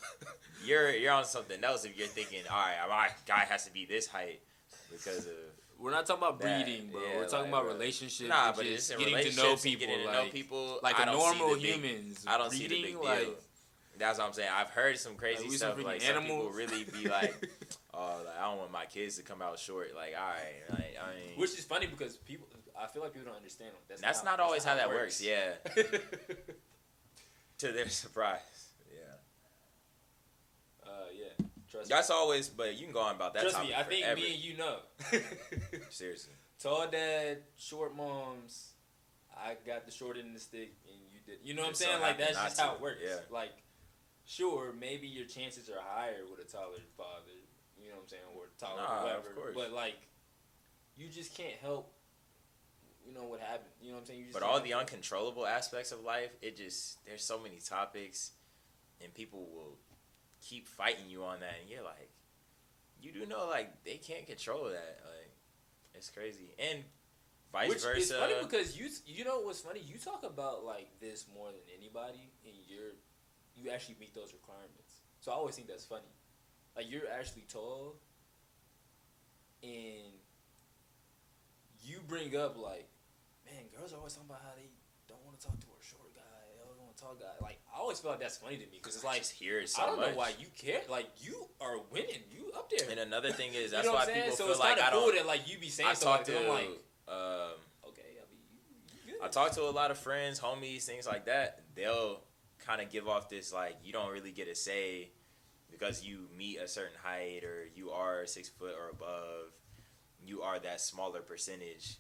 you're 0.64 0.90
you're 0.90 1.12
on 1.12 1.24
something 1.24 1.62
else 1.64 1.84
if 1.84 1.96
you're 1.96 2.06
thinking, 2.06 2.40
all 2.50 2.56
right, 2.56 2.76
my 2.88 3.08
guy 3.26 3.40
has 3.48 3.64
to 3.64 3.72
be 3.72 3.86
this 3.86 4.06
height 4.06 4.40
because 4.90 5.26
of 5.26 5.32
we're 5.78 5.90
not 5.90 6.06
talking 6.06 6.22
about 6.22 6.40
That- 6.40 6.64
breeding, 6.64 6.88
bro. 6.88 7.00
yeah, 7.02 7.16
we're 7.16 7.28
talking 7.28 7.50
like, 7.50 7.62
about 7.62 7.72
relationships. 7.72 8.28
Nah, 8.28 8.52
but 8.52 8.64
just 8.64 8.90
it's 8.92 8.98
getting 9.02 9.32
to 9.32 9.36
know 9.36 9.56
people, 9.56 9.86
getting 9.86 10.00
to 10.02 10.06
like, 10.06 10.14
know 10.26 10.30
people. 10.30 10.78
like 10.82 10.98
I 10.98 11.02
a 11.02 11.06
don't 11.06 11.18
normal 11.18 11.54
big- 11.56 11.64
humans. 11.64 12.24
I 12.26 12.38
don't 12.38 12.50
see 12.52 12.66
the 12.68 12.82
big 12.82 12.92
deal. 12.92 13.04
like, 13.04 13.28
That's 13.98 14.18
what 14.18 14.26
I'm 14.28 14.32
saying. 14.32 14.50
I've 14.52 14.70
heard 14.70 14.98
some 14.98 15.14
crazy 15.14 15.42
Like, 15.42 15.50
we 15.50 15.56
some 15.56 15.68
stuff. 15.72 15.78
freaking 15.78 15.84
Like 15.84 16.02
some 16.02 16.22
people 16.22 16.50
really 16.50 16.84
be 16.84 17.08
like, 17.08 17.34
"Oh, 17.94 18.20
like, 18.24 18.38
I 18.38 18.42
don't 18.48 18.58
want 18.58 18.72
my 18.72 18.86
kids 18.86 19.16
to 19.18 19.22
come 19.22 19.40
out 19.42 19.58
short." 19.58 19.94
Like, 19.94 20.14
all 20.18 20.26
right, 20.28 20.62
like, 20.70 20.96
I 21.02 21.14
mean, 21.14 21.38
Which 21.38 21.50
is 21.58 21.64
funny 21.64 21.86
because 21.86 22.16
people, 22.16 22.46
I 22.80 22.86
feel 22.88 23.02
like 23.02 23.12
people 23.12 23.28
don't 23.28 23.36
understand. 23.36 23.70
That's, 23.88 24.00
that's 24.00 24.24
not 24.24 24.40
always 24.40 24.64
how 24.64 24.74
that 24.76 24.88
works. 24.88 25.22
Yeah, 25.22 25.52
Yeah. 25.76 25.82
to 27.64 27.72
their 27.72 27.88
surprise. 27.88 28.68
Yeah, 28.92 29.14
uh, 30.86 30.90
yeah. 31.12 31.46
Trust 31.70 31.88
that's 31.88 32.10
always. 32.10 32.48
But 32.48 32.76
you 32.76 32.84
can 32.84 32.92
go 32.92 33.00
on 33.00 33.14
about 33.16 33.34
that 33.34 33.42
Trust 33.42 33.56
topic 33.56 33.70
me. 33.70 33.76
I 33.76 33.82
think 33.82 34.04
forever. 34.04 34.20
me 34.20 34.34
and 34.34 34.44
you 34.44 34.56
know. 34.56 34.76
Seriously, 35.90 36.34
Tall 36.60 36.86
dad, 36.90 37.38
short 37.56 37.96
moms. 37.96 38.70
I 39.36 39.56
got 39.66 39.84
the 39.84 39.92
short 39.92 40.16
end 40.16 40.28
of 40.28 40.34
the 40.34 40.40
stick, 40.40 40.74
and 40.86 41.00
you 41.12 41.20
did. 41.26 41.38
You 41.42 41.54
know 41.54 41.62
what 41.62 41.68
I'm 41.68 41.74
saying? 41.74 42.00
Like 42.00 42.18
that's 42.18 42.34
just 42.34 42.60
how 42.60 42.74
it 42.74 42.80
works. 42.80 43.00
yeah. 43.04 43.16
Like, 43.30 43.52
sure, 44.24 44.72
maybe 44.78 45.06
your 45.08 45.26
chances 45.26 45.68
are 45.68 45.80
higher 45.82 46.22
with 46.30 46.46
a 46.46 46.50
taller 46.50 46.78
father. 46.96 47.32
You 47.82 47.90
know 47.90 47.96
what 47.96 48.02
I'm 48.02 48.08
saying, 48.08 48.22
or 48.36 48.44
taller, 48.58 48.80
Nah, 48.80 49.02
whoever. 49.02 49.52
But 49.54 49.72
like, 49.72 49.96
you 50.96 51.08
just 51.08 51.36
can't 51.36 51.56
help. 51.60 51.92
You 53.07 53.12
know 53.12 53.24
what 53.24 53.40
happened. 53.40 53.70
You 53.80 53.88
know 53.88 53.94
what 53.96 54.00
I'm 54.00 54.07
saying. 54.07 54.18
You 54.20 54.24
just 54.26 54.38
but 54.38 54.42
all 54.42 54.61
the 54.61 54.70
it. 54.70 54.76
uncontrollable 54.76 55.46
aspects 55.46 55.92
of 55.92 56.02
life, 56.02 56.30
it 56.40 56.57
just 56.57 57.05
there's 57.05 57.22
so 57.22 57.38
many 57.38 57.59
topics, 57.59 58.32
and 59.02 59.12
people 59.12 59.48
will 59.55 59.78
keep 60.40 60.66
fighting 60.66 61.09
you 61.09 61.24
on 61.24 61.40
that, 61.40 61.55
and 61.61 61.70
you're 61.70 61.82
like, 61.84 62.11
you 63.00 63.12
do 63.12 63.26
know 63.26 63.46
like 63.48 63.84
they 63.84 63.96
can't 63.96 64.26
control 64.26 64.64
that. 64.64 65.00
Like, 65.05 65.30
it's 65.94 66.11
crazy, 66.11 66.55
and 66.59 66.84
vice 67.52 67.68
Which 67.68 67.82
versa. 67.82 67.98
is 67.98 68.12
funny 68.12 68.34
because 68.42 68.78
you 68.78 68.88
you 69.07 69.24
know 69.24 69.40
what's 69.40 69.61
funny? 69.61 69.80
You 69.80 69.98
talk 69.98 70.24
about 70.24 70.64
like 70.64 70.88
this 71.00 71.26
more 71.34 71.48
than 71.48 71.61
anybody, 71.78 72.30
and 72.44 72.55
you're 72.66 72.92
you 73.55 73.70
actually 73.70 73.96
meet 74.00 74.14
those 74.14 74.32
requirements. 74.32 75.02
So 75.20 75.30
I 75.30 75.34
always 75.34 75.55
think 75.55 75.68
that's 75.68 75.84
funny. 75.84 76.02
Like 76.76 76.90
you're 76.90 77.09
actually 77.18 77.44
tall, 77.48 77.96
and 79.62 80.12
you 81.84 82.00
bring 82.07 82.36
up 82.36 82.57
like, 82.59 82.88
man, 83.47 83.64
girls 83.76 83.92
are 83.92 83.99
always 83.99 84.14
talking 84.14 84.28
about 84.30 84.42
how 84.42 84.53
they 84.57 84.68
don't 85.09 85.20
want 85.24 85.38
to 85.40 85.47
talk 85.47 85.59
to 85.61 85.66
a 85.66 85.82
short 85.84 86.14
guy, 86.14 86.22
they 86.55 86.61
always 86.64 86.78
want 86.80 86.97
to 86.97 87.03
talk 87.03 87.20
guy. 87.20 87.34
Like 87.45 87.61
I 87.74 87.78
always 87.80 88.01
feel 88.01 88.11
like 88.12 88.20
that's 88.20 88.36
funny 88.38 88.57
to 88.57 88.66
me 88.66 88.78
because 88.80 88.97
it's 88.97 89.05
I 89.05 89.09
like 89.09 89.18
just 89.18 89.32
hear 89.32 89.61
it 89.61 89.68
so 89.68 89.82
I 89.82 89.86
don't 89.86 90.01
much. 90.01 90.11
know 90.12 90.16
why 90.16 90.30
you 90.38 90.47
care. 90.57 90.80
Like 90.88 91.09
you 91.20 91.49
are 91.61 91.78
winning, 91.90 92.24
you 92.30 92.51
up 92.57 92.70
there. 92.70 92.88
And 92.90 93.01
another 93.01 93.32
thing 93.32 93.51
is 93.55 93.70
You 93.72 93.76
that's 93.78 93.86
know 93.86 93.92
why 93.92 94.01
what 94.01 94.09
I'm 94.09 94.14
saying? 94.14 94.30
people 94.32 94.36
So 94.36 94.53
feel 94.53 94.59
like 94.61 94.80
I 94.80 94.90
don't. 94.90 95.14
that 95.16 95.26
like 95.26 95.49
you 95.49 95.59
be 95.59 95.68
saying 95.68 95.88
I 95.90 95.95
talk 95.95 96.24
to 96.24 96.32
like, 96.32 96.70
um, 97.09 97.59
okay, 97.88 98.16
I 98.16 98.24
mean, 98.30 98.42
you, 99.07 99.12
you. 99.14 99.18
I 99.22 99.28
talk 99.28 99.53
to 99.53 99.62
a 99.62 99.70
lot 99.70 99.90
of 99.90 99.99
friends, 99.99 100.40
homies, 100.40 100.84
things 100.84 101.07
like 101.07 101.26
that. 101.26 101.61
They'll 101.74 102.20
kind 102.64 102.80
of 102.80 102.90
give 102.90 103.09
off 103.09 103.28
this 103.28 103.53
like 103.53 103.76
you 103.84 103.92
don't 103.92 104.11
really 104.12 104.30
get 104.32 104.49
a 104.49 104.55
say 104.55 105.11
because 105.70 106.03
you 106.05 106.28
meet 106.36 106.59
a 106.59 106.68
certain 106.68 106.97
height 107.03 107.42
or 107.45 107.66
you 107.74 107.90
are 107.90 108.24
six 108.26 108.49
foot 108.49 108.74
or 108.80 108.88
above. 108.90 109.53
You 110.26 110.40
are 110.42 110.59
that 110.61 110.80
smaller 110.80 111.20
percentage, 111.20 111.97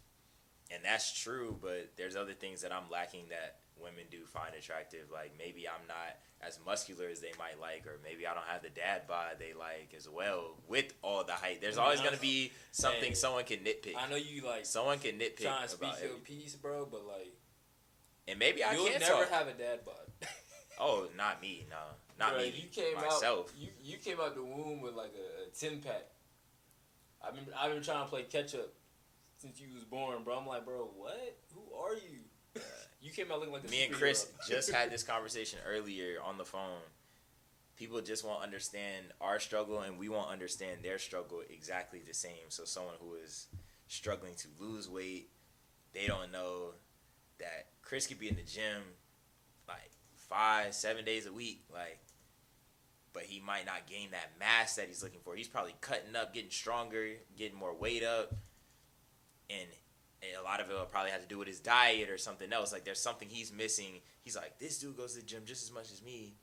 and 0.70 0.82
that's 0.84 1.12
true. 1.12 1.56
But 1.60 1.92
there's 1.96 2.16
other 2.16 2.32
things 2.32 2.62
that 2.62 2.72
I'm 2.72 2.90
lacking 2.90 3.26
that 3.30 3.56
women 3.80 4.04
do 4.10 4.24
find 4.24 4.54
attractive. 4.54 5.10
Like 5.12 5.32
maybe 5.38 5.68
I'm 5.68 5.86
not 5.88 6.16
as 6.40 6.58
muscular 6.64 7.06
as 7.08 7.20
they 7.20 7.32
might 7.38 7.60
like, 7.60 7.86
or 7.86 7.98
maybe 8.02 8.26
I 8.26 8.34
don't 8.34 8.46
have 8.46 8.62
the 8.62 8.68
dad 8.70 9.02
bod 9.08 9.36
they 9.38 9.54
like 9.54 9.94
as 9.96 10.08
well. 10.08 10.56
With 10.68 10.92
all 11.02 11.24
the 11.24 11.32
height, 11.32 11.60
there's 11.60 11.78
always 11.78 12.00
gonna 12.00 12.16
be 12.16 12.52
something 12.72 13.10
Hey, 13.10 13.14
someone 13.14 13.44
can 13.44 13.58
nitpick. 13.58 13.94
I 13.98 14.08
know 14.08 14.16
you 14.16 14.42
like 14.46 14.66
Someone 14.66 14.98
can 14.98 15.18
nitpick 15.18 15.42
trying 15.42 15.62
to 15.62 15.68
speak 15.68 15.92
your 16.02 16.18
piece, 16.18 16.54
bro, 16.54 16.86
but 16.90 17.06
like 17.06 17.34
and 18.26 18.38
maybe 18.38 18.64
I 18.64 18.74
can't 18.74 19.00
never 19.00 19.24
talk. 19.24 19.30
have 19.30 19.48
a 19.48 19.52
dad 19.52 19.84
bod. 19.84 19.94
Oh, 20.80 21.06
not 21.16 21.40
me. 21.40 21.66
No, 21.70 21.76
not 22.18 22.32
Bro, 22.32 22.42
me. 22.42 22.52
You 22.56 22.68
came 22.68 22.96
myself. 22.96 23.22
out. 23.22 23.50
You 23.56 23.68
you 23.80 23.96
came 23.98 24.18
out 24.20 24.34
the 24.34 24.42
womb 24.42 24.80
with 24.80 24.94
like 24.94 25.12
a, 25.14 25.44
a 25.44 25.54
ten 25.54 25.78
pack. 25.80 26.02
I've 27.24 27.34
been 27.34 27.44
I've 27.56 27.72
been 27.72 27.82
trying 27.82 28.02
to 28.02 28.10
play 28.10 28.24
catch 28.24 28.56
up 28.56 28.72
since 29.44 29.60
you 29.60 29.68
was 29.74 29.84
born, 29.84 30.24
bro. 30.24 30.38
I'm 30.38 30.46
like, 30.46 30.64
bro, 30.64 30.88
what? 30.96 31.36
Who 31.54 31.76
are 31.76 31.94
you? 31.94 32.62
You 33.02 33.10
came 33.10 33.30
out 33.30 33.40
looking 33.40 33.52
like 33.52 33.68
me 33.68 33.84
and. 33.84 33.92
Chris 33.92 34.28
just 34.48 34.72
had 34.72 34.90
this 34.90 35.02
conversation 35.02 35.58
earlier 35.68 36.16
on 36.24 36.38
the 36.38 36.44
phone. 36.44 36.80
People 37.76 38.00
just 38.00 38.24
won't 38.24 38.42
understand 38.42 39.06
our 39.20 39.38
struggle, 39.38 39.80
and 39.80 39.98
we 39.98 40.08
won't 40.08 40.30
understand 40.30 40.78
their 40.82 40.98
struggle 40.98 41.42
exactly 41.50 42.00
the 42.06 42.14
same. 42.14 42.48
So, 42.48 42.64
someone 42.64 42.94
who 43.00 43.16
is 43.16 43.48
struggling 43.88 44.34
to 44.36 44.48
lose 44.58 44.88
weight, 44.88 45.28
they 45.92 46.06
don't 46.06 46.32
know 46.32 46.70
that 47.38 47.66
Chris 47.82 48.06
could 48.06 48.18
be 48.18 48.28
in 48.28 48.36
the 48.36 48.42
gym 48.42 48.82
like 49.68 49.90
five, 50.14 50.72
seven 50.72 51.04
days 51.04 51.26
a 51.26 51.32
week, 51.32 51.64
like, 51.70 51.98
but 53.12 53.24
he 53.24 53.40
might 53.40 53.66
not 53.66 53.86
gain 53.86 54.12
that 54.12 54.30
mass 54.38 54.76
that 54.76 54.86
he's 54.86 55.02
looking 55.02 55.20
for. 55.22 55.34
He's 55.34 55.48
probably 55.48 55.74
cutting 55.80 56.16
up, 56.16 56.32
getting 56.32 56.50
stronger, 56.50 57.08
getting 57.36 57.58
more 57.58 57.74
weight 57.74 58.04
up, 58.04 58.34
and 59.50 59.68
a 60.38 60.42
lot 60.42 60.60
of 60.60 60.70
it 60.70 60.74
will 60.74 60.84
probably 60.86 61.10
have 61.10 61.22
to 61.22 61.28
do 61.28 61.38
with 61.38 61.48
his 61.48 61.60
diet 61.60 62.08
or 62.08 62.18
something 62.18 62.52
else. 62.52 62.72
Like 62.72 62.84
there's 62.84 63.00
something 63.00 63.28
he's 63.28 63.52
missing. 63.52 64.00
He's 64.22 64.36
like, 64.36 64.58
this 64.58 64.78
dude 64.78 64.96
goes 64.96 65.14
to 65.14 65.20
the 65.20 65.26
gym 65.26 65.42
just 65.44 65.62
as 65.62 65.72
much 65.72 65.92
as 65.92 66.02
me, 66.02 66.34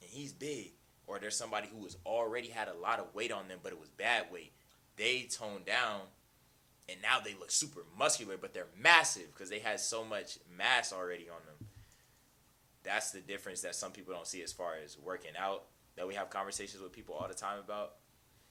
and 0.00 0.10
he's 0.10 0.32
big. 0.32 0.72
Or 1.06 1.18
there's 1.18 1.36
somebody 1.36 1.68
who 1.68 1.84
has 1.84 1.98
already 2.06 2.48
had 2.48 2.68
a 2.68 2.74
lot 2.74 2.98
of 2.98 3.14
weight 3.14 3.30
on 3.30 3.48
them, 3.48 3.58
but 3.62 3.72
it 3.72 3.80
was 3.80 3.90
bad 3.90 4.24
weight. 4.32 4.52
They 4.96 5.28
toned 5.30 5.66
down, 5.66 6.00
and 6.88 7.02
now 7.02 7.20
they 7.22 7.34
look 7.34 7.50
super 7.50 7.80
muscular, 7.98 8.38
but 8.38 8.54
they're 8.54 8.68
massive 8.80 9.26
because 9.34 9.50
they 9.50 9.58
had 9.58 9.80
so 9.80 10.02
much 10.02 10.38
mass 10.56 10.94
already 10.94 11.28
on 11.28 11.44
them. 11.44 11.68
That's 12.84 13.10
the 13.10 13.20
difference 13.20 13.60
that 13.62 13.74
some 13.74 13.92
people 13.92 14.14
don't 14.14 14.26
see 14.26 14.42
as 14.42 14.52
far 14.52 14.76
as 14.82 14.96
working 14.98 15.32
out. 15.38 15.64
That 15.96 16.08
we 16.08 16.14
have 16.14 16.30
conversations 16.30 16.82
with 16.82 16.92
people 16.92 17.14
all 17.14 17.28
the 17.28 17.34
time 17.34 17.58
about. 17.58 17.96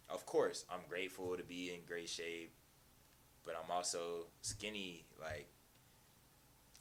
Of 0.10 0.26
course, 0.26 0.64
I'm 0.72 0.82
grateful 0.88 1.36
to 1.36 1.44
be 1.44 1.74
in 1.74 1.82
great 1.88 2.10
shape 2.10 2.54
but 3.46 3.56
I'm 3.62 3.72
also 3.72 4.28
skinny, 4.42 5.06
like 5.20 5.48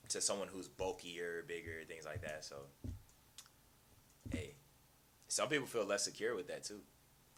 to 0.08 0.20
someone 0.20 0.48
who's 0.48 0.68
bulkier, 0.68 1.44
bigger, 1.46 1.84
things 1.88 2.04
like 2.04 2.22
that. 2.22 2.44
So, 2.44 2.56
hey, 4.30 4.54
some 5.28 5.48
people 5.48 5.66
feel 5.66 5.86
less 5.86 6.04
secure 6.04 6.34
with 6.34 6.48
that 6.48 6.64
too. 6.64 6.80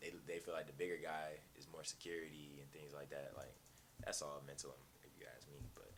They 0.00 0.12
they 0.26 0.38
feel 0.38 0.54
like 0.54 0.66
the 0.66 0.72
bigger 0.72 0.98
guy 1.02 1.38
is 1.56 1.66
more 1.72 1.84
security 1.84 2.58
and 2.60 2.70
things 2.72 2.92
like 2.92 3.10
that. 3.10 3.32
Like 3.36 3.54
that's 4.04 4.22
all 4.22 4.42
mental, 4.46 4.74
if 5.04 5.10
you 5.18 5.26
ask 5.36 5.46
me. 5.48 5.58
But 5.74 5.92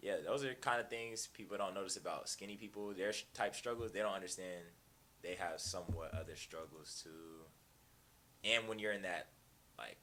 yeah, 0.00 0.16
those 0.24 0.44
are 0.44 0.54
kind 0.54 0.80
of 0.80 0.88
things 0.88 1.28
people 1.28 1.56
don't 1.56 1.74
notice 1.74 1.96
about 1.96 2.28
skinny 2.28 2.56
people. 2.56 2.92
Their 2.94 3.12
type 3.34 3.54
struggles, 3.54 3.92
they 3.92 4.00
don't 4.00 4.14
understand. 4.14 4.64
They 5.22 5.36
have 5.36 5.60
somewhat 5.60 6.14
other 6.14 6.36
struggles 6.36 7.02
too. 7.02 7.44
And 8.44 8.68
when 8.68 8.78
you're 8.78 8.92
in 8.92 9.02
that 9.02 9.28
like 9.78 9.96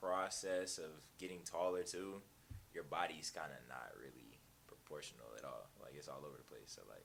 process 0.00 0.78
of 0.78 0.90
getting 1.18 1.40
taller 1.44 1.82
too, 1.82 2.22
your 2.74 2.84
body's 2.84 3.30
kind 3.30 3.50
of 3.52 3.58
not 3.68 3.90
really 3.98 4.38
proportional 4.66 5.26
at 5.36 5.44
all. 5.44 5.68
Like 5.82 5.92
it's 5.96 6.08
all 6.08 6.22
over 6.26 6.36
the 6.36 6.44
place. 6.44 6.66
So 6.76 6.82
like 6.88 7.04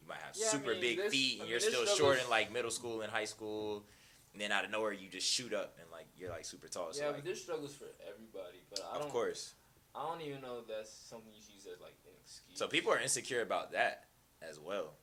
you 0.00 0.08
might 0.08 0.18
have 0.18 0.34
Yeah, 0.36 0.46
I 0.46 0.50
super 0.50 0.72
mean, 0.72 0.80
big 0.80 0.96
there's- 0.98 1.12
feet 1.12 1.30
I 1.30 1.32
and 1.32 1.40
mean, 1.42 1.50
you're 1.50 1.60
still 1.60 1.86
short 1.86 2.22
in 2.22 2.28
like 2.30 2.52
middle 2.52 2.70
school 2.70 3.02
and 3.02 3.10
high 3.12 3.24
school, 3.26 3.84
and 4.32 4.40
then 4.40 4.50
out 4.52 4.64
of 4.64 4.70
nowhere 4.70 4.92
you 4.92 5.08
just 5.08 5.26
shoot 5.26 5.52
up 5.52 5.76
and 5.80 5.90
like 5.90 6.06
you're 6.16 6.30
like 6.30 6.44
super 6.44 6.68
tall. 6.68 6.92
So 6.92 7.00
yeah, 7.00 7.06
like, 7.08 7.16
but 7.16 7.24
there's 7.24 7.42
struggles 7.42 7.74
for 7.74 7.86
everybody. 8.08 8.62
But 8.70 8.80
I 8.84 8.88
of 8.94 8.98
don't. 9.00 9.06
Of 9.06 9.12
course. 9.12 9.54
I 9.94 10.08
don't 10.08 10.22
even 10.22 10.40
know 10.40 10.58
if 10.62 10.66
that's 10.68 10.90
something 10.90 11.30
you 11.34 11.42
should 11.44 11.54
use 11.54 11.66
as 11.66 11.80
like 11.80 11.94
an 12.06 12.12
excuse. 12.24 12.58
So 12.58 12.66
people 12.66 12.90
are 12.92 12.98
insecure 12.98 13.42
about 13.42 13.72
that 13.72 14.06
as 14.40 14.58
well. 14.58 14.94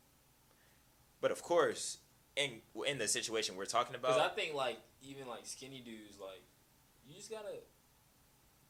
But 1.22 1.32
of 1.32 1.44
course, 1.44 2.00
in 2.36 2.62
in 2.88 2.98
the 2.98 3.08
situation 3.08 3.56
we're 3.56 3.66
talking 3.66 3.96
about, 3.96 4.16
because 4.16 4.32
I 4.32 4.34
think 4.34 4.56
like 4.56 4.80
even 5.02 5.28
like 5.28 5.46
skinny 5.46 5.82
dudes 5.82 6.18
like 6.20 6.42
you 7.10 7.16
just 7.16 7.30
gotta 7.32 7.60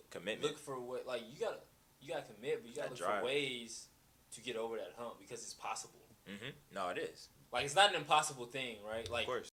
commitment. 0.09 0.43
look 0.43 0.59
for 0.59 0.79
what 0.79 1.05
like 1.05 1.21
you 1.31 1.39
gotta 1.39 1.57
you 2.01 2.09
gotta 2.09 2.23
commit, 2.33 2.61
but 2.61 2.69
you 2.69 2.75
gotta 2.75 2.89
That 2.89 2.99
look 2.99 2.99
drive. 3.07 3.19
for 3.19 3.25
ways 3.25 3.87
to 4.35 4.41
get 4.41 4.55
over 4.55 4.77
that 4.77 4.93
hump 4.97 5.19
because 5.19 5.41
it's 5.43 5.53
possible. 5.53 5.99
hmm 6.27 6.49
No, 6.73 6.89
it 6.89 6.97
is. 6.97 7.29
Like 7.51 7.65
it's 7.65 7.75
not 7.75 7.89
an 7.89 7.95
impossible 7.95 8.45
thing, 8.45 8.77
right? 8.87 9.09
Like 9.09 9.23
of 9.23 9.27
course. 9.27 9.51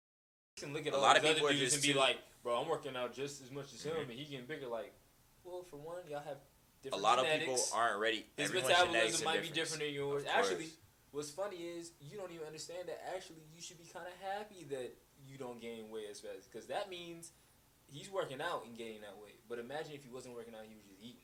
you 0.57 0.63
can 0.63 0.73
look 0.73 0.85
at 0.87 0.93
A 0.93 0.97
lot 0.97 1.17
of 1.17 1.25
other 1.25 1.39
dudes 1.51 1.73
and 1.73 1.81
be 1.81 1.93
too- 1.93 1.99
like, 1.99 2.17
bro, 2.43 2.59
I'm 2.61 2.67
working 2.67 2.95
out 2.95 3.13
just 3.13 3.41
as 3.41 3.51
much 3.51 3.73
as 3.73 3.83
him, 3.83 3.95
Mhm. 3.95 4.01
and 4.09 4.11
he 4.11 4.25
getting 4.25 4.45
bigger. 4.45 4.67
Like, 4.67 4.93
well, 5.43 5.63
for 5.63 5.77
one, 5.77 6.07
y'all 6.09 6.19
have 6.21 6.37
different. 6.81 7.01
A 7.01 7.03
lot 7.03 7.17
genetics. 7.19 7.43
of 7.51 7.55
people 7.65 7.77
aren't 7.77 7.99
ready. 7.99 8.25
His 8.37 8.49
Everyone's 8.49 8.69
metabolism 8.69 9.25
might 9.25 9.41
be 9.41 9.49
different 9.49 9.83
than 9.83 9.93
yours. 9.93 10.25
Actually, 10.25 10.69
what's 11.11 11.31
funny 11.31 11.57
is 11.57 11.91
you 11.99 12.17
don't 12.17 12.31
even 12.31 12.45
understand 12.45 12.87
that. 12.89 13.01
Actually, 13.15 13.41
you 13.55 13.61
should 13.61 13.77
be 13.77 13.85
kind 13.85 14.05
of 14.07 14.13
happy 14.21 14.63
that 14.65 14.95
you 15.25 15.37
don't 15.37 15.59
gain 15.59 15.89
weight 15.89 16.07
as 16.09 16.19
fast 16.19 16.51
because 16.51 16.67
that 16.67 16.89
means 16.89 17.31
he's 17.95 18.09
working 18.11 18.41
out 18.41 18.65
and 18.65 18.77
gaining 18.77 19.01
that 19.01 19.17
weight. 19.21 19.39
But 19.47 19.59
imagine 19.59 19.93
if 19.93 20.03
he 20.03 20.09
wasn't 20.09 20.35
working 20.35 20.53
out, 20.53 20.61
he 20.67 20.75
was 20.75 20.83
just 20.83 20.99
eating. 21.01 21.21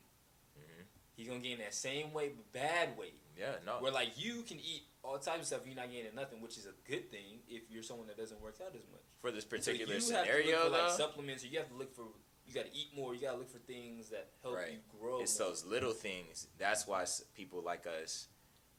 Mhm. 0.58 0.84
He's 1.14 1.28
gonna 1.28 1.40
gain 1.40 1.58
that 1.58 1.74
same 1.74 2.12
weight, 2.12 2.36
but 2.36 2.50
bad 2.52 2.96
weight. 2.96 3.20
Yeah, 3.36 3.56
no. 3.64 3.80
Where 3.80 3.92
like 3.92 4.18
you 4.18 4.42
can 4.42 4.58
eat 4.58 4.84
all 5.02 5.18
types 5.18 5.40
of 5.40 5.46
stuff, 5.46 5.66
you're 5.66 5.74
not 5.76 5.90
gaining 5.90 6.14
nothing, 6.14 6.40
which 6.40 6.56
is 6.56 6.66
a 6.66 6.72
good 6.88 7.10
thing 7.10 7.42
if 7.48 7.70
you're 7.70 7.82
someone 7.82 8.06
that 8.06 8.16
doesn't 8.16 8.40
work 8.40 8.56
out 8.60 8.74
as 8.74 8.86
much. 8.90 9.00
For 9.20 9.30
this 9.30 9.44
So 9.44 9.50
particular 9.50 9.94
you 9.94 10.00
scenario, 10.00 10.26
have 10.28 10.44
to 10.44 10.46
look 10.46 10.64
for, 10.64 10.70
though, 10.76 10.82
like 10.86 10.92
supplements, 10.96 11.44
or 11.44 11.48
you 11.48 11.58
have 11.58 11.68
to 11.68 11.74
look 11.74 11.94
for. 11.94 12.02
You 12.02 12.14
You 12.48 12.54
got 12.54 12.66
to 12.66 12.76
eat 12.76 12.94
more. 12.96 13.14
You 13.14 13.20
got 13.20 13.32
to 13.32 13.38
look 13.38 13.50
for 13.50 13.60
things 13.60 14.08
that 14.10 14.32
help 14.42 14.56
Right. 14.56 14.72
you 14.72 14.78
grow. 14.98 15.20
It's 15.20 15.38
more. 15.38 15.48
those 15.50 15.64
little 15.64 15.92
things. 15.92 16.48
That's 16.58 16.86
why 16.88 17.06
people 17.34 17.62
like 17.62 17.86
us 17.86 18.28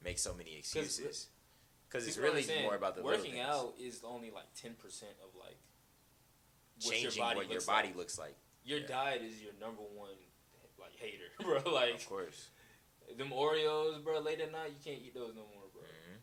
make 0.02 0.20
so 0.20 0.34
many 0.34 0.58
excuses. 0.58 1.30
Because 1.88 2.06
it's 2.08 2.18
really 2.18 2.46
more 2.62 2.76
about 2.76 2.96
the 2.96 3.04
working 3.04 3.39
out 3.39 3.76
is 3.80 4.04
only 4.04 4.32
like 4.32 4.54
ten 4.54 4.76
percent 4.76 5.14
of 5.24 5.34
like 5.36 5.58
what 6.86 7.02
your 7.02 7.12
changing 7.12 7.24
body 7.24 7.38
what 7.38 7.46
your 7.48 7.54
looks 7.56 7.66
body 7.66 7.88
like. 7.90 7.98
looks 7.98 8.18
like. 8.20 8.36
Your 8.64 8.80
yeah. 8.80 8.88
diet 8.88 9.22
is 9.24 9.42
your 9.42 9.54
number 9.60 9.82
one 9.82 10.16
like 10.80 10.96
hater, 10.98 11.30
bro. 11.44 11.60
Like 11.74 11.96
Of 11.96 12.08
course. 12.10 12.50
them 13.18 13.30
Oreos, 13.30 14.04
bro. 14.04 14.20
Late 14.20 14.42
at 14.42 14.52
night, 14.52 14.72
you 14.76 14.82
can't 14.84 15.02
eat 15.04 15.14
those 15.14 15.36
no 15.36 15.44
more, 15.54 15.68
bro. 15.74 15.84
hmm 15.84 16.18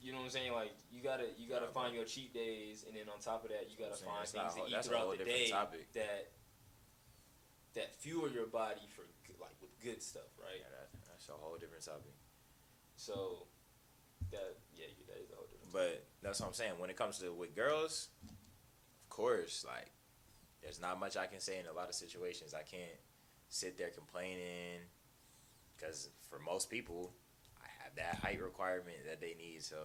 You 0.00 0.12
know 0.12 0.18
what 0.18 0.24
I'm 0.24 0.30
saying? 0.30 0.52
Like 0.52 0.72
you 0.90 1.02
gotta 1.02 1.26
you 1.38 1.48
gotta 1.48 1.66
Nah, 1.66 1.72
find 1.72 1.90
bro. 1.92 2.00
your 2.00 2.04
cheat 2.06 2.32
days, 2.34 2.84
and 2.86 2.96
then 2.96 3.08
on 3.12 3.20
top 3.20 3.44
of 3.44 3.50
that, 3.50 3.68
you 3.70 3.76
gotta 3.78 3.96
find 3.98 4.18
that's 4.22 4.34
not 4.34 4.54
things 4.54 4.66
a 4.66 4.70
to 4.70 4.78
eat 4.78 4.84
throughout 4.84 5.18
the 5.18 5.24
day 5.24 5.48
topic. 5.50 5.92
that 5.94 6.30
that 7.74 7.94
fuel 7.96 8.28
your 8.30 8.46
body 8.46 8.86
for 8.94 9.02
like 9.40 9.54
with 9.60 9.70
good 9.82 10.02
stuff, 10.02 10.28
right? 10.38 10.58
Yeah, 10.58 10.68
that, 10.74 10.88
that's 11.08 11.28
a 11.28 11.32
whole 11.32 11.56
different 11.56 11.84
topic. 11.84 12.12
So 12.96 13.46
that 14.30 14.58
yeah, 14.74 14.86
that 15.08 15.18
is 15.22 15.30
a 15.30 15.36
whole 15.36 15.46
different. 15.50 15.72
But 15.72 16.06
that's 16.22 16.40
what 16.40 16.48
I'm 16.48 16.52
saying. 16.54 16.72
When 16.78 16.90
it 16.90 16.96
comes 16.96 17.18
to 17.18 17.32
with 17.32 17.54
girls, 17.54 18.08
of 18.28 18.29
course, 19.10 19.64
like 19.66 19.90
there's 20.62 20.80
not 20.80 20.98
much 21.00 21.16
I 21.16 21.26
can 21.26 21.40
say 21.40 21.58
in 21.58 21.66
a 21.66 21.72
lot 21.72 21.88
of 21.88 21.94
situations. 21.94 22.54
I 22.54 22.62
can't 22.62 22.98
sit 23.48 23.76
there 23.76 23.90
complaining 23.90 24.80
because 25.76 26.08
for 26.28 26.38
most 26.38 26.70
people, 26.70 27.12
I 27.60 27.66
have 27.82 27.94
that 27.96 28.24
height 28.24 28.42
requirement 28.42 28.98
that 29.08 29.20
they 29.20 29.34
need. 29.38 29.62
So 29.62 29.76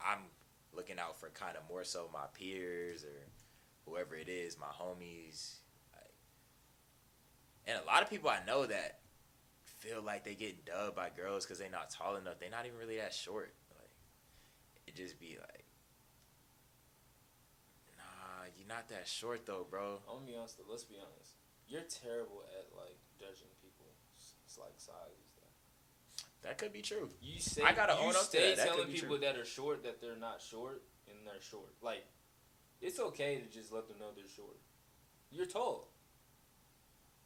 I'm 0.00 0.24
looking 0.72 0.98
out 0.98 1.18
for 1.18 1.28
kind 1.30 1.56
of 1.56 1.62
more 1.68 1.84
so 1.84 2.08
my 2.12 2.26
peers 2.34 3.04
or 3.04 3.28
whoever 3.86 4.14
it 4.14 4.28
is, 4.28 4.58
my 4.58 4.66
homies. 4.66 5.56
And 7.66 7.78
a 7.82 7.86
lot 7.86 8.02
of 8.02 8.08
people 8.08 8.30
I 8.30 8.38
know 8.46 8.64
that 8.64 9.00
feel 9.64 10.00
like 10.02 10.24
they 10.24 10.34
get 10.34 10.64
dubbed 10.64 10.96
by 10.96 11.10
girls 11.14 11.44
because 11.44 11.58
they're 11.58 11.70
not 11.70 11.90
tall 11.90 12.16
enough. 12.16 12.38
They're 12.40 12.50
not 12.50 12.64
even 12.64 12.78
really 12.78 12.96
that 12.96 13.12
short. 13.12 13.54
Like 13.70 13.90
it 14.86 14.96
just 14.96 15.20
be 15.20 15.36
like, 15.38 15.64
nah, 17.96 18.46
you're 18.68 18.76
not 18.76 18.88
that 18.90 19.08
short 19.08 19.46
though, 19.46 19.66
bro. 19.68 20.04
I'm 20.04 20.20
gonna 20.20 20.26
be 20.26 20.36
honest. 20.36 20.60
Let's 20.68 20.84
be 20.84 20.96
honest. 21.00 21.32
You're 21.66 21.88
terrible 21.88 22.44
at 22.52 22.68
like 22.76 23.00
judging 23.18 23.48
people. 23.62 23.86
Like 24.58 24.74
size. 24.76 25.28
That 26.42 26.58
could 26.58 26.72
be 26.72 26.82
true. 26.82 27.08
You 27.20 27.40
say 27.40 27.62
I 27.62 27.72
gotta 27.72 27.94
you 27.94 28.00
own 28.00 28.10
up 28.10 28.20
to 28.20 28.26
stay 28.26 28.54
that. 28.54 28.56
That 28.56 28.66
telling 28.68 28.88
be 28.88 28.94
people 28.94 29.16
true. 29.18 29.26
that 29.26 29.36
are 29.36 29.44
short 29.44 29.82
that 29.84 30.00
they're 30.00 30.16
not 30.16 30.40
short 30.40 30.82
and 31.08 31.16
they're 31.26 31.40
short. 31.40 31.74
Like 31.82 32.04
it's 32.80 33.00
okay 33.00 33.38
to 33.38 33.46
just 33.52 33.72
let 33.72 33.88
them 33.88 33.98
know 33.98 34.10
they're 34.14 34.28
short. 34.28 34.56
You're 35.30 35.46
tall. 35.46 35.88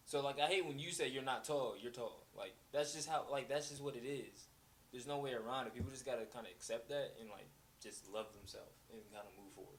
So 0.04 0.22
like 0.22 0.40
I 0.40 0.46
hate 0.46 0.66
when 0.66 0.78
you 0.78 0.90
say 0.90 1.08
you're 1.08 1.22
not 1.22 1.44
tall, 1.44 1.74
you're 1.80 1.92
tall. 1.92 2.26
Like 2.36 2.54
that's 2.72 2.94
just 2.94 3.08
how 3.08 3.26
like 3.30 3.48
that's 3.48 3.68
just 3.68 3.82
what 3.82 3.96
it 3.96 4.06
is. 4.06 4.48
There's 4.92 5.06
no 5.06 5.18
way 5.18 5.32
around 5.32 5.66
it. 5.66 5.74
People 5.74 5.90
just 5.90 6.06
gotta 6.06 6.24
kind 6.24 6.46
of 6.46 6.52
accept 6.52 6.88
that 6.88 7.14
and 7.20 7.30
like 7.30 7.48
just 7.82 8.08
love 8.12 8.32
themselves 8.32 8.80
and 8.92 9.00
kind 9.12 9.24
of 9.26 9.32
move 9.42 9.52
forward. 9.54 9.78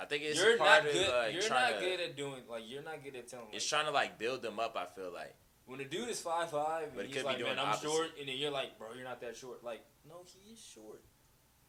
I 0.00 0.06
think 0.06 0.22
it's 0.24 0.38
you're 0.38 0.56
part 0.56 0.84
not 0.84 0.86
of 0.86 0.92
good. 0.94 1.08
like 1.08 1.32
you're 1.34 1.42
trying 1.42 1.72
not 1.72 1.80
to. 1.80 1.84
good 1.86 2.00
at 2.00 2.16
doing 2.16 2.40
like 2.48 2.62
you're 2.66 2.82
not 2.82 3.04
good 3.04 3.16
at 3.16 3.28
telling. 3.28 3.46
it's 3.52 3.70
like, 3.70 3.80
trying 3.82 3.92
to 3.92 3.94
like 3.94 4.18
build 4.18 4.40
them 4.42 4.58
up. 4.58 4.76
I 4.76 4.86
feel 4.94 5.12
like 5.12 5.34
when 5.66 5.80
a 5.80 5.84
dude 5.84 6.08
is 6.08 6.20
five 6.20 6.50
five 6.50 6.88
But 6.96 7.06
he's 7.06 7.14
could 7.16 7.22
be 7.22 7.28
like, 7.28 7.38
doing 7.38 7.50
man, 7.50 7.58
I'm 7.60 7.68
opposite. 7.68 7.86
short, 7.90 8.08
and 8.18 8.28
then 8.28 8.36
you're 8.36 8.50
like, 8.50 8.78
bro, 8.78 8.88
you're 8.94 9.04
not 9.04 9.20
that 9.20 9.36
short. 9.36 9.62
Like, 9.62 9.84
no, 10.08 10.22
he 10.26 10.52
is 10.52 10.58
short. 10.74 11.02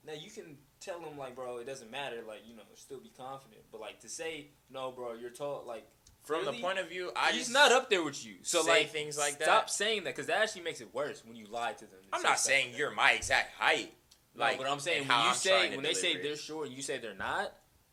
Now 0.06 0.14
you 0.14 0.32
can 0.32 0.58
tell 0.80 1.00
him 1.00 1.18
like, 1.18 1.36
bro, 1.36 1.58
it 1.58 1.68
doesn't 1.68 1.92
matter. 1.92 2.18
Like, 2.28 2.40
you 2.48 2.56
know, 2.56 2.64
still 2.76 3.00
be 3.00 3.12
confident. 3.16 3.62
But 3.72 3.82
like 3.82 4.00
to 4.00 4.10
say, 4.10 4.48
no, 4.72 4.92
bro, 4.92 5.14
you're 5.14 5.30
tall. 5.30 5.64
Like, 5.68 5.88
from 6.24 6.42
Really? 6.46 6.56
the 6.58 6.64
point 6.64 6.80
of 6.80 6.88
view, 6.90 7.12
I 7.16 7.32
he's 7.32 7.42
just 7.42 7.54
not 7.54 7.72
up 7.72 7.90
there 7.90 8.04
with 8.04 8.26
you. 8.26 8.36
So 8.44 8.62
say 8.64 8.70
like 8.72 8.90
things 8.92 9.18
like 9.18 9.38
that. 9.40 9.46
Stop 9.46 9.70
saying 9.70 10.06
that 10.06 10.16
because 10.16 10.28
that 10.28 10.42
actually 10.42 10.62
makes 10.64 10.80
it 10.82 10.94
worse 10.94 11.24
when 11.26 11.36
you 11.36 11.46
lie 11.48 11.74
to 11.74 11.86
them. 11.86 12.00
I'm 12.14 12.22
not 12.24 12.40
saying 12.40 12.74
you're 12.78 12.92
my 12.92 13.12
exact 13.12 13.54
height. 13.60 13.94
No, 14.36 14.46
Like, 14.46 14.58
but 14.58 14.68
I'm 14.68 14.80
saying 14.80 15.08
when 15.08 15.18
you 15.20 15.24
I'm 15.26 15.34
say 15.36 15.70
when 15.76 15.84
they 15.84 15.94
say 15.94 16.14
it. 16.14 16.24
they're 16.24 16.38
short 16.38 16.68
and 16.68 16.76
you 16.76 16.82
say 16.82 16.98
they're 17.00 17.14
not, 17.14 17.52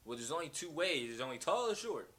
well, 0.09 0.17
there's 0.17 0.33
only 0.33 0.49
two 0.49 0.71
ways. 0.71 1.09
There's 1.09 1.21
only 1.21 1.39
tall 1.39 1.71
or 1.71 1.75
short. 1.75 2.11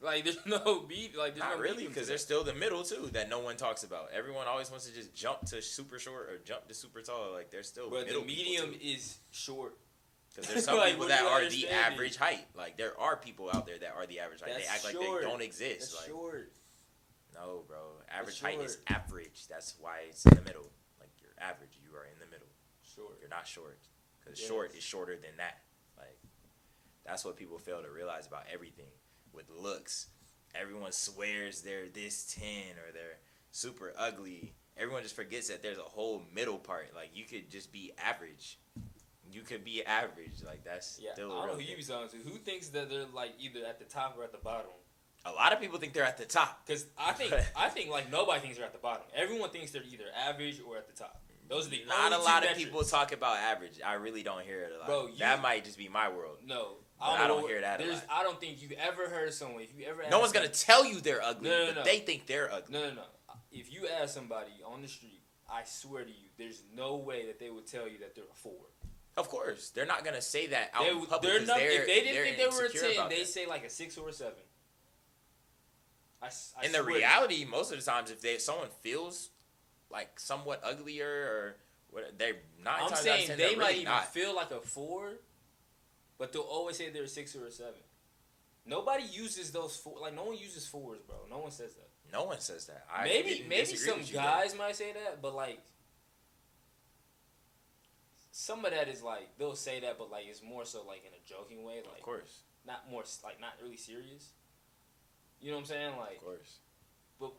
Like 0.00 0.24
there's 0.24 0.38
no 0.46 0.80
beat. 0.88 1.16
Like 1.16 1.34
there's 1.34 1.40
Not 1.44 1.56
no 1.56 1.62
really, 1.62 1.86
because 1.86 2.06
there's 2.08 2.22
still 2.22 2.44
the 2.44 2.54
middle 2.54 2.82
too 2.84 3.10
that 3.12 3.28
no 3.28 3.40
one 3.40 3.56
talks 3.56 3.82
about. 3.84 4.08
Everyone 4.14 4.46
always 4.46 4.70
wants 4.70 4.86
to 4.88 4.94
just 4.94 5.14
jump 5.14 5.40
to 5.46 5.60
super 5.60 5.98
short 5.98 6.28
or 6.30 6.38
jump 6.44 6.68
to 6.68 6.74
super 6.74 7.00
tall. 7.02 7.32
Like 7.32 7.50
there's 7.50 7.68
still 7.68 7.90
But 7.90 8.06
middle 8.06 8.20
the 8.22 8.26
medium 8.26 8.74
is 8.80 9.18
short. 9.32 9.76
because 10.34 10.48
there's 10.52 10.64
some 10.64 10.76
Like, 10.76 10.92
people 10.92 11.08
that 11.08 11.22
are 11.24 11.48
the 11.48 11.68
average 11.68 12.16
height. 12.16 12.46
Like 12.54 12.76
there 12.76 12.98
are 13.00 13.16
people 13.16 13.50
out 13.52 13.66
there 13.66 13.78
that 13.78 13.92
are 13.96 14.06
the 14.06 14.20
average 14.20 14.40
height. 14.40 14.50
they 14.54 14.60
That's 14.62 14.74
act 14.74 14.84
like 14.84 14.94
they 14.98 15.20
don't 15.26 15.42
exist. 15.42 15.80
That's 15.92 15.96
like 16.02 16.08
short. 16.10 16.52
no, 17.34 17.62
bro. 17.66 17.78
Average 18.10 18.40
height 18.40 18.60
is 18.60 18.78
average. 18.88 19.46
That's 19.48 19.74
why 19.80 20.00
it's 20.10 20.24
in 20.26 20.34
the 20.36 20.42
middle. 20.42 20.68
Like 21.00 21.10
you're 21.20 21.32
average. 21.40 21.78
You 21.82 21.96
are 21.96 22.04
in 22.04 22.18
the 22.20 22.26
middle. 22.26 22.48
Short. 22.94 23.16
You're 23.20 23.30
not 23.30 23.46
short. 23.48 23.78
Because 24.22 24.38
Yes. 24.38 24.48
short 24.48 24.74
is 24.76 24.82
shorter 24.84 25.14
than 25.16 25.36
that. 25.38 25.58
That's 27.06 27.24
what 27.24 27.36
people 27.36 27.58
fail 27.58 27.82
to 27.82 27.90
realize 27.90 28.26
about 28.26 28.44
everything. 28.52 28.86
With 29.32 29.50
looks, 29.50 30.06
everyone 30.54 30.92
swears 30.92 31.60
they're 31.62 31.88
this 31.88 32.34
10 32.34 32.44
or 32.78 32.92
they're 32.92 33.18
super 33.50 33.92
ugly. 33.96 34.54
Everyone 34.76 35.02
just 35.02 35.14
forgets 35.16 35.48
that 35.48 35.62
there's 35.62 35.78
a 35.78 35.82
whole 35.82 36.22
middle 36.34 36.58
part. 36.58 36.92
Like, 36.94 37.10
you 37.14 37.24
could 37.24 37.50
just 37.50 37.72
be 37.72 37.92
average. 37.98 38.58
You 39.30 39.42
could 39.42 39.64
be 39.64 39.84
average. 39.84 40.42
Like, 40.44 40.64
that's 40.64 40.98
Yeah, 41.02 41.12
still 41.14 41.32
I 41.32 41.34
don't 41.40 41.46
know 41.48 41.54
who 41.54 41.60
you 41.60 41.66
thing. 41.68 41.76
be 41.76 41.82
talking 41.82 42.08
to. 42.20 42.28
Who 42.28 42.36
thinks 42.38 42.68
that 42.68 42.88
they're 42.90 43.06
like 43.12 43.32
either 43.38 43.64
at 43.66 43.78
the 43.78 43.84
top 43.84 44.16
or 44.18 44.24
at 44.24 44.32
the 44.32 44.38
bottom? 44.38 44.70
A 45.26 45.32
lot 45.32 45.52
of 45.52 45.60
people 45.60 45.78
think 45.78 45.92
they're 45.94 46.04
at 46.04 46.18
the 46.18 46.26
top. 46.26 46.66
Because 46.66 46.86
I 46.98 47.12
think 47.12 47.32
I 47.56 47.68
think 47.68 47.90
like 47.90 48.10
nobody 48.10 48.40
thinks 48.40 48.56
they're 48.56 48.66
at 48.66 48.72
the 48.72 48.78
bottom. 48.78 49.02
Everyone 49.14 49.50
thinks 49.50 49.70
they're 49.70 49.82
either 49.82 50.04
average 50.28 50.60
or 50.66 50.76
at 50.76 50.86
the 50.86 50.92
top. 50.92 51.20
Those 51.48 51.66
are 51.66 51.70
the 51.70 51.82
Not 51.86 52.12
a 52.12 52.18
lot 52.18 52.42
of 52.42 52.50
metrics. 52.50 52.64
people 52.64 52.82
talk 52.84 53.12
about 53.12 53.36
average. 53.36 53.78
I 53.84 53.94
really 53.94 54.22
don't 54.22 54.42
hear 54.44 54.62
it 54.62 54.72
a 54.74 54.78
lot. 54.78 54.86
Bro, 54.86 55.06
you- 55.08 55.18
that 55.18 55.42
might 55.42 55.64
just 55.64 55.76
be 55.78 55.88
my 55.88 56.08
world. 56.08 56.38
No, 56.44 56.76
I 57.00 57.16
don't, 57.16 57.24
I 57.24 57.26
don't 57.28 57.48
hear 57.48 57.60
that 57.60 57.78
There's. 57.78 58.00
I 58.10 58.22
don't 58.22 58.40
think 58.40 58.62
you've 58.62 58.72
ever 58.72 59.08
heard 59.08 59.32
someone. 59.34 59.62
If 59.62 59.76
you 59.76 59.84
ever 59.86 60.04
No 60.10 60.20
one's 60.20 60.32
to 60.32 60.48
tell 60.48 60.84
you 60.84 61.00
they're 61.00 61.22
ugly, 61.22 61.50
No, 61.50 61.58
no, 61.58 61.66
but 61.66 61.74
no. 61.76 61.84
they 61.84 61.98
think 61.98 62.26
they're 62.26 62.50
ugly. 62.52 62.72
No, 62.72 62.88
no, 62.88 62.94
no. 62.94 63.02
If 63.52 63.72
you 63.72 63.88
ask 63.88 64.14
somebody 64.14 64.52
on 64.64 64.82
the 64.82 64.88
street, 64.88 65.20
I 65.50 65.62
swear 65.64 66.04
to 66.04 66.10
you, 66.10 66.28
there's 66.38 66.62
no 66.74 66.96
way 66.96 67.26
that 67.26 67.38
they 67.38 67.50
would 67.50 67.66
tell 67.66 67.88
you 67.88 67.98
that 67.98 68.14
they're 68.14 68.24
a 68.24 68.34
four. 68.34 68.52
Of 69.16 69.28
course, 69.28 69.70
they're 69.70 69.86
not 69.86 70.04
gonna 70.04 70.22
say 70.22 70.48
that 70.48 70.70
out 70.74 70.84
They, 70.84 70.90
in 70.90 71.06
public. 71.06 71.22
they're 71.22 71.46
not, 71.46 71.58
they're, 71.58 71.82
if 71.82 71.86
they 71.86 72.00
didn't 72.00 72.24
think 72.24 72.36
they 72.36 72.46
were 72.48 72.64
a 72.64 72.68
ten, 72.96 73.08
they 73.08 73.24
say 73.24 73.46
like 73.46 73.64
a 73.64 73.70
six 73.70 73.96
or 73.96 74.08
a 74.08 74.12
seven. 74.12 74.34
I, 76.22 76.28
I 76.60 76.66
In 76.66 76.72
the 76.72 76.82
reality, 76.82 77.44
most 77.44 77.70
of 77.72 77.78
the 77.78 77.84
times, 77.88 78.10
if 78.10 78.20
they 78.20 78.38
someone 78.38 78.68
feels 78.80 79.30
like 79.90 80.18
somewhat 80.18 80.62
uglier 80.64 81.06
or 81.06 81.56
what, 81.90 82.18
they're 82.18 82.36
nine 82.64 82.74
I'm 82.80 82.94
saying 82.96 83.28
ten 83.28 83.38
they 83.38 83.54
might 83.54 83.66
really 83.68 83.72
even 83.82 83.84
not. 83.92 84.12
feel 84.12 84.34
like 84.34 84.50
a 84.50 84.60
four, 84.60 85.12
but 86.18 86.32
they'll 86.32 86.42
always 86.42 86.76
say 86.76 86.90
they're 86.90 87.04
a 87.04 87.08
six 87.08 87.34
or 87.36 87.46
a 87.46 87.50
seven. 87.50 87.80
Nobody 88.66 89.04
uses 89.04 89.50
those 89.52 89.76
four. 89.76 89.98
Like 90.00 90.14
no 90.14 90.24
one 90.24 90.36
uses 90.38 90.66
fours, 90.66 91.00
bro. 91.06 91.16
No 91.30 91.38
one 91.38 91.50
says 91.50 91.74
that. 91.74 91.88
No 92.12 92.24
one 92.24 92.40
says 92.40 92.66
that. 92.66 92.86
I 92.92 93.04
maybe 93.04 93.44
maybe 93.48 93.64
some 93.76 93.98
with 93.98 94.08
you 94.10 94.14
there. 94.16 94.24
guys 94.24 94.56
might 94.56 94.76
say 94.76 94.92
that, 94.92 95.20
but 95.20 95.34
like 95.34 95.60
some 98.30 98.64
of 98.64 98.72
that 98.72 98.88
is 98.88 99.02
like 99.02 99.36
they'll 99.38 99.54
say 99.54 99.80
that, 99.80 99.98
but 99.98 100.10
like 100.10 100.24
it's 100.28 100.42
more 100.42 100.64
so 100.64 100.84
like 100.86 101.02
in 101.06 101.12
a 101.12 101.22
joking 101.28 101.62
way, 101.64 101.76
Like 101.86 101.98
Of 101.98 102.02
course, 102.02 102.40
not 102.66 102.90
more 102.90 103.04
like 103.22 103.40
not 103.40 103.52
really 103.62 103.76
serious. 103.76 104.30
You 105.40 105.50
know 105.50 105.56
what 105.58 105.60
I'm 105.62 105.66
saying? 105.66 105.90
Like, 105.98 106.16
of 106.16 106.24
course. 106.24 106.58
but 107.20 107.32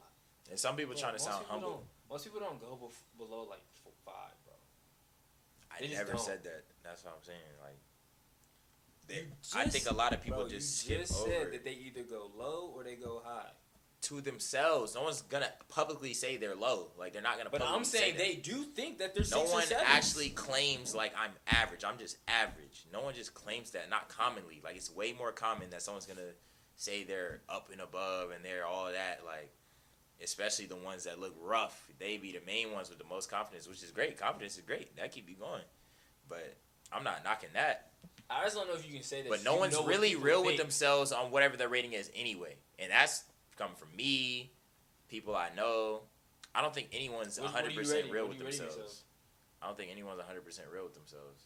And 0.51 0.59
some 0.59 0.75
people 0.75 0.93
trying 0.93 1.13
to 1.15 1.19
sound 1.19 1.45
humble. 1.47 1.83
Most 2.09 2.23
people 2.25 2.39
don't 2.39 2.61
go 2.61 2.77
bef- 2.79 3.17
below 3.17 3.47
like 3.49 3.63
f- 3.83 3.91
five, 4.05 4.35
bro. 4.45 4.53
I 5.71 5.79
they 5.81 5.87
just 5.87 5.97
never 5.97 6.11
don't. 6.13 6.21
said 6.21 6.43
that. 6.43 6.63
That's 6.83 7.03
what 7.03 7.13
I'm 7.17 7.23
saying. 7.25 7.39
Like, 7.63 7.79
You 9.09 9.17
I 9.55 9.65
think 9.65 9.89
a 9.89 9.93
lot 9.93 10.13
of 10.13 10.21
people 10.21 10.39
Bro, 10.39 10.49
just 10.49 10.87
you 10.89 10.95
skip 10.95 11.07
just 11.07 11.21
over 11.21 11.31
said 11.31 11.41
it 11.47 11.51
that 11.53 11.65
they 11.65 11.73
either 11.73 12.03
go 12.03 12.31
low 12.37 12.71
or 12.75 12.83
they 12.83 12.95
go 12.95 13.21
high. 13.23 13.49
to 14.01 14.21
themselves. 14.21 14.95
No 14.95 15.03
one's 15.03 15.21
gonna 15.21 15.49
publicly 15.69 16.13
say 16.13 16.37
they're 16.37 16.55
low. 16.55 16.91
Like 16.97 17.13
they're 17.13 17.21
not 17.21 17.37
gonna. 17.37 17.49
But 17.49 17.61
publicly 17.61 17.77
I'm 17.77 17.85
saying 17.85 18.17
they 18.17 18.35
do 18.35 18.63
think 18.63 18.99
that 18.99 19.13
they're 19.15 19.23
No 19.31 19.43
one 19.43 19.63
actually 19.85 20.29
claims 20.29 20.95
like 20.95 21.13
I'm 21.17 21.31
average. 21.47 21.83
I'm 21.83 21.97
just 21.97 22.17
average. 22.27 22.85
No 22.91 23.01
one 23.01 23.13
just 23.13 23.33
claims 23.33 23.71
that. 23.71 23.89
Not 23.89 24.09
commonly. 24.09 24.61
Like 24.63 24.75
it's 24.75 24.93
way 24.93 25.13
more 25.13 25.31
common 25.31 25.69
that 25.71 25.81
someone's 25.81 26.05
gonna 26.05 26.33
say 26.75 27.03
they're 27.03 27.41
up 27.47 27.69
and 27.71 27.81
above 27.81 28.31
and 28.31 28.43
they're 28.43 28.65
all 28.65 28.91
that. 28.91 29.21
Like 29.25 29.51
especially 30.21 30.65
the 30.65 30.75
ones 30.75 31.03
that 31.03 31.19
look 31.19 31.35
rough. 31.41 31.89
They 31.99 32.17
be 32.17 32.31
the 32.31 32.45
main 32.45 32.71
ones 32.71 32.89
with 32.89 32.99
the 32.99 33.05
most 33.05 33.29
confidence, 33.29 33.67
which 33.67 33.83
is 33.83 33.91
great. 33.91 34.17
Confidence 34.17 34.57
is 34.57 34.63
great. 34.63 34.95
That 34.97 35.11
keep 35.11 35.29
you 35.29 35.35
going. 35.35 35.61
But 36.29 36.57
I'm 36.91 37.03
not 37.03 37.23
knocking 37.23 37.49
that. 37.53 37.91
I 38.29 38.43
just 38.43 38.55
don't 38.55 38.67
know 38.67 38.73
if 38.73 38.85
you 38.87 38.93
can 38.93 39.03
say 39.03 39.21
that. 39.21 39.29
But 39.29 39.43
no 39.43 39.55
one's 39.55 39.77
really 39.85 40.15
real 40.15 40.39
with 40.41 40.49
think. 40.51 40.61
themselves 40.61 41.11
on 41.11 41.31
whatever 41.31 41.57
their 41.57 41.69
rating 41.69 41.93
is 41.93 42.09
anyway. 42.15 42.55
And 42.79 42.91
that's 42.91 43.23
coming 43.57 43.75
from 43.75 43.95
me, 43.95 44.51
people 45.09 45.35
I 45.35 45.49
know. 45.55 46.01
I 46.53 46.61
don't 46.61 46.73
think 46.73 46.89
anyone's 46.91 47.39
What- 47.39 47.53
what 47.53 47.63
are 47.65 47.69
you 47.69 47.79
100% 47.81 47.93
rating? 47.93 48.11
real 48.11 48.27
with 48.27 48.37
are 48.37 48.39
you 48.39 48.45
rating 48.45 48.61
themselves. 48.61 49.03
I 49.61 49.67
don't 49.67 49.77
think 49.77 49.91
anyone's 49.91 50.19
100% 50.21 50.69
real 50.71 50.83
with 50.85 50.93
themselves. 50.95 51.43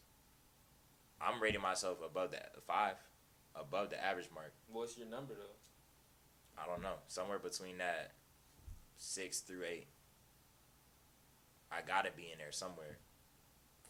I'm 1.22 1.42
rating 1.42 1.62
myself 1.62 2.02
above 2.02 2.32
that, 2.32 2.54
a 2.58 2.62
five, 2.62 2.96
above 3.56 3.90
the 3.90 4.02
average 4.02 4.30
mark. 4.32 4.54
What's 4.68 4.98
your 4.98 5.08
number 5.08 5.34
though? 5.36 6.62
I 6.62 6.66
don't 6.66 6.82
know, 6.82 6.96
somewhere 7.08 7.40
between 7.40 7.78
that 7.80 8.14
six 8.98 9.40
through 9.42 9.64
eight. 9.66 9.88
I 11.72 11.82
gotta 11.82 12.12
be 12.12 12.32
in 12.32 12.38
there 12.38 12.52
somewhere, 12.52 12.98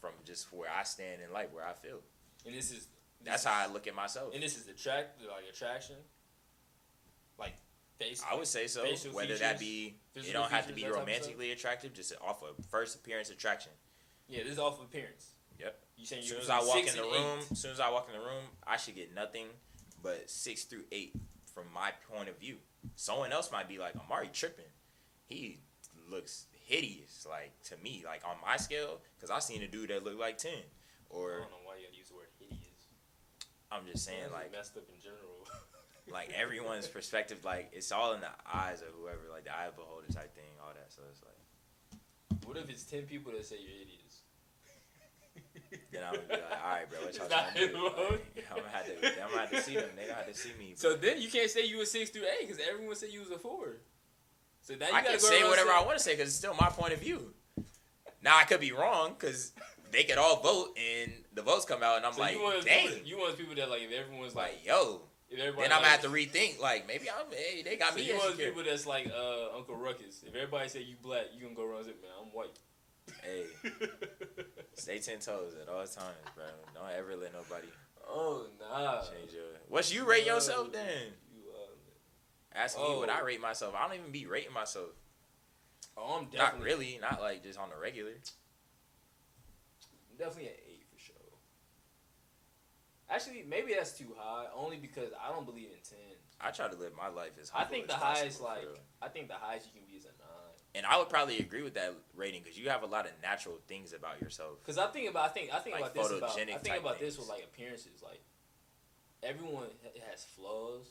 from 0.01 0.13
just 0.25 0.51
where 0.51 0.69
I 0.69 0.83
stand 0.83 1.21
in 1.21 1.31
life, 1.31 1.51
where 1.51 1.65
I 1.65 1.73
feel. 1.73 2.01
And 2.45 2.55
this 2.55 2.71
is 2.71 2.87
That's 3.23 3.43
how 3.43 3.67
I 3.67 3.71
look 3.71 3.87
at 3.87 3.95
myself. 3.95 4.33
And 4.33 4.41
this 4.41 4.57
is 4.57 4.67
attract 4.67 5.21
like 5.21 5.45
attraction, 5.51 5.95
like 7.37 7.53
face. 7.99 8.23
I 8.29 8.35
would 8.35 8.47
say 8.47 8.67
so. 8.67 8.85
Whether 9.11 9.37
that 9.37 9.59
be, 9.59 9.95
it 10.15 10.33
don't 10.33 10.49
have 10.49 10.67
to 10.67 10.73
be 10.73 10.81
features, 10.81 10.95
that 10.95 10.99
type 10.99 11.07
of 11.07 11.13
stuff? 11.13 11.27
romantically 11.27 11.51
attractive, 11.51 11.93
just 11.93 12.13
off 12.21 12.41
of 12.43 12.63
first 12.65 12.95
appearance 12.95 13.29
attraction. 13.29 13.71
Yeah, 14.27 14.43
this 14.43 14.53
is 14.53 14.59
off 14.59 14.79
of 14.79 14.85
appearance. 14.85 15.31
Yep. 15.59 15.75
You 15.97 16.05
saying 16.05 16.23
soon 16.23 16.39
as 16.39 16.49
I 16.49 16.59
walk 16.59 16.77
in 16.77 16.95
the 16.95 17.01
room, 17.03 17.39
eight. 17.39 17.51
as 17.51 17.59
soon 17.59 17.71
as 17.71 17.79
I 17.79 17.89
walk 17.89 18.07
in 18.13 18.19
the 18.19 18.25
room, 18.25 18.43
I 18.65 18.77
should 18.77 18.95
get 18.95 19.13
nothing 19.13 19.47
but 20.01 20.29
six 20.29 20.63
through 20.63 20.83
eight 20.91 21.13
from 21.53 21.65
my 21.73 21.91
point 22.13 22.29
of 22.29 22.37
view. 22.39 22.55
Someone 22.95 23.33
else 23.33 23.51
might 23.51 23.67
be 23.67 23.77
like, 23.77 23.95
Amari 23.97 24.29
tripping. 24.31 24.71
He 25.25 25.59
looks 26.09 26.45
hideous, 26.65 27.27
like 27.29 27.51
to 27.65 27.77
me, 27.83 28.03
like 28.05 28.21
on 28.25 28.37
my 28.45 28.55
scale, 28.55 29.01
because 29.15 29.29
I 29.29 29.39
seen 29.39 29.61
a 29.63 29.67
dude 29.67 29.89
that 29.89 30.03
looked 30.05 30.19
like 30.19 30.37
ten. 30.37 30.63
Or 31.09 31.39
don't 31.39 31.51
know 31.51 31.57
why 31.65 31.75
you 31.77 31.85
gotta 31.85 31.97
use 31.97 32.07
the 32.07 32.15
word 32.15 32.27
hideous. 32.39 32.59
I'm 33.71 33.85
just 33.85 34.05
saying, 34.05 34.31
like, 34.33 34.51
messed 34.51 34.75
up 34.77 34.83
in 34.89 34.99
general. 35.01 35.45
like 36.11 36.31
everyone's 36.35 36.87
perspective, 36.87 37.45
like 37.45 37.69
it's 37.73 37.91
all 37.91 38.13
in 38.13 38.21
the 38.21 38.29
eyes 38.51 38.81
of 38.81 38.87
whoever, 38.99 39.19
like 39.31 39.45
the 39.45 39.55
eye 39.55 39.67
of 39.67 39.75
beholder 39.75 40.07
type 40.07 40.33
thing, 40.35 40.51
all 40.61 40.73
that. 40.73 40.87
So 40.89 41.01
it's 41.11 41.21
like, 41.21 42.45
what 42.45 42.57
if 42.57 42.69
it's 42.69 42.83
ten 42.83 43.03
people 43.03 43.31
that 43.31 43.45
say 43.45 43.57
you're 43.61 43.81
idiots? 43.81 44.21
then 45.91 46.01
I'm 46.03 46.15
gonna 46.15 46.27
be 46.27 46.33
like, 46.33 46.63
all 46.63 46.71
right, 46.71 46.89
bro, 46.89 46.99
what 46.99 47.15
y'all 47.15 47.27
trying 47.27 47.53
to 47.53 47.67
do? 47.67 47.73
Like, 47.83 48.45
I'm 48.49 48.57
gonna 48.57 48.69
have 48.71 48.85
to, 48.85 49.23
I'm 49.23 49.29
gonna 49.29 49.41
have 49.41 49.51
to 49.51 49.61
see 49.61 49.75
them. 49.75 49.89
They 49.95 50.03
gonna 50.03 50.15
have 50.15 50.27
to 50.27 50.33
see 50.33 50.51
me. 50.57 50.73
So 50.75 50.95
then 50.95 51.21
you 51.21 51.29
can't 51.29 51.49
say 51.49 51.65
you 51.65 51.81
a 51.81 51.85
six 51.85 52.09
through 52.09 52.23
eight 52.23 52.47
because 52.47 52.61
everyone 52.67 52.95
said 52.95 53.09
you 53.11 53.19
was 53.19 53.29
a 53.29 53.37
four. 53.37 53.77
So 54.61 54.75
now 54.75 54.87
you 54.87 54.93
I 54.93 55.01
gotta 55.01 55.17
can 55.17 55.21
go 55.21 55.27
say 55.27 55.43
whatever 55.43 55.69
saying- 55.69 55.83
I 55.83 55.85
want 55.85 55.97
to 55.97 56.03
say 56.03 56.11
because 56.13 56.29
it's 56.29 56.37
still 56.37 56.55
my 56.59 56.69
point 56.69 56.93
of 56.93 56.99
view. 56.99 57.33
Now 58.21 58.37
I 58.37 58.43
could 58.43 58.59
be 58.59 58.71
wrong 58.71 59.15
because 59.17 59.53
they 59.91 60.03
could 60.03 60.17
all 60.17 60.41
vote 60.41 60.77
and 60.77 61.11
the 61.33 61.41
votes 61.41 61.65
come 61.65 61.81
out 61.83 61.97
and 61.97 62.05
I'm 62.05 62.13
So 62.13 62.21
like, 62.21 62.35
you 62.35 62.41
want 62.43 62.65
dang, 62.65 62.87
people, 62.87 63.07
you 63.07 63.17
want 63.17 63.37
people 63.37 63.55
that 63.55 63.69
like 63.69 63.81
if 63.83 63.91
everyone's 63.91 64.35
like, 64.35 64.53
like 64.53 64.65
yo. 64.65 65.01
if 65.29 65.39
everybody 65.39 65.63
Then 65.67 65.71
I'm 65.73 65.79
gonna 65.81 65.91
have 65.91 66.01
to 66.01 66.09
rethink. 66.09 66.59
Like 66.59 66.87
maybe 66.87 67.09
I'm. 67.09 67.25
Hey, 67.31 67.61
they 67.63 67.75
got 67.77 67.91
So 67.93 67.95
me. 67.97 68.07
you 68.07 68.15
want 68.17 68.37
people 68.37 68.63
that's 68.63 68.85
like 68.85 69.07
uh, 69.07 69.55
Uncle 69.55 69.75
Ruckus. 69.75 70.23
If 70.25 70.35
everybody 70.35 70.69
say 70.69 70.81
you 70.81 70.95
black, 71.01 71.25
you 71.35 71.43
gonna 71.43 71.55
go 71.55 71.63
around 71.65 71.79
and 71.79 71.85
say, 71.87 71.93
man, 72.01 72.11
I'm 72.21 72.27
white. 72.29 72.57
Hey, 73.23 73.45
stay 74.75 74.99
ten 74.99 75.19
toes 75.19 75.53
at 75.61 75.67
all 75.67 75.79
times, 75.79 76.15
bro. 76.35 76.45
Don't 76.75 76.91
ever 76.97 77.15
let 77.15 77.33
nobody 77.33 77.67
oh 78.07 78.45
nah. 78.59 79.01
change 79.01 79.33
your. 79.33 79.43
What's 79.67 79.93
you 79.93 80.05
rate 80.05 80.25
yourself 80.25 80.71
then? 80.71 81.13
You, 81.33 81.41
uh, 81.51 82.57
Asking 82.59 82.83
me 82.83 82.95
what 82.97 83.09
Oh. 83.09 83.13
I 83.13 83.21
rate 83.21 83.41
myself. 83.41 83.73
I 83.75 83.87
don't 83.87 83.97
even 83.99 84.11
be 84.11 84.25
rating 84.27 84.53
myself. 84.53 84.89
oh, 85.97 86.19
I'm 86.19 86.37
Not 86.37 86.61
really. 86.61 86.99
Not 87.01 87.19
like 87.21 87.43
just 87.43 87.57
on 87.59 87.69
the 87.69 87.81
regular. 87.81 88.11
Definitely 90.19 90.49
an 90.49 90.59
eight 90.67 90.85
for 90.91 90.99
sure. 90.99 91.15
Actually, 93.09 93.45
maybe 93.47 93.73
that's 93.73 93.97
too 93.97 94.13
high. 94.17 94.45
Only 94.55 94.77
because 94.77 95.09
I 95.19 95.31
don't 95.31 95.45
believe 95.45 95.69
in 95.69 95.81
ten. 95.89 96.15
I 96.39 96.51
try 96.51 96.67
to 96.67 96.75
live 96.75 96.91
my 96.95 97.07
life 97.07 97.31
as. 97.41 97.51
I 97.55 97.63
think 97.63 97.85
as 97.85 97.89
the 97.89 97.95
highest 97.95 98.41
like 98.41 98.61
real. 98.61 98.77
I 99.01 99.07
think 99.07 99.27
the 99.29 99.33
highest 99.33 99.67
you 99.67 99.79
can 99.79 99.89
be 99.89 99.97
is 99.97 100.03
a 100.03 100.13
nine. 100.19 100.39
And 100.75 100.85
I 100.85 100.97
would 100.99 101.09
probably 101.09 101.39
agree 101.39 101.63
with 101.63 101.73
that 101.73 101.95
rating 102.15 102.43
because 102.43 102.57
you 102.59 102.69
have 102.69 102.83
a 102.83 102.85
lot 102.85 103.05
of 103.05 103.11
natural 103.23 103.57
things 103.67 103.93
about 103.93 104.21
yourself. 104.21 104.63
Cause 104.63 104.77
I 104.77 104.87
think 104.87 105.09
about 105.09 105.25
I 105.25 105.29
think 105.29 105.53
I 105.53 105.59
think 105.59 105.73
Like 105.73 105.91
about 105.91 105.95
this 105.95 106.11
about 106.11 106.39
I 106.39 106.57
think 106.57 106.79
about 106.79 106.99
this 106.99 107.17
with 107.17 107.27
like 107.27 107.43
appearances. 107.43 108.03
Like 108.03 108.21
everyone 109.23 109.67
has 110.09 110.23
flaws, 110.23 110.85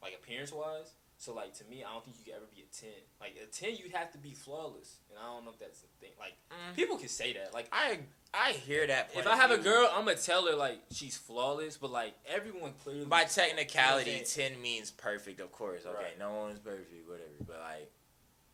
like 0.00 0.14
appearance 0.14 0.52
wise. 0.52 0.92
So 1.18 1.34
like 1.34 1.54
to 1.54 1.64
me, 1.64 1.82
I 1.82 1.92
don't 1.92 2.04
think 2.04 2.16
you 2.18 2.24
could 2.24 2.34
ever 2.34 2.44
be 2.54 2.62
a 2.62 2.74
ten. 2.74 2.90
Like 3.20 3.36
a 3.42 3.46
ten, 3.46 3.76
you 3.76 3.90
have 3.94 4.12
to 4.12 4.18
be 4.18 4.32
flawless, 4.32 4.98
and 5.08 5.18
I 5.18 5.22
don't 5.32 5.44
know 5.44 5.50
if 5.50 5.58
that's 5.58 5.80
the 5.80 5.88
thing. 5.98 6.10
Like 6.18 6.34
mm. 6.50 6.76
people 6.76 6.98
can 6.98 7.08
say 7.08 7.32
that. 7.32 7.54
Like 7.54 7.68
I 7.72 8.00
I 8.34 8.52
hear 8.52 8.86
that. 8.86 9.10
if 9.16 9.26
I 9.26 9.32
of 9.32 9.38
have 9.38 9.50
a 9.50 9.58
girl, 9.58 9.90
I'm 9.94 10.04
gonna 10.04 10.16
tell 10.16 10.46
her 10.46 10.54
like 10.54 10.78
she's 10.92 11.16
flawless, 11.16 11.78
but 11.78 11.90
like 11.90 12.14
everyone 12.28 12.74
clearly 12.84 13.06
by 13.06 13.24
technicality, 13.24 14.10
You 14.10 14.18
know 14.18 14.24
ten 14.24 14.60
means 14.60 14.90
perfect. 14.90 15.40
Of 15.40 15.52
course, 15.52 15.86
okay, 15.86 15.96
Right. 15.96 16.18
no 16.18 16.34
one's 16.34 16.58
perfect, 16.58 17.08
whatever. 17.08 17.30
But 17.46 17.60
like, 17.60 17.90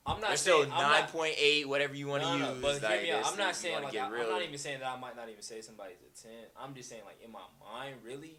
I'm 0.06 0.20
not 0.20 0.28
there's 0.28 0.40
still 0.40 0.60
saying 0.60 0.72
I'm 0.72 0.82
nine 0.82 1.00
not- 1.00 1.12
point 1.12 1.34
eight, 1.38 1.68
whatever 1.68 1.94
you 1.96 2.06
want 2.06 2.22
to 2.22 2.28
no, 2.28 2.38
no, 2.38 2.52
use. 2.54 2.62
but 2.62 2.80
hear 2.80 2.90
like, 2.90 3.02
me 3.02 3.10
out. 3.10 3.26
I'm 3.26 3.38
not 3.38 3.56
saying 3.56 3.74
wanna 3.74 3.86
like 3.86 3.96
I, 3.96 4.06
I'm 4.06 4.30
not 4.30 4.42
even 4.42 4.58
saying 4.58 4.78
that 4.78 4.88
I 4.88 5.00
might 5.00 5.16
not 5.16 5.28
even 5.28 5.42
say 5.42 5.60
somebody's 5.62 5.98
a 6.00 6.22
ten. 6.22 6.44
I'm 6.56 6.74
just 6.74 6.88
saying 6.88 7.02
like 7.04 7.18
in 7.24 7.32
my 7.32 7.42
mind, 7.60 7.96
really, 8.04 8.36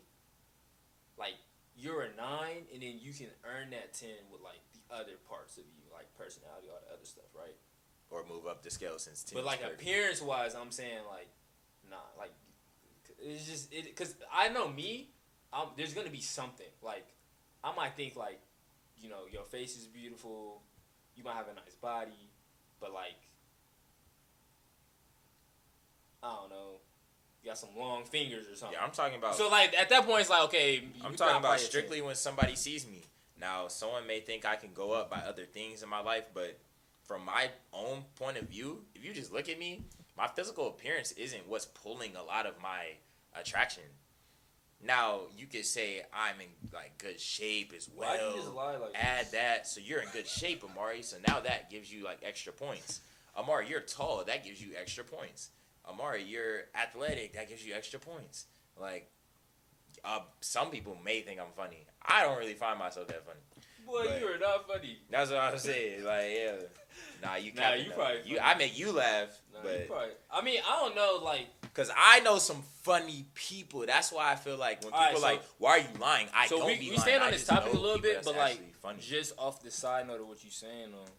like 1.17 1.35
you're 1.75 2.01
a 2.01 2.15
nine, 2.15 2.69
and 2.73 2.81
then 2.81 2.99
you 2.99 3.13
can 3.13 3.27
earn 3.43 3.71
that 3.71 3.93
ten 3.93 4.29
with 4.31 4.41
like 4.41 4.61
the 4.73 4.81
other 4.93 5.17
parts 5.27 5.57
of 5.57 5.63
you, 5.63 5.83
like 5.91 6.07
personality, 6.17 6.67
all 6.69 6.79
the 6.87 6.93
other 6.93 7.05
stuff, 7.05 7.29
right? 7.35 7.55
or 8.13 8.23
move 8.29 8.45
up 8.47 8.61
the 8.61 8.69
scale 8.69 8.99
since 8.99 9.23
ten. 9.23 9.35
but 9.35 9.45
like 9.45 9.61
appearance 9.63 10.21
wise, 10.21 10.55
I'm 10.55 10.71
saying 10.71 10.99
like, 11.09 11.27
nah, 11.89 11.97
like 12.17 12.31
it's 13.19 13.45
just 13.45 13.73
it 13.73 13.85
because 13.85 14.15
I 14.31 14.49
know 14.49 14.69
me. 14.69 15.09
I'm, 15.51 15.67
there's 15.77 15.93
gonna 15.93 16.09
be 16.09 16.21
something 16.21 16.67
like 16.81 17.05
I 17.63 17.75
might 17.75 17.95
think 17.95 18.15
like, 18.15 18.39
you 18.97 19.09
know, 19.09 19.23
your 19.31 19.43
face 19.43 19.77
is 19.77 19.85
beautiful, 19.87 20.61
you 21.15 21.23
might 21.23 21.35
have 21.35 21.47
a 21.47 21.55
nice 21.55 21.75
body, 21.81 22.29
but 22.79 22.93
like, 22.93 23.17
I 26.21 26.35
don't 26.35 26.49
know, 26.49 26.79
you 27.43 27.49
got 27.49 27.57
some 27.57 27.69
long 27.77 28.05
fingers 28.05 28.47
or 28.47 28.55
something. 28.55 28.77
Yeah, 28.79 28.85
I'm 28.85 28.91
talking 28.91 29.17
about. 29.17 29.35
so 29.35 29.49
like 29.49 29.77
at 29.77 29.89
that 29.89 30.05
point, 30.05 30.21
it's 30.21 30.29
like 30.29 30.43
okay, 30.45 30.75
you 30.75 30.81
I'm 31.03 31.15
talking 31.15 31.37
about 31.37 31.41
probably 31.41 31.57
a 31.57 31.59
10. 31.59 31.69
strictly 31.69 32.01
when 32.01 32.15
somebody 32.15 32.55
sees 32.55 32.87
me. 32.87 33.03
Now, 33.39 33.67
someone 33.67 34.07
may 34.07 34.21
think 34.21 34.45
I 34.45 34.55
can 34.55 34.69
go 34.73 34.93
up 34.93 35.09
by 35.09 35.17
other 35.17 35.43
things 35.43 35.83
in 35.83 35.89
my 35.89 35.99
life, 35.99 36.23
but 36.33 36.57
from 37.03 37.25
my 37.25 37.49
own 37.73 38.03
point 38.15 38.37
of 38.37 38.47
view, 38.47 38.85
if 38.95 39.03
you 39.03 39.13
just 39.13 39.33
look 39.33 39.49
at 39.49 39.59
me, 39.59 39.83
my 40.17 40.27
physical 40.27 40.67
appearance 40.67 41.11
isn't 41.13 41.47
what's 41.49 41.65
pulling 41.65 42.15
a 42.15 42.23
lot 42.23 42.45
of 42.45 42.53
my 42.61 42.85
attraction. 43.37 43.83
Now, 44.85 45.21
you 45.37 45.45
could 45.47 45.65
say 45.65 46.03
I'm 46.13 46.39
in 46.39 46.47
like 46.73 46.97
good 46.97 47.19
shape 47.19 47.73
as 47.75 47.89
well. 47.93 48.09
Why 48.09 48.17
do 48.17 48.25
you 48.25 48.35
just 48.35 48.53
lie 48.53 48.77
like 48.77 48.91
add 48.95 49.31
that 49.31 49.67
so 49.67 49.81
you're 49.81 49.99
in 49.99 50.07
good 50.13 50.27
shape 50.27 50.63
amari 50.63 51.01
so 51.01 51.17
now 51.27 51.39
that 51.41 51.69
gives 51.69 51.91
you 51.91 52.03
like 52.03 52.19
extra 52.23 52.51
points 52.51 53.01
amari 53.37 53.69
you're 53.69 53.79
tall 53.79 54.23
that 54.25 54.43
gives 54.43 54.61
you 54.61 54.71
extra 54.79 55.03
points 55.03 55.49
amari 55.89 56.23
you're 56.23 56.61
athletic 56.75 57.33
that 57.33 57.49
gives 57.49 57.65
you 57.65 57.73
extra 57.73 57.99
points 57.99 58.45
like 58.79 59.09
uh, 60.05 60.19
some 60.41 60.69
people 60.69 60.97
may 61.03 61.21
think 61.21 61.39
i'm 61.39 61.51
funny 61.55 61.85
i 62.05 62.23
don't 62.23 62.37
really 62.37 62.53
find 62.55 62.77
myself 62.79 63.07
that 63.07 63.25
funny 63.25 63.39
Boy, 63.85 64.05
But- 64.05 64.21
you 64.21 64.27
are 64.27 64.37
not 64.37 64.67
funny. 64.67 64.97
that's 65.11 65.29
what 65.29 65.39
i'm 65.39 65.57
saying 65.57 66.03
like 66.05 66.31
yeah 66.33 66.51
nah 67.21 67.35
you 67.35 67.51
Nah, 67.53 67.73
you 67.73 67.91
probably 67.91 68.21
you 68.25 68.39
i 68.41 68.55
make 68.55 68.77
you 68.77 68.91
laugh 68.91 69.29
Nah, 69.53 69.59
you 69.59 69.63
but 69.79 69.87
probably. 69.87 70.09
I 70.31 70.41
mean, 70.41 70.59
I 70.67 70.79
don't 70.79 70.95
know, 70.95 71.19
like. 71.23 71.47
because 71.61 71.91
i 71.97 72.19
know 72.21 72.37
some 72.37 72.63
funny 72.83 73.25
people 73.33 73.83
that's 73.85 74.11
why 74.11 74.31
i 74.31 74.35
feel 74.35 74.57
like 74.57 74.81
when 74.83 74.91
people 74.91 74.99
right, 74.99 75.13
are 75.13 75.17
so- 75.17 75.21
like 75.21 75.41
why 75.57 75.71
are 75.71 75.79
you 75.79 75.87
lying 75.99 76.27
i 76.33 76.47
so 76.47 76.57
don't 76.59 76.67
we, 76.67 76.75
be 76.75 76.79
we 76.85 76.89
lying. 76.91 76.99
stand 77.01 77.23
I 77.23 77.25
on 77.27 77.31
this 77.33 77.45
topic 77.45 77.73
a 77.73 77.77
little 77.77 77.99
bit, 78.01 78.23
but 78.23 78.35
like 78.37 78.59
funny. 78.81 78.99
just 79.01 79.33
off 79.37 79.61
the 79.61 79.71
side 79.71 80.07
note 80.07 80.21
of 80.21 80.27
what 80.27 80.43
you're 80.43 80.51
saying, 80.51 80.91
though, 80.91 81.11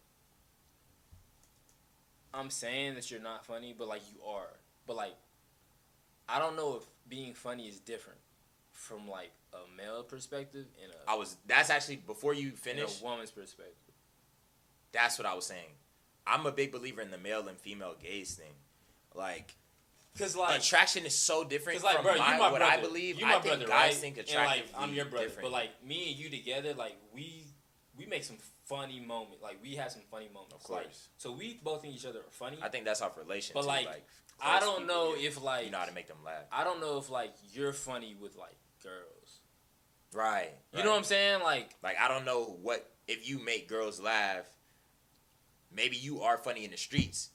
I'm 2.34 2.50
saying 2.50 2.94
that 2.96 3.10
you're 3.10 3.20
not 3.20 3.46
funny, 3.46 3.74
but 3.76 3.88
like 3.88 4.02
you 4.12 4.22
are. 4.26 4.48
But 4.86 4.96
like, 4.96 5.14
I 6.28 6.38
don't 6.38 6.56
know 6.56 6.76
if 6.76 6.82
being 7.08 7.34
funny 7.34 7.68
is 7.68 7.78
different 7.80 8.18
from 8.72 9.08
like 9.08 9.30
a 9.52 9.76
male 9.76 10.02
perspective 10.02 10.66
and 10.82 10.92
a, 10.92 11.10
I 11.10 11.14
was. 11.14 11.36
That's 11.46 11.70
actually 11.70 11.96
before 11.96 12.34
you 12.34 12.50
finish. 12.50 13.00
a 13.00 13.04
woman's 13.04 13.30
perspective. 13.30 13.94
That's 14.92 15.18
what 15.18 15.26
I 15.26 15.34
was 15.34 15.46
saying. 15.46 15.70
I'm 16.26 16.46
a 16.46 16.52
big 16.52 16.72
believer 16.72 17.02
in 17.02 17.10
the 17.10 17.18
male 17.18 17.46
and 17.48 17.58
female 17.58 17.94
gaze 18.02 18.34
thing. 18.34 18.52
Like, 19.14 19.54
Cause 20.18 20.36
like, 20.36 20.58
attraction 20.60 21.04
is 21.06 21.14
so 21.14 21.44
different 21.44 21.82
like, 21.82 21.96
from 21.96 22.04
bro, 22.04 22.16
my, 22.16 22.32
you 22.34 22.38
my 22.40 22.50
what 22.50 22.58
brother. 22.58 22.72
I 22.72 22.80
believe. 22.80 23.18
You 23.18 23.26
my 23.26 23.36
I 23.36 23.40
think 23.40 23.56
brother, 23.56 23.66
guys 23.66 23.92
right? 23.92 23.94
think 23.94 24.18
and 24.18 24.28
attractive. 24.28 24.72
like, 24.72 24.82
I'm 24.82 24.94
your 24.94 25.06
brother, 25.06 25.26
different. 25.26 25.42
but 25.42 25.52
like 25.52 25.70
me 25.84 26.10
and 26.10 26.18
you 26.18 26.30
together, 26.30 26.72
like 26.74 26.96
we 27.12 27.44
we 27.98 28.06
make 28.06 28.24
some 28.24 28.36
funny 28.76 29.00
moments. 29.00 29.42
Like 29.42 29.58
we 29.62 29.74
had 29.74 29.90
some 29.92 30.02
funny 30.10 30.28
moments. 30.32 30.54
of 30.64 30.70
Like, 30.70 30.84
course. 30.84 31.08
so 31.16 31.32
we 31.32 31.60
both 31.62 31.82
think 31.82 31.94
each 31.94 32.06
other 32.06 32.20
are 32.20 32.30
funny. 32.30 32.58
I 32.62 32.68
think 32.68 32.84
that's 32.84 33.00
our 33.02 33.12
relation. 33.16 33.52
But, 33.54 33.66
like, 33.66 33.86
like 33.86 34.04
I 34.42 34.60
don't 34.60 34.86
know 34.86 35.14
if 35.16 35.42
like 35.42 35.66
you 35.66 35.70
know 35.70 35.78
how 35.78 35.84
to 35.86 35.92
make 35.94 36.08
them 36.08 36.18
laugh. 36.24 36.44
I 36.52 36.64
don't 36.64 36.80
know 36.80 36.98
if 36.98 37.10
like 37.10 37.34
you're 37.52 37.72
funny 37.72 38.14
with 38.20 38.36
like 38.36 38.56
girls. 38.82 39.40
Right. 40.12 40.52
You 40.72 40.84
know 40.84 40.90
what 40.90 40.98
I'm 40.98 41.04
saying? 41.04 41.42
Like 41.42 41.70
Like 41.82 41.96
I 42.00 42.08
don't 42.08 42.24
know 42.24 42.56
what 42.62 42.88
if 43.08 43.28
you 43.28 43.38
make 43.44 43.68
girls 43.68 44.00
laugh. 44.00 44.44
Maybe 45.74 45.96
you 45.96 46.20
are 46.22 46.36
funny 46.38 46.64
in 46.64 46.70
the 46.70 46.76
streets, 46.76 47.30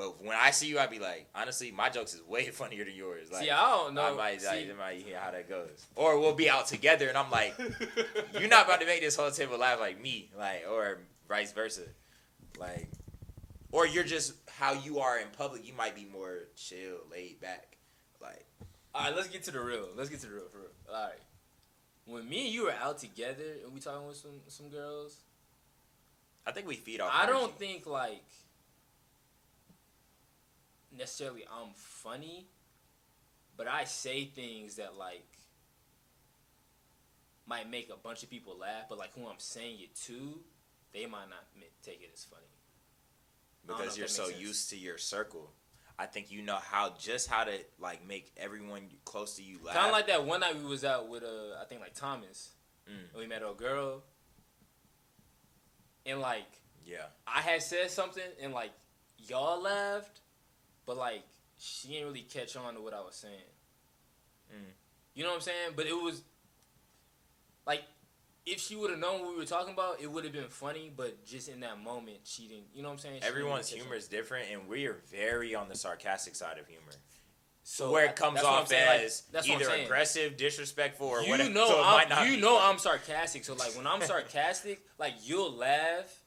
but 0.00 0.24
when 0.24 0.34
I 0.34 0.50
see 0.50 0.66
you, 0.66 0.78
I'd 0.78 0.88
be 0.88 0.98
like, 0.98 1.28
honestly, 1.34 1.70
my 1.70 1.90
jokes 1.90 2.14
is 2.14 2.22
way 2.22 2.46
funnier 2.50 2.86
than 2.86 2.94
yours. 2.94 3.30
Like, 3.30 3.42
see, 3.42 3.50
I 3.50 3.70
don't 3.76 3.92
know. 3.92 4.14
I 4.14 4.16
might, 4.16 4.40
see, 4.40 4.46
like, 4.46 4.70
I 4.70 4.78
might 4.78 5.02
hear 5.02 5.18
how 5.18 5.30
that 5.30 5.46
goes. 5.46 5.84
Or 5.94 6.18
we'll 6.18 6.34
be 6.34 6.48
out 6.48 6.66
together, 6.66 7.08
and 7.08 7.18
I'm 7.18 7.30
like, 7.30 7.54
you're 8.32 8.48
not 8.48 8.64
about 8.64 8.80
to 8.80 8.86
make 8.86 9.02
this 9.02 9.14
whole 9.14 9.30
table 9.30 9.58
laugh 9.58 9.78
like 9.78 10.00
me, 10.00 10.30
like, 10.38 10.64
or 10.70 11.00
vice 11.28 11.52
versa, 11.52 11.82
like, 12.58 12.88
or 13.72 13.86
you're 13.86 14.04
just 14.04 14.32
how 14.48 14.72
you 14.72 15.00
are 15.00 15.18
in 15.18 15.26
public. 15.36 15.66
You 15.68 15.74
might 15.74 15.94
be 15.94 16.06
more 16.06 16.48
chill, 16.56 16.96
laid 17.12 17.38
back, 17.42 17.76
like. 18.22 18.46
All 18.94 19.04
right, 19.04 19.14
let's 19.14 19.28
get 19.28 19.44
to 19.44 19.50
the 19.50 19.60
real. 19.60 19.86
Let's 19.98 20.08
get 20.08 20.20
to 20.20 20.28
the 20.28 20.32
real 20.32 20.48
for 20.50 20.60
real. 20.60 20.70
All 20.88 21.08
right. 21.08 21.12
when 22.06 22.26
me 22.26 22.46
and 22.46 22.54
you 22.54 22.64
were 22.64 22.74
out 22.82 22.96
together 22.96 23.58
and 23.62 23.74
we 23.74 23.80
talking 23.80 24.08
with 24.08 24.16
some 24.16 24.40
some 24.48 24.70
girls, 24.70 25.24
I 26.46 26.52
think 26.52 26.66
we 26.66 26.76
feed 26.76 27.02
off. 27.02 27.12
I 27.14 27.26
don't 27.26 27.56
think 27.58 27.86
like 27.86 28.24
necessarily 30.96 31.44
I'm 31.50 31.72
funny, 31.74 32.46
but 33.56 33.66
I 33.68 33.84
say 33.84 34.24
things 34.24 34.76
that 34.76 34.96
like 34.96 35.26
might 37.46 37.68
make 37.70 37.90
a 37.92 37.96
bunch 37.96 38.22
of 38.22 38.30
people 38.30 38.56
laugh, 38.58 38.84
but 38.88 38.98
like 38.98 39.12
who 39.14 39.26
I'm 39.26 39.38
saying 39.38 39.78
it 39.80 39.94
to, 40.06 40.38
they 40.92 41.06
might 41.06 41.28
not 41.28 41.44
take 41.82 42.00
it 42.02 42.10
as 42.14 42.24
funny. 42.24 42.42
I 43.64 43.68
don't 43.68 43.76
know 43.78 43.82
because 43.84 43.98
you're 43.98 44.08
so 44.08 44.26
sense. 44.28 44.40
used 44.40 44.70
to 44.70 44.76
your 44.76 44.98
circle. 44.98 45.50
I 45.98 46.06
think 46.06 46.30
you 46.30 46.40
know 46.42 46.56
how 46.56 46.94
just 46.98 47.28
how 47.28 47.44
to 47.44 47.52
like 47.78 48.06
make 48.06 48.32
everyone 48.36 48.84
close 49.04 49.36
to 49.36 49.42
you 49.42 49.58
laugh. 49.62 49.74
Kind 49.74 49.86
of 49.88 49.92
like 49.92 50.06
that 50.06 50.24
one 50.24 50.40
night 50.40 50.56
we 50.56 50.64
was 50.64 50.84
out 50.84 51.08
with 51.08 51.22
uh 51.22 51.60
I 51.60 51.64
think 51.68 51.80
like 51.80 51.94
Thomas, 51.94 52.50
Mm. 52.90 53.12
and 53.12 53.20
we 53.20 53.26
met 53.26 53.42
a 53.42 53.52
girl, 53.52 54.02
and 56.06 56.20
like 56.20 56.46
yeah, 56.86 57.06
I 57.26 57.40
had 57.42 57.62
said 57.62 57.90
something 57.90 58.22
and 58.42 58.52
like 58.54 58.70
y'all 59.18 59.60
laughed, 59.62 60.19
but 60.90 60.96
like 60.96 61.22
she 61.56 61.86
didn't 61.86 62.08
really 62.08 62.22
catch 62.22 62.56
on 62.56 62.74
to 62.74 62.80
what 62.80 62.92
I 62.92 63.00
was 63.00 63.14
saying. 63.14 63.34
Mm. 64.52 64.72
You 65.14 65.22
know 65.22 65.28
what 65.28 65.36
I'm 65.36 65.42
saying? 65.42 65.74
But 65.76 65.86
it 65.86 65.94
was 65.94 66.22
like 67.64 67.84
if 68.44 68.58
she 68.58 68.74
would 68.74 68.90
have 68.90 68.98
known 68.98 69.20
what 69.20 69.30
we 69.30 69.36
were 69.36 69.44
talking 69.44 69.72
about, 69.72 70.00
it 70.00 70.10
would 70.10 70.24
have 70.24 70.32
been 70.32 70.48
funny. 70.48 70.90
But 70.94 71.24
just 71.24 71.48
in 71.48 71.60
that 71.60 71.80
moment, 71.80 72.18
she 72.24 72.48
didn't. 72.48 72.64
You 72.74 72.82
know 72.82 72.88
what 72.88 72.94
I'm 72.94 72.98
saying? 72.98 73.20
She 73.20 73.28
everyone's 73.28 73.68
humor 73.70 73.94
is 73.94 74.08
different, 74.08 74.46
and 74.50 74.66
we 74.66 74.86
are 74.86 74.96
very 75.12 75.54
on 75.54 75.68
the 75.68 75.76
sarcastic 75.76 76.34
side 76.34 76.58
of 76.58 76.66
humor. 76.66 76.82
so 77.62 77.92
where 77.92 78.06
it 78.06 78.16
comes 78.16 78.34
that's 78.34 78.46
what 78.46 78.54
I'm 78.54 78.62
off 78.62 78.72
like, 78.72 79.00
as 79.02 79.22
I'm 79.32 79.48
either 79.48 79.70
aggressive, 79.70 80.36
disrespectful, 80.36 81.06
or 81.06 81.22
you 81.22 81.30
whatever. 81.30 81.50
know, 81.50 81.68
so 81.68 81.78
it 81.78 81.84
I'm, 81.84 81.92
might 81.98 82.08
not 82.08 82.26
you 82.28 82.36
know. 82.36 82.58
I'm 82.60 82.78
sarcastic. 82.78 83.44
So 83.44 83.54
like 83.54 83.76
when 83.76 83.86
I'm 83.86 84.00
sarcastic, 84.14 84.84
like 84.98 85.14
you'll 85.22 85.52
laugh, 85.52 86.19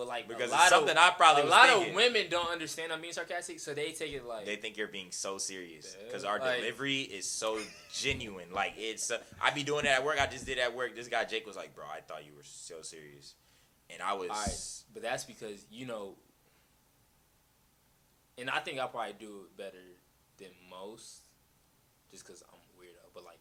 but 0.00 0.08
like 0.08 0.26
because 0.26 0.50
a 0.50 0.54
it's 0.54 0.68
something 0.70 0.96
of, 0.96 0.96
I 0.96 1.10
probably 1.10 1.42
a 1.42 1.46
lot 1.46 1.68
thinking. 1.68 1.90
of 1.90 1.94
women 1.94 2.24
don't 2.30 2.50
understand 2.50 2.90
I'm 2.90 3.02
being 3.02 3.12
sarcastic, 3.12 3.60
so 3.60 3.74
they 3.74 3.92
take 3.92 4.14
it 4.14 4.24
like 4.26 4.46
they 4.46 4.56
think 4.56 4.78
you're 4.78 4.88
being 4.88 5.10
so 5.10 5.36
serious 5.36 5.94
because 6.06 6.24
our 6.24 6.38
like- 6.38 6.60
delivery 6.60 7.02
is 7.02 7.26
so 7.26 7.58
genuine. 7.92 8.50
Like 8.50 8.72
it's, 8.78 9.10
uh, 9.10 9.18
I 9.42 9.50
be 9.50 9.62
doing 9.62 9.84
it 9.84 9.88
at 9.90 10.02
work. 10.02 10.18
I 10.18 10.26
just 10.26 10.46
did 10.46 10.56
it 10.56 10.62
at 10.62 10.74
work. 10.74 10.96
This 10.96 11.08
guy 11.08 11.26
Jake 11.26 11.46
was 11.46 11.54
like, 11.54 11.74
"Bro, 11.74 11.84
I 11.84 12.00
thought 12.00 12.24
you 12.24 12.32
were 12.34 12.42
so 12.42 12.80
serious," 12.80 13.34
and 13.90 14.00
I 14.00 14.14
was. 14.14 14.84
But 14.94 15.02
that's 15.02 15.24
because 15.24 15.66
you 15.70 15.84
know, 15.84 16.14
and 18.38 18.48
I 18.48 18.60
think 18.60 18.80
I 18.80 18.86
probably 18.86 19.12
do 19.18 19.42
it 19.50 19.56
better 19.58 19.84
than 20.38 20.48
most, 20.70 21.24
just 22.10 22.24
because 22.24 22.42
I'm 22.50 22.58
weirdo. 22.80 23.12
But 23.12 23.24
like, 23.24 23.40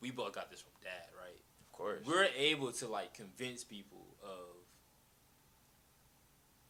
we 0.00 0.10
both 0.10 0.32
got 0.34 0.50
this 0.50 0.62
from 0.62 0.72
dad, 0.82 1.10
right? 1.20 1.36
Of 1.60 1.72
course. 1.76 2.06
We're 2.06 2.28
able 2.34 2.72
to 2.72 2.88
like 2.88 3.12
convince 3.12 3.62
people 3.62 4.16
of 4.22 4.57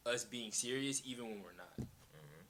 us 0.09 0.23
being 0.23 0.51
serious, 0.51 1.01
even 1.05 1.27
when 1.27 1.41
we're 1.43 1.53
not. 1.53 1.73
Mhm. 1.79 2.45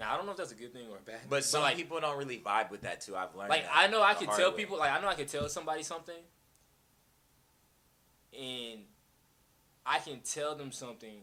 Now 0.00 0.14
I 0.14 0.16
don't 0.16 0.26
know 0.26 0.32
if 0.32 0.38
that's 0.38 0.52
a 0.52 0.56
good 0.56 0.72
thing 0.72 0.88
or 0.90 0.96
a 0.98 1.00
bad. 1.00 1.20
thing, 1.20 1.28
But 1.30 1.44
some 1.44 1.62
like, 1.62 1.76
people 1.76 2.00
don't 2.00 2.16
really 2.18 2.38
vibe 2.40 2.70
with 2.70 2.82
that 2.82 3.00
too. 3.00 3.16
I've 3.16 3.34
learned. 3.34 3.50
like 3.50 3.64
I 3.72 3.86
know 3.88 4.02
I 4.02 4.14
could 4.14 4.28
tell 4.30 4.50
way. 4.50 4.56
people, 4.56 4.78
like 4.78 4.90
I 4.92 5.00
know 5.00 5.08
I 5.08 5.14
could 5.14 5.28
tell 5.28 5.48
somebody 5.48 5.82
something, 5.82 6.22
and 8.38 8.80
I 9.86 9.98
can 9.98 10.20
tell 10.20 10.54
them 10.54 10.72
something, 10.72 11.22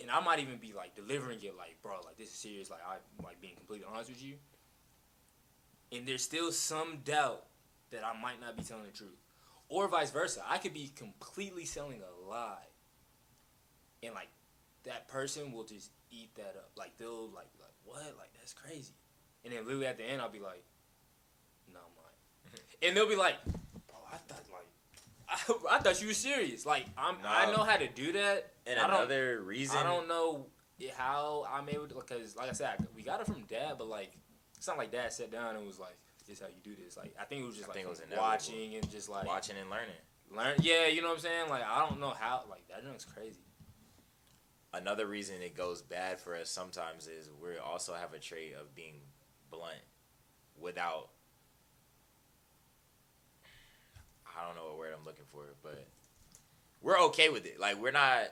and 0.00 0.10
I 0.10 0.20
might 0.20 0.38
even 0.38 0.58
be 0.58 0.72
like 0.72 0.94
delivering 0.94 1.42
it 1.42 1.56
like, 1.56 1.76
bro, 1.82 2.00
like 2.04 2.16
this 2.16 2.28
is 2.30 2.34
serious. 2.36 2.70
Like 2.70 2.80
I'm 2.88 3.24
like 3.24 3.40
being 3.40 3.56
completely 3.56 3.86
honest 3.90 4.08
with 4.10 4.22
you, 4.22 4.36
and 5.92 6.06
there's 6.06 6.22
still 6.22 6.52
some 6.52 6.98
doubt 7.04 7.44
that 7.90 8.04
I 8.04 8.18
might 8.20 8.40
not 8.40 8.56
be 8.56 8.62
telling 8.62 8.84
the 8.84 8.90
truth, 8.92 9.18
or 9.68 9.88
vice 9.88 10.10
versa. 10.10 10.42
I 10.48 10.58
could 10.58 10.74
be 10.74 10.88
completely 10.94 11.64
selling 11.66 12.00
a 12.02 12.28
lie, 12.28 12.67
and 14.02 14.14
like 14.14 14.28
that 14.84 15.08
person 15.08 15.52
will 15.52 15.64
just 15.64 15.90
eat 16.10 16.34
that 16.36 16.54
up. 16.56 16.70
Like 16.76 16.96
they'll 16.96 17.28
like 17.28 17.50
like 17.60 17.74
what? 17.84 18.14
Like 18.18 18.32
that's 18.38 18.52
crazy. 18.52 18.94
And 19.44 19.52
then 19.52 19.64
literally 19.64 19.86
at 19.86 19.98
the 19.98 20.04
end, 20.04 20.20
I'll 20.20 20.30
be 20.30 20.40
like, 20.40 20.64
"No, 21.72 21.78
I'm 21.80 22.52
not." 22.52 22.60
and 22.82 22.96
they'll 22.96 23.08
be 23.08 23.16
like, 23.16 23.36
"Bro, 23.44 23.98
I 24.12 24.16
thought 24.16 24.44
like, 24.52 24.68
I, 25.28 25.76
I 25.76 25.78
thought 25.78 26.00
you 26.00 26.08
were 26.08 26.14
serious. 26.14 26.66
Like, 26.66 26.86
I'm 26.96 27.16
I 27.24 27.50
know 27.52 27.62
how 27.62 27.76
to 27.76 27.88
do 27.88 28.12
that. 28.12 28.52
And 28.66 28.78
I 28.78 28.84
another 28.84 29.42
reason. 29.42 29.78
I 29.78 29.82
don't 29.82 30.08
know 30.08 30.46
how 30.96 31.46
I'm 31.52 31.68
able 31.68 31.86
to 31.88 31.94
because, 31.94 32.36
like 32.36 32.48
I 32.48 32.52
said, 32.52 32.76
I, 32.78 32.84
we 32.94 33.02
got 33.02 33.20
it 33.20 33.26
from 33.26 33.42
dad, 33.42 33.74
but 33.78 33.88
like, 33.88 34.12
it's 34.56 34.66
not 34.66 34.78
like 34.78 34.92
dad 34.92 35.12
sat 35.12 35.30
down 35.30 35.56
and 35.56 35.66
was 35.66 35.78
like, 35.78 35.96
"This 36.26 36.36
is 36.36 36.42
how 36.42 36.48
you 36.48 36.60
do 36.62 36.74
this." 36.82 36.96
Like, 36.96 37.14
I 37.20 37.24
think 37.24 37.42
it 37.42 37.46
was 37.46 37.56
just 37.56 37.68
I 37.68 37.74
like 37.74 37.88
was 37.88 38.00
watching 38.16 38.74
and 38.74 38.90
just 38.90 39.08
like 39.08 39.26
watching 39.26 39.56
and 39.60 39.70
learning. 39.70 39.88
learn. 40.34 40.56
Yeah, 40.60 40.86
you 40.86 41.00
know 41.02 41.08
what 41.08 41.14
I'm 41.14 41.20
saying? 41.20 41.48
Like, 41.50 41.62
I 41.64 41.86
don't 41.86 42.00
know 42.00 42.14
how. 42.18 42.42
Like, 42.48 42.66
that 42.68 42.84
junk's 42.84 43.04
crazy. 43.04 43.40
Another 44.80 45.06
reason 45.06 45.36
it 45.42 45.56
goes 45.56 45.82
bad 45.82 46.18
for 46.20 46.34
us 46.36 46.48
sometimes 46.50 47.06
is 47.06 47.28
we 47.42 47.56
also 47.58 47.94
have 47.94 48.12
a 48.14 48.18
trait 48.18 48.54
of 48.60 48.74
being 48.74 48.94
blunt 49.50 49.80
without. 50.60 51.08
I 54.26 54.46
don't 54.46 54.54
know 54.56 54.66
what 54.70 54.78
word 54.78 54.94
I'm 54.98 55.04
looking 55.04 55.24
for, 55.32 55.42
but 55.62 55.84
we're 56.80 56.98
okay 57.06 57.28
with 57.28 57.44
it. 57.46 57.58
Like 57.60 57.80
we're 57.80 57.90
not 57.90 58.24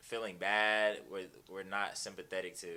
feeling 0.00 0.36
bad. 0.38 0.98
We're 1.10 1.26
we're 1.48 1.62
not 1.62 1.96
sympathetic 1.96 2.58
to 2.60 2.68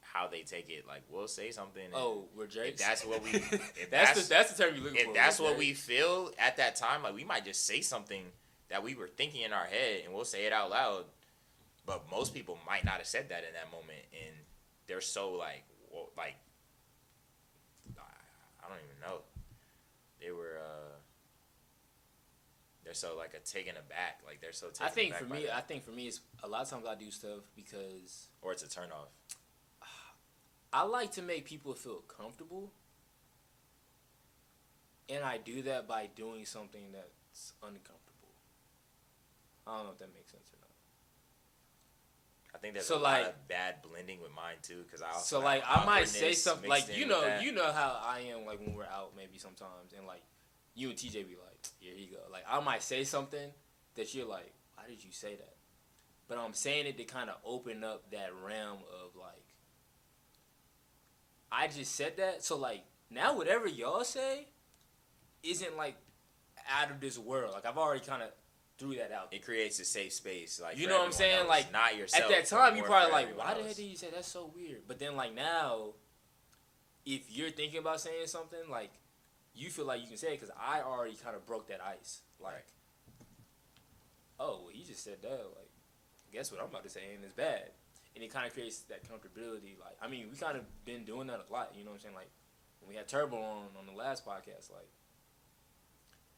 how 0.00 0.26
they 0.26 0.40
take 0.42 0.68
it. 0.70 0.86
Like 0.88 1.02
we'll 1.10 1.28
say 1.28 1.50
something. 1.52 1.84
Oh, 1.94 2.24
we're 2.36 2.46
Jakes. 2.46 2.82
that's 2.84 3.04
what 3.04 3.22
we- 3.22 3.30
if 3.34 3.50
that's, 3.50 3.90
that's- 3.90 4.22
the 4.28 4.34
that's 4.34 4.52
the 4.54 4.64
term 4.64 4.74
you 4.74 4.82
looking 4.82 5.04
for. 5.04 5.08
if 5.10 5.14
that's 5.14 5.38
what 5.38 5.56
we 5.56 5.72
feel 5.72 6.30
at 6.38 6.56
that 6.56 6.76
time, 6.76 7.02
like 7.02 7.14
we 7.14 7.24
might 7.24 7.44
just 7.44 7.64
say 7.66 7.80
something 7.80 8.24
that 8.68 8.82
we 8.82 8.94
were 8.96 9.06
thinking 9.06 9.42
in 9.42 9.52
our 9.52 9.64
head 9.66 10.02
and 10.04 10.12
we'll 10.14 10.24
say 10.24 10.46
it 10.46 10.52
out 10.52 10.70
loud. 10.70 11.04
But 11.86 12.10
most 12.10 12.34
people 12.34 12.58
might 12.66 12.84
not 12.84 12.94
have 12.94 13.06
said 13.06 13.28
that 13.28 13.44
in 13.44 13.54
that 13.54 13.70
moment, 13.70 14.02
and 14.12 14.34
they're 14.88 15.00
so 15.00 15.32
like, 15.32 15.62
whoa, 15.90 16.08
like, 16.16 16.34
I 17.96 18.68
don't 18.68 18.78
even 18.78 19.00
know. 19.00 19.20
They 20.20 20.32
were, 20.32 20.58
uh, 20.60 20.96
they're 22.84 22.94
so 22.94 23.16
like 23.16 23.34
a 23.34 23.38
taken 23.38 23.76
aback, 23.76 24.20
like 24.26 24.40
they're 24.40 24.52
so. 24.52 24.68
Taken 24.68 24.86
I 24.86 24.88
think 24.90 25.14
for 25.14 25.24
me, 25.24 25.44
that. 25.44 25.56
I 25.56 25.60
think 25.60 25.84
for 25.84 25.92
me, 25.92 26.08
it's 26.08 26.20
a 26.42 26.48
lot 26.48 26.62
of 26.62 26.70
times 26.70 26.84
I 26.88 26.96
do 26.96 27.10
stuff 27.12 27.42
because 27.54 28.28
or 28.42 28.50
it's 28.52 28.64
a 28.64 28.68
turn 28.68 28.90
off. 28.90 29.08
I 30.72 30.82
like 30.82 31.12
to 31.12 31.22
make 31.22 31.44
people 31.44 31.74
feel 31.74 32.02
comfortable, 32.08 32.72
and 35.08 35.24
I 35.24 35.38
do 35.38 35.62
that 35.62 35.86
by 35.86 36.08
doing 36.14 36.44
something 36.44 36.92
that's 36.92 37.52
uncomfortable. 37.62 38.34
I 39.66 39.76
don't 39.76 39.86
know 39.86 39.92
if 39.92 39.98
that 40.00 40.12
makes 40.12 40.32
sense 40.32 40.50
or 40.52 40.58
not. 40.60 40.65
Think 42.66 42.74
there's 42.74 42.86
So, 42.88 42.96
a 42.96 42.98
lot 42.98 43.22
like- 43.22 43.26
of 43.28 43.46
bad 43.46 43.80
blending 43.82 44.20
with 44.20 44.32
mine 44.34 44.56
too, 44.60 44.82
because 44.82 45.00
I 45.00 45.12
also 45.12 45.38
So 45.38 45.44
like 45.44 45.62
I 45.64 45.84
might 45.84 46.08
say 46.08 46.32
something 46.32 46.68
like 46.68 46.96
you 46.96 47.06
know 47.06 47.38
you 47.40 47.52
know 47.52 47.70
how 47.70 48.00
I 48.04 48.22
am 48.32 48.44
like 48.44 48.58
when 48.58 48.74
we're 48.74 48.82
out 48.86 49.12
maybe 49.16 49.38
sometimes 49.38 49.92
and 49.96 50.04
like 50.04 50.22
you 50.74 50.88
and 50.88 50.98
TJ 50.98 51.12
be 51.28 51.36
like 51.36 51.64
here 51.78 51.94
you 51.96 52.08
go. 52.08 52.18
Like 52.32 52.42
I 52.48 52.58
might 52.58 52.82
say 52.82 53.04
something 53.04 53.52
that 53.94 54.12
you're 54.16 54.26
like 54.26 54.52
why 54.74 54.82
did 54.88 55.04
you 55.04 55.12
say 55.12 55.36
that? 55.36 55.54
But 56.26 56.38
I'm 56.38 56.54
saying 56.54 56.86
it 56.86 56.96
to 56.98 57.04
kind 57.04 57.30
of 57.30 57.36
open 57.44 57.84
up 57.84 58.10
that 58.10 58.30
realm 58.44 58.78
of 59.04 59.14
like 59.14 59.44
I 61.52 61.68
just 61.68 61.94
said 61.94 62.16
that 62.16 62.42
so 62.42 62.56
like 62.56 62.82
now 63.10 63.36
whatever 63.36 63.68
y'all 63.68 64.02
say 64.02 64.48
isn't 65.44 65.76
like 65.76 65.94
out 66.68 66.90
of 66.90 67.00
this 67.00 67.16
world. 67.16 67.52
Like 67.54 67.64
I've 67.64 67.78
already 67.78 68.04
kind 68.04 68.24
of 68.24 68.30
threw 68.78 68.94
that 68.96 69.10
out 69.12 69.28
it 69.32 69.42
creates 69.44 69.78
a 69.80 69.84
safe 69.84 70.12
space. 70.12 70.60
Like 70.62 70.76
You 70.78 70.86
know 70.86 70.98
what 70.98 71.06
I'm 71.06 71.12
saying? 71.12 71.38
else, 71.40 71.48
Like, 71.48 71.72
not 71.72 71.96
yourself. 71.96 72.24
at 72.24 72.28
that 72.30 72.46
time, 72.46 72.76
you 72.76 72.82
probably 72.82 73.12
like, 73.12 73.38
why 73.38 73.54
the 73.54 73.60
else. 73.60 73.66
heck 73.68 73.76
did 73.76 73.82
you 73.84 73.96
say 73.96 74.08
that's 74.14 74.28
so 74.28 74.50
weird? 74.54 74.82
But 74.86 74.98
then 74.98 75.16
like 75.16 75.34
now, 75.34 75.94
if 77.04 77.22
you're 77.34 77.50
thinking 77.50 77.78
about 77.78 78.00
saying 78.00 78.26
something, 78.26 78.68
like 78.70 78.90
you 79.54 79.70
feel 79.70 79.86
like 79.86 80.02
you 80.02 80.06
can 80.08 80.16
say 80.18 80.34
it 80.34 80.40
because 80.40 80.54
I 80.60 80.82
already 80.82 81.14
kind 81.16 81.34
of 81.36 81.46
broke 81.46 81.68
that 81.68 81.80
ice. 81.82 82.20
Like, 82.38 82.52
Right. 82.54 82.62
oh, 84.38 84.60
well, 84.64 84.68
he 84.72 84.84
just 84.84 85.02
said 85.02 85.22
that. 85.22 85.30
Like, 85.56 85.70
guess 86.32 86.52
what 86.52 86.60
I'm 86.60 86.66
about 86.68 86.82
to 86.84 86.90
say 86.90 87.00
and 87.14 87.24
it's 87.24 87.32
bad, 87.32 87.70
and 88.14 88.22
it 88.22 88.30
kind 88.32 88.46
of 88.46 88.52
creates 88.52 88.80
that 88.90 89.02
comfortability. 89.04 89.78
Like, 89.80 89.96
I 90.02 90.08
mean, 90.08 90.26
we 90.30 90.36
kind 90.36 90.56
of 90.56 90.64
been 90.84 91.04
doing 91.04 91.28
that 91.28 91.40
a 91.48 91.52
lot. 91.52 91.72
You 91.76 91.84
know 91.84 91.90
what 91.92 91.96
I'm 91.96 92.02
saying? 92.02 92.14
Like 92.14 92.30
when 92.80 92.90
we 92.90 92.96
had 92.96 93.08
Turbo 93.08 93.36
on 93.36 93.66
on 93.78 93.86
the 93.86 93.96
last 93.96 94.26
podcast, 94.26 94.70
like 94.70 94.88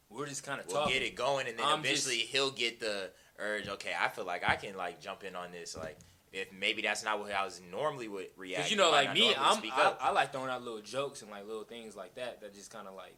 we're 0.09 0.25
just 0.27 0.43
kind 0.43 0.59
of 0.59 0.67
We'll 0.67 0.77
talking. 0.77 0.93
get 0.93 1.03
it 1.03 1.15
going, 1.15 1.47
and 1.47 1.57
then 1.57 1.65
I'm 1.65 1.79
eventually 1.79 2.17
he'll 2.17 2.51
get 2.51 2.79
the 2.79 3.11
urge. 3.37 3.67
Okay, 3.67 3.91
I 3.99 4.09
feel 4.09 4.25
like 4.25 4.47
I 4.47 4.55
can 4.55 4.75
like 4.75 4.99
jump 5.01 5.23
in 5.23 5.35
on 5.35 5.51
this. 5.51 5.75
Like 5.77 5.97
if 6.31 6.51
maybe 6.51 6.81
that's 6.81 7.03
not 7.03 7.19
what 7.19 7.31
I 7.31 7.43
was 7.45 7.61
normally 7.71 8.07
would 8.07 8.27
react. 8.37 8.63
Cause 8.63 8.71
you 8.71 8.77
know, 8.77 8.91
like 8.91 9.13
me, 9.13 9.33
I'm 9.37 9.61
I. 9.71 9.95
I 10.01 10.11
like 10.11 10.31
throwing 10.31 10.49
out 10.49 10.63
little 10.63 10.81
jokes 10.81 11.21
and 11.21 11.31
like 11.31 11.45
little 11.47 11.63
things 11.63 11.95
like 11.95 12.15
that 12.15 12.41
that 12.41 12.53
just 12.53 12.71
kind 12.71 12.87
of 12.87 12.95
like 12.95 13.17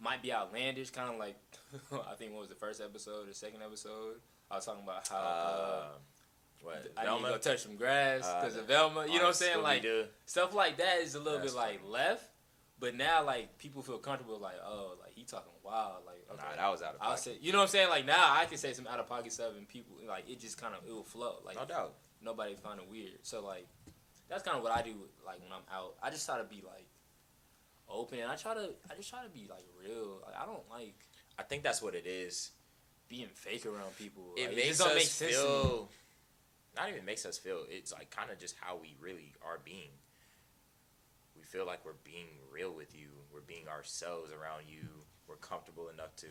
might 0.00 0.22
be 0.22 0.32
outlandish. 0.32 0.90
Kind 0.90 1.10
of 1.12 1.18
like 1.18 1.36
I 1.92 2.14
think 2.14 2.32
what 2.32 2.40
was 2.40 2.48
the 2.48 2.54
first 2.54 2.80
episode 2.80 3.28
or 3.28 3.32
second 3.32 3.62
episode? 3.62 4.16
I 4.50 4.56
was 4.56 4.64
talking 4.66 4.82
about 4.84 5.06
how 5.08 5.16
uh, 5.16 5.20
Uh, 5.20 5.84
what? 6.62 6.74
I 6.74 6.78
need 6.78 6.84
to 6.94 7.02
Velma? 7.04 7.28
go 7.30 7.38
touch 7.38 7.62
some 7.62 7.76
grass 7.76 8.24
Uh, 8.24 8.40
because 8.40 8.56
of 8.56 8.64
Velma. 8.66 9.02
You 9.06 9.14
know 9.14 9.20
what 9.20 9.26
I'm 9.28 9.32
saying? 9.34 9.62
Like 9.62 9.86
stuff 10.24 10.54
like 10.54 10.78
that 10.78 10.98
is 11.02 11.14
a 11.14 11.20
little 11.20 11.38
That's 11.40 11.52
bit 11.52 11.58
like 11.58 11.80
funny. 11.80 11.92
left, 11.92 12.24
But 12.80 12.94
now, 12.96 13.24
like 13.24 13.58
people 13.58 13.82
feel 13.82 13.98
comfortable, 13.98 14.38
like 14.38 14.56
oh, 14.64 14.94
like 15.00 15.12
he 15.14 15.24
talking 15.24 15.52
wild, 15.62 16.04
like 16.06 16.17
okay. 16.30 16.42
Nah, 16.42 16.56
that 16.62 16.70
was 16.70 16.82
out 16.82 16.94
of 16.94 17.00
I'll 17.00 17.16
say, 17.16 17.36
you 17.40 17.52
know 17.52 17.58
what 17.58 17.64
I'm 17.64 17.68
saying? 17.70 17.88
Like 17.90 18.06
now, 18.06 18.32
I 18.32 18.44
can 18.46 18.58
say 18.58 18.72
some 18.72 18.86
out 18.86 18.98
of 19.00 19.08
pocket 19.08 19.32
stuff, 19.32 19.52
and 19.56 19.68
people 19.68 19.96
like 20.06 20.28
it 20.28 20.40
just 20.40 20.60
kind 20.60 20.74
of 20.74 20.86
it 20.88 20.92
will 20.92 21.02
flow. 21.04 21.36
Like 21.44 21.56
no 21.56 21.64
doubt. 21.64 21.94
nobody 22.22 22.54
find 22.54 22.80
it 22.80 22.88
weird. 22.90 23.18
So 23.22 23.44
like 23.44 23.66
that's 24.28 24.42
kind 24.42 24.56
of 24.56 24.62
what 24.62 24.72
I 24.72 24.82
do. 24.82 24.94
Like 25.24 25.40
when 25.42 25.52
I'm 25.52 25.64
out, 25.72 25.94
I 26.02 26.10
just 26.10 26.26
try 26.26 26.38
to 26.38 26.44
be 26.44 26.62
like 26.66 26.86
open, 27.88 28.18
and 28.18 28.30
I 28.30 28.36
try 28.36 28.54
to 28.54 28.70
I 28.90 28.94
just 28.96 29.08
try 29.10 29.22
to 29.22 29.30
be 29.30 29.46
like 29.48 29.66
real. 29.80 30.20
Like 30.24 30.36
I 30.40 30.46
don't 30.46 30.68
like 30.70 30.94
I 31.38 31.42
think 31.42 31.62
that's 31.62 31.80
what 31.80 31.94
it 31.94 32.06
is. 32.06 32.50
being 33.08 33.28
fake 33.32 33.64
around 33.64 33.96
people. 33.96 34.34
It 34.36 34.48
Like, 34.48 34.56
makes 34.56 34.68
just 34.68 34.80
don't 34.80 34.88
us 34.90 34.94
make 34.96 35.06
sense 35.06 35.32
feel. 35.32 35.88
Not 36.76 36.90
even 36.90 37.04
makes 37.04 37.24
us 37.24 37.38
feel. 37.38 37.64
It's 37.70 37.92
like 37.92 38.10
kind 38.10 38.30
of 38.30 38.38
just 38.38 38.54
how 38.60 38.76
we 38.76 38.96
really 39.00 39.32
are 39.42 39.58
being. 39.64 39.90
We 41.36 41.42
feel 41.42 41.64
like 41.66 41.84
we're 41.84 41.92
being 42.04 42.28
real 42.52 42.72
with 42.74 42.94
you. 42.94 43.08
We're 43.32 43.40
being 43.40 43.66
ourselves 43.68 44.30
around 44.30 44.64
you. 44.68 44.86
We're 45.28 45.36
comfortable 45.36 45.88
enough 45.88 46.16
to 46.16 46.26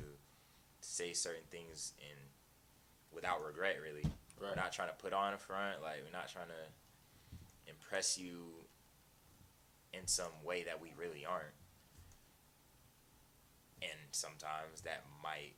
say 0.82 1.14
certain 1.14 1.44
things 1.50 1.94
in 2.00 2.18
without 3.14 3.46
regret. 3.46 3.78
Really, 3.82 4.06
we're 4.40 4.56
not 4.56 4.72
trying 4.72 4.90
to 4.90 4.96
put 4.96 5.14
on 5.14 5.34
a 5.34 5.38
front. 5.38 5.82
Like 5.82 5.98
we're 6.04 6.18
not 6.18 6.30
trying 6.30 6.48
to 6.48 7.70
impress 7.70 8.18
you 8.18 8.46
in 9.94 10.08
some 10.08 10.32
way 10.44 10.64
that 10.64 10.82
we 10.82 10.94
really 10.98 11.26
aren't. 11.26 11.56
And 13.82 14.00
sometimes 14.12 14.82
that 14.84 15.04
might 15.22 15.54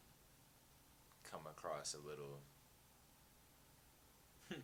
come 1.29 1.41
across 1.49 1.93
a 1.95 2.07
little 2.07 2.39
hmm. 4.51 4.59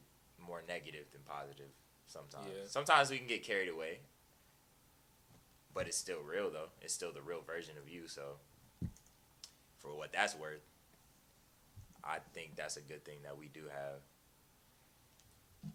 more 0.46 0.62
negative 0.68 1.06
than 1.12 1.22
positive 1.26 1.72
sometimes. 2.08 2.48
Yeah. 2.48 2.68
Sometimes 2.68 3.10
we 3.10 3.18
can 3.18 3.28
get 3.28 3.44
carried 3.44 3.70
away. 3.70 4.00
But 5.74 5.88
it's 5.88 5.98
still 5.98 6.22
real 6.22 6.50
though. 6.50 6.70
It's 6.82 6.94
still 6.94 7.12
the 7.12 7.22
real 7.22 7.42
version 7.42 7.76
of 7.82 7.90
you, 7.90 8.08
so 8.08 8.38
for 9.86 9.96
what 9.96 10.12
that's 10.12 10.36
worth, 10.36 10.66
I 12.04 12.18
think 12.34 12.56
that's 12.56 12.78
a 12.78 12.82
good 12.82 13.06
thing 13.06 13.20
that 13.24 13.38
we 13.38 13.48
do 13.48 13.70
have. 13.70 14.02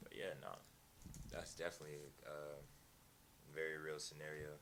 But 0.03 0.13
yeah, 0.17 0.35
no. 0.43 0.59
That's 1.31 1.55
definitely 1.55 1.99
uh, 2.27 2.59
a 2.59 3.55
very 3.55 3.79
real 3.79 3.99
scenario. 3.99 4.59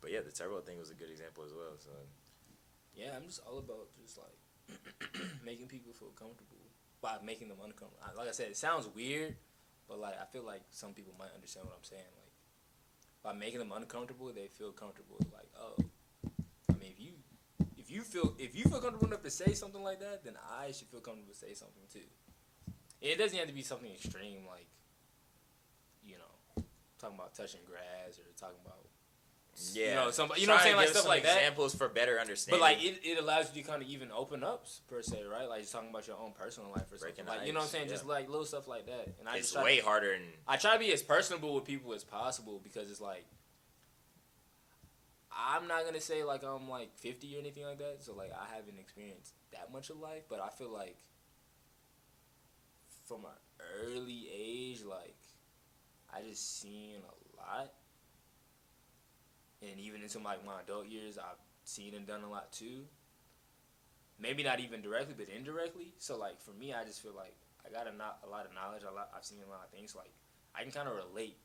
But 0.00 0.12
yeah, 0.12 0.20
the 0.24 0.30
turbo 0.30 0.60
thing 0.60 0.78
was 0.78 0.90
a 0.90 0.94
good 0.94 1.10
example 1.10 1.42
as 1.44 1.52
well. 1.52 1.74
So 1.78 1.90
Yeah, 2.94 3.16
I'm 3.16 3.26
just 3.26 3.40
all 3.46 3.58
about 3.58 3.90
just 4.00 4.18
like 4.18 4.38
making 5.44 5.66
people 5.66 5.92
feel 5.92 6.14
comfortable 6.14 6.62
by 7.00 7.18
making 7.24 7.48
them 7.48 7.58
uncomfortable. 7.58 7.98
Like 8.16 8.28
I 8.28 8.32
said, 8.32 8.48
it 8.48 8.56
sounds 8.56 8.88
weird, 8.94 9.34
but 9.88 9.98
like 9.98 10.14
I 10.20 10.26
feel 10.26 10.44
like 10.44 10.62
some 10.70 10.92
people 10.94 11.14
might 11.18 11.34
understand 11.34 11.66
what 11.66 11.74
I'm 11.76 11.84
saying. 11.86 12.06
Like 12.14 12.32
by 13.22 13.32
making 13.38 13.58
them 13.58 13.72
uncomfortable, 13.74 14.30
they 14.32 14.46
feel 14.46 14.70
comfortable. 14.70 15.18
Like 15.34 15.50
oh, 15.58 15.74
I 16.70 16.74
mean, 16.78 16.94
if 16.94 17.00
you 17.00 17.12
if 17.76 17.87
you 17.98 18.04
feel 18.04 18.34
if 18.38 18.54
you 18.54 18.64
feel 18.64 18.80
comfortable 18.80 19.08
enough 19.08 19.22
to 19.24 19.30
say 19.30 19.54
something 19.54 19.82
like 19.82 19.98
that, 20.00 20.24
then 20.24 20.34
I 20.60 20.70
should 20.70 20.86
feel 20.86 21.00
comfortable 21.00 21.32
to 21.32 21.38
say 21.38 21.52
something 21.54 21.82
too. 21.92 22.06
It 23.00 23.18
doesn't 23.18 23.36
have 23.36 23.48
to 23.48 23.54
be 23.54 23.62
something 23.62 23.90
extreme 23.90 24.46
like 24.46 24.68
you 26.04 26.14
know 26.14 26.62
talking 27.00 27.16
about 27.16 27.34
touching 27.34 27.60
grass 27.66 28.18
or 28.18 28.30
talking 28.38 28.60
about 28.64 28.86
yeah, 29.72 29.88
you 29.88 29.94
know 29.96 30.10
some 30.12 30.30
you 30.36 30.46
know 30.46 30.52
what 30.52 30.60
I'm 30.60 30.64
saying 30.64 30.76
like 30.76 30.88
stuff 30.88 31.02
some 31.02 31.08
like 31.08 31.24
that. 31.24 31.38
Examples 31.38 31.74
for 31.74 31.88
better 31.88 32.20
understanding. 32.20 32.60
But 32.60 32.64
like 32.64 32.84
it, 32.84 33.00
it 33.02 33.18
allows 33.18 33.50
you 33.52 33.62
to 33.62 33.68
kind 33.68 33.82
of 33.82 33.88
even 33.88 34.12
open 34.12 34.44
up 34.44 34.66
per 34.88 35.02
se, 35.02 35.24
right? 35.28 35.48
Like 35.48 35.62
just 35.62 35.72
talking 35.72 35.90
about 35.90 36.06
your 36.06 36.16
own 36.18 36.32
personal 36.38 36.70
life 36.70 36.86
or 36.92 36.98
something. 36.98 37.24
Breaking 37.24 37.26
Like 37.26 37.40
the 37.40 37.46
you 37.48 37.52
know 37.52 37.58
what 37.58 37.64
I'm 37.64 37.70
saying? 37.70 37.86
yeah. 37.86 37.94
Just 37.94 38.06
like 38.06 38.28
little 38.28 38.44
stuff 38.44 38.68
like 38.68 38.86
that. 38.86 39.08
And 39.18 39.28
I 39.28 39.38
it's 39.38 39.50
just 39.50 39.64
way 39.64 39.78
to, 39.78 39.84
harder 39.84 40.12
than 40.12 40.22
I 40.46 40.56
try 40.56 40.74
to 40.74 40.78
be 40.78 40.92
as 40.92 41.02
personable 41.02 41.56
with 41.56 41.64
people 41.64 41.92
as 41.92 42.04
possible 42.04 42.60
because 42.62 42.88
it's 42.88 43.00
like 43.00 43.26
I'm 45.38 45.68
not 45.68 45.84
gonna 45.84 46.00
say 46.00 46.24
like 46.24 46.42
I'm 46.42 46.68
like 46.68 46.96
50 46.96 47.36
or 47.36 47.38
anything 47.38 47.64
like 47.64 47.78
that. 47.78 47.98
So 48.00 48.14
like 48.14 48.32
I 48.32 48.54
haven't 48.54 48.78
experienced 48.78 49.34
that 49.52 49.72
much 49.72 49.88
of 49.88 49.98
life, 49.98 50.24
but 50.28 50.40
I 50.40 50.48
feel 50.48 50.70
like 50.70 50.96
from 53.06 53.24
an 53.24 53.38
early 53.80 54.28
age, 54.34 54.82
like 54.82 55.16
I 56.12 56.22
just 56.28 56.60
seen 56.60 56.96
a 57.06 57.40
lot. 57.40 57.72
And 59.62 59.78
even 59.78 60.02
into 60.02 60.18
like 60.18 60.44
my 60.44 60.60
adult 60.60 60.86
years, 60.86 61.18
I've 61.18 61.38
seen 61.64 61.94
and 61.94 62.06
done 62.06 62.24
a 62.24 62.30
lot 62.30 62.52
too. 62.52 62.84
Maybe 64.20 64.42
not 64.42 64.58
even 64.58 64.82
directly, 64.82 65.14
but 65.16 65.28
indirectly. 65.28 65.94
So 65.98 66.18
like 66.18 66.40
for 66.40 66.50
me, 66.52 66.74
I 66.74 66.84
just 66.84 67.00
feel 67.00 67.14
like 67.14 67.36
I 67.64 67.70
got 67.70 67.86
a, 67.86 67.96
not, 67.96 68.18
a 68.26 68.28
lot 68.28 68.44
of 68.44 68.54
knowledge. 68.54 68.82
A 68.82 68.92
lot, 68.92 69.10
I've 69.16 69.24
seen 69.24 69.38
a 69.46 69.50
lot 69.50 69.62
of 69.64 69.70
things. 69.70 69.94
Like 69.94 70.10
I 70.54 70.62
can 70.62 70.72
kind 70.72 70.88
of 70.88 70.96
relate 70.96 71.36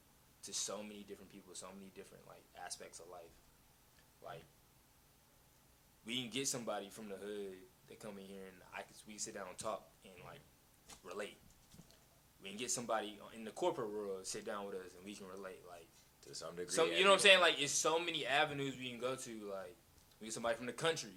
to 0.44 0.54
so 0.54 0.82
many 0.82 1.06
different 1.08 1.32
people, 1.32 1.54
so 1.54 1.68
many 1.76 1.92
different 1.96 2.26
like 2.28 2.44
aspects 2.66 3.00
of 3.00 3.06
life. 3.12 3.43
Like 4.26 4.44
we 6.06 6.22
can 6.22 6.30
get 6.30 6.48
somebody 6.48 6.90
from 6.90 7.10
the 7.10 7.16
hood 7.16 7.56
that 7.90 8.00
come 8.00 8.18
in 8.20 8.26
here 8.26 8.46
and 8.48 8.58
I 8.74 8.78
can 8.82 8.94
we 9.08 9.14
can 9.14 9.20
sit 9.20 9.34
down 9.34 9.46
and 9.50 9.58
talk 9.58 9.84
and 10.06 10.14
like 10.26 10.42
relate. 11.04 11.38
We 12.42 12.50
can 12.50 12.58
get 12.58 12.72
somebody 12.72 13.18
in 13.36 13.46
the 13.46 13.52
corporate 13.52 13.92
world 13.92 14.26
sit 14.26 14.46
down 14.46 14.66
with 14.66 14.76
us 14.76 14.92
and 14.98 15.06
we 15.06 15.16
can 15.16 15.28
relate. 15.28 15.62
Like 15.68 15.88
to 16.28 16.36
some 16.36 16.56
degree. 16.56 16.74
some, 16.74 16.92
you 16.92 17.04
know 17.04 17.12
what 17.12 17.16
I'm 17.16 17.20
saying? 17.20 17.40
Like 17.40 17.62
it's 17.62 17.72
so 17.72 18.00
many 18.00 18.26
avenues 18.26 18.76
we 18.78 18.90
can 18.90 19.00
go 19.00 19.16
to. 19.16 19.32
Like 19.50 19.76
we 20.20 20.28
get 20.28 20.34
somebody 20.34 20.56
from 20.56 20.66
the 20.66 20.74
country, 20.74 21.12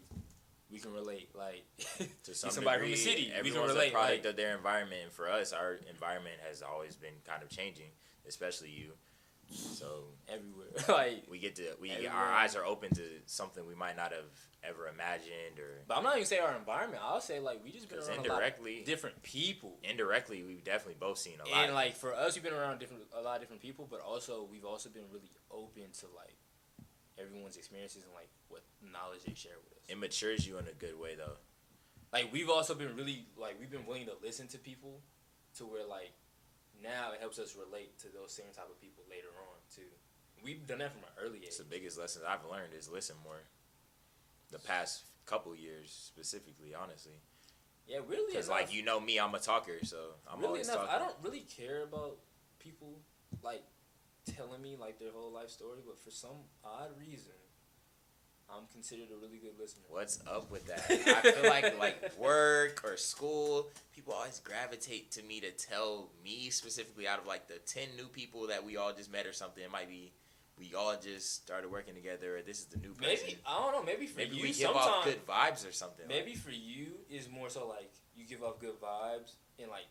we 0.71 0.79
can 0.79 0.93
relate. 0.93 1.31
Like 1.37 1.65
to 2.25 2.35
some 2.35 2.51
somebody 2.51 2.79
from 2.79 2.89
degree, 2.89 3.05
the 3.05 3.11
city, 3.11 3.33
we 3.43 3.51
can 3.51 3.63
relate, 3.63 3.89
a 3.89 3.93
product 3.93 4.25
like- 4.25 4.31
of 4.31 4.37
their 4.37 4.57
environment. 4.57 5.03
And 5.05 5.13
for 5.13 5.29
us, 5.31 5.53
our 5.53 5.79
environment 5.91 6.37
has 6.47 6.63
always 6.63 6.97
been 6.97 7.15
kind 7.27 7.43
of 7.43 7.49
changing, 7.49 7.91
especially 8.27 8.71
you. 8.71 8.93
So 9.51 10.05
everywhere. 10.29 10.67
like, 10.89 11.25
we 11.31 11.39
get 11.39 11.57
to 11.57 11.63
we 11.81 11.91
Everywhere. 11.91 12.13
our 12.13 12.33
eyes 12.33 12.57
are 12.57 12.65
open 12.65 12.95
to 12.95 13.03
something 13.27 13.67
we 13.67 13.75
might 13.75 13.97
not 13.97 14.13
have 14.13 14.25
ever 14.63 14.89
imagined, 14.89 15.59
or 15.59 15.83
but 15.87 15.97
I'm 15.97 16.03
not 16.03 16.17
even 16.17 16.27
saying 16.27 16.43
our 16.43 16.57
environment. 16.57 17.03
I'll 17.05 17.21
say 17.21 17.39
like 17.41 17.63
we 17.65 17.71
just 17.71 17.89
been 17.89 17.99
around 17.99 18.27
a 18.27 18.33
lot 18.33 18.43
of 18.43 18.85
different 18.85 19.23
people. 19.23 19.79
indirectly, 19.83 20.43
we've 20.43 20.65
definitely 20.65 20.97
both 20.99 21.19
seen 21.19 21.35
a 21.45 21.49
lot. 21.49 21.65
And 21.65 21.75
like 21.75 21.97
for 21.97 22.15
us, 22.15 22.35
we've 22.35 22.45
been 22.45 22.53
around 22.55 22.81
different 22.81 23.05
a 23.17 23.23
lot 23.23 23.37
of 23.37 23.41
different 23.41 23.63
people, 23.63 23.87
but 23.89 24.01
also 24.01 24.47
we've 24.51 24.65
also 24.65 24.89
been 24.89 25.05
really 25.13 25.31
open 25.51 25.85
to 26.01 26.07
like 26.15 26.37
everyone's 27.19 27.57
experiences 27.57 28.03
and 28.05 28.13
like 28.15 28.29
what 28.49 28.63
knowledge 28.83 29.23
they 29.27 29.35
share 29.35 29.57
with 29.65 29.73
us. 29.73 29.85
it 29.89 29.99
matures 29.99 30.47
you 30.47 30.59
in 30.59 30.67
a 30.67 30.73
good 30.73 30.99
way, 30.99 31.15
though. 31.17 31.37
like 32.13 32.33
we've 32.33 32.51
also 32.51 32.75
been 32.75 32.95
really 32.97 33.27
like 33.37 33.59
we've 33.61 33.71
been 33.71 33.87
willing 33.87 34.07
to 34.07 34.13
listen 34.23 34.47
to 34.49 34.59
people 34.59 35.01
to 35.57 35.65
where 35.65 35.87
like 35.87 36.13
now 36.83 37.13
it 37.13 37.21
helps 37.21 37.39
us 37.39 37.57
relate 37.57 37.99
to 38.01 38.09
those 38.09 38.33
same 38.33 38.53
type 38.55 38.69
of 38.71 38.81
people 38.81 39.05
later 39.11 39.29
on 39.51 39.57
too. 39.75 39.91
We've 40.45 40.67
done 40.67 40.79
that 40.79 40.93
from 40.93 41.03
an 41.03 41.15
early 41.25 41.39
age. 41.39 41.45
It's 41.47 41.59
the 41.59 41.65
biggest 41.65 41.99
lesson 41.99 42.23
I've 42.29 42.45
learned 42.51 42.75
is 42.77 42.89
listen 42.91 43.17
more. 43.25 43.41
The 44.53 44.59
past 44.59 45.05
couple 45.25 45.55
years, 45.57 45.91
specifically, 45.91 46.73
honestly, 46.75 47.19
Yeah, 47.89 47.99
really. 48.07 48.33
because 48.33 48.49
like 48.49 48.73
you 48.73 48.85
know 48.85 49.01
me, 49.01 49.19
I'm 49.19 49.35
a 49.35 49.41
talker, 49.41 49.79
so 49.83 49.97
I'm 50.31 50.37
really 50.39 50.47
always 50.49 50.69
enough, 50.69 50.87
talking. 50.87 50.95
I 50.95 50.99
don't 50.99 51.17
really 51.23 51.41
care 51.41 51.83
about 51.83 52.19
people 52.61 53.01
like 53.43 53.65
telling 54.37 54.63
me 54.63 54.77
like 54.79 54.99
their 55.01 55.11
whole 55.13 55.33
life 55.33 55.51
story, 55.51 55.81
but 55.85 55.99
for 55.99 56.11
some 56.11 56.47
odd 56.65 56.91
reason, 56.99 57.33
I'm 58.49 58.63
considered 58.73 59.09
a 59.13 59.17
really 59.17 59.39
good 59.39 59.59
listener. 59.59 59.85
What's 59.89 60.21
up 60.31 60.51
with 60.51 60.67
that? 60.67 60.85
I 60.91 61.33
feel 61.33 61.51
like 61.51 61.79
like 61.79 62.19
work 62.19 62.83
or 62.85 62.97
school, 62.97 63.71
people 63.95 64.13
always 64.13 64.41
gravitate 64.41 65.11
to 65.13 65.23
me 65.23 65.41
to 65.41 65.51
tell 65.51 66.11
me 66.25 66.51
specifically 66.51 67.09
out 67.09 67.19
of 67.19 67.27
like 67.27 67.49
the 67.49 67.59
ten 67.67 67.89
new 67.97 68.07
people 68.07 68.47
that 68.49 68.65
we 68.65 68.77
all 68.77 68.93
just 68.93 69.11
met 69.11 69.27
or 69.27 69.33
something. 69.33 69.63
It 69.65 69.73
might 69.73 69.89
be 69.89 70.13
we 70.59 70.75
all 70.75 70.97
just 70.97 71.35
started 71.35 71.71
working 71.71 71.95
together. 71.95 72.39
Or 72.39 72.43
this 72.43 72.61
is 72.61 72.65
the 72.67 72.79
new 72.79 72.93
person. 72.95 73.19
Maybe 73.27 73.39
I 73.47 73.59
don't 73.61 73.73
know. 73.73 73.83
Maybe 73.83 74.07
for 74.07 74.19
Maybe 74.19 74.37
you, 74.37 74.43
we 74.43 74.49
give 74.49 74.57
sometimes 74.57 74.87
off 74.87 75.05
good 75.05 75.27
vibes 75.27 75.69
or 75.69 75.73
something. 75.73 76.07
maybe 76.09 76.35
for 76.35 76.51
you 76.51 76.87
is 77.11 77.29
more 77.29 77.51
so 77.51 77.67
like 77.69 77.91
you 78.15 78.27
give 78.27 78.43
off 78.43 78.61
good 78.61 78.81
vibes 78.81 79.33
and 79.61 79.71
like 79.71 79.87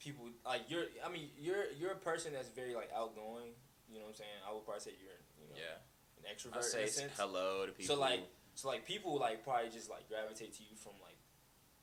people 0.00 0.26
like 0.44 0.62
you're. 0.68 0.84
I 1.06 1.10
mean, 1.10 1.28
you're 1.38 1.70
you're 1.78 1.92
a 1.92 1.96
person 1.96 2.32
that's 2.32 2.48
very 2.48 2.74
like 2.74 2.90
outgoing. 2.94 3.54
You 3.88 3.98
know 3.98 4.04
what 4.04 4.10
I'm 4.10 4.16
saying? 4.16 4.40
I 4.48 4.52
would 4.52 4.64
probably 4.64 4.80
say 4.80 4.90
you're 5.00 5.20
you 5.38 5.48
know 5.48 5.56
yeah, 5.56 5.78
an 6.22 6.30
extrovert 6.30 6.58
I 6.58 6.62
say 6.62 6.82
in 6.82 6.88
a 6.88 6.90
sense. 6.90 7.12
hello 7.18 7.66
to 7.66 7.72
people. 7.72 7.94
So 7.94 8.00
like, 8.00 8.22
so 8.54 8.68
like 8.68 8.86
people 8.86 9.18
like 9.18 9.42
probably 9.44 9.70
just 9.70 9.90
like 9.90 10.08
gravitate 10.08 10.54
to 10.58 10.62
you 10.62 10.76
from 10.76 10.92
like 11.02 11.18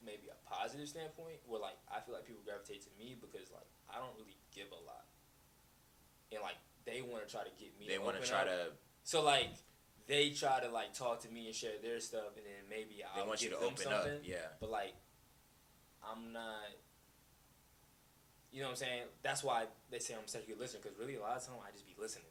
maybe 0.04 0.32
a 0.32 0.38
positive 0.50 0.88
standpoint. 0.88 1.38
Where 1.46 1.60
like 1.60 1.78
I 1.92 2.00
feel 2.00 2.16
like 2.16 2.26
people 2.26 2.42
gravitate 2.46 2.84
to 2.84 2.92
me 2.98 3.16
because 3.20 3.52
like 3.52 3.68
I 3.90 4.00
don't 4.00 4.16
really 4.18 4.38
give 4.56 4.68
a 4.72 4.82
lot, 4.86 5.06
and 6.32 6.42
like 6.42 6.58
they 6.86 7.02
want 7.02 7.28
to 7.28 7.30
try 7.32 7.44
to 7.44 7.54
get 7.60 7.78
me. 7.80 7.88
they 7.88 7.98
want 8.00 8.22
to 8.22 8.28
try 8.28 8.42
up. 8.42 8.48
to 8.48 8.72
So 9.04 9.24
like 9.24 9.50
they 10.08 10.32
try 10.32 10.60
to 10.60 10.70
like 10.70 10.94
talk 10.94 11.20
to 11.22 11.30
me 11.30 11.46
and 11.48 11.56
share 11.56 11.78
their 11.82 12.00
stuff, 12.00 12.34
and 12.38 12.46
then 12.46 12.66
maybe 12.70 13.04
I'll 13.04 13.28
want 13.28 13.42
you 13.42 13.50
to 13.50 13.56
them 13.56 13.66
open 13.66 13.78
something. 13.78 14.14
up. 14.18 14.24
Yeah, 14.24 14.38
But 14.60 14.72
like, 14.72 14.94
I'm 16.02 16.34
not. 16.34 16.74
You 18.52 18.62
know 18.62 18.68
what 18.68 18.72
I'm 18.72 18.78
saying? 18.78 19.04
That's 19.22 19.44
why 19.44 19.66
they 19.92 20.00
say 20.00 20.16
I'm 20.16 20.26
such 20.26 20.46
a 20.46 20.48
good 20.48 20.60
listener 20.60 20.80
because 20.82 20.98
really 20.98 21.16
a 21.16 21.22
lot 21.22 21.38
of 21.38 21.46
time 21.46 21.58
I 21.62 21.70
just 21.72 21.86
be 21.86 21.94
listening. 22.00 22.26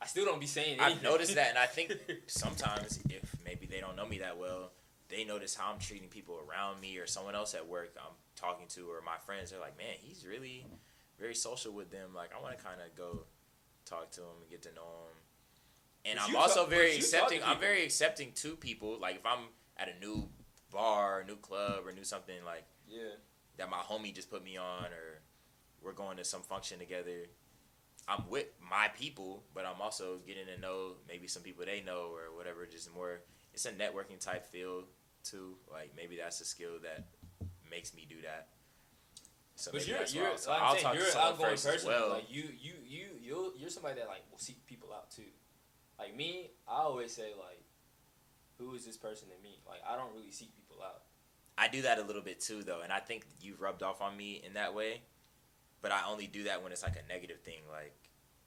I 0.00 0.06
still 0.06 0.24
don't 0.26 0.40
be 0.40 0.46
saying 0.46 0.78
anything. 0.80 0.96
I've 0.98 1.02
noticed 1.02 1.34
that, 1.36 1.48
and 1.50 1.58
I 1.58 1.66
think 1.66 1.92
sometimes 2.26 3.00
if 3.08 3.34
maybe 3.44 3.66
they 3.66 3.80
don't 3.80 3.96
know 3.96 4.06
me 4.06 4.18
that 4.18 4.36
well, 4.38 4.72
they 5.08 5.24
notice 5.24 5.54
how 5.54 5.72
I'm 5.72 5.78
treating 5.78 6.08
people 6.08 6.38
around 6.48 6.80
me 6.80 6.98
or 6.98 7.06
someone 7.06 7.34
else 7.34 7.54
at 7.54 7.66
work 7.66 7.94
I'm 7.98 8.12
talking 8.34 8.66
to 8.70 8.90
or 8.90 9.00
my 9.04 9.16
friends. 9.24 9.50
They're 9.50 9.60
like, 9.60 9.78
man, 9.78 9.94
he's 10.00 10.26
really 10.26 10.66
very 11.18 11.34
social 11.34 11.72
with 11.72 11.90
them. 11.90 12.10
Like 12.14 12.30
I 12.38 12.42
want 12.42 12.58
to 12.58 12.62
kind 12.64 12.80
of 12.80 12.94
go 12.96 13.24
talk 13.86 14.10
to 14.12 14.20
him 14.20 14.26
and 14.42 14.50
get 14.50 14.62
to 14.62 14.74
know 14.74 14.82
him. 14.82 16.10
and 16.10 16.18
I'm 16.18 16.36
also 16.36 16.62
talk- 16.62 16.70
very 16.70 16.94
accepting. 16.96 17.40
I'm 17.44 17.58
very 17.60 17.84
accepting 17.84 18.32
to 18.36 18.56
people. 18.56 18.98
Like 19.00 19.16
if 19.16 19.24
I'm 19.26 19.46
at 19.78 19.88
a 19.88 19.98
new 20.04 20.28
bar, 20.70 21.24
new 21.26 21.36
club, 21.36 21.86
or 21.86 21.92
new 21.92 22.04
something 22.04 22.36
like 22.44 22.64
Yeah. 22.88 23.14
that, 23.56 23.70
my 23.70 23.78
homie 23.78 24.14
just 24.14 24.28
put 24.30 24.44
me 24.44 24.56
on, 24.56 24.86
or 24.86 25.20
we're 25.82 25.92
going 25.92 26.16
to 26.18 26.24
some 26.24 26.42
function 26.42 26.78
together. 26.80 27.26
I'm 28.08 28.22
with 28.28 28.46
my 28.60 28.88
people, 28.96 29.42
but 29.54 29.64
I'm 29.66 29.80
also 29.80 30.18
getting 30.26 30.46
to 30.46 30.60
know 30.60 30.92
maybe 31.08 31.26
some 31.26 31.42
people 31.42 31.64
they 31.64 31.80
know 31.80 32.10
or 32.14 32.36
whatever. 32.36 32.64
Just 32.66 32.94
more, 32.94 33.20
it's 33.52 33.66
a 33.66 33.72
networking 33.72 34.20
type 34.20 34.46
feel 34.46 34.84
too. 35.24 35.56
Like 35.70 35.92
maybe 35.96 36.16
that's 36.16 36.40
a 36.40 36.44
skill 36.44 36.78
that 36.82 37.06
makes 37.68 37.94
me 37.94 38.06
do 38.08 38.16
that. 38.22 38.48
So 39.56 39.72
But 39.72 39.88
you're 39.88 39.98
you're 40.12 40.26
I'll, 40.26 40.32
like 40.32 40.48
I'm 40.48 40.62
I'll 40.62 40.74
saying, 40.76 40.94
you're 40.94 41.06
an 41.06 41.16
outgoing 41.16 41.50
person. 41.50 41.88
well. 41.88 42.10
Like 42.10 42.30
you 42.30 42.44
you 42.60 42.74
you 42.86 43.06
you 43.20 43.52
you're 43.56 43.70
somebody 43.70 43.98
that 44.00 44.06
like 44.06 44.22
will 44.30 44.38
seek 44.38 44.64
people 44.66 44.90
out 44.94 45.10
too. 45.10 45.22
Like 45.98 46.14
me, 46.14 46.50
I 46.68 46.82
always 46.82 47.12
say 47.12 47.30
like, 47.38 47.62
who 48.58 48.74
is 48.74 48.84
this 48.84 48.96
person 48.96 49.28
to 49.28 49.42
me? 49.42 49.58
Like 49.66 49.80
I 49.88 49.96
don't 49.96 50.12
really 50.14 50.30
seek 50.30 50.54
people 50.54 50.82
out. 50.82 51.02
I 51.58 51.68
do 51.68 51.82
that 51.82 51.98
a 51.98 52.02
little 52.02 52.20
bit 52.20 52.40
too, 52.40 52.62
though, 52.62 52.82
and 52.82 52.92
I 52.92 52.98
think 53.00 53.24
you've 53.40 53.62
rubbed 53.62 53.82
off 53.82 54.02
on 54.02 54.14
me 54.14 54.42
in 54.46 54.52
that 54.54 54.74
way. 54.74 55.00
But 55.82 55.92
I 55.92 56.00
only 56.08 56.26
do 56.26 56.44
that 56.44 56.62
when 56.62 56.72
it's 56.72 56.82
like 56.82 56.96
a 56.96 57.06
negative 57.12 57.40
thing, 57.40 57.60
like 57.70 57.94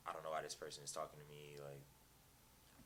I 0.08 0.14
don't 0.14 0.24
know 0.24 0.32
why 0.32 0.42
this 0.42 0.56
person 0.56 0.84
is 0.84 0.92
talking 0.92 1.20
to 1.20 1.26
me, 1.30 1.56
like, 1.64 1.82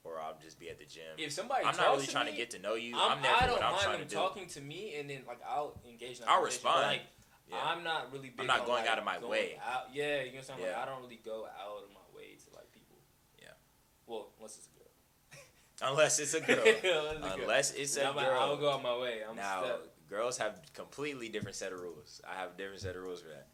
or 0.04 0.20
I'll 0.20 0.38
just 0.44 0.60
be 0.60 0.70
at 0.70 0.78
the 0.80 0.86
gym. 0.86 1.04
If 1.18 1.32
somebody 1.32 1.66
I'm 1.66 1.76
not 1.78 1.92
really 1.94 2.06
to 2.06 2.12
trying 2.12 2.26
me, 2.26 2.32
to 2.32 2.38
get 2.38 2.52
to 2.52 2.60
know 2.60 2.76
you. 2.76 2.96
I'm, 2.96 3.18
I'm, 3.18 3.22
there 3.24 3.32
I 3.34 3.48
don't 3.48 3.64
I'm 3.64 3.72
mind 3.72 3.84
trying 3.84 4.00
them 4.00 4.08
to 4.08 4.14
do. 4.14 4.16
talking 4.16 4.48
to 4.48 4.62
me, 4.62 4.96
and 5.00 5.10
then 5.10 5.22
like 5.28 5.40
I'll 5.48 5.80
engage. 5.90 6.20
In 6.20 6.26
I'll 6.28 6.44
respond. 6.44 6.82
Like, 6.82 7.02
Yeah. 7.50 7.58
I'm 7.64 7.84
not 7.84 8.12
really 8.12 8.30
big. 8.30 8.46
not 8.48 8.62
on, 8.62 8.66
going 8.66 8.82
like, 8.84 8.92
out 8.92 9.00
of 9.00 9.06
my 9.06 9.18
way. 9.20 9.60
Out, 9.64 9.88
yeah, 9.94 10.24
you 10.24 10.32
know 10.32 10.38
what 10.38 10.38
I'm 10.38 10.44
saying. 10.44 10.60
Like, 10.62 10.70
Yeah. 10.72 10.82
I 10.82 10.86
don't 10.86 11.02
really 11.02 11.22
go 11.24 11.46
out 11.46 11.84
of 11.84 11.90
my 11.94 12.08
way 12.18 12.36
to 12.36 12.56
like 12.56 12.72
people. 12.74 12.98
Yeah. 13.40 13.48
Well, 14.08 14.28
unless 14.38 14.58
it's 14.58 14.68
a 14.68 14.76
girl. 14.78 14.84
Unless 15.92 16.20
it's 16.20 16.34
a 16.34 16.40
girl. 16.48 16.58
Unless 16.60 16.76
it's 16.76 16.84
a 16.84 16.88
girl. 16.88 17.42
Unless 17.42 17.72
it's 17.74 17.98
a 17.98 18.08
I'm, 18.08 18.14
girl. 18.16 18.40
I 18.40 18.50
will 18.50 18.58
go 18.58 18.70
out 18.70 18.76
of 18.78 18.84
my 18.84 18.98
way. 18.98 19.20
I'm 19.28 19.36
now, 19.36 19.64
step. 19.64 19.88
girls 20.10 20.38
have 20.38 20.60
completely 20.74 21.30
different 21.30 21.56
set 21.56 21.72
of 21.74 21.80
rules. 21.80 22.22
I 22.30 22.36
have 22.40 22.52
a 22.54 22.58
different 22.58 22.82
set 22.82 22.96
of 22.96 23.04
rules 23.04 23.22
for 23.22 23.30
that. 23.30 23.48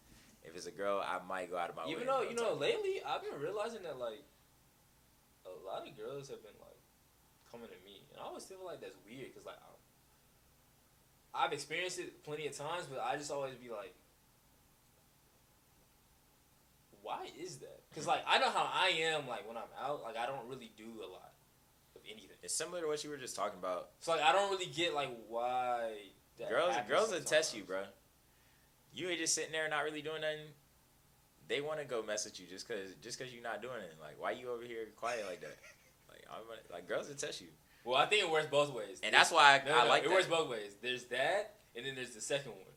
If 0.44 0.56
it's 0.56 0.66
a 0.66 0.72
girl, 0.72 1.04
I 1.04 1.20
might 1.28 1.52
go 1.52 1.58
out 1.58 1.70
of 1.70 1.76
my 1.76 1.86
way. 1.86 1.92
Even 1.92 2.08
though 2.08 2.22
you 2.22 2.36
know, 2.36 2.54
lately 2.54 3.02
I've 3.06 3.22
been 3.22 3.40
realizing 3.40 3.84
that 3.84 4.00
like 4.00 4.24
a 5.46 5.66
lot 5.66 5.88
of 5.88 5.98
girls 5.98 6.30
have 6.30 6.42
been 6.42 6.58
like 6.60 6.80
coming 7.52 7.68
to 7.68 7.80
me, 7.86 8.04
and 8.12 8.20
I 8.22 8.26
always 8.26 8.46
feel 8.46 8.60
like 8.66 8.82
that's 8.82 8.98
weird 9.06 9.28
because 9.34 9.46
like 9.46 9.60
I, 11.34 11.46
I've 11.46 11.54
experienced 11.54 12.00
it 12.00 12.24
plenty 12.24 12.48
of 12.48 12.58
times, 12.58 12.86
but 12.90 13.00
I 13.00 13.18
just 13.18 13.32
always 13.32 13.56
be 13.56 13.70
like, 13.70 13.94
why 17.02 17.28
is 17.40 17.58
that? 17.58 17.82
Because 17.90 18.08
like 18.08 18.22
I 18.28 18.40
know 18.40 18.50
how 18.50 18.70
I 18.74 18.90
am 19.14 19.28
like 19.28 19.48
when 19.48 19.58
I'm 19.58 19.72
out, 19.82 20.04
like 20.04 20.18
I 20.18 20.26
don't 20.26 20.48
really 20.48 20.72
do 20.78 21.04
a 21.04 21.10
lot 21.10 21.34
of 21.96 22.02
anything. 22.06 22.38
it's 22.44 22.54
similar 22.56 22.82
to 22.82 22.88
what 22.88 23.04
you 23.04 23.10
were 23.10 23.18
just 23.18 23.36
talking 23.36 23.60
about. 23.60 23.90
So 24.00 24.12
like 24.12 24.22
I 24.22 24.32
don't 24.32 24.52
really 24.52 24.68
get 24.68 24.94
like 24.94 25.10
why. 25.28 25.92
That 26.38 26.50
girls, 26.50 26.74
girls 26.88 27.12
will 27.12 27.20
test 27.20 27.54
you, 27.54 27.64
bro. 27.64 27.84
You 29.00 29.10
ain't 29.10 29.20
just 29.20 29.34
sitting 29.34 29.52
there 29.52 29.68
not 29.70 29.84
really 29.84 30.02
doing 30.02 30.22
nothing. 30.22 30.52
They 31.48 31.62
want 31.62 31.80
to 31.80 31.86
go 31.86 32.04
mess 32.04 32.26
with 32.26 32.40
you 32.40 32.46
just 32.48 32.68
cause 32.68 32.94
just 33.02 33.18
cause 33.18 33.28
you're 33.34 33.42
not 33.44 33.62
doing 33.62 33.80
it. 33.82 33.96
Like, 34.00 34.20
why 34.20 34.32
you 34.32 34.52
over 34.52 34.64
here 34.64 34.88
quiet 34.96 35.26
like 35.28 35.42
that? 35.42 35.58
Like, 36.10 36.26
I'm 36.32 36.42
gonna- 36.48 36.60
like 36.74 36.88
girls 36.88 37.08
will 37.08 37.14
test 37.16 37.40
you, 37.40 37.48
Well, 37.86 37.96
I 37.96 38.08
think 38.08 38.24
it 38.24 38.30
works 38.32 38.48
both 38.48 38.74
ways. 38.74 39.00
and 39.04 39.14
There's- 39.14 39.30
that's 39.30 39.32
why 39.32 39.62
I, 39.62 39.64
No, 39.64 39.78
I 39.78 39.84
no, 39.84 39.90
like 39.90 40.04
it 40.04 40.10
that. 40.10 40.14
works 40.16 40.26
both 40.26 40.50
ways. 40.50 40.76
There's 40.82 41.06
that, 41.06 41.54
and 41.76 41.86
then 41.86 41.94
there's 41.94 42.16
the 42.16 42.22
second 42.22 42.52
one. 42.54 42.74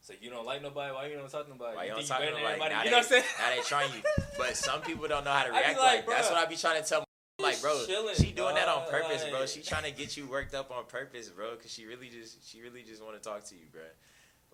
So 0.00 0.12
you 0.20 0.28
don't 0.28 0.44
like 0.44 0.60
nobody? 0.60 0.92
Why 0.92 1.06
you 1.06 1.16
don't 1.16 1.30
talk 1.30 1.44
to 1.44 1.50
nobody? 1.50 1.76
Why 1.76 1.84
you 1.84 1.90
don't 1.90 1.98
think 1.98 2.08
talk 2.08 2.18
to 2.18 2.26
nobody? 2.26 2.58
Now 2.58 2.82
You 2.82 2.90
know 2.90 2.96
what 2.98 3.04
I'm 3.04 3.10
saying? 3.10 3.24
Now 3.38 3.54
they 3.54 3.62
trying 3.62 3.92
you, 3.94 4.02
but 4.38 4.56
some 4.56 4.80
people 4.82 5.06
don't 5.06 5.24
know 5.24 5.30
how 5.30 5.44
to 5.44 5.50
react. 5.50 5.78
like, 5.78 6.06
Like, 6.06 6.06
that's 6.08 6.28
what 6.30 6.38
I 6.38 6.46
be 6.46 6.56
trying 6.56 6.82
to 6.82 6.88
tell. 6.88 7.04
I'm 7.38 7.44
like, 7.44 7.60
bro, 7.62 7.84
chilling, 7.86 8.14
she 8.16 8.32
doing 8.32 8.54
that 8.56 8.66
on 8.68 8.82
dog, 8.82 8.90
purpose, 8.90 9.24
bro. 9.30 9.46
She 9.46 9.62
trying 9.62 9.84
to 9.84 9.92
get 9.92 10.16
you 10.16 10.26
worked 10.26 10.54
up 10.54 10.70
on 10.70 10.84
purpose, 10.86 11.28
bro. 11.28 11.54
Cause 11.56 11.70
she 11.70 11.86
really 11.86 12.08
just, 12.08 12.46
she 12.50 12.60
really 12.60 12.82
just 12.82 13.02
want 13.04 13.20
to 13.22 13.26
talk 13.26 13.44
to 13.44 13.54
you, 13.54 13.66
bro. 13.72 13.82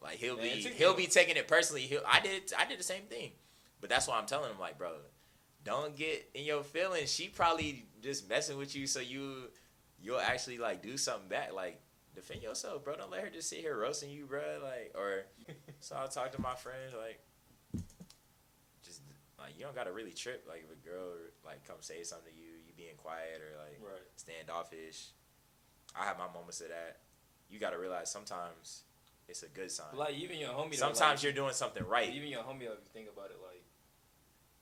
Like 0.03 0.17
he'll 0.17 0.37
Man, 0.37 0.45
be, 0.45 0.71
he'll 0.77 0.95
be 0.95 1.07
taking 1.07 1.37
it 1.37 1.49
personally. 1.49 1.83
He'll, 1.83 2.03
I 2.07 2.21
did, 2.21 2.53
I 2.59 2.65
did 2.67 2.79
the 2.79 2.85
same 2.85 3.03
thing, 3.05 3.33
but 3.81 3.91
that's 3.91 4.07
why 4.07 4.19
I'm 4.19 4.27
telling 4.27 4.51
him, 4.51 4.59
like, 4.61 4.79
bro, 4.79 4.93
don't 5.65 5.97
get 5.97 6.31
in 6.35 6.45
your 6.45 6.63
feelings. 6.63 7.13
She 7.13 7.29
probably 7.29 7.87
just 8.03 8.29
messing 8.29 8.57
with 8.59 8.77
you, 8.77 8.87
so 8.87 9.01
you, 9.01 9.51
you'll 10.01 10.21
actually 10.21 10.59
like 10.59 10.83
do 10.83 10.97
something 10.97 11.29
back, 11.29 11.53
like. 11.53 11.81
Defend 12.15 12.43
yourself, 12.43 12.83
bro. 12.83 12.97
Don't 12.97 13.11
let 13.11 13.21
her 13.21 13.29
just 13.29 13.51
sit 13.51 13.59
here 13.59 13.77
roasting 13.79 14.09
you, 14.09 14.25
bro. 14.25 14.41
Like, 14.65 14.93
or 14.95 15.27
so 15.81 15.97
I'll 15.97 16.09
talk 16.09 16.33
to 16.33 16.41
my 16.41 16.55
friends, 16.55 16.95
like, 16.99 17.21
just 18.83 19.03
like 19.39 19.53
you 19.59 19.65
don't 19.65 19.75
gotta 19.75 19.93
really 19.93 20.13
trip. 20.13 20.47
Like 20.49 20.65
if 20.65 20.73
a 20.73 20.89
girl 20.89 21.13
like 21.45 21.67
come 21.67 21.77
say 21.81 22.03
something 22.05 22.33
to 22.33 22.39
you, 22.39 22.53
you 22.67 22.73
being 22.75 22.97
quiet 22.97 23.43
or 23.43 23.59
like 23.61 23.79
Right. 23.83 24.01
standoffish. 24.17 25.09
I 25.95 26.05
have 26.05 26.19
my 26.19 26.27
moments 26.33 26.63
of 26.63 26.69
that. 26.69 27.01
You 27.51 27.59
gotta 27.59 27.79
realize 27.79 28.11
sometimes 28.11 28.85
it's 29.29 29.43
a 29.43 29.49
good 29.49 29.71
sign. 29.71 29.87
Like 29.95 30.15
even 30.15 30.39
your 30.39 30.51
homie. 30.51 30.75
Sometimes 30.75 31.01
like, 31.01 31.23
you're 31.23 31.33
doing 31.33 31.53
something 31.53 31.87
right. 31.87 32.11
Even 32.13 32.29
your 32.29 32.43
homie, 32.43 32.63
if 32.63 32.63
you 32.63 32.77
think 32.93 33.09
about 33.13 33.27
it, 33.31 33.37
like 33.43 33.63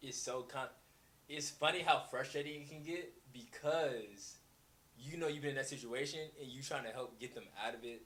it's 0.03 0.19
so 0.19 0.43
con. 0.43 0.67
It's 1.29 1.51
funny 1.51 1.81
how 1.81 2.03
frustrating 2.11 2.63
it 2.63 2.69
can 2.71 2.83
get 2.83 3.13
because 3.33 4.37
you 4.99 5.17
know 5.17 5.27
you've 5.29 5.43
been 5.43 5.51
in 5.51 5.57
that 5.57 5.69
situation 5.69 6.21
and 6.41 6.51
you're 6.51 6.63
trying 6.63 6.85
to 6.85 6.91
help 6.91 7.19
get 7.21 7.35
them 7.35 7.45
out 7.67 7.75
of 7.75 7.85
it. 7.85 8.03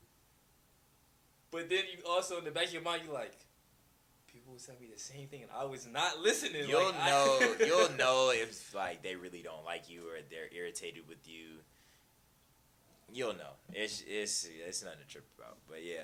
But 1.51 1.69
then 1.71 1.81
you 1.91 2.05
also 2.09 2.39
in 2.39 2.45
the 2.45 2.51
back 2.51 2.67
of 2.67 2.73
your 2.75 2.83
mind 2.83 3.03
you 3.07 3.13
like, 3.13 3.35
people 4.33 4.53
will 4.53 4.61
tell 4.61 4.75
me 4.81 4.87
the 4.93 5.01
same 5.01 5.27
thing 5.29 5.43
and 5.43 5.51
I 5.57 5.65
was 5.65 5.87
not 5.87 6.21
listening. 6.21 6.69
You'll 6.69 6.85
Like, 6.85 6.95
I- 7.01 7.09
know. 7.11 7.55
you'll 7.67 7.91
know 7.97 8.31
if 8.35 8.75
like 8.75 9.03
they 9.03 9.17
really 9.17 9.43
don't 9.43 9.65
like 9.65 9.89
you 9.89 10.03
or 10.03 10.19
they're 10.31 10.49
irritated 10.57 11.09
with 11.09 11.27
you. 11.29 11.61
You'll 13.13 13.35
know. 13.35 13.55
It's 13.73 14.03
it's 14.07 14.47
it's 14.67 14.85
nothing 14.85 15.01
to 15.01 15.07
trip 15.09 15.25
about. 15.39 15.57
But 15.69 15.83
yeah, 15.83 16.03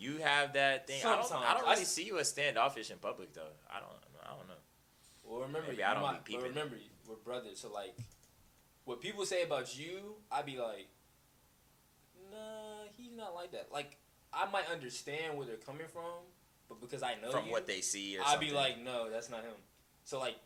you 0.00 0.16
have 0.18 0.54
that 0.54 0.86
thing. 0.86 1.00
I 1.04 1.16
don't. 1.16 1.32
I 1.32 1.54
don't 1.54 1.66
I 1.66 1.70
really 1.72 1.82
s- 1.82 1.88
see 1.92 2.04
you 2.04 2.18
as 2.18 2.28
standoffish 2.28 2.90
in 2.90 2.98
public 2.98 3.32
though. 3.34 3.52
I 3.70 3.80
don't. 3.80 3.90
I 4.24 4.28
don't 4.36 4.48
know. 4.48 4.54
Well, 5.24 5.40
remember, 5.42 5.68
Maybe 5.68 5.78
you 5.82 5.84
I 5.88 5.94
don't 5.94 6.02
might- 6.02 6.24
be 6.24 6.32
but 6.34 6.40
peeping. 6.42 6.48
remember, 6.56 6.76
we're 7.08 7.16
brothers. 7.16 7.60
So 7.60 7.72
like, 7.72 7.96
what 8.84 9.00
people 9.00 9.24
say 9.26 9.42
about 9.42 9.78
you, 9.78 10.16
I'd 10.32 10.46
be 10.46 10.56
like, 10.56 10.88
nah, 12.30 12.84
he's 12.96 13.12
not 13.16 13.34
like 13.34 13.52
that. 13.52 13.68
Like, 13.72 13.96
I 14.32 14.50
might 14.50 14.68
understand 14.70 15.36
where 15.36 15.46
they're 15.46 15.56
coming 15.56 15.86
from, 15.92 16.24
but 16.68 16.80
because 16.80 17.02
I 17.02 17.14
know 17.22 17.30
From 17.30 17.46
you, 17.46 17.52
what 17.52 17.66
they 17.66 17.80
see 17.80 18.16
or 18.18 18.22
I'd 18.22 18.32
something. 18.32 18.48
be 18.48 18.54
like, 18.54 18.82
no, 18.82 19.10
that's 19.10 19.30
not 19.30 19.42
him. 19.42 19.54
So 20.04 20.18
like, 20.18 20.36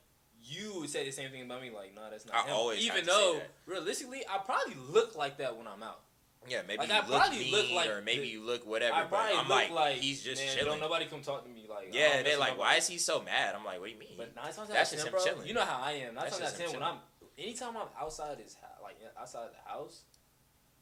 you 0.42 0.80
would 0.80 0.90
say 0.90 1.04
the 1.04 1.12
same 1.12 1.30
thing 1.30 1.42
about 1.42 1.62
me, 1.62 1.70
like, 1.70 1.94
no, 1.94 2.02
that's 2.10 2.26
not 2.26 2.34
I 2.36 2.48
him. 2.48 2.54
always 2.54 2.84
Even 2.84 3.04
though 3.06 3.40
realistically, 3.66 4.22
I 4.28 4.38
probably 4.38 4.74
look 4.90 5.16
like 5.16 5.38
that 5.38 5.56
when 5.56 5.66
I'm 5.66 5.82
out. 5.82 6.00
Yeah, 6.48 6.62
maybe 6.66 6.78
Like, 6.78 6.88
you 6.88 6.94
I 6.94 7.08
look 7.08 7.30
mean, 7.32 7.52
look 7.52 7.70
like 7.72 7.88
or 7.88 8.02
maybe 8.02 8.20
the- 8.22 8.26
you 8.28 8.42
look 8.44 8.66
whatever. 8.66 8.94
I 8.96 9.04
but 9.06 9.18
I'm 9.34 9.48
like, 9.48 9.70
like, 9.70 9.96
he's 9.96 10.22
just 10.22 10.42
man, 10.42 10.54
chilling. 10.54 10.72
Don't 10.72 10.80
nobody 10.80 11.06
come 11.06 11.22
talk 11.22 11.42
to 11.44 11.50
me 11.50 11.66
like. 11.68 11.88
Yeah, 11.92 12.22
they're 12.22 12.38
like, 12.38 12.58
why 12.58 12.76
is 12.76 12.86
he 12.86 12.98
so 12.98 13.22
mad? 13.22 13.54
I'm 13.54 13.64
like, 13.64 13.80
what 13.80 13.86
do 13.86 13.92
you 13.92 13.98
mean? 13.98 14.14
But 14.16 14.34
nine 14.36 14.44
times 14.46 14.58
out 14.58 14.68
That's 14.68 14.92
of 14.92 15.02
ten, 15.02 15.10
bro, 15.10 15.24
chilling. 15.24 15.46
you 15.46 15.54
know 15.54 15.64
how 15.64 15.80
I 15.82 15.92
am. 15.92 16.14
Nine 16.14 16.30
times 16.30 16.42
out 16.42 16.52
of 16.52 16.58
ten, 16.58 16.72
when 16.72 16.82
I'm 16.82 16.96
anytime 17.38 17.76
I'm 17.76 17.88
outside 18.00 18.38
his 18.38 18.54
house, 18.54 18.78
like 18.82 18.96
outside 19.18 19.48
the 19.52 19.70
house, 19.70 20.02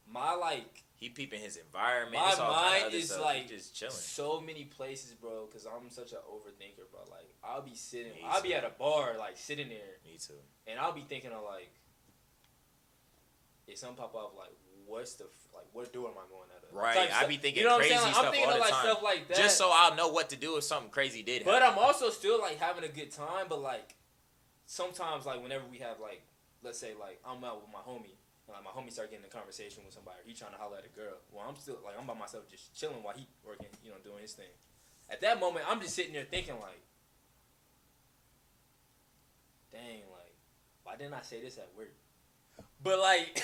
my 0.07 0.33
like 0.33 0.83
he 0.95 1.09
peeping 1.09 1.41
his 1.41 1.57
environment. 1.57 2.21
my 2.23 2.35
mind 2.81 2.93
is 2.93 3.07
stuff. 3.07 3.17
He 3.19 3.23
like 3.23 3.47
just 3.49 3.75
chilling. 3.75 3.93
so 3.93 4.39
many 4.41 4.65
places, 4.65 5.13
bro. 5.13 5.45
Because 5.45 5.65
I'm 5.65 5.89
such 5.89 6.11
an 6.11 6.19
overthinker, 6.29 6.89
bro. 6.91 7.01
Like 7.09 7.29
I'll 7.43 7.61
be 7.61 7.75
sitting, 7.75 8.13
Me 8.13 8.21
I'll 8.25 8.41
be 8.41 8.53
at 8.53 8.63
a 8.63 8.69
bar, 8.77 9.15
like 9.17 9.37
sitting 9.37 9.69
there, 9.69 9.97
Me 10.05 10.17
too. 10.17 10.33
and 10.67 10.79
I'll 10.79 10.93
be 10.93 11.01
thinking 11.01 11.31
of 11.31 11.43
like, 11.43 11.71
if 13.67 13.77
something 13.77 13.97
pop 13.97 14.15
up, 14.15 14.33
like 14.37 14.51
what's 14.85 15.13
the 15.15 15.25
like 15.53 15.65
what 15.73 15.91
door 15.93 16.09
am 16.09 16.17
I 16.17 16.27
going 16.29 16.49
out 16.55 16.63
of? 16.63 16.75
Right, 16.75 17.09
Type 17.09 17.23
I 17.23 17.27
be 17.27 17.37
thinking 17.37 17.63
you 17.63 17.69
know 17.69 17.77
crazy? 17.77 17.93
Like, 17.93 18.13
stuff 18.13 18.25
I'm 18.25 18.31
thinking 18.31 18.49
all 18.49 18.55
of 18.55 18.55
the 18.55 18.61
like 18.61 18.73
time. 18.73 18.85
stuff 18.85 19.03
like 19.03 19.27
that. 19.27 19.37
Just 19.37 19.57
so 19.57 19.71
I'll 19.73 19.95
know 19.95 20.09
what 20.09 20.29
to 20.29 20.35
do 20.35 20.57
if 20.57 20.63
something 20.63 20.89
crazy 20.89 21.21
did 21.21 21.45
But 21.45 21.61
happen. 21.61 21.77
I'm 21.77 21.83
also 21.83 22.09
still 22.09 22.39
like 22.39 22.59
having 22.59 22.83
a 22.83 22.87
good 22.87 23.11
time. 23.11 23.47
But 23.49 23.61
like 23.61 23.95
sometimes, 24.65 25.25
like 25.25 25.41
whenever 25.41 25.63
we 25.69 25.79
have 25.79 25.99
like, 25.99 26.21
let's 26.63 26.79
say 26.79 26.93
like 26.99 27.21
I'm 27.25 27.43
out 27.43 27.61
with 27.61 27.71
my 27.71 27.79
homie, 27.79 28.17
and 28.47 28.53
like 28.53 28.63
my 28.63 28.71
homie 28.71 28.91
start 28.91 29.11
getting 29.11 29.25
a 29.25 29.29
conversation 29.29 29.83
with 29.85 29.93
somebody, 29.93 30.17
or 30.23 30.27
he 30.27 30.33
trying 30.33 30.51
to 30.51 30.57
holler 30.57 30.77
at 30.77 30.85
a 30.85 30.89
girl. 30.89 31.17
Well, 31.31 31.45
I'm 31.47 31.55
still 31.55 31.77
like 31.85 31.95
I'm 31.99 32.07
by 32.07 32.13
myself, 32.13 32.49
just 32.49 32.73
chilling 32.73 33.03
while 33.03 33.15
he 33.15 33.27
working, 33.45 33.67
you 33.83 33.91
know, 33.91 33.97
doing 34.03 34.21
his 34.21 34.33
thing. 34.33 34.51
At 35.09 35.21
that 35.21 35.39
moment, 35.39 35.65
I'm 35.67 35.81
just 35.81 35.95
sitting 35.95 36.13
there 36.13 36.25
thinking 36.25 36.55
like, 36.61 36.81
dang, 39.71 40.07
like 40.11 40.23
why 40.83 40.95
didn't 40.97 41.13
I 41.13 41.21
say 41.21 41.41
this 41.41 41.57
at 41.57 41.69
work? 41.75 41.93
But 42.83 42.99
like, 42.99 43.41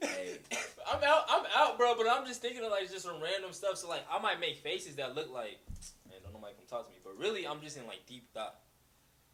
Hey. 0.00 0.40
I'm 0.90 1.04
out, 1.04 1.22
I'm 1.28 1.44
out, 1.54 1.78
bro. 1.78 1.94
But 1.94 2.08
I'm 2.08 2.26
just 2.26 2.40
thinking 2.42 2.64
of 2.64 2.72
like 2.72 2.90
just 2.90 3.04
some 3.04 3.20
random 3.22 3.52
stuff. 3.52 3.76
So 3.76 3.88
like, 3.88 4.02
I 4.10 4.18
might 4.18 4.40
make 4.40 4.58
faces 4.58 4.96
that 4.96 5.14
look 5.14 5.30
like, 5.30 5.60
man, 6.08 6.18
don't 6.24 6.32
nobody 6.32 6.56
come 6.56 6.66
talk 6.66 6.88
to 6.88 6.92
me. 6.92 6.98
But 7.04 7.14
really, 7.20 7.46
I'm 7.46 7.60
just 7.60 7.76
in 7.76 7.86
like 7.86 8.08
deep 8.08 8.32
thought. 8.32 8.58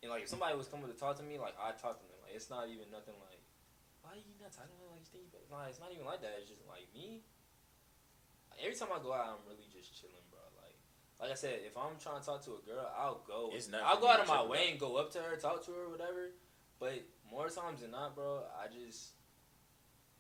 And 0.03 0.11
like, 0.11 0.27
if 0.27 0.29
somebody 0.29 0.59
was 0.59 0.69
coming 0.69 0.91
to 0.91 0.99
talk 0.99 1.17
to 1.17 1.25
me, 1.25 1.39
like 1.39 1.55
I 1.57 1.73
talk 1.73 1.97
to 2.03 2.07
them. 2.07 2.19
Like 2.27 2.35
it's 2.35 2.51
not 2.51 2.69
even 2.69 2.91
nothing 2.91 3.17
like, 3.25 3.41
why 4.03 4.19
are 4.19 4.21
you 4.21 4.37
not 4.43 4.53
talking 4.53 4.75
to 4.75 4.79
me? 4.83 4.91
Like 4.91 5.01
you 5.01 5.09
think? 5.15 5.33
Nah, 5.49 5.71
it's 5.71 5.81
not 5.81 5.95
even 5.95 6.05
like 6.05 6.21
that. 6.21 6.37
It's 6.43 6.51
just 6.51 6.67
like 6.67 6.91
me. 6.93 7.23
Like, 8.51 8.67
every 8.67 8.77
time 8.77 8.91
I 8.93 8.99
go 8.99 9.15
out, 9.15 9.39
I'm 9.39 9.43
really 9.47 9.71
just 9.71 9.95
chilling, 9.95 10.27
bro. 10.29 10.43
Like, 10.61 10.77
like 11.23 11.31
I 11.31 11.39
said, 11.39 11.63
if 11.65 11.79
I'm 11.79 11.97
trying 12.03 12.21
to 12.21 12.27
talk 12.27 12.43
to 12.51 12.59
a 12.59 12.63
girl, 12.67 12.85
I'll 12.93 13.23
go. 13.25 13.55
It's 13.55 13.71
nothing 13.71 13.87
I'll 13.87 14.03
go 14.03 14.11
out 14.11 14.21
of 14.21 14.29
my 14.29 14.43
way 14.45 14.75
and 14.75 14.79
go 14.79 15.01
up 15.01 15.15
to 15.17 15.23
her, 15.25 15.39
talk 15.39 15.65
to 15.67 15.73
her, 15.73 15.89
whatever. 15.89 16.35
But 16.77 17.07
more 17.25 17.49
times 17.49 17.81
than 17.81 17.97
not, 17.97 18.13
bro, 18.13 18.45
I 18.53 18.69
just 18.69 19.16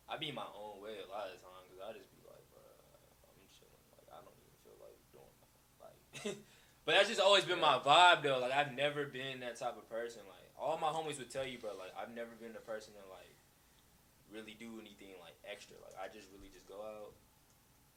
I 0.06 0.16
be 0.16 0.30
my 0.30 0.46
own 0.54 0.78
way 0.78 1.02
a 1.02 1.08
lot 1.10 1.26
of 1.26 1.34
the 1.34 1.42
time 1.42 1.66
because 1.66 1.82
I 1.82 1.90
just 1.98 2.10
be 2.14 2.22
like, 2.22 2.42
bro, 2.54 2.62
I'm 2.62 3.42
chilling. 3.50 3.82
Like 3.90 4.06
I 4.10 4.22
don't 4.22 4.38
even 4.38 4.56
feel 4.62 4.78
like 4.78 4.98
doing 5.10 5.34
nothing. 5.42 5.66
Like, 5.82 5.98
but 6.86 6.94
that's 6.94 7.10
just 7.10 7.22
always 7.22 7.42
been 7.42 7.58
my 7.58 7.82
vibe 7.82 8.22
though. 8.22 8.38
Like 8.38 8.54
I've 8.54 8.74
never 8.78 9.06
been 9.06 9.42
that 9.42 9.58
type 9.58 9.74
of 9.74 9.90
person. 9.90 10.22
Like 10.30 10.46
all 10.54 10.78
my 10.78 10.94
homies 10.94 11.18
would 11.18 11.30
tell 11.30 11.46
you, 11.46 11.58
bro. 11.58 11.74
Like 11.74 11.90
I've 11.98 12.14
never 12.14 12.30
been 12.38 12.54
the 12.54 12.62
person 12.62 12.94
to 12.94 13.02
like 13.10 13.34
really 14.30 14.54
do 14.54 14.78
anything 14.78 15.18
like 15.18 15.34
extra. 15.42 15.74
Like 15.82 15.98
I 15.98 16.06
just 16.06 16.30
really 16.30 16.54
just 16.54 16.70
go 16.70 16.78
out. 16.78 17.18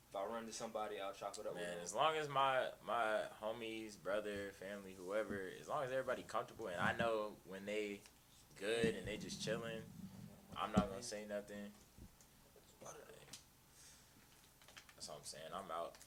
If 0.10 0.18
I 0.18 0.26
run 0.26 0.50
into 0.50 0.58
somebody, 0.58 0.98
I'll 0.98 1.14
chop 1.14 1.38
it 1.38 1.46
up. 1.46 1.54
Man, 1.54 1.78
as 1.84 1.94
long 1.94 2.18
as 2.18 2.26
my 2.28 2.66
my 2.82 3.30
homies, 3.38 3.94
brother, 4.02 4.58
family, 4.58 4.98
whoever, 4.98 5.54
as 5.62 5.70
long 5.70 5.86
as 5.86 5.92
everybody 5.92 6.26
comfortable 6.26 6.68
and 6.68 6.82
I 6.82 6.98
know 6.98 7.38
when 7.46 7.66
they 7.66 8.02
good 8.58 8.98
and 8.98 9.06
they 9.06 9.18
just 9.18 9.46
chilling, 9.46 9.86
I'm 10.58 10.72
not 10.74 10.90
gonna 10.90 11.04
say 11.04 11.24
nothing. 11.30 11.70
All 15.10 15.18
I'm 15.18 15.26
saying. 15.26 15.50
I'm 15.50 15.70
out. 15.74 15.98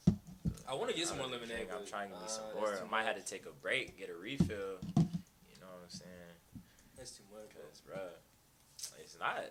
I 0.68 0.74
want 0.74 0.90
to 0.90 0.96
get 0.96 1.09
some 1.09 1.18
more 1.18 1.26
lemonade. 1.26 1.66
I'm 1.74 1.84
trying 1.84 2.09
to 2.09 2.14
get 2.14 2.22
me 2.22 2.28
some 2.30 2.44
uh, 2.55 2.61
more. 2.61 2.70
I 2.70 2.88
might 2.88 3.05
have 3.05 3.18
to 3.18 3.26
take 3.26 3.46
a 3.46 3.55
break, 3.61 3.98
get 3.98 4.09
a 4.09 4.14
refill. 4.14 4.78
You 4.78 5.59
know 5.59 5.68
what 5.74 5.82
I'm 5.82 5.90
saying? 5.90 6.32
That's 6.96 7.11
too 7.18 7.26
much, 7.34 7.50
bro. 7.50 7.66
Cause, 7.66 7.82
bruh, 7.82 8.14
it's 9.03 9.18
not. 9.18 9.42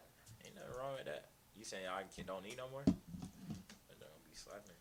Ain't 0.47 0.55
nothing 0.55 0.71
wrong 0.79 0.95
with 0.95 1.05
that. 1.05 1.35
You 1.57 1.65
saying 1.65 1.83
I 1.83 2.07
can, 2.07 2.25
don't 2.25 2.43
need 2.47 2.55
no 2.55 2.71
more? 2.71 2.87
But 2.87 3.99
don't 3.99 4.23
be 4.23 4.31
slapping. 4.31 4.79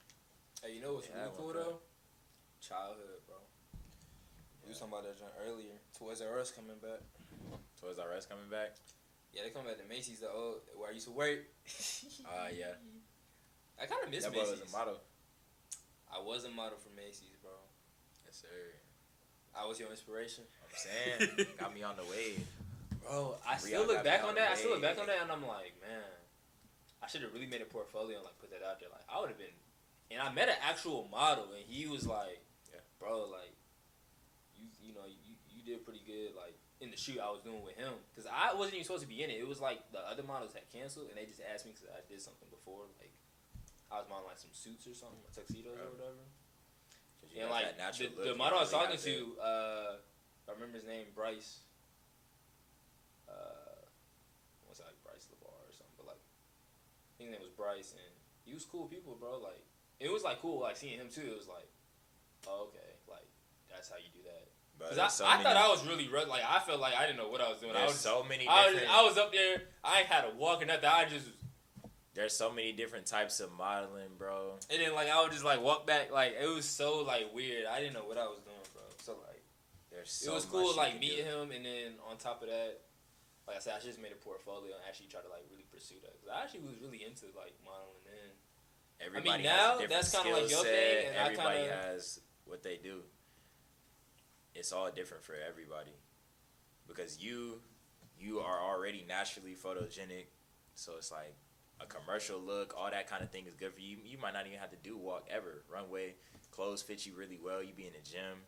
Hey, 0.63 0.79
you 0.79 0.81
know 0.81 0.95
what's 0.95 1.11
Yeah, 1.11 1.27
really 1.27 1.35
cool 1.37 1.53
though? 1.53 1.83
Childhood, 2.63 3.27
bro. 3.27 3.43
We 4.63 4.71
was 4.71 4.79
talking 4.79 4.95
about 4.95 5.05
that 5.11 5.19
joint 5.19 5.35
earlier. 5.43 5.75
Toys 5.99 6.23
R 6.23 6.39
Us 6.39 6.55
coming 6.55 6.79
back. 6.79 7.03
Toys 7.83 7.99
R 7.99 8.15
Us 8.15 8.25
coming 8.25 8.47
back. 8.47 8.79
Yeah, 9.35 9.43
they 9.43 9.51
come 9.51 9.67
back 9.67 9.83
to 9.83 9.89
Macy's, 9.89 10.21
the 10.21 10.31
old 10.31 10.63
where 10.79 10.91
I 10.91 10.95
used 10.95 11.07
to 11.07 11.13
work. 11.13 11.43
Uh, 12.23 12.55
yeah. 12.55 12.79
I 13.81 13.87
kind 13.87 14.05
of 14.05 14.11
miss 14.11 14.25
That 14.25 14.33
boy 14.33 14.41
Macy's. 14.45 14.61
was 14.61 14.69
a 14.69 14.77
model. 14.77 14.97
I 16.13 16.19
was 16.21 16.45
a 16.45 16.51
model 16.51 16.79
for 16.79 16.91
Macy's, 16.95 17.37
bro. 17.41 17.53
Yes, 18.27 18.37
sir. 18.43 18.77
I 19.57 19.67
was 19.67 19.81
your 19.81 19.91
inspiration, 19.91 20.45
I'm 20.63 20.71
saying, 20.77 21.49
got 21.59 21.75
me 21.75 21.83
on 21.83 21.97
the 21.97 22.05
wave. 22.07 22.47
bro. 23.03 23.35
I 23.47 23.55
Rihanna 23.57 23.61
still 23.61 23.87
look 23.87 24.05
back 24.05 24.23
on 24.23 24.31
on 24.31 24.35
that. 24.37 24.53
I 24.53 24.55
still 24.55 24.71
look 24.71 24.83
back 24.83 24.99
on 24.99 25.07
that, 25.07 25.23
and 25.23 25.31
I'm 25.33 25.43
like, 25.43 25.75
man, 25.83 26.07
I 27.03 27.09
should 27.09 27.23
have 27.23 27.33
really 27.35 27.47
made 27.51 27.61
a 27.63 27.67
portfolio 27.67 28.17
and 28.23 28.25
like 28.25 28.39
put 28.39 28.51
that 28.55 28.63
out 28.63 28.79
there. 28.79 28.89
Like, 28.93 29.03
I 29.11 29.19
would 29.21 29.29
have 29.31 29.39
been. 29.39 29.55
And 30.13 30.21
I 30.23 30.31
met 30.33 30.49
an 30.49 30.59
actual 30.63 31.09
model, 31.11 31.51
and 31.55 31.63
he 31.67 31.87
was 31.87 32.07
like, 32.07 32.39
Yeah. 32.71 32.79
bro, 33.01 33.27
like, 33.31 33.51
you 34.55 34.67
you 34.83 34.95
know 34.95 35.07
you 35.09 35.35
you 35.51 35.63
did 35.67 35.83
pretty 35.85 36.03
good 36.07 36.37
like 36.39 36.55
in 36.81 36.91
the 36.91 36.97
shoot 36.97 37.19
I 37.19 37.31
was 37.31 37.41
doing 37.43 37.63
with 37.67 37.75
him 37.77 37.93
because 38.15 38.31
I 38.31 38.55
wasn't 38.55 38.75
even 38.79 38.85
supposed 38.87 39.03
to 39.03 39.09
be 39.11 39.23
in 39.23 39.31
it. 39.31 39.39
It 39.43 39.49
was 39.49 39.59
like 39.61 39.83
the 39.91 39.99
other 40.07 40.23
models 40.23 40.53
had 40.55 40.63
canceled, 40.71 41.09
and 41.11 41.19
they 41.19 41.27
just 41.27 41.43
asked 41.43 41.67
me 41.67 41.73
because 41.75 41.91
I 41.91 42.01
did 42.07 42.23
something 42.23 42.47
before, 42.51 42.87
like 43.03 43.11
I 43.91 43.99
was 43.99 44.07
modeling 44.09 44.29
like 44.31 44.39
some 44.39 44.53
suits 44.53 44.87
or 44.87 44.95
something, 44.95 45.19
tuxedos 45.35 45.75
or 45.75 45.83
Right. 45.83 45.93
whatever. 45.93 46.25
'Cause 47.21 47.31
you 47.33 47.41
And 47.43 47.51
like 47.51 47.77
that 47.77 47.93
the, 47.99 48.09
the 48.09 48.35
model 48.35 48.59
I 48.59 48.63
was 48.63 48.71
talking 48.71 48.99
to, 48.99 49.41
uh, 49.41 49.97
I 50.49 50.53
remember 50.53 50.79
his 50.79 50.87
name, 50.87 51.07
Bryce. 51.15 51.61
Uh, 53.29 53.87
what's 54.67 54.81
it, 54.81 54.87
like 54.87 55.03
Bryce 55.05 55.27
Lavar 55.31 55.55
or 55.69 55.73
something? 55.73 55.95
But 55.97 56.07
like, 56.07 56.23
his 57.19 57.31
name 57.31 57.41
was 57.41 57.51
Bryce, 57.51 57.93
and 57.93 58.15
he 58.45 58.55
was 58.55 58.65
cool 58.65 58.87
people, 58.87 59.15
bro. 59.17 59.39
Like, 59.39 59.63
it 60.01 60.11
was 60.11 60.23
like 60.25 60.41
cool, 60.41 60.61
like 60.61 60.77
seeing 60.77 60.99
him 60.99 61.09
too. 61.11 61.31
It 61.31 61.37
was 61.39 61.49
like, 61.49 61.69
oh, 62.49 62.69
okay, 62.71 62.97
like 63.09 63.29
that's 63.69 63.91
how 63.91 63.97
you 63.97 64.11
do 64.13 64.23
that. 64.25 64.49
But 64.79 64.89
Cause 64.91 64.99
I, 64.99 65.09
so 65.09 65.27
I 65.27 65.33
many, 65.37 65.45
thought 65.45 65.57
I 65.57 65.69
was 65.69 65.87
really 65.87 66.09
like 66.09 66.43
I 66.49 66.59
felt 66.61 66.81
like 66.81 66.95
I 66.97 67.05
didn't 67.07 67.19
know 67.19 67.29
what 67.29 67.41
I 67.43 67.51
was 67.51 67.59
doing. 67.61 67.77
I 67.77 67.85
was 67.85 67.97
so 68.01 68.25
many 68.25 68.49
I 68.49 68.73
was. 68.73 68.81
I 68.89 69.03
was 69.03 69.19
up 69.19 69.31
there. 69.33 69.63
I 69.85 69.99
had 70.09 70.25
a 70.25 70.35
walk 70.35 70.63
or 70.63 70.65
nothing. 70.65 70.87
I 70.89 71.05
just 71.05 71.27
there's 72.15 72.35
so 72.37 72.51
many 72.51 72.73
different 72.73 73.07
types 73.07 73.41
of 73.41 73.53
modeling, 73.53 74.09
bro. 74.19 74.55
and 74.71 74.81
then 74.83 74.95
like 74.95 75.09
I 75.09 75.23
would 75.23 75.33
just 75.33 75.45
like 75.45 75.63
walk 75.63 75.87
back. 75.87 76.11
Like 76.13 76.35
it 76.41 76.47
was 76.49 76.65
so 76.65 77.03
like 77.03 77.33
weird. 77.35 77.67
I 77.67 77.79
didn't 77.81 77.95
know 77.95 78.05
what 78.05 78.19
I 78.19 78.25
was 78.27 78.41
doing, 78.45 78.57
bro. 78.75 78.83
So 79.05 79.13
like. 79.13 79.43
There's 79.91 80.25
it 80.27 80.33
was 80.33 80.45
cool 80.45 80.77
like 80.77 81.01
meeting 81.01 81.25
do. 81.25 81.31
him 81.31 81.51
and 81.51 81.65
then 81.67 81.99
on 82.09 82.17
top 82.17 82.43
of 82.43 82.49
that 82.49 82.79
like 83.49 83.57
i 83.57 83.59
said 83.59 83.75
i 83.77 83.85
just 83.85 84.01
made 84.01 84.13
a 84.13 84.23
portfolio 84.25 84.71
and 84.77 84.83
actually 84.87 85.09
tried 85.09 85.23
to 85.23 85.29
like 85.29 85.43
really 85.51 85.67
pursue 85.69 85.97
that 86.01 86.13
because 86.15 86.31
i 86.31 86.45
actually 86.45 86.61
was 86.61 86.79
really 86.81 87.03
into 87.05 87.27
like 87.37 87.53
modeling 87.65 87.99
then 88.07 88.31
Everybody 89.05 89.43
now, 89.43 89.79
has 89.79 89.81
a 89.83 89.89
that's 89.89 90.15
kinda 90.15 90.31
like 90.31 90.47
skill 90.47 90.63
your 90.63 90.73
thing, 90.73 91.03
set. 91.03 91.09
and 91.11 91.19
I 91.19 91.23
Everybody 91.27 91.59
kinda- 91.59 91.75
has 91.91 92.21
what 92.45 92.63
they 92.63 92.77
do. 92.77 93.03
It's 94.55 94.73
all 94.73 94.91
different 94.93 95.25
for 95.25 95.35
everybody 95.35 95.93
because 96.87 97.19
you 97.19 97.61
you 98.19 98.39
are 98.41 98.61
already 98.61 99.05
naturally 99.09 99.57
photogenic, 99.57 100.27
so 100.77 100.93
it's 100.99 101.11
like 101.11 101.35
a 101.81 101.87
commercial 101.87 102.39
look, 102.39 102.75
all 102.77 102.91
that 102.91 103.09
kind 103.09 103.23
of 103.23 103.31
thing 103.31 103.47
is 103.47 103.55
good 103.55 103.73
for 103.75 103.81
you. 103.81 103.97
You 104.05 104.19
might 104.19 104.35
not 104.35 104.47
even 104.47 104.59
have 104.59 104.71
to 104.71 104.77
do 104.83 104.97
walk 104.97 105.27
ever. 105.31 105.63
Runway 105.73 106.15
clothes 106.51 106.83
fit 106.83 107.07
you 107.07 107.13
really 107.17 107.39
well. 107.43 107.63
You 107.63 107.73
be 107.73 107.87
in 107.87 107.93
the 107.93 108.09
gym. 108.09 108.45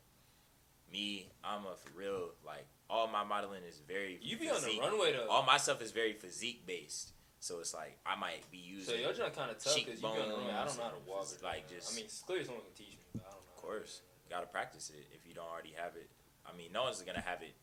Me, 0.93 1.29
I'm 1.43 1.65
a 1.65 1.75
for 1.75 1.89
real 1.99 2.33
like 2.45 2.67
all 2.91 3.09
my 3.09 3.25
modeling 3.25 3.63
is 3.67 3.81
very. 3.89 4.19
you 4.21 4.37
be 4.37 4.51
on 4.51 4.61
the 4.61 4.79
runway 4.79 5.13
though 5.13 5.27
All 5.31 5.43
my 5.43 5.57
stuff 5.57 5.81
is 5.81 5.91
very 5.91 6.13
physique 6.13 6.67
based, 6.67 7.13
so 7.41 7.61
it's 7.61 7.73
like 7.73 7.97
I 8.05 8.15
might 8.21 8.45
be 8.51 8.59
using. 8.59 8.85
so 8.85 8.93
using. 8.93 9.07
your 9.07 9.15
joint 9.15 9.35
kind 9.35 9.51
of 9.51 9.57
tough 9.59 9.75
because 9.75 9.95
you 9.97 10.01
be 10.03 10.07
on 10.21 10.29
the 10.29 10.35
runway 10.37 10.53
i 10.53 10.65
don't 10.67 10.77
know 10.77 10.85
how 10.85 10.91
to 10.91 11.01
walk 11.09 11.25
or 11.33 11.47
like, 11.49 11.65
just- 11.73 11.91
i 11.93 11.97
mean 11.97 12.05
clearly 12.27 12.45
someone 12.45 12.61
can 12.69 12.75
teach 12.77 12.93
me 13.01 13.05
but 13.15 13.25
i 13.25 13.31
don't 13.33 13.41
know 13.41 13.57
Of 13.57 13.63
course. 13.63 14.03
gotta 14.29 14.45
practice 14.45 14.91
it 14.93 15.09
if 15.17 15.25
you 15.27 15.33
don't 15.33 15.49
already 15.49 15.73
have 15.81 15.97
it. 15.97 16.11
I 16.45 16.55
mean, 16.55 16.73
no 16.77 16.83
one's 16.83 17.01
gonna 17.01 17.25
have 17.25 17.41
it 17.41 17.55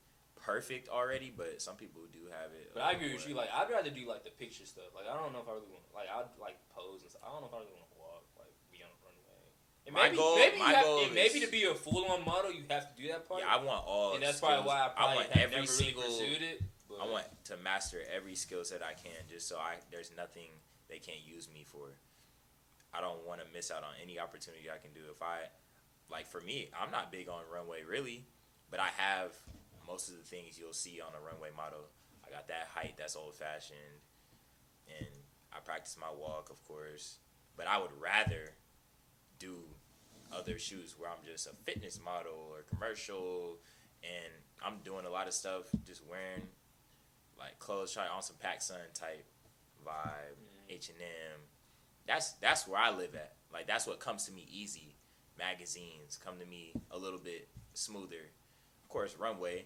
perfect 0.45 0.89
already, 0.89 1.31
but 1.35 1.61
some 1.61 1.75
people 1.75 2.01
do 2.11 2.19
have 2.31 2.51
it. 2.51 2.71
but 2.73 2.83
i 2.83 2.93
uh, 2.93 2.95
agree 2.95 3.13
with 3.13 3.27
you 3.27 3.35
like 3.35 3.49
i'd 3.53 3.69
rather 3.69 3.89
do 3.89 4.07
like 4.07 4.23
the 4.23 4.29
picture 4.31 4.65
stuff 4.65 4.89
like 4.95 5.05
i 5.09 5.13
don't 5.17 5.33
know 5.33 5.39
if 5.39 5.49
i 5.49 5.53
really 5.53 5.69
want 5.71 5.83
like 5.93 6.07
i'd 6.09 6.29
like 6.39 6.57
pose 6.73 7.01
and 7.01 7.09
stuff 7.11 7.21
i 7.25 7.29
don't 7.31 7.41
know 7.41 7.49
if 7.51 7.53
i 7.53 7.59
really 7.59 7.75
want 7.77 7.89
to 7.91 7.99
walk 7.99 8.23
like 8.37 8.53
be 8.71 8.79
on 8.81 8.89
the 8.89 8.99
runway 9.03 9.45
and 9.85 9.93
My 9.95 10.03
maybe 10.09 10.17
goal- 10.17 10.35
maybe 10.37 10.57
you 10.57 10.63
my 10.63 10.71
have, 10.73 10.85
goal 10.85 11.03
and 11.05 11.13
maybe 11.13 11.39
to 11.41 11.51
be 11.51 11.63
a 11.65 11.75
full-on 11.75 12.23
model 12.25 12.51
you 12.51 12.63
have 12.69 12.87
to 12.89 12.95
do 13.01 13.07
that 13.09 13.27
part 13.27 13.41
yeah, 13.41 13.53
I 13.55 13.57
want 13.63 13.83
all. 13.85 14.13
and 14.15 14.23
that's 14.23 14.39
probably 14.39 14.65
why 14.65 14.85
I 14.85 14.89
probably 14.95 15.15
want 15.25 15.29
have 15.33 15.43
every 15.51 15.55
never 15.65 15.67
single. 15.67 16.03
really 16.03 16.19
pursued 16.19 16.41
it. 16.43 16.57
But 16.89 16.97
I 17.01 17.05
want 17.05 17.25
to 17.45 17.57
master 17.57 18.01
every 18.09 18.33
skill 18.35 18.63
set 18.65 18.81
I 18.81 18.93
can, 18.93 19.13
just 19.29 19.47
so 19.47 19.57
I 19.57 19.75
there's 19.91 20.11
nothing 20.17 20.49
they 20.89 20.97
can't 20.97 21.21
use 21.25 21.47
me 21.53 21.63
for. 21.63 21.93
I 22.93 23.01
don't 23.01 23.25
want 23.27 23.41
to 23.41 23.47
miss 23.53 23.69
out 23.69 23.83
on 23.83 23.93
any 24.01 24.17
opportunity 24.19 24.69
I 24.73 24.77
can 24.81 24.89
do. 24.93 25.01
If 25.13 25.21
I, 25.21 25.45
like 26.09 26.25
for 26.25 26.41
me, 26.41 26.69
I'm 26.73 26.89
not 26.89 27.11
big 27.11 27.29
on 27.29 27.41
runway 27.53 27.83
really, 27.87 28.25
but 28.71 28.79
I 28.79 28.89
have 28.97 29.33
most 29.89 30.09
of 30.09 30.15
the 30.15 30.23
things 30.23 30.59
you'll 30.59 30.73
see 30.73 31.01
on 31.01 31.11
a 31.19 31.25
runway 31.25 31.49
model. 31.55 31.89
I 32.25 32.29
got 32.29 32.47
that 32.47 32.69
height 32.73 32.95
that's 32.97 33.15
old 33.15 33.35
fashioned, 33.35 34.03
and 34.87 35.07
I 35.51 35.59
practice 35.59 35.97
my 35.99 36.11
walk, 36.15 36.49
of 36.51 36.63
course. 36.67 37.17
But 37.57 37.67
I 37.67 37.79
would 37.79 37.91
rather 37.99 38.53
do 39.39 39.55
other 40.31 40.59
shoots 40.59 40.95
where 40.97 41.09
I'm 41.09 41.25
just 41.25 41.47
a 41.47 41.55
fitness 41.65 41.99
model 42.03 42.51
or 42.51 42.61
commercial, 42.69 43.57
and 44.03 44.31
I'm 44.63 44.77
doing 44.83 45.05
a 45.05 45.09
lot 45.09 45.27
of 45.27 45.33
stuff, 45.33 45.63
just 45.85 46.05
wearing 46.07 46.43
like 47.37 47.57
clothes, 47.57 47.93
try 47.93 48.07
on 48.07 48.21
some 48.21 48.35
PacSun 48.35 48.93
type 48.93 49.25
vibe. 49.85 50.37
H 50.69 50.89
and 50.89 50.99
M. 51.01 51.39
That's 52.05 52.33
that's 52.33 52.67
where 52.67 52.79
I 52.79 52.91
live 52.91 53.15
at. 53.15 53.33
Like 53.51 53.67
that's 53.67 53.87
what 53.87 53.99
comes 53.99 54.25
to 54.25 54.31
me 54.31 54.47
easy. 54.49 54.95
Magazines 55.37 56.19
come 56.23 56.37
to 56.39 56.45
me 56.45 56.73
a 56.91 56.97
little 56.97 57.19
bit 57.19 57.49
smoother. 57.73 58.29
Of 58.83 58.89
course, 58.89 59.15
runway. 59.17 59.65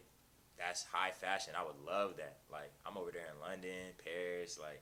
That's 0.65 0.85
high 0.91 1.11
fashion. 1.11 1.53
I 1.59 1.63
would 1.63 1.79
love 1.85 2.15
that. 2.17 2.37
Like 2.51 2.71
I'm 2.85 2.97
over 2.97 3.11
there 3.11 3.27
in 3.33 3.39
London, 3.41 3.91
Paris. 4.03 4.59
Like 4.61 4.81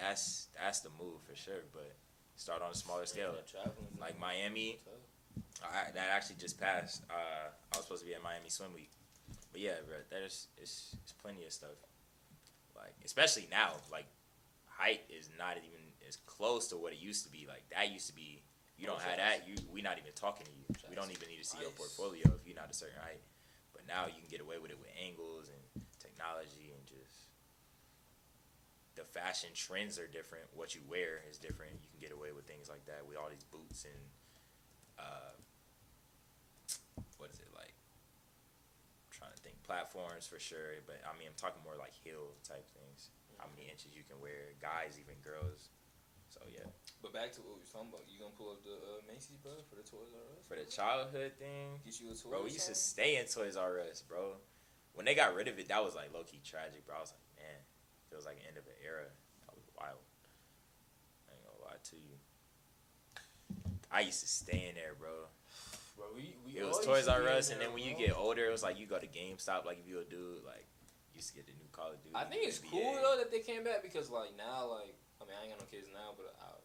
that's 0.00 0.46
that's 0.54 0.80
the 0.80 0.90
move 0.98 1.20
for 1.28 1.34
sure. 1.34 1.66
But 1.72 1.92
start 2.36 2.62
on 2.62 2.70
a 2.70 2.74
smaller 2.74 3.06
scale. 3.06 3.34
Like 4.00 4.18
Miami. 4.20 4.78
I, 5.62 5.90
that 5.94 6.08
actually 6.12 6.36
just 6.38 6.60
passed. 6.60 7.02
Uh, 7.10 7.50
I 7.72 7.76
was 7.76 7.84
supposed 7.84 8.02
to 8.02 8.08
be 8.08 8.14
at 8.14 8.22
Miami 8.22 8.48
Swim 8.48 8.70
Week, 8.74 8.90
but 9.50 9.60
yeah, 9.60 9.82
bro, 9.86 9.96
there's 10.10 10.46
it's, 10.56 10.94
it's 11.02 11.12
plenty 11.12 11.44
of 11.44 11.52
stuff. 11.52 11.74
Like 12.76 12.94
especially 13.04 13.48
now, 13.50 13.72
like 13.90 14.06
height 14.66 15.00
is 15.10 15.30
not 15.38 15.56
even 15.56 15.82
as 16.06 16.16
close 16.16 16.68
to 16.68 16.76
what 16.76 16.92
it 16.92 17.00
used 17.00 17.24
to 17.26 17.32
be. 17.32 17.46
Like 17.48 17.64
that 17.74 17.92
used 17.92 18.06
to 18.06 18.14
be. 18.14 18.42
You 18.78 18.86
don't 18.86 19.00
have 19.02 19.16
that. 19.16 19.48
You 19.48 19.56
we 19.72 19.82
not 19.82 19.98
even 19.98 20.12
talking 20.14 20.46
to 20.46 20.52
you. 20.52 20.64
We 20.88 20.94
don't 20.94 21.10
even 21.10 21.28
need 21.28 21.42
to 21.42 21.44
see 21.44 21.58
your 21.60 21.70
portfolio 21.70 22.22
if 22.22 22.46
you're 22.46 22.54
not 22.54 22.70
a 22.70 22.74
certain 22.74 23.00
height. 23.02 23.18
Now 23.88 24.04
you 24.04 24.20
can 24.20 24.28
get 24.28 24.44
away 24.44 24.60
with 24.60 24.70
it 24.70 24.76
with 24.76 24.92
angles 24.92 25.48
and 25.48 25.82
technology 25.96 26.76
and 26.76 26.84
just 26.84 27.32
the 28.94 29.08
fashion 29.08 29.50
trends 29.56 29.96
are 29.96 30.06
different. 30.06 30.44
What 30.52 30.74
you 30.76 30.84
wear 30.84 31.24
is 31.24 31.40
different. 31.40 31.80
You 31.80 31.88
can 31.88 32.02
get 32.02 32.12
away 32.12 32.36
with 32.36 32.44
things 32.44 32.68
like 32.68 32.84
that 32.84 33.08
with 33.08 33.16
all 33.16 33.32
these 33.32 33.48
boots 33.48 33.88
and 33.88 34.04
uh, 35.00 35.32
what 37.16 37.32
is 37.32 37.40
it 37.40 37.48
like? 37.56 37.72
I'm 39.08 39.14
trying 39.14 39.32
to 39.32 39.40
think 39.40 39.56
platforms 39.64 40.28
for 40.28 40.36
sure, 40.36 40.84
but 40.84 41.00
I 41.08 41.16
mean 41.16 41.32
I'm 41.32 41.38
talking 41.40 41.64
more 41.64 41.80
like 41.80 41.96
heel 41.96 42.36
type 42.44 42.68
things. 42.76 43.08
How 43.40 43.46
many 43.54 43.70
inches 43.70 43.94
you 43.94 44.02
can 44.02 44.18
wear, 44.20 44.52
guys, 44.58 44.98
even 44.98 45.14
girls. 45.22 45.70
So 46.28 46.42
yeah, 46.50 46.66
But 47.02 47.12
back 47.14 47.30
to 47.38 47.40
what 47.46 47.54
we 47.54 47.62
was 47.62 47.70
talking 47.70 47.88
about. 47.94 48.02
You 48.10 48.18
gonna 48.18 48.34
pull 48.34 48.50
up 48.50 48.62
the 48.66 48.74
uh, 48.74 49.00
Macy's, 49.06 49.38
bro, 49.38 49.52
for 49.70 49.76
the 49.78 49.86
Toys 49.86 50.10
R 50.10 50.24
Us? 50.34 50.42
for 50.50 50.56
the 50.58 50.66
childhood 50.66 51.32
thing, 51.38 51.78
Get 51.84 52.00
you 52.00 52.10
a 52.10 52.14
toy. 52.14 52.30
bro, 52.30 52.42
we 52.42 52.50
used 52.50 52.66
to 52.68 52.74
stay 52.74 53.16
in 53.16 53.26
Toys 53.26 53.56
R 53.56 53.78
Us, 53.80 54.02
bro. 54.02 54.34
When 54.94 55.06
they 55.06 55.14
got 55.14 55.34
rid 55.34 55.46
of 55.46 55.58
it, 55.58 55.68
that 55.68 55.84
was 55.84 55.94
like 55.94 56.10
low 56.12 56.24
key 56.26 56.40
tragic, 56.42 56.82
bro. 56.86 56.96
I 56.98 57.00
was 57.06 57.14
like, 57.14 57.22
man, 57.38 57.58
feels 58.10 58.26
like 58.26 58.42
an 58.42 58.50
end 58.50 58.58
of 58.58 58.66
an 58.66 58.74
era. 58.82 59.06
That 59.46 59.54
was 59.54 59.70
wild. 59.78 60.02
I 61.30 61.38
ain't 61.38 61.44
gonna 61.46 61.62
lie 61.70 61.78
to 61.78 61.96
you. 61.96 62.18
I 63.94 64.00
used 64.02 64.20
to 64.20 64.28
stay 64.28 64.66
in 64.68 64.74
there, 64.74 64.98
bro. 64.98 65.30
Bro, 65.96 66.18
we, 66.18 66.34
we 66.46 66.58
It 66.58 66.66
was 66.66 66.84
Toys 66.84 67.06
R 67.06 67.22
Us, 67.30 67.50
and 67.50 67.60
then 67.60 67.72
when 67.72 67.82
you 67.86 67.94
get 67.94 68.10
older, 68.18 68.42
it 68.44 68.50
was 68.50 68.62
like 68.66 68.78
you 68.78 68.86
go 68.86 68.98
to 68.98 69.06
GameStop, 69.06 69.64
like 69.64 69.78
if 69.78 69.86
you 69.86 70.02
a 70.02 70.04
dude, 70.04 70.42
like 70.42 70.66
you 71.14 71.22
used 71.22 71.30
to 71.30 71.36
get 71.38 71.46
the 71.46 71.54
new 71.54 71.70
Call 71.70 71.94
of 71.94 72.02
Duty. 72.02 72.14
I 72.18 72.26
think 72.26 72.42
it's 72.42 72.58
NBA. 72.58 72.70
cool 72.70 72.98
though 72.98 73.18
that 73.22 73.30
they 73.30 73.38
came 73.40 73.62
back 73.62 73.82
because 73.86 74.10
like 74.10 74.34
now 74.36 74.66
like 74.66 74.98
I 75.22 75.26
mean 75.26 75.34
I 75.38 75.46
ain't 75.46 75.54
got 75.54 75.62
no 75.62 75.66
kids 75.70 75.86
now 75.94 76.14
but 76.18 76.34
I, 76.38 76.57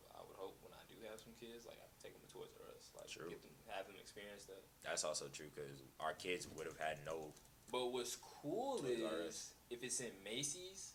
I 1.05 1.11
would 1.11 1.11
hope 1.11 1.11
when 1.11 1.11
I 1.11 1.11
do 1.11 1.11
have 1.11 1.19
some 1.19 1.35
kids 1.39 1.65
like 1.67 1.79
I 1.83 1.87
take 2.01 2.13
them 2.15 2.23
to 2.23 2.31
Toys 2.31 2.53
R 2.55 2.71
Us 2.79 2.91
like 2.95 3.07
True. 3.11 3.27
get 3.29 3.41
them 3.43 3.51
have 3.67 3.87
them 3.87 3.95
experience 3.99 4.45
that. 4.47 4.63
That's 4.83 5.03
also 5.03 5.27
true 5.27 5.47
because 5.53 5.83
our 5.99 6.13
kids 6.13 6.47
would 6.55 6.67
have 6.67 6.77
had 6.79 7.03
no. 7.05 7.33
But 7.71 7.91
what's 7.91 8.15
cool 8.15 8.79
Toys 8.79 9.03
is 9.27 9.53
if 9.69 9.83
it's 9.83 9.99
in 9.99 10.11
Macy's, 10.23 10.93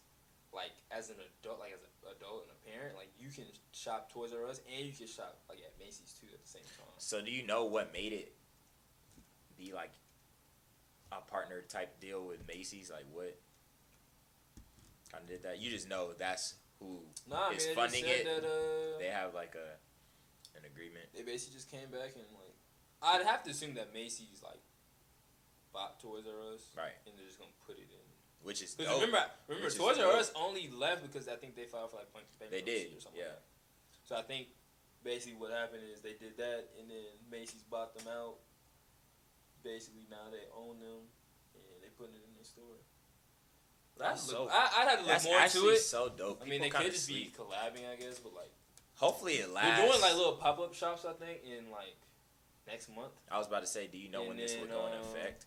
like 0.53 0.73
as 0.91 1.11
an 1.11 1.17
adult, 1.21 1.59
like 1.61 1.73
as 1.75 1.83
an 1.83 1.93
adult 2.17 2.47
and 2.49 2.53
a 2.55 2.61
parent, 2.65 2.97
like 2.97 3.11
you 3.19 3.29
can 3.31 3.45
shop 3.73 4.13
Toys 4.13 4.33
R 4.33 4.49
Us 4.49 4.61
and 4.65 4.87
you 4.87 4.93
can 4.93 5.07
shop 5.09 5.39
like 5.49 5.59
at 5.61 5.75
Macy's 5.79 6.15
too 6.19 6.27
at 6.33 6.41
the 6.41 6.49
same 6.49 6.65
time. 6.79 6.89
So 6.99 7.21
do 7.21 7.31
you 7.31 7.45
know 7.47 7.65
what 7.67 7.93
made 7.93 8.13
it 8.13 8.33
be 9.57 9.73
like 9.73 9.93
a 11.13 11.21
partner 11.21 11.63
type 11.69 11.99
deal 12.01 12.25
with 12.27 12.47
Macy's? 12.47 12.91
Like 12.91 13.05
what 13.13 13.37
kind 15.13 15.25
of 15.25 15.29
did 15.31 15.43
that? 15.43 15.59
You 15.61 15.71
just 15.71 15.89
know 15.89 16.11
that's 16.19 16.55
who 16.81 17.01
Nah, 17.29 17.51
is 17.51 17.67
man, 17.67 17.75
funding 17.75 18.05
it. 18.07 18.25
that 18.25 18.45
uh, 18.45 18.99
they 19.01 19.09
have 19.09 19.35
like 19.35 19.55
a 19.57 19.77
an 20.57 20.65
agreement. 20.65 21.07
they 21.15 21.23
basically 21.23 21.57
just 21.57 21.71
came 21.71 21.91
back 21.91 22.15
and 22.17 22.29
like 22.37 22.55
I'd 23.03 23.25
have 23.27 23.43
to 23.45 23.51
assume 23.51 23.75
that 23.75 23.93
Macy's 23.95 24.43
like 24.43 24.61
bought 25.73 26.01
Toys 26.01 26.25
R 26.27 26.55
Us 26.55 26.63
Right. 26.77 26.97
and 27.07 27.15
they're 27.17 27.27
just 27.27 27.39
gonna 27.39 27.55
put 27.67 27.77
it 27.79 27.89
in. 27.91 28.07
Which 28.43 28.63
is 28.63 28.75
dope. 28.75 28.87
remember, 29.03 29.23
remember, 29.47 29.67
Which 29.69 29.77
Toys 29.77 29.99
R. 29.99 30.13
Us 30.17 30.31
only 30.35 30.71
left 30.71 31.03
because 31.03 31.29
I 31.29 31.37
think 31.37 31.55
they 31.55 31.65
filed 31.67 31.91
for 31.91 31.99
like 31.99 32.11
bankruptcy 32.15 32.49
They 32.51 32.63
did, 32.63 32.97
or 32.97 33.01
something. 33.01 33.21
yeah. 33.21 33.35
Like. 33.39 33.43
So 34.07 34.17
I 34.17 34.23
think 34.23 34.49
basically 35.05 35.37
what 35.39 35.51
happened 35.53 35.83
is 35.93 36.01
they 36.01 36.15
did 36.19 36.37
that, 36.39 36.71
and 36.81 36.89
then 36.91 37.07
Macy's 37.31 37.63
bought 37.63 37.95
them 37.99 38.07
out. 38.09 38.39
Basically, 39.63 40.07
now 40.11 40.31
they 40.31 40.47
own 40.57 40.79
them, 40.81 41.03
and 41.55 41.63
they 41.83 41.91
put 41.99 42.09
it 42.15 42.23
in 42.25 42.33
their 42.35 42.45
store. 42.47 42.79
That's 43.99 44.29
look, 44.33 44.49
so- 44.49 44.55
I, 44.55 44.71
I'd 44.83 44.89
have 44.89 45.01
to 45.03 45.07
look 45.07 45.25
more 45.25 45.35
into 45.35 45.45
actually 45.45 45.75
it. 45.75 45.83
so 45.83 46.09
dope. 46.17 46.41
I 46.41 46.47
mean, 46.49 46.63
they 46.63 46.71
could 46.71 46.93
just 46.93 47.07
sleep. 47.07 47.37
be 47.37 47.43
collabing, 47.43 47.91
I 47.91 47.97
guess, 47.99 48.19
but 48.23 48.33
like 48.35 48.55
Hopefully 48.99 49.35
it 49.35 49.51
lasts. 49.51 49.79
they're 49.79 49.89
doing 49.89 50.01
like 50.01 50.15
little 50.15 50.33
pop 50.35 50.59
up 50.59 50.75
shops. 50.75 51.05
I 51.09 51.13
think 51.15 51.41
in 51.47 51.71
like 51.71 51.97
next 52.67 52.89
month, 52.95 53.15
I 53.31 53.39
was 53.39 53.47
about 53.47 53.61
to 53.63 53.67
say, 53.71 53.87
do 53.87 53.97
you 53.99 54.11
know 54.11 54.21
And 54.21 54.29
when 54.29 54.37
this 54.37 54.53
then, 54.53 54.63
would 54.63 54.71
go 54.71 54.87
into 54.87 54.99
um, 54.99 55.05
effect? 55.15 55.47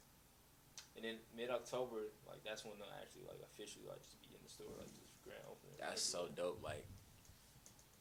and 0.95 1.03
then 1.05 1.15
mid 1.35 1.49
October, 1.49 1.97
like 2.27 2.43
that's 2.43 2.63
when 2.63 2.73
they'll 2.79 2.95
actually 3.01 3.23
like 3.27 3.39
officially 3.43 3.85
like 3.87 3.99
just 4.01 4.19
be 4.21 4.29
in 4.35 4.41
the 4.43 4.49
store, 4.49 4.67
like 4.79 4.89
just 4.95 5.07
grand 5.23 5.43
opening. 5.45 5.75
That's 5.79 6.01
so 6.01 6.27
dope. 6.35 6.61
Like, 6.63 6.85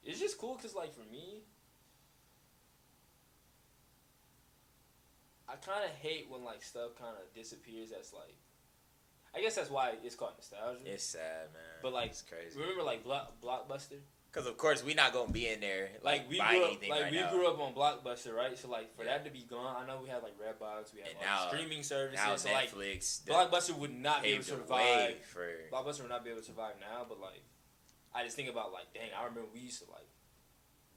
It's 0.05 0.21
just 0.21 0.39
cool 0.39 0.55
because, 0.57 0.75
like, 0.75 0.95
for 0.95 1.05
me, 1.11 1.43
I 5.49 5.57
kind 5.57 5.85
of 5.85 5.91
hate 5.91 6.27
when 6.31 6.45
like 6.45 6.63
stuff 6.63 6.95
kind 6.99 7.15
of 7.17 7.35
disappears. 7.35 7.91
That's 7.91 8.13
like, 8.13 8.37
I 9.35 9.41
guess 9.41 9.55
that's 9.57 9.71
why 9.71 9.95
it's 10.05 10.15
called 10.15 10.33
nostalgia. 10.37 10.79
it's 10.87 11.05
sad, 11.05 11.51
man. 11.53 11.63
But, 11.83 11.93
like, 11.93 12.11
it's 12.11 12.23
crazy. 12.23 12.59
Remember, 12.59 12.83
like 12.83 13.03
Block, 13.05 13.41
Blockbuster. 13.43 13.99
Because 14.33 14.47
of 14.47 14.57
course 14.57 14.85
we 14.85 14.95
not 14.95 15.13
gonna 15.13 15.33
be 15.33 15.49
in 15.49 15.59
there 15.61 15.89
like, 16.05 16.21
Like 16.21 16.31
we 16.31 16.37
grew 16.39 16.45
up, 16.47 16.69
anything 16.71 16.91
like 16.91 17.03
right 17.03 17.11
we 17.13 17.19
now. 17.19 17.31
grew 17.33 17.49
up 17.49 17.59
on 17.59 17.75
Blockbuster, 17.75 18.33
right? 18.33 18.57
So 18.57 18.69
like 18.69 18.95
for 18.95 19.03
Yeah. 19.05 19.19
that 19.19 19.25
to 19.25 19.31
be 19.31 19.43
gone, 19.43 19.75
I 19.83 19.87
know 19.87 20.01
we 20.03 20.09
had 20.09 20.23
like 20.23 20.39
Redbox, 20.39 20.95
we 20.95 21.01
had 21.01 21.15
like 21.17 21.21
now- 21.25 21.49
streaming 21.49 21.83
services. 21.83 22.17
now 22.25 22.37
so 22.37 22.53
like 22.53 22.71
Netflix 22.71 23.25
the- 23.25 23.33
Blockbuster 23.33 23.75
would 23.77 23.93
not 23.93 24.23
be 24.23 24.29
able 24.29 24.45
to 24.45 24.49
survive. 24.51 25.25
for 25.25 25.49
Blockbuster 25.73 26.03
would 26.03 26.11
not 26.11 26.23
be 26.25 26.31
able 26.31 26.41
to 26.41 26.47
survive 26.47 26.75
now, 26.81 27.05
but 27.09 27.19
like, 27.21 27.43
I 28.15 28.23
just 28.25 28.37
think 28.37 28.49
about 28.49 28.73
like, 28.73 28.93
dang, 28.95 29.11
I 29.19 29.25
remember 29.25 29.49
we 29.53 29.61
used 29.61 29.83
to 29.85 29.91
like 29.91 30.09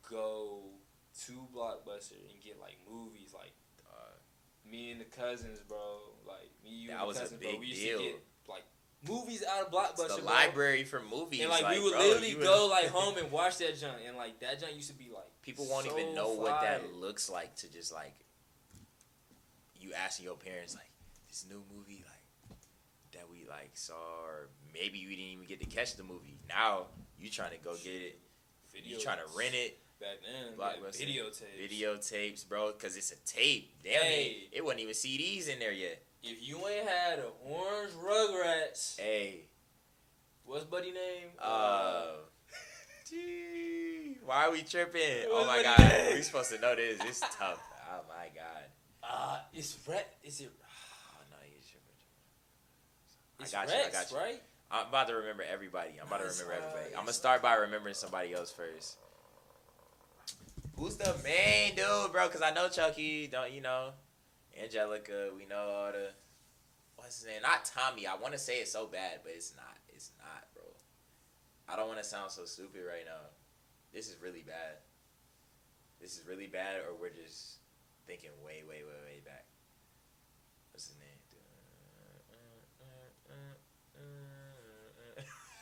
go 0.09 0.63
to 1.25 1.47
Blockbuster 1.55 2.19
and 2.29 2.41
get 2.43 2.59
like 2.59 2.77
movies, 2.89 3.33
like 3.33 3.53
uh, 3.89 4.13
me 4.69 4.91
and 4.91 5.01
the 5.01 5.05
cousins, 5.05 5.59
bro, 5.67 5.99
like 6.27 6.49
me, 6.63 6.69
you, 6.71 6.87
That 6.89 6.99
and 6.99 7.07
was 7.07 7.17
the 7.17 7.21
a 7.21 7.25
cousins, 7.25 7.41
bro. 7.41 7.57
We 7.59 7.65
used 7.67 7.81
deal. 7.81 7.97
to 7.97 8.03
get 8.03 8.13
like 8.13 8.21
movies 9.07 9.43
out 9.49 9.67
of 9.67 9.67
it's 9.67 10.01
Blockbuster, 10.01 10.15
the 10.17 10.21
bro. 10.21 10.33
library 10.33 10.83
for 10.83 11.01
movies. 11.01 11.41
And 11.41 11.49
like, 11.49 11.67
we 11.69 11.83
would 11.83 11.93
bro, 11.93 12.01
literally 12.01 12.33
go 12.33 12.67
like 12.69 12.87
home 12.89 13.17
and 13.17 13.31
watch 13.31 13.57
that 13.57 13.79
junk, 13.79 13.97
and 14.07 14.17
like 14.17 14.39
that 14.39 14.59
junk 14.59 14.75
used 14.75 14.89
to 14.89 14.97
be 14.97 15.09
like 15.13 15.23
People 15.41 15.65
won't 15.69 15.85
so 15.85 15.97
even 15.97 16.15
know 16.15 16.33
what 16.33 16.61
that 16.61 16.93
looks 16.95 17.29
like 17.29 17.55
to 17.57 17.71
just 17.71 17.91
like 17.91 18.13
you 19.79 19.91
asking 19.93 20.25
your 20.25 20.35
parents 20.35 20.73
like 20.73 20.89
this 21.27 21.45
new 21.49 21.61
movie 21.75 22.03
like 22.07 22.57
that 23.13 23.29
we 23.29 23.45
like 23.49 23.71
saw 23.73 23.93
or 24.25 24.47
maybe 24.73 24.97
you 24.97 25.09
didn't 25.09 25.25
even 25.25 25.45
get 25.45 25.59
to 25.59 25.65
catch 25.65 25.95
the 25.95 26.03
movie. 26.03 26.37
Now 26.47 26.87
you 27.19 27.29
trying 27.29 27.51
to 27.51 27.57
go 27.63 27.73
get 27.75 27.93
it. 27.93 28.19
You 28.83 28.99
trying 28.99 29.19
to 29.19 29.37
rent 29.37 29.53
it, 29.53 29.77
back 30.03 30.19
then. 30.21 30.57
Blockbuster. 30.57 30.97
Video 30.97 31.25
videotapes. 31.25 31.71
videotapes, 31.71 32.47
bro, 32.47 32.71
because 32.71 32.97
it's 32.97 33.11
a 33.11 33.15
tape. 33.25 33.73
Damn 33.83 34.01
Hey. 34.01 34.47
it, 34.51 34.57
it 34.57 34.65
wasn't 34.65 34.81
even 34.81 34.93
CDs 34.93 35.47
in 35.47 35.59
there 35.59 35.71
yet. 35.71 36.01
If 36.23 36.47
you 36.47 36.57
ain't 36.67 36.87
had 36.87 37.19
an 37.19 37.25
orange 37.45 37.91
Rugrats, 37.93 38.99
Hey, 38.99 39.41
what's 40.45 40.63
buddy 40.63 40.91
name? 40.91 41.29
uh, 41.41 42.13
gee, 43.09 44.17
why 44.25 44.45
are 44.47 44.51
we 44.51 44.61
tripping? 44.61 45.25
Oh 45.29 45.45
my 45.45 45.61
god, 45.61 45.79
name? 45.79 46.15
we 46.15 46.21
supposed 46.21 46.51
to 46.51 46.59
know 46.61 46.75
this. 46.75 46.99
It's 47.03 47.19
tough. 47.19 47.59
Oh 47.95 48.01
my 48.09 48.25
god. 48.33 48.63
uh, 49.03 49.39
it's 49.53 49.77
Red. 49.87 50.03
Is 50.23 50.39
it? 50.41 50.49
Oh 50.59 51.21
no, 51.29 51.37
you're 51.45 51.61
tripping. 51.61 51.93
I 53.39 53.65
got 53.65 53.71
you, 53.71 53.83
I 53.87 53.91
got 53.91 54.09
you. 54.11 54.17
right? 54.17 54.41
I'm 54.71 54.87
about 54.87 55.07
to 55.09 55.13
remember 55.15 55.43
everybody. 55.47 55.91
I'm 56.01 56.07
about 56.07 56.21
to 56.21 56.27
remember 56.27 56.53
everybody. 56.53 56.95
I'm 56.95 57.01
gonna 57.01 57.13
start 57.13 57.43
by 57.43 57.53
remembering 57.55 57.93
somebody 57.93 58.33
else 58.33 58.51
first. 58.51 58.97
Who's 60.75 60.95
the 60.95 61.13
main 61.23 61.75
dude, 61.75 62.11
bro? 62.11 62.27
Cause 62.29 62.41
I 62.41 62.51
know 62.51 62.67
Chucky. 62.67 63.27
Don't 63.27 63.51
you 63.51 63.61
know? 63.61 63.91
Angelica. 64.61 65.29
We 65.35 65.45
know 65.45 65.57
all 65.57 65.91
the. 65.91 66.09
What's 66.95 67.19
his 67.19 67.27
name? 67.27 67.41
Not 67.41 67.65
Tommy. 67.65 68.07
I 68.07 68.15
want 68.15 68.33
to 68.33 68.39
say 68.39 68.59
it 68.59 68.67
so 68.67 68.85
bad, 68.85 69.19
but 69.23 69.33
it's 69.35 69.53
not. 69.55 69.77
It's 69.89 70.11
not, 70.17 70.47
bro. 70.53 70.63
I 71.67 71.75
don't 71.75 71.87
want 71.87 72.01
to 72.01 72.07
sound 72.07 72.31
so 72.31 72.45
stupid 72.45 72.81
right 72.87 73.05
now. 73.05 73.29
This 73.93 74.09
is 74.09 74.15
really 74.21 74.43
bad. 74.45 74.81
This 76.01 76.17
is 76.17 76.27
really 76.27 76.47
bad, 76.47 76.77
or 76.81 76.95
we're 76.99 77.09
just 77.09 77.57
thinking 78.07 78.31
way, 78.45 78.63
way, 78.67 78.83
way, 78.83 78.99
way 79.05 79.21
back. 79.25 79.45
What's 80.71 80.87
his 80.87 80.97
name? 80.97 81.13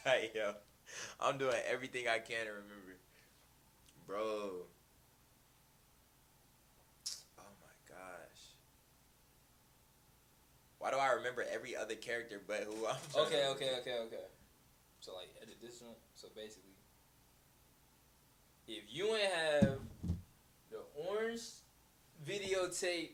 Yo. 0.35 0.53
I'm 1.19 1.37
doing 1.37 1.55
everything 1.69 2.07
I 2.07 2.19
can 2.19 2.45
to 2.45 2.51
remember. 2.51 2.97
Bro. 4.07 4.65
Oh 7.37 7.53
my 7.61 7.75
gosh. 7.87 8.55
Why 10.81 10.89
do 10.89 10.97
I 10.97 11.11
remember 11.13 11.45
every 11.53 11.75
other 11.75 11.93
character 11.93 12.41
but 12.47 12.63
who 12.63 12.87
I'm 12.87 12.95
Okay, 13.15 13.35
to 13.35 13.49
okay, 13.49 13.69
okay, 13.81 13.97
okay. 14.07 14.25
So 14.99 15.13
like 15.13 15.27
edit 15.39 15.57
this 15.61 15.79
one. 15.79 15.93
So 16.15 16.27
basically, 16.35 16.73
if 18.67 18.83
you 18.89 19.15
ain't 19.15 19.31
have 19.31 19.77
the 20.71 20.79
orange 21.07 21.41
videotape 22.27 23.11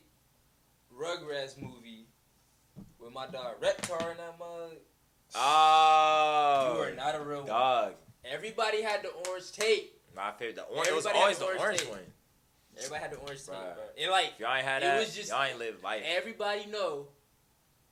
Rugrats 0.98 1.60
movie 1.60 2.06
with 2.98 3.12
my 3.12 3.26
dog 3.26 3.60
Reptar 3.60 4.12
in 4.12 4.16
that 4.16 4.38
mug, 4.38 4.72
Oh. 5.34 6.72
you 6.74 6.80
are 6.80 6.88
oh, 6.90 6.94
not 6.96 7.14
a 7.16 7.20
real 7.20 7.38
one. 7.40 7.46
Dog. 7.48 7.92
Everybody 8.24 8.80
had 8.80 9.02
the 9.02 9.10
orange 9.28 9.52
tape. 9.52 9.92
My 10.16 10.32
favorite. 10.38 10.56
The 10.56 10.62
orange. 10.62 10.88
It 10.88 10.94
was 10.94 11.04
Everybody 11.04 11.22
always 11.22 11.38
had 11.38 11.46
the 11.46 11.50
orange 11.50 11.62
orange 11.82 11.84
one. 11.90 12.12
Everybody 12.78 13.02
had 13.02 13.12
the 13.12 13.16
orange 13.18 13.40
tape, 13.44 13.54
bro. 13.54 13.84
And 14.00 14.10
like 14.10 14.32
If 14.36 14.40
y'all 14.40 14.54
ain't 14.54 14.64
had 14.64 14.82
It 14.82 14.86
that, 14.86 14.98
was 15.00 15.14
just- 15.14 15.28
y'all 15.28 15.44
ain't 15.44 15.58
live 15.58 15.82
life. 15.82 16.02
everybody 16.06 16.64
know 16.66 17.08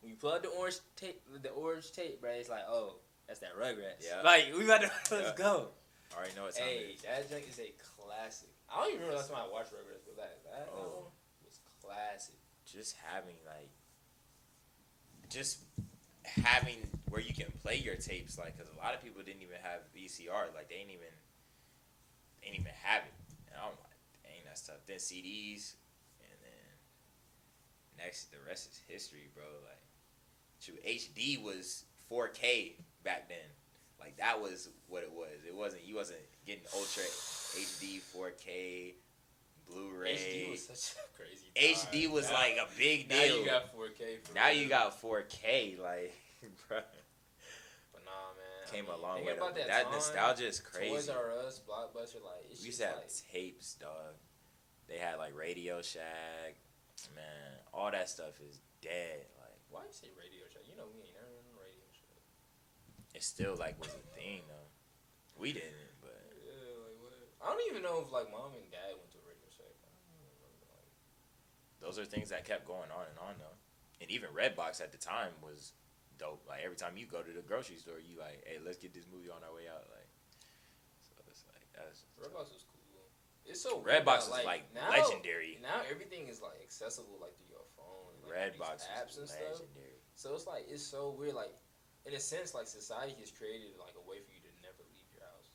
when 0.06 0.14
you 0.14 0.20
plug 0.22 0.42
the 0.42 0.48
orange 0.54 0.78
tape, 0.94 1.20
the 1.42 1.50
orange 1.50 1.90
tape, 1.90 2.20
bro. 2.20 2.30
It's 2.30 2.48
like, 2.48 2.62
oh, 2.70 2.94
that's 3.26 3.40
that 3.40 3.58
Rugrats. 3.58 4.06
Yeah. 4.06 4.22
Like 4.22 4.54
we 4.56 4.64
about 4.64 4.82
to 4.82 4.90
let's 5.10 5.32
go. 5.34 5.74
I 6.14 6.18
already 6.18 6.36
know 6.38 6.44
what 6.44 6.54
time 6.54 6.62
Hey, 6.64 6.94
it 6.94 6.94
is. 6.94 7.02
that 7.02 7.28
junk 7.28 7.42
is 7.50 7.58
a 7.58 7.74
classic. 7.82 8.48
I 8.70 8.78
don't 8.86 8.94
even 8.94 9.00
remember 9.02 9.18
last 9.18 9.30
time 9.34 9.42
I 9.42 9.50
watched 9.52 9.74
Rugrats, 9.74 10.06
but 10.06 10.14
that 10.16 10.38
that, 10.46 10.52
that 10.54 10.68
Oh. 10.70 11.10
was 11.42 11.58
classic. 11.82 12.38
Just 12.70 12.94
having 13.02 13.34
like, 13.44 13.66
just 15.28 15.58
having 16.22 16.78
where 17.10 17.20
you 17.20 17.34
can 17.34 17.50
play 17.62 17.76
your 17.82 17.96
tapes, 17.96 18.38
like, 18.38 18.56
cause 18.56 18.66
a 18.72 18.78
lot 18.78 18.94
of 18.94 19.02
people 19.02 19.22
didn't 19.26 19.42
even 19.42 19.58
have 19.62 19.80
VCR, 19.90 20.54
like 20.54 20.68
they 20.70 20.78
didn't 20.86 20.94
even, 20.94 21.10
they 22.42 22.54
didn't 22.54 22.60
even 22.62 22.78
have 22.82 23.02
it. 23.02 23.14
And 23.50 23.58
I'm 23.58 23.74
like, 23.82 23.98
dang, 24.22 24.46
that's 24.46 24.62
tough. 24.62 24.86
Then 24.86 24.98
CDs, 25.02 25.74
and 26.22 26.38
then 26.42 26.66
next, 28.06 28.30
the 28.30 28.38
rest 28.46 28.70
is 28.70 28.78
history, 28.86 29.30
bro. 29.34 29.42
Like, 29.66 29.82
shoot, 30.60 30.84
HD 30.86 31.42
was 31.42 31.84
4K 32.10 32.72
back 33.04 33.28
then. 33.28 33.38
Like 34.00 34.16
that 34.18 34.40
was 34.40 34.68
what 34.88 35.02
it 35.02 35.12
was. 35.12 35.28
It 35.46 35.54
wasn't. 35.54 35.84
You 35.84 35.96
wasn't 35.96 36.20
getting 36.46 36.62
ultra 36.74 37.02
HD, 37.02 38.00
4K, 38.14 38.92
Blu-ray. 39.68 40.14
HD 40.14 40.50
was 40.50 40.66
such 40.66 40.94
a 40.96 41.16
crazy. 41.16 41.76
HD 41.76 42.10
was 42.10 42.28
Now- 42.28 42.34
like 42.34 42.56
a 42.56 42.66
big 42.78 43.08
deal. 43.08 43.18
now 43.18 43.24
you 43.34 43.44
got 43.44 43.76
4K. 43.76 44.20
For 44.22 44.34
now 44.34 44.48
real. 44.48 44.56
you 44.58 44.68
got 44.68 45.02
4K, 45.02 45.80
like, 45.80 46.14
bro. 46.68 46.78
But 47.92 48.04
nah, 48.04 48.10
man. 48.36 48.72
came 48.72 48.86
a 48.88 48.92
mean, 48.92 49.02
long 49.02 49.24
way. 49.24 49.36
about 49.36 49.56
that 49.56 49.66
That 49.68 49.84
time, 49.84 49.92
nostalgia 49.92 50.46
is 50.46 50.60
crazy. 50.60 50.90
Toys 50.94 51.08
R 51.08 51.30
Us, 51.44 51.60
Blockbuster, 51.68 52.22
like 52.22 52.46
it's 52.50 52.60
We 52.60 52.66
used 52.66 52.80
to 52.80 52.86
have 52.86 52.96
like 52.96 53.10
tapes, 53.32 53.74
dog. 53.74 54.14
They 54.88 54.98
had 54.98 55.16
like 55.18 55.36
Radio 55.36 55.82
Shack. 55.82 56.54
Man, 57.14 57.24
all 57.74 57.90
that 57.90 58.08
stuff 58.08 58.40
is 58.48 58.60
dead. 58.80 59.26
Like 59.40 59.58
why 59.70 59.80
you 59.82 59.92
say 59.92 60.06
Radio? 60.16 60.45
You 60.76 60.84
know 60.84 60.92
we 60.92 61.08
ain't 61.08 61.16
on 61.16 61.40
the 61.48 61.56
Radio 61.56 61.88
Shack. 61.88 62.20
it 63.16 63.24
still 63.24 63.56
like 63.56 63.80
was 63.80 63.96
a 63.96 64.04
thing 64.12 64.44
though. 64.44 64.68
We 65.32 65.56
didn't, 65.56 65.72
but 66.04 66.20
Yeah, 66.44 66.52
like 66.84 67.00
what? 67.00 67.16
I 67.40 67.48
don't 67.48 67.64
even 67.72 67.80
know 67.80 68.04
if 68.04 68.12
like 68.12 68.28
mom 68.28 68.52
and 68.52 68.68
dad 68.68 68.92
went 68.92 69.08
to 69.16 69.18
a 69.20 69.24
Radio 69.24 69.48
Shack. 69.48 69.72
I 69.80 69.88
don't 69.88 70.04
even 70.12 70.28
remember. 70.36 70.68
Like, 70.68 70.92
those 71.80 71.96
are 71.96 72.04
things 72.04 72.28
that 72.28 72.44
kept 72.44 72.68
going 72.68 72.92
on 72.92 73.08
and 73.08 73.16
on 73.24 73.40
though. 73.40 73.56
And 74.04 74.12
even 74.12 74.28
Redbox 74.36 74.84
at 74.84 74.92
the 74.92 75.00
time 75.00 75.32
was 75.40 75.72
dope. 76.20 76.44
Like 76.44 76.60
every 76.60 76.76
time 76.76 77.00
you 77.00 77.08
go 77.08 77.24
to 77.24 77.32
the 77.32 77.40
grocery 77.40 77.80
store, 77.80 77.96
you 77.96 78.20
like, 78.20 78.44
hey, 78.44 78.60
let's 78.60 78.76
get 78.76 78.92
this 78.92 79.08
movie 79.08 79.32
on 79.32 79.40
our 79.48 79.56
way 79.56 79.64
out. 79.72 79.88
Like, 79.88 80.12
so 81.00 81.16
it's 81.24 81.48
like 81.48 81.64
that's 81.72 82.04
Redbox 82.20 82.52
was 82.52 82.68
cool. 82.68 82.76
It's 83.48 83.64
so 83.64 83.80
Redbox 83.80 84.28
that, 84.28 84.44
was 84.44 84.44
like, 84.44 84.68
now, 84.76 84.92
legendary. 84.92 85.56
Now 85.64 85.80
everything 85.88 86.28
is 86.28 86.44
like 86.44 86.60
accessible 86.60 87.16
like 87.16 87.32
through 87.40 87.56
your 87.56 87.64
phone. 87.80 88.12
Like, 88.28 88.52
Redbox 88.52 88.84
apps 88.92 89.16
and 89.16 89.24
stuff. 89.24 89.64
So 90.16 90.32
it's 90.34 90.48
like 90.48 90.64
it's 90.66 90.82
so 90.82 91.14
weird. 91.16 91.36
Like 91.36 91.52
in 92.08 92.14
a 92.14 92.20
sense, 92.20 92.56
like 92.56 92.66
society 92.66 93.14
has 93.20 93.30
created 93.30 93.76
like 93.78 93.94
a 94.00 94.04
way 94.08 94.24
for 94.24 94.32
you 94.32 94.40
to 94.40 94.52
never 94.64 94.80
leave 94.90 95.06
your 95.12 95.22
house. 95.22 95.52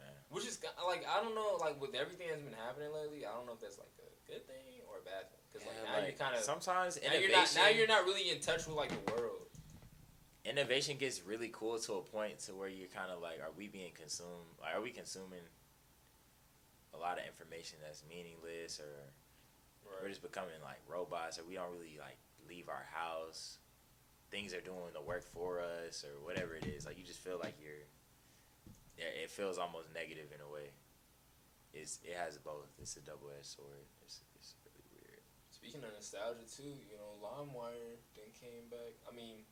Man. 0.00 0.08
Which 0.32 0.48
is 0.48 0.58
like 0.88 1.04
I 1.04 1.22
don't 1.22 1.36
know, 1.36 1.60
like 1.60 1.80
with 1.80 1.94
everything 1.94 2.32
that's 2.32 2.42
been 2.42 2.56
happening 2.56 2.90
lately, 2.96 3.28
I 3.28 3.36
don't 3.36 3.44
know 3.46 3.52
if 3.52 3.60
that's 3.60 3.78
like 3.78 3.92
a 4.00 4.08
good 4.24 4.42
thing 4.48 4.82
or 4.88 4.98
a 4.98 5.04
bad 5.04 5.28
thing. 5.28 5.44
Because 5.52 5.68
like 5.68 5.76
Yeah, 5.76 5.92
now 5.92 5.98
like, 6.00 6.08
you're 6.08 6.18
kind 6.18 6.34
of 6.34 6.42
sometimes 6.42 6.96
now 6.96 7.12
innovation 7.12 7.28
you're 7.28 7.38
not 7.38 7.54
now 7.54 7.68
you're 7.68 7.92
not 7.92 8.04
really 8.08 8.32
in 8.32 8.40
touch 8.40 8.66
with 8.66 8.74
like 8.74 8.90
the 8.90 9.04
world. 9.12 9.44
innovation 10.44 10.96
gets 10.96 11.22
really 11.24 11.50
cool 11.52 11.78
to 11.78 11.94
a 11.94 12.02
point 12.02 12.38
to 12.40 12.52
where 12.54 12.68
you're 12.68 12.88
kind 12.88 13.10
of 13.10 13.20
like, 13.20 13.40
are 13.40 13.52
we 13.56 13.68
being 13.68 13.92
consumed? 13.92 14.56
Like, 14.60 14.76
are 14.76 14.82
we 14.82 14.90
consuming 14.90 15.44
a 16.92 16.98
lot 16.98 17.18
of 17.18 17.26
information 17.26 17.78
that's 17.84 18.02
meaningless, 18.08 18.80
or 18.80 19.12
we're 20.02 20.08
just 20.08 20.22
becoming 20.22 20.56
like 20.62 20.80
robots, 20.88 21.38
or 21.38 21.44
we 21.44 21.54
don't 21.54 21.70
really 21.72 21.98
like 21.98 22.18
leave 22.48 22.68
our 22.68 22.86
house? 22.92 23.58
Things 24.30 24.52
are 24.54 24.60
doing 24.60 24.80
the 24.92 25.02
work 25.02 25.22
for 25.22 25.60
us, 25.60 26.04
or 26.04 26.24
whatever 26.24 26.54
it 26.54 26.64
is. 26.66 26.86
Like 26.86 26.98
you 26.98 27.04
just 27.04 27.20
feel 27.20 27.38
like 27.42 27.54
you're. 27.62 27.86
Yeah, 28.98 29.10
it 29.22 29.30
feels 29.30 29.58
almost 29.58 29.88
negative 29.94 30.30
in 30.34 30.40
a 30.40 30.48
way. 30.48 30.70
It's 31.72 31.98
it 32.04 32.14
has 32.16 32.38
both. 32.38 32.70
It's 32.80 32.96
a 32.96 33.00
double 33.00 33.30
edged 33.36 33.46
sword. 33.46 33.86
It's 34.02 34.22
it's 34.36 34.54
really 34.64 34.84
weird. 34.94 35.20
Speaking 35.50 35.82
of 35.82 35.92
nostalgia 35.94 36.46
too, 36.46 36.62
you 36.86 36.94
know, 36.98 37.18
LimeWire 37.22 37.98
then 38.14 38.30
came 38.38 38.70
back. 38.70 38.94
I 39.10 39.14
mean, 39.14 39.42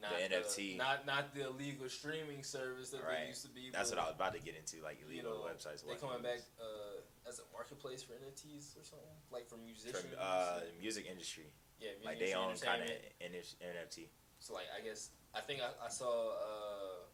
not 0.00 0.12
The 0.16 0.36
NFT. 0.36 0.76
not 0.76 1.06
not 1.06 1.34
the 1.34 1.48
illegal 1.48 1.88
streaming 1.88 2.42
service 2.42 2.90
that 2.90 3.02
Right. 3.04 3.24
they 3.24 3.28
used 3.28 3.42
to 3.44 3.48
be. 3.52 3.70
That's 3.72 3.90
what 3.90 3.98
I 4.00 4.04
was 4.04 4.14
about 4.16 4.34
to 4.34 4.40
get 4.40 4.56
into, 4.56 4.82
like 4.84 5.00
you 5.00 5.06
illegal 5.08 5.32
know, 5.40 5.48
websites. 5.48 5.84
They 5.86 5.96
coming 5.96 6.22
back 6.22 6.40
uh, 6.60 7.00
as 7.28 7.38
a 7.38 7.42
marketplace 7.52 8.02
for 8.02 8.14
NFTs 8.14 8.76
or 8.78 8.84
something, 8.84 9.16
like 9.30 9.46
for 9.48 9.56
musicians. 9.56 10.00
from 10.00 10.18
uh, 10.20 10.60
the 10.60 10.80
music 10.80 11.06
industry. 11.10 11.46
yeah, 11.80 11.90
music 12.00 12.06
Like 12.06 12.18
they 12.18 12.34
own 12.34 12.54
kind 12.56 12.82
of. 12.82 12.90
NFT. 13.20 14.08
So 14.40 14.54
like, 14.54 14.66
I 14.76 14.80
guess 14.84 15.10
I 15.34 15.40
think 15.40 15.60
I, 15.60 15.68
I 15.84 15.88
saw 15.88 16.32
uh, 16.32 17.04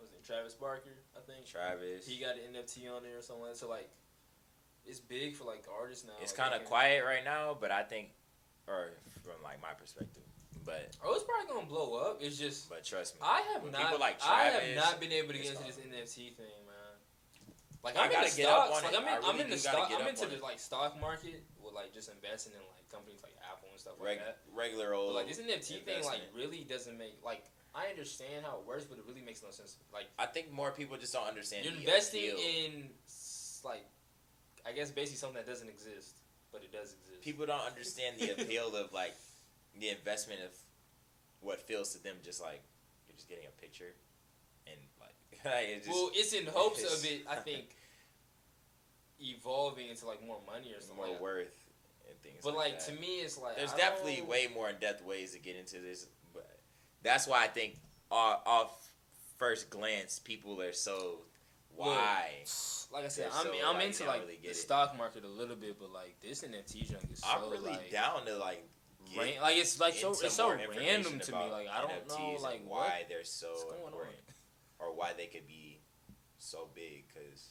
was 0.00 0.10
it 0.12 0.24
Travis 0.24 0.54
Barker? 0.54 0.96
I 1.16 1.20
think 1.20 1.46
Travis. 1.46 2.06
he 2.06 2.18
got 2.18 2.36
an 2.36 2.54
NFT 2.56 2.90
on 2.94 3.02
there 3.02 3.18
or 3.18 3.22
something. 3.22 3.44
like. 3.46 3.56
So 3.56 3.68
like, 3.68 3.90
it's 4.86 5.00
big 5.00 5.36
for 5.36 5.44
like 5.44 5.64
artists 5.80 6.06
now. 6.06 6.14
It's 6.22 6.36
Like, 6.36 6.50
kind 6.50 6.60
of 6.60 6.66
quiet 6.66 7.04
right 7.04 7.24
now, 7.24 7.56
but 7.60 7.70
I 7.70 7.82
think, 7.82 8.08
or 8.66 8.88
from 9.22 9.42
like 9.44 9.60
my 9.60 9.74
perspective, 9.78 10.22
but 10.64 10.96
Oh, 11.04 11.14
it's 11.14 11.24
probably 11.24 11.52
gonna 11.52 11.66
blow 11.66 11.96
up. 11.96 12.18
It's 12.22 12.38
just 12.38 12.70
but 12.70 12.82
trust 12.84 13.14
me, 13.16 13.20
I 13.22 13.42
have 13.52 13.70
not. 13.70 13.82
people 13.82 13.98
like 14.00 14.16
I 14.26 14.44
have 14.44 14.76
not 14.76 14.98
been 15.00 15.12
able 15.12 15.32
to 15.34 15.38
get 15.38 15.50
into 15.52 15.64
this. 15.64 15.76
NFT 15.76 16.34
thing, 16.36 16.46
man. 16.66 16.69
Like 17.82 17.96
I 17.96 18.04
I'm 18.04 18.12
in 18.12 18.20
the 18.20 18.36
get 18.36 18.48
stocks. 18.48 18.82
Like. 18.82 18.94
I'm 18.94 19.02
in, 19.02 19.08
I 19.08 19.16
I'm 19.16 19.22
really 19.22 19.40
in 19.40 19.50
the 19.50 19.56
do 19.56 19.62
stock. 19.62 19.90
I'm 19.90 20.06
into 20.06 20.26
the 20.26 20.36
it. 20.36 20.42
like 20.42 20.58
stock 20.58 21.00
market 21.00 21.44
with 21.64 21.74
like 21.74 21.94
just 21.94 22.10
investing 22.12 22.52
in 22.52 22.60
like 22.76 22.84
companies 22.92 23.20
like 23.22 23.32
Apple 23.50 23.68
and 23.72 23.80
stuff 23.80 23.94
reg- 23.98 24.18
like 24.18 24.26
that. 24.26 24.38
regular 24.54 24.92
old. 24.92 25.14
But 25.14 25.24
like 25.24 25.28
this 25.28 25.40
NFT 25.40 25.84
thing, 25.84 26.04
like 26.04 26.20
really 26.36 26.66
doesn't 26.68 26.98
make 26.98 27.16
like 27.24 27.44
I 27.74 27.86
understand 27.86 28.44
how 28.44 28.58
it 28.58 28.66
works, 28.66 28.84
but 28.84 28.98
it 28.98 29.04
really 29.08 29.22
makes 29.22 29.42
no 29.42 29.50
sense. 29.50 29.76
Like 29.92 30.06
I 30.18 30.26
think 30.26 30.52
more 30.52 30.72
people 30.72 30.96
just 30.98 31.12
don't 31.12 31.26
understand. 31.26 31.64
you're 31.64 31.74
investing 31.74 32.30
appeal. 32.30 32.38
in 32.38 32.90
like 33.64 33.86
I 34.66 34.72
guess 34.72 34.90
basically 34.90 35.16
something 35.16 35.40
that 35.40 35.46
doesn't 35.46 35.68
exist, 35.68 36.20
but 36.52 36.62
it 36.62 36.72
does 36.72 36.92
exist. 36.92 37.22
People 37.22 37.46
don't 37.46 37.64
understand 37.64 38.16
the 38.18 38.30
appeal 38.42 38.76
of 38.76 38.92
like 38.92 39.14
the 39.78 39.88
investment 39.88 40.40
of 40.44 40.52
what 41.40 41.62
feels 41.62 41.94
to 41.94 42.02
them 42.02 42.16
just 42.22 42.40
like 42.42 42.62
you're 43.08 43.16
just 43.16 43.28
getting 43.28 43.46
a 43.46 43.60
picture, 43.60 43.86
and 43.86 43.94
like 45.44 45.76
just, 45.84 45.88
well, 45.88 46.10
it's 46.14 46.32
in 46.32 46.46
hopes 46.46 46.80
it's- 46.80 46.98
of 47.04 47.04
it. 47.10 47.22
I 47.28 47.36
think 47.36 47.76
evolving 49.20 49.88
into 49.88 50.06
like 50.06 50.24
more 50.26 50.38
money 50.46 50.72
or 50.76 50.80
something. 50.80 50.96
more 50.96 51.06
like 51.06 51.16
that. 51.16 51.22
worth 51.22 51.66
and 52.08 52.18
things. 52.22 52.38
But 52.42 52.54
like, 52.56 52.72
like 52.72 52.78
that. 52.80 52.94
to 52.94 53.00
me, 53.00 53.20
it's 53.20 53.38
like 53.38 53.56
There's 53.56 53.72
I 53.72 53.76
definitely 53.76 54.16
don't- 54.16 54.28
way 54.28 54.48
more 54.54 54.68
in 54.70 54.76
depth 54.76 55.04
ways 55.04 55.32
to 55.32 55.38
get 55.38 55.56
into 55.56 55.78
this, 55.78 56.06
but 56.32 56.58
that's 57.02 57.26
why 57.26 57.44
I 57.44 57.46
think 57.48 57.76
off, 58.10 58.40
off 58.46 58.86
first 59.38 59.70
glance 59.70 60.18
people 60.18 60.60
are 60.62 60.72
so 60.72 61.18
why. 61.76 62.30
Like 62.92 63.04
I 63.04 63.08
said, 63.08 63.28
I'm 63.34 63.46
so, 63.46 63.52
I'm 63.64 63.76
like, 63.76 63.86
into 63.86 64.04
like 64.04 64.20
really 64.22 64.38
the 64.42 64.50
it. 64.50 64.56
stock 64.56 64.96
market 64.98 65.24
a 65.24 65.28
little 65.28 65.56
bit, 65.56 65.78
but 65.78 65.92
like 65.92 66.16
this 66.20 66.42
in 66.42 66.52
NFT 66.52 66.90
junk 66.90 67.04
is 67.12 67.20
so 67.20 67.28
I'm 67.30 67.50
really 67.50 67.70
like, 67.70 67.90
down 67.90 68.26
to 68.26 68.36
like 68.36 68.66
ran- 69.16 69.40
like 69.40 69.56
it's 69.56 69.78
like 69.78 69.94
so 69.94 70.10
it's 70.10 70.32
so 70.34 70.50
random 70.50 71.20
to 71.20 71.32
me. 71.32 71.38
Like 71.50 71.68
I 71.68 71.80
don't 71.82 72.08
know 72.08 72.36
like 72.42 72.62
why 72.66 72.78
what 72.78 73.08
they're 73.08 73.22
so 73.24 73.48
what's 73.50 73.64
going 73.64 73.80
on. 73.82 73.86
important 73.88 74.16
or 74.80 74.94
why 74.94 75.12
they 75.16 75.26
could 75.26 75.46
be 75.46 75.80
so 76.38 76.68
big 76.74 77.04
because 77.06 77.50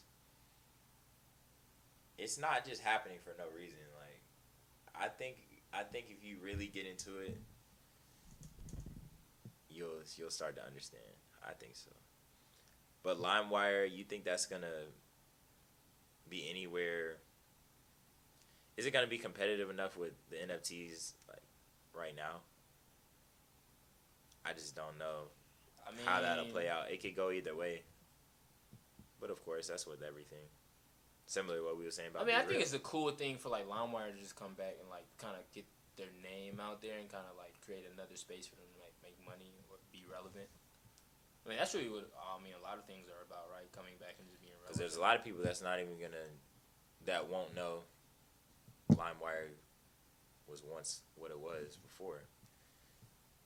it's 2.18 2.38
not 2.38 2.65
just 2.65 2.81
happening 2.81 3.18
for 3.23 3.34
no 3.38 3.45
reason. 3.56 3.80
Like 3.95 4.22
I 4.95 5.07
think 5.07 5.38
I 5.73 5.84
think 5.84 6.07
if 6.10 6.23
you 6.23 6.38
really 6.43 6.68
get 6.68 6.85
into 6.85 7.19
it, 7.19 7.39
you'll 9.69 10.01
you'll 10.18 10.31
start 10.31 10.56
to 10.57 10.65
understand. 10.65 11.03
I 11.47 11.53
think 11.53 11.76
so. 11.76 11.91
But 13.03 13.18
LimeWire, 13.18 13.89
you 13.89 14.03
think 14.03 14.26
that's 14.26 14.45
gonna 14.45 14.88
be 16.27 16.49
anywhere? 16.49 17.18
Is 18.76 18.85
it 18.85 18.91
gonna 18.91 19.07
be 19.07 19.18
competitive 19.18 19.69
enough 19.69 19.97
with 19.97 20.14
the 20.30 20.35
NFTs 20.35 21.14
like 21.27 21.43
right 21.93 22.15
now? 22.15 22.41
I 24.45 24.53
just 24.53 24.76
don't 24.76 24.97
know 24.97 25.27
I 25.90 25.95
mean, 25.98 26.06
how 26.06 26.22
that'll 26.22 26.45
play 26.45 26.70
out. 26.70 26.91
It 26.91 27.02
could 27.02 27.16
go 27.16 27.32
either 27.32 27.56
way. 27.56 27.82
But 29.20 29.30
of 29.30 29.44
course, 29.44 29.68
that's 29.68 29.86
with 29.86 30.02
everything. 30.02 30.45
Similar 31.26 31.57
to 31.57 31.66
what 31.66 31.78
we 31.78 31.86
were 31.86 31.91
saying 31.91 32.10
about. 32.10 32.24
I 32.24 32.26
mean, 32.26 32.36
I 32.36 32.45
think 32.45 32.61
Real. 32.61 32.61
it's 32.61 32.74
a 32.74 32.80
cool 32.80 33.11
thing 33.11 33.38
for 33.38 33.49
like 33.49 33.68
LimeWire 33.68 34.14
to 34.14 34.20
just 34.22 34.36
come 34.36 34.53
back 34.53 34.78
and 34.80 34.90
like 34.90 35.06
kind 35.18 35.36
of 35.36 35.44
get 35.52 35.66
their 35.98 36.10
name 36.24 36.61
out 36.61 36.82
there 36.82 36.98
and 36.98 37.10
kind 37.10 37.26
of 37.30 37.36
like 37.36 37.53
create 37.61 37.86
another 37.94 38.16
space 38.16 38.48
for 38.48 38.56
them 38.56 38.70
to 38.74 38.80
like 38.80 38.95
make 39.03 39.18
money 39.26 39.52
or 39.70 39.78
be 39.91 40.06
relevant. 40.10 40.48
I 41.45 41.49
mean, 41.49 41.57
that's 41.57 41.74
really 41.74 41.90
what 41.90 42.10
I 42.16 42.41
mean. 42.41 42.53
A 42.57 42.64
lot 42.64 42.78
of 42.78 42.86
things 42.86 43.10
are 43.10 43.22
about, 43.26 43.52
right? 43.52 43.70
Coming 43.74 43.98
back 43.99 44.16
and 44.18 44.28
just 44.30 44.41
being 44.41 44.53
relevant. 44.61 44.78
Because 44.78 44.80
there's 44.80 44.98
a 44.98 45.03
lot 45.03 45.18
of 45.18 45.24
people 45.24 45.41
that's 45.44 45.61
not 45.61 45.80
even 45.80 45.99
gonna, 45.99 46.30
that 47.06 47.30
won't 47.30 47.53
know 47.53 47.86
LimeWire 48.94 49.53
was 50.48 50.64
once 50.64 51.02
what 51.16 51.32
it 51.32 51.40
was 51.40 51.78
before. 51.78 52.26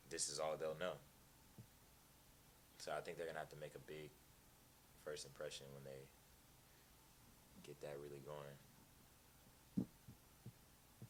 This 0.10 0.30
is 0.30 0.40
all 0.40 0.56
they'll 0.60 0.80
know. 0.80 0.96
So 2.84 2.92
I 2.92 3.00
think 3.00 3.16
they're 3.16 3.26
gonna 3.26 3.40
have 3.40 3.56
to 3.56 3.64
make 3.64 3.80
a 3.80 3.84
big 3.88 4.12
first 5.08 5.24
impression 5.24 5.64
when 5.72 5.88
they 5.88 6.04
get 7.64 7.80
that 7.80 7.96
really 8.04 8.20
going. 8.28 9.88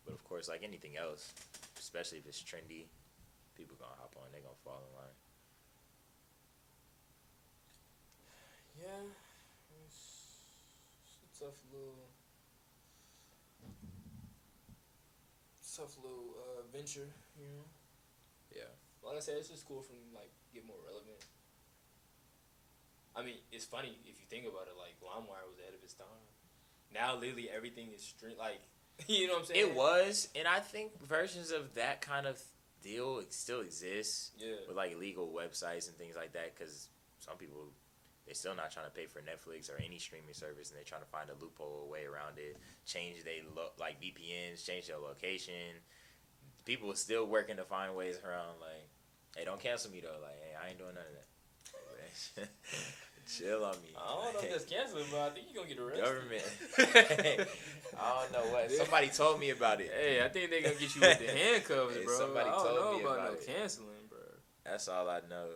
But 0.05 0.13
of 0.13 0.23
course, 0.23 0.47
like 0.47 0.61
anything 0.61 1.01
else, 1.01 1.33
especially 1.79 2.19
if 2.19 2.27
it's 2.29 2.37
trendy, 2.45 2.85
people 3.57 3.75
gonna 3.81 3.97
hop 3.97 4.13
on. 4.21 4.29
They 4.29 4.45
gonna 4.45 4.53
fall 4.63 4.85
in 4.85 4.93
line. 4.93 5.17
Yeah, 8.77 9.09
it's, 9.81 9.97
it's 11.01 11.17
a 11.25 11.45
tough 11.45 11.57
little, 11.73 12.05
tough 15.73 15.97
little 15.97 16.37
uh, 16.37 16.69
venture, 16.69 17.09
you 17.33 17.49
know. 17.49 17.65
Yeah. 18.53 18.69
Like 19.01 19.17
I 19.17 19.21
said, 19.21 19.37
it's 19.39 19.49
just 19.49 19.65
cool 19.65 19.81
for 19.81 19.93
to, 19.93 20.05
like 20.13 20.29
get 20.53 20.67
more 20.67 20.77
relevant. 20.85 21.17
I 23.15 23.23
mean, 23.23 23.35
it's 23.51 23.65
funny 23.65 23.97
if 24.05 24.19
you 24.19 24.25
think 24.29 24.45
about 24.45 24.67
it. 24.67 24.73
Like 24.77 24.95
LimeWire 25.01 25.47
was 25.49 25.59
ahead 25.59 25.73
of 25.77 25.83
its 25.83 25.93
time. 25.93 26.07
Now, 26.93 27.15
literally 27.15 27.49
everything 27.55 27.89
is 27.95 28.01
stream. 28.03 28.33
Like, 28.37 28.61
you 29.07 29.27
know 29.27 29.33
what 29.33 29.39
I'm 29.41 29.45
saying? 29.47 29.59
It 29.69 29.75
was, 29.75 30.29
and 30.35 30.47
I 30.47 30.59
think 30.59 30.91
versions 31.03 31.51
of 31.51 31.75
that 31.75 32.01
kind 32.01 32.25
of 32.27 32.41
deal 32.81 33.21
still 33.29 33.61
exists 33.61 34.31
Yeah. 34.37 34.55
with 34.67 34.75
like 34.77 34.91
illegal 34.93 35.31
websites 35.35 35.87
and 35.87 35.97
things 35.97 36.15
like 36.15 36.33
that. 36.33 36.55
Because 36.57 36.89
some 37.19 37.37
people 37.37 37.67
they're 38.25 38.33
still 38.35 38.55
not 38.55 38.71
trying 38.71 38.85
to 38.85 38.91
pay 38.91 39.05
for 39.05 39.19
Netflix 39.19 39.69
or 39.69 39.77
any 39.83 39.97
streaming 39.99 40.33
service, 40.33 40.69
and 40.69 40.77
they're 40.77 40.85
trying 40.85 41.01
to 41.01 41.07
find 41.07 41.29
a 41.29 41.33
loophole 41.43 41.89
way 41.91 42.05
around 42.05 42.37
it. 42.37 42.57
Change 42.85 43.23
they 43.25 43.41
lo- 43.55 43.71
like 43.79 43.99
VPNs, 44.01 44.65
change 44.65 44.87
their 44.87 44.97
location. 44.97 45.75
People 46.65 46.91
are 46.91 46.95
still 46.95 47.25
working 47.27 47.57
to 47.57 47.63
find 47.63 47.95
ways 47.95 48.17
around. 48.25 48.59
Like 48.61 48.87
Hey, 49.35 49.45
don't 49.45 49.59
cancel 49.59 49.91
me 49.91 49.99
though. 49.99 50.17
Like, 50.21 50.37
hey, 50.41 50.53
I 50.63 50.69
ain't 50.69 50.77
doing 50.77 50.93
none 50.93 51.03
of 51.05 51.13
that. 51.13 51.25
Chill 53.27 53.63
on 53.63 53.75
me. 53.81 53.89
I 53.97 54.23
don't 54.23 54.33
know 54.33 54.39
if 54.41 54.51
that's 54.51 54.65
canceling, 54.65 55.05
but 55.11 55.21
I 55.21 55.29
think 55.29 55.47
you're 55.53 55.63
gonna 55.63 55.73
get 55.73 55.81
arrested. 55.81 56.03
Government. 56.03 57.47
I 57.99 58.21
don't 58.21 58.31
know 58.33 58.51
what. 58.51 58.71
Somebody 58.71 59.07
told 59.07 59.39
me 59.39 59.51
about 59.51 59.79
it. 59.79 59.91
Hey, 59.95 60.23
I 60.23 60.27
think 60.27 60.49
they're 60.49 60.61
gonna 60.61 60.75
get 60.75 60.93
you 60.93 61.01
with 61.01 61.19
the 61.19 61.31
handcuffs, 61.37 61.95
Hey, 61.95 62.03
bro. 62.03 62.17
somebody 62.17 62.49
I 62.49 62.51
don't 62.51 62.65
told 62.65 62.79
know 62.79 62.97
me 62.97 63.03
about, 63.03 63.19
about 63.19 63.33
no 63.33 63.53
canceling, 63.53 64.05
bro. 64.09 64.19
That's 64.65 64.87
all 64.87 65.07
I 65.07 65.21
know. 65.29 65.47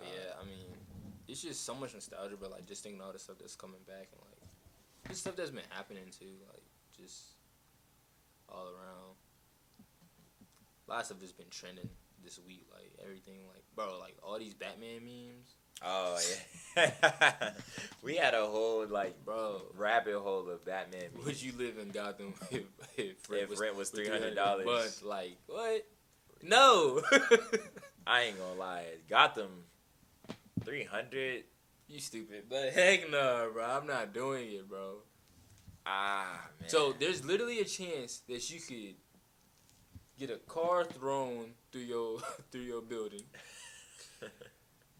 Yeah, 0.00 0.34
I 0.40 0.44
mean, 0.44 0.66
it's 1.28 1.42
just 1.42 1.64
so 1.64 1.74
much 1.74 1.94
nostalgia, 1.94 2.36
but 2.40 2.50
like 2.50 2.66
just 2.66 2.82
thinking 2.82 3.00
all 3.00 3.12
the 3.12 3.18
stuff 3.18 3.36
that's 3.40 3.56
coming 3.56 3.80
back 3.86 4.08
and 4.12 4.20
like 4.26 5.08
just 5.08 5.20
stuff 5.20 5.36
that's 5.36 5.50
been 5.50 5.62
happening 5.70 6.04
too, 6.16 6.34
like 6.52 6.62
just 6.96 7.36
all 8.48 8.64
around. 8.66 9.14
Lots 10.88 11.10
lot 11.10 11.16
of 11.16 11.20
that's 11.20 11.32
been 11.32 11.50
trending 11.50 11.88
this 12.24 12.38
week, 12.46 12.66
like 12.72 12.92
everything, 13.02 13.40
like 13.48 13.64
bro, 13.74 13.98
like 13.98 14.16
all 14.22 14.38
these 14.38 14.54
Batman 14.54 15.04
memes, 15.04 15.54
Oh 15.82 16.18
yeah. 16.76 17.50
we 18.02 18.16
had 18.16 18.34
a 18.34 18.46
whole 18.46 18.86
like 18.86 19.24
bro. 19.24 19.62
rabbit 19.76 20.18
hole 20.18 20.48
of 20.50 20.64
Batman. 20.64 21.04
memes. 21.14 21.26
Would 21.26 21.42
you 21.42 21.52
live 21.56 21.78
in 21.78 21.90
Gotham 21.90 22.34
if, 22.50 22.62
if, 22.96 23.30
if 23.30 23.30
rent 23.30 23.48
was 23.48 23.60
was 23.76 23.90
three 23.90 24.08
hundred 24.08 24.34
dollars? 24.34 24.66
But 24.66 25.06
like 25.06 25.38
what? 25.46 25.86
No. 26.42 27.00
I 28.06 28.22
ain't 28.22 28.38
gonna 28.38 28.58
lie. 28.58 28.86
Gotham, 29.08 29.64
three 30.64 30.84
hundred. 30.84 31.44
you 31.86 32.00
stupid, 32.00 32.44
but 32.48 32.70
heck 32.72 33.10
no, 33.10 33.50
bro. 33.52 33.64
I'm 33.64 33.86
not 33.86 34.12
doing 34.12 34.50
it, 34.50 34.68
bro. 34.68 34.96
Ah 35.86 36.40
man. 36.60 36.68
So 36.68 36.92
there's 36.98 37.24
literally 37.24 37.60
a 37.60 37.64
chance 37.64 38.22
that 38.28 38.50
you 38.50 38.60
could 38.60 38.96
get 40.18 40.30
a 40.30 40.36
car 40.36 40.84
thrown 40.84 41.52
through 41.72 41.82
your 41.82 42.18
through 42.50 42.62
your 42.62 42.82
building. 42.82 43.22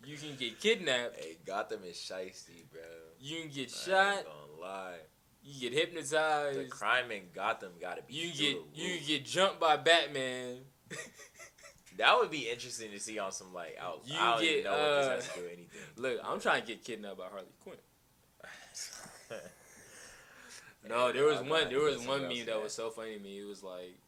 You 0.05 0.17
can 0.17 0.37
get 0.37 0.61
kidnapped. 0.61 1.17
hey, 1.17 1.37
Gotham 1.45 1.81
is 1.85 1.97
shisty, 1.97 2.71
bro. 2.71 2.81
You 3.21 3.41
can 3.41 3.51
get 3.51 3.59
I 3.59 3.63
ain't 3.63 3.71
shot. 3.71 4.25
gonna 4.25 4.61
lie. 4.61 4.97
You 5.43 5.71
get 5.71 5.79
hypnotized. 5.79 6.59
The 6.59 6.65
crime 6.69 7.11
in 7.11 7.23
Gotham 7.35 7.73
gotta 7.81 8.03
be. 8.03 8.15
You 8.15 8.33
get 8.33 8.59
you 8.75 9.01
get 9.07 9.25
jumped 9.25 9.61
by 9.61 9.77
Batman. 9.77 10.59
That 11.99 12.17
would 12.17 12.31
be 12.31 12.49
interesting 12.49 12.93
to 12.93 13.01
see 13.01 13.19
on 13.19 13.33
some 13.33 13.53
like 13.53 13.77
out. 13.81 14.03
You 14.07 14.15
I 14.17 14.31
don't 14.31 14.41
get, 14.41 14.51
even 14.59 14.65
know 14.65 14.71
what 14.71 14.99
this 14.99 15.07
uh, 15.07 15.11
has 15.11 15.29
to 15.29 15.35
do 15.35 15.43
with 15.43 15.53
anything. 15.53 15.81
Look, 15.97 16.21
I'm 16.25 16.41
trying 16.41 16.61
to 16.61 16.67
get 16.69 16.85
kidnapped 16.85 17.19
by 17.19 17.25
Harley 17.25 17.47
Quinn. 17.61 17.77
No, 20.89 21.13
there 21.13 21.25
was 21.25 21.41
one. 21.41 21.69
There 21.69 21.81
was 21.81 22.07
one 22.07 22.23
meme 22.29 22.47
that 22.47 22.63
was 22.63 22.73
so 22.73 22.91
funny 22.91 23.17
to 23.17 23.23
me. 23.23 23.41
It 23.41 23.49
was 23.49 23.63
like 23.63 23.99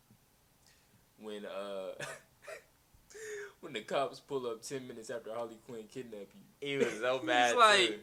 when 1.22 1.44
uh 1.44 1.92
when 3.60 3.72
the 3.72 3.80
cops 3.80 4.20
pull 4.20 4.46
up 4.46 4.62
ten 4.62 4.86
minutes 4.86 5.10
after 5.10 5.34
Harley 5.34 5.58
Quinn 5.66 5.84
kidnap 5.92 6.28
you. 6.60 6.68
He 6.68 6.76
was 6.76 6.98
so 7.00 7.20
mad. 7.24 7.56
like, 7.56 7.88
too. 7.88 7.98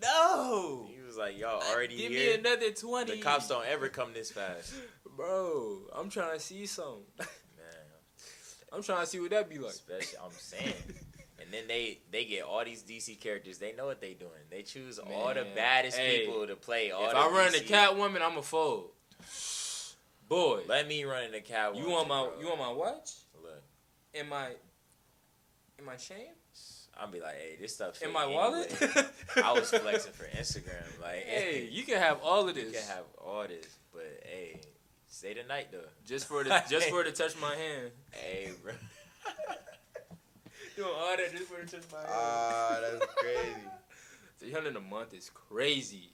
No, 0.00 0.86
He 0.94 1.02
was 1.02 1.16
like, 1.16 1.36
"Y'all 1.38 1.60
already 1.72 1.96
give 1.96 2.12
here? 2.12 2.34
me 2.34 2.40
another 2.40 2.70
twenty. 2.70 3.16
The 3.16 3.20
cops 3.20 3.48
don't 3.48 3.66
ever 3.66 3.88
come 3.88 4.12
this 4.12 4.30
fast, 4.30 4.72
bro. 5.16 5.78
I'm 5.96 6.08
trying 6.08 6.34
to 6.38 6.40
see 6.40 6.66
some. 6.66 7.00
man. 7.18 7.26
I'm 8.72 8.82
trying 8.82 9.00
to 9.00 9.06
see 9.06 9.18
what 9.18 9.30
that 9.30 9.50
be 9.50 9.58
like. 9.58 9.72
Especially, 9.72 10.18
I'm 10.24 10.30
saying. 10.30 10.74
And 11.40 11.52
then 11.52 11.64
they 11.66 11.98
they 12.12 12.26
get 12.26 12.44
all 12.44 12.64
these 12.64 12.82
DC 12.84 13.18
characters. 13.20 13.58
They 13.58 13.72
know 13.72 13.86
what 13.86 14.00
they're 14.00 14.14
doing. 14.14 14.30
They 14.50 14.62
choose 14.62 14.98
all 15.00 15.34
the 15.34 15.46
baddest 15.56 15.96
hey, 15.98 16.20
people 16.26 16.46
to 16.46 16.54
play 16.54 16.90
all 16.92 17.08
if 17.08 17.14
I 17.16 17.28
run 17.28 17.52
DC. 17.52 17.66
the 17.66 17.72
Catwoman, 17.74 18.20
I'm 18.22 18.36
a 18.38 18.42
fold. 18.42 18.90
Boy, 20.28 20.62
Let 20.68 20.86
me 20.86 21.04
run 21.04 21.24
in 21.24 21.32
the 21.32 21.40
cow. 21.40 21.72
you 21.72 21.88
want 21.88 22.08
my 22.08 22.22
bro. 22.24 22.40
you 22.40 22.46
want 22.48 22.58
my 22.60 22.70
watch? 22.72 23.10
Look, 23.42 23.62
In 24.14 24.28
my 24.28 24.48
in 25.78 25.84
my 25.84 25.96
chain? 25.96 26.28
I'll 27.00 27.06
be 27.06 27.20
like, 27.20 27.36
hey, 27.36 27.56
this 27.60 27.74
stuff. 27.76 28.02
In 28.02 28.12
my 28.12 28.26
wallet? 28.26 28.74
I 29.36 29.52
was 29.52 29.70
flexing 29.70 30.12
for 30.14 30.24
Instagram. 30.36 31.00
Like, 31.00 31.24
Hey, 31.26 31.68
you 31.70 31.84
can 31.84 31.98
have 31.98 32.18
all 32.24 32.48
of 32.48 32.54
this. 32.56 32.64
you 32.66 32.72
can 32.72 32.82
have 32.88 33.04
all 33.24 33.46
this, 33.46 33.78
but 33.92 34.02
hey, 34.24 34.60
stay 35.06 35.32
the 35.34 35.44
night 35.44 35.68
though. 35.70 35.78
Just 36.04 36.26
for 36.26 36.42
the 36.44 36.60
just 36.68 36.88
for 36.90 37.04
to 37.04 37.12
touch 37.12 37.40
my 37.40 37.54
hand. 37.54 37.90
Hey, 38.10 38.50
bro. 38.62 38.72
Doing 40.76 40.88
all 40.94 41.16
that 41.16 41.30
just 41.32 41.44
for 41.44 41.60
to 41.60 41.66
touch 41.66 41.84
my 41.92 41.98
hand. 42.00 42.10
Ah, 42.12 42.78
that's 42.82 43.14
crazy. 43.14 43.54
Three 44.38 44.52
hundred 44.52 44.76
a 44.76 44.80
month 44.80 45.14
is 45.14 45.30
crazy. 45.32 46.10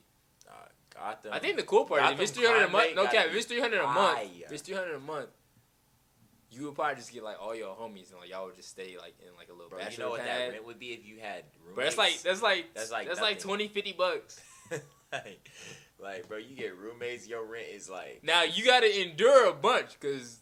Gotham. 0.94 1.32
I 1.32 1.38
think 1.38 1.56
the 1.56 1.62
cool 1.62 1.84
part 1.84 2.02
is 2.04 2.10
if 2.12 2.20
it's 2.20 2.30
three 2.32 2.46
hundred 2.46 2.64
a 2.64 2.68
month, 2.68 2.94
no 2.94 3.06
cap, 3.06 3.26
if 3.28 3.34
it's 3.34 3.46
three 3.46 3.60
hundred 3.60 3.80
a 3.80 3.86
month, 3.86 4.18
if 4.40 4.52
it's 4.52 4.62
three 4.62 4.74
hundred 4.74 4.94
a 4.94 5.00
month, 5.00 5.28
you 6.50 6.64
would 6.66 6.74
probably 6.74 6.94
just 6.96 7.12
get 7.12 7.22
like 7.24 7.36
all 7.40 7.54
your 7.54 7.74
homies 7.74 8.10
and 8.10 8.20
like 8.20 8.30
y'all 8.30 8.46
would 8.46 8.56
just 8.56 8.68
stay 8.70 8.96
like 8.98 9.14
in 9.20 9.34
like 9.36 9.48
a 9.48 9.52
little 9.52 9.68
bro, 9.68 9.80
you 9.90 9.98
know 9.98 10.10
what 10.10 10.24
that 10.24 10.50
rent 10.52 10.64
would 10.64 10.78
be 10.78 10.88
if 10.88 11.04
you 11.04 11.18
had 11.20 11.44
roommates. 11.66 11.74
But 11.76 11.82
that's 11.84 11.96
like 11.96 12.22
that's 12.22 12.42
like 12.42 12.74
That's 12.74 12.90
like 12.90 13.06
that's 13.08 13.20
like 13.20 13.36
nothing. 13.36 13.68
20, 13.68 13.68
50 13.68 13.92
bucks. 13.92 14.40
like, 15.12 15.50
like, 15.98 16.28
bro, 16.28 16.38
you 16.38 16.54
get 16.54 16.76
roommates. 16.76 17.26
Your 17.28 17.44
rent 17.44 17.66
is 17.72 17.90
like. 17.90 18.20
Now 18.22 18.44
you 18.44 18.64
got 18.64 18.80
to 18.80 19.02
endure 19.02 19.48
a 19.48 19.52
bunch 19.52 19.98
because, 19.98 20.40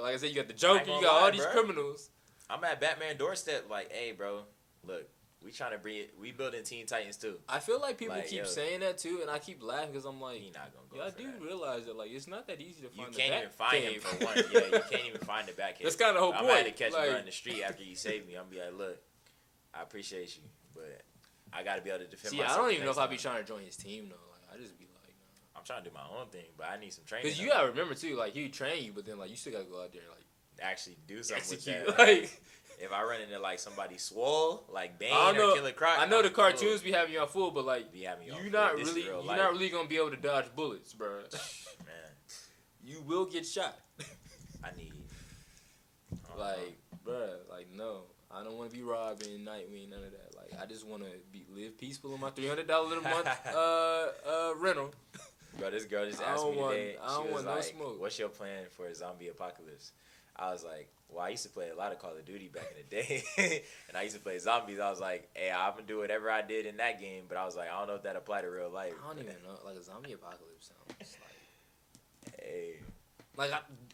like 0.00 0.14
I 0.14 0.16
said, 0.16 0.30
you 0.30 0.36
got 0.36 0.48
the 0.48 0.54
Joker, 0.54 0.90
you 0.90 1.02
got 1.02 1.22
all 1.22 1.30
these 1.32 1.44
bruh. 1.44 1.52
criminals. 1.52 2.10
I'm 2.48 2.64
at 2.64 2.80
Batman 2.80 3.16
doorstep. 3.16 3.66
Like, 3.70 3.92
hey, 3.92 4.12
bro, 4.12 4.42
look, 4.84 5.08
we 5.44 5.52
trying 5.52 5.72
to 5.72 5.78
bring. 5.78 5.96
it, 5.96 6.14
We 6.20 6.32
building 6.32 6.62
Teen 6.64 6.86
Titans 6.86 7.16
too. 7.16 7.36
I 7.48 7.58
feel 7.60 7.80
like 7.80 7.96
people 7.98 8.14
Like, 8.16 8.28
keep 8.28 8.40
yo. 8.40 8.44
saying 8.44 8.80
that 8.80 8.98
too, 8.98 9.20
and 9.22 9.30
I 9.30 9.38
keep 9.38 9.62
laughing 9.62 9.90
because 9.92 10.04
I'm 10.04 10.20
like, 10.20 10.38
He 10.40 10.50
not 10.50 10.70
gonna 10.74 10.86
go. 10.90 10.96
y'all 10.98 11.10
do 11.16 11.24
that. 11.32 11.40
realize 11.44 11.86
that 11.86 11.96
like 11.96 12.10
it's 12.10 12.26
not 12.28 12.46
that 12.48 12.60
easy 12.60 12.82
to 12.82 12.88
find. 12.88 13.12
You 13.14 13.18
can't 13.18 13.34
even 13.34 13.50
find 13.50 13.84
him 13.84 14.00
for 14.00 14.24
one. 14.24 14.36
Yeah, 14.36 14.60
you 14.76 14.82
can't 14.90 15.06
even 15.06 15.20
find 15.22 15.48
the 15.48 15.52
back. 15.52 15.78
That's 15.82 15.96
kind 15.96 16.16
of 16.16 16.22
whole 16.22 16.32
I'm 16.34 16.44
point. 16.44 16.56
had 16.58 16.66
to 16.66 16.72
catch 16.72 16.92
like, 16.92 17.08
bro 17.10 17.18
in 17.18 17.24
the 17.26 17.32
street 17.32 17.62
after 17.62 17.82
you 17.82 17.94
saved 17.96 18.26
me. 18.28 18.34
I'm 18.36 18.48
be 18.50 18.58
like, 18.58 18.76
look, 18.76 18.98
I 19.74 19.82
appreciate 19.82 20.36
you, 20.36 20.42
but 20.74 21.02
I 21.52 21.62
got 21.62 21.76
to 21.76 21.82
be 21.82 21.90
able 21.90 22.00
to 22.04 22.06
defend 22.10 22.36
myself. 22.36 22.50
see, 22.52 22.58
I 22.58 22.62
don't 22.62 22.72
even 22.72 22.84
know 22.84 22.90
if 22.92 22.98
I'd 22.98 23.10
be 23.10 23.16
trying 23.16 23.38
to 23.42 23.44
join 23.48 23.62
his 23.64 23.76
team 23.76 24.08
though. 24.08 24.16
Like, 24.30 24.58
I 24.58 24.62
just 24.62 24.78
be 24.78 24.84
like, 25.02 25.14
I'm 25.56 25.62
trying 25.64 25.82
to 25.84 25.88
do 25.90 25.94
my 25.94 26.04
own 26.20 26.28
thing, 26.28 26.44
but 26.58 26.66
I 26.68 26.78
need 26.78 26.92
some 26.92 27.04
training. 27.04 27.24
because 27.26 27.40
you 27.40 27.48
gotta 27.48 27.68
remember 27.68 27.94
too, 27.94 28.14
like 28.16 28.34
he 28.34 28.48
train 28.50 28.84
you, 28.84 28.92
but 28.94 29.06
then 29.06 29.18
like 29.18 29.30
you 29.30 29.36
still 29.36 29.52
gotta 29.54 29.64
go 29.64 29.82
out 29.82 29.92
there 29.92 30.02
and 30.02 30.10
like 30.10 30.24
actually 30.62 30.96
do 31.08 31.22
something 31.22 31.38
execute. 31.38 31.86
with 31.86 31.96
that. 31.96 32.06
Like 32.06 32.40
if 32.80 32.92
I 32.92 33.02
run 33.04 33.20
into 33.20 33.38
like 33.38 33.58
somebody 33.58 33.98
swole, 33.98 34.64
like 34.72 34.98
Bane 34.98 35.12
I 35.12 35.32
don't 35.32 35.36
or 35.36 35.38
know- 35.48 35.54
Killer 35.54 35.72
Croc, 35.72 35.98
I 35.98 36.06
know 36.06 36.22
the 36.22 36.28
I'm 36.28 36.34
cool. 36.34 36.44
cartoons 36.44 36.80
be 36.82 36.92
having 36.92 37.12
you 37.12 37.20
on 37.20 37.28
full, 37.28 37.50
but 37.50 37.64
like 37.64 37.92
be 37.92 38.02
having 38.02 38.26
you. 38.26 38.34
you're 38.42 38.50
not 38.50 38.78
is 38.78 38.88
really, 38.88 39.04
you're 39.04 39.22
life. 39.22 39.36
not 39.38 39.52
really 39.52 39.68
gonna 39.68 39.88
be 39.88 39.96
able 39.96 40.10
to 40.10 40.16
dodge 40.16 40.46
bullets, 40.56 40.92
bro. 40.94 41.18
man. 41.86 41.94
you 42.84 43.02
will 43.02 43.26
get 43.26 43.46
shot. 43.46 43.76
I 44.64 44.68
need. 44.76 44.92
I. 46.34 46.38
Like, 46.38 46.78
bruh, 47.06 47.34
like 47.50 47.68
no, 47.74 48.02
I 48.30 48.42
don't 48.44 48.56
want 48.56 48.70
to 48.70 48.76
be 48.76 48.82
Robin, 48.82 49.44
Nightwing, 49.44 49.90
none 49.90 50.02
of 50.04 50.12
that. 50.12 50.34
Like, 50.36 50.60
I 50.60 50.66
just 50.66 50.86
want 50.86 51.02
to 51.02 51.10
be 51.32 51.44
live 51.54 51.76
peaceful 51.78 52.14
on 52.14 52.20
my 52.20 52.30
three 52.30 52.48
hundred 52.48 52.66
dollars 52.66 52.98
a 52.98 53.00
month 53.02 53.28
uh 53.54 54.06
uh 54.28 54.54
rental. 54.56 54.90
Bro, 55.58 55.70
this 55.72 55.84
girl 55.84 56.06
just 56.06 56.22
I 56.22 56.26
asked 56.32 56.42
don't 56.42 56.54
me 56.54 56.60
want- 56.62 56.74
today. 56.74 56.96
I 57.02 57.06
don't 57.08 57.26
she 57.26 57.32
was 57.32 57.44
want 57.44 57.46
no 57.46 57.54
like, 57.54 57.64
smoke. 57.64 58.00
"What's 58.00 58.18
your 58.18 58.28
plan 58.28 58.64
for 58.70 58.86
a 58.86 58.94
zombie 58.94 59.28
apocalypse?" 59.28 59.92
I 60.40 60.50
was 60.52 60.64
like, 60.64 60.90
"Well, 61.10 61.22
I 61.24 61.28
used 61.28 61.42
to 61.42 61.50
play 61.50 61.68
a 61.70 61.74
lot 61.76 61.92
of 61.92 61.98
Call 61.98 62.16
of 62.16 62.24
Duty 62.24 62.48
back 62.48 62.72
in 62.74 62.82
the 62.88 63.02
day, 63.02 63.22
and 63.88 63.96
I 63.96 64.02
used 64.02 64.16
to 64.16 64.22
play 64.22 64.38
zombies." 64.38 64.78
I 64.80 64.88
was 64.90 65.00
like, 65.00 65.28
"Hey, 65.34 65.50
I'm 65.50 65.72
gonna 65.74 65.86
do 65.86 65.98
whatever 65.98 66.30
I 66.30 66.40
did 66.42 66.64
in 66.66 66.78
that 66.78 66.98
game," 67.00 67.24
but 67.28 67.36
I 67.36 67.44
was 67.44 67.56
like, 67.56 67.68
"I 67.70 67.78
don't 67.78 67.88
know 67.88 67.94
if 67.96 68.02
that 68.04 68.16
applied 68.16 68.42
to 68.42 68.48
real 68.50 68.70
life." 68.70 68.94
I 69.04 69.06
don't 69.08 69.18
even 69.22 69.34
know. 69.44 69.58
Like 69.64 69.76
a 69.76 69.82
zombie 69.82 70.12
apocalypse 70.12 70.68
sounds 70.72 70.98
like. 70.98 72.34
Hey, 72.40 72.74
Like, 73.36 73.50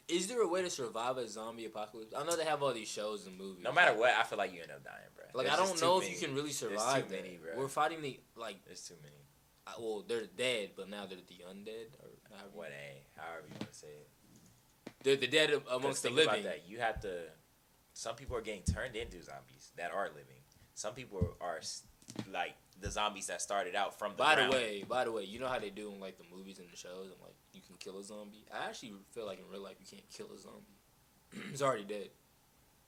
is 0.09 0.27
there 0.28 0.40
a 0.43 0.48
way 0.48 0.62
to 0.62 0.70
survive 0.70 1.16
a 1.18 1.28
zombie 1.28 1.66
apocalypse? 1.66 2.14
I 2.16 2.24
know 2.24 2.36
they 2.36 2.44
have 2.44 2.62
all 2.62 2.73
these 2.73 2.89
shows 2.89 3.27
and 3.27 3.36
movies. 3.39 3.62
no 3.64 3.73
matter 3.73 3.94
what, 3.97 4.12
I 4.14 4.23
feel 4.24 4.39
like 4.39 4.52
you 4.55 4.62
end 4.62 4.70
up 4.73 4.82
dying, 4.85 4.97
bro. 5.14 5.24
Like, 5.35 5.47
There's 5.47 5.59
I 5.59 5.64
don't 5.64 5.81
know 5.81 6.01
too 6.01 6.06
if 6.06 6.12
you 6.20 6.27
can 6.27 6.35
really 6.35 6.51
survive. 6.52 7.09
There's 7.09 7.20
too 7.20 7.24
many, 7.24 7.39
bro. 7.39 7.52
We're 7.56 7.68
fighting 7.68 8.02
the 8.02 8.18
like. 8.36 8.64
There's 8.64 8.82
too 8.86 8.94
many. 9.02 9.14
I- 9.66 9.74
Well, 9.81 10.05
they're 10.06 10.27
dead, 10.27 10.70
but 10.77 10.89
now 10.89 11.06
they're 11.06 11.18
the 11.18 11.43
undead, 11.51 11.94
or 12.02 12.10
however 12.31 12.51
you- 12.52 12.59
What 12.59 12.70
a, 12.70 13.02
however 13.20 13.47
you 13.48 13.55
want 13.60 13.73
to 13.73 13.78
say 13.78 13.89
it. 13.89 14.09
They're 15.07 15.16
the 15.16 15.28
dead 15.28 15.53
amongst 15.70 16.03
the 16.03 16.11
living. 16.11 16.43
that. 16.43 16.65
You 16.66 16.81
have 16.81 17.01
to. 17.03 17.12
Some 17.93 18.16
people 18.16 18.37
are 18.37 18.41
getting 18.43 18.62
turned 18.62 18.97
into 18.97 19.23
zombies 19.23 19.70
that 19.77 19.93
are 19.93 20.09
living. 20.09 20.43
Some 20.74 20.95
people 20.95 21.37
are 21.41 21.61
like 22.33 22.55
the 22.81 22.91
zombies 22.91 23.28
that 23.28 23.41
started 23.41 23.74
out 23.77 23.99
from 23.99 24.12
the 24.12 24.16
By 24.19 24.35
ground. 24.35 24.53
the 24.53 24.57
way, 24.57 24.85
by 24.87 25.05
the 25.05 25.12
way, 25.12 25.23
you 25.23 25.39
know 25.39 25.47
how 25.47 25.61
they 25.61 25.70
do 25.70 25.93
in 25.93 26.01
like 26.01 26.19
the 26.19 26.24
movies 26.37 26.59
and 26.59 26.69
the 26.70 26.77
shows, 26.77 27.07
and 27.12 27.20
like 27.23 27.37
you 27.53 27.61
can 27.65 27.77
kill 27.77 27.99
a 27.99 28.03
zombie. 28.05 28.45
I 28.53 28.66
actually 28.66 28.95
feel 29.12 29.27
like 29.27 29.39
in 29.39 29.45
real 29.51 29.62
life 29.62 29.77
you 29.81 29.87
can't 29.89 30.09
kill 30.11 30.27
a 30.35 30.39
zombie. 30.39 30.77
it's 31.53 31.62
already 31.62 31.85
dead. 31.85 32.09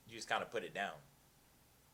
you 0.07 0.15
just 0.17 0.27
kind 0.27 0.43
of 0.43 0.51
put 0.51 0.63
it 0.63 0.75
down. 0.75 0.93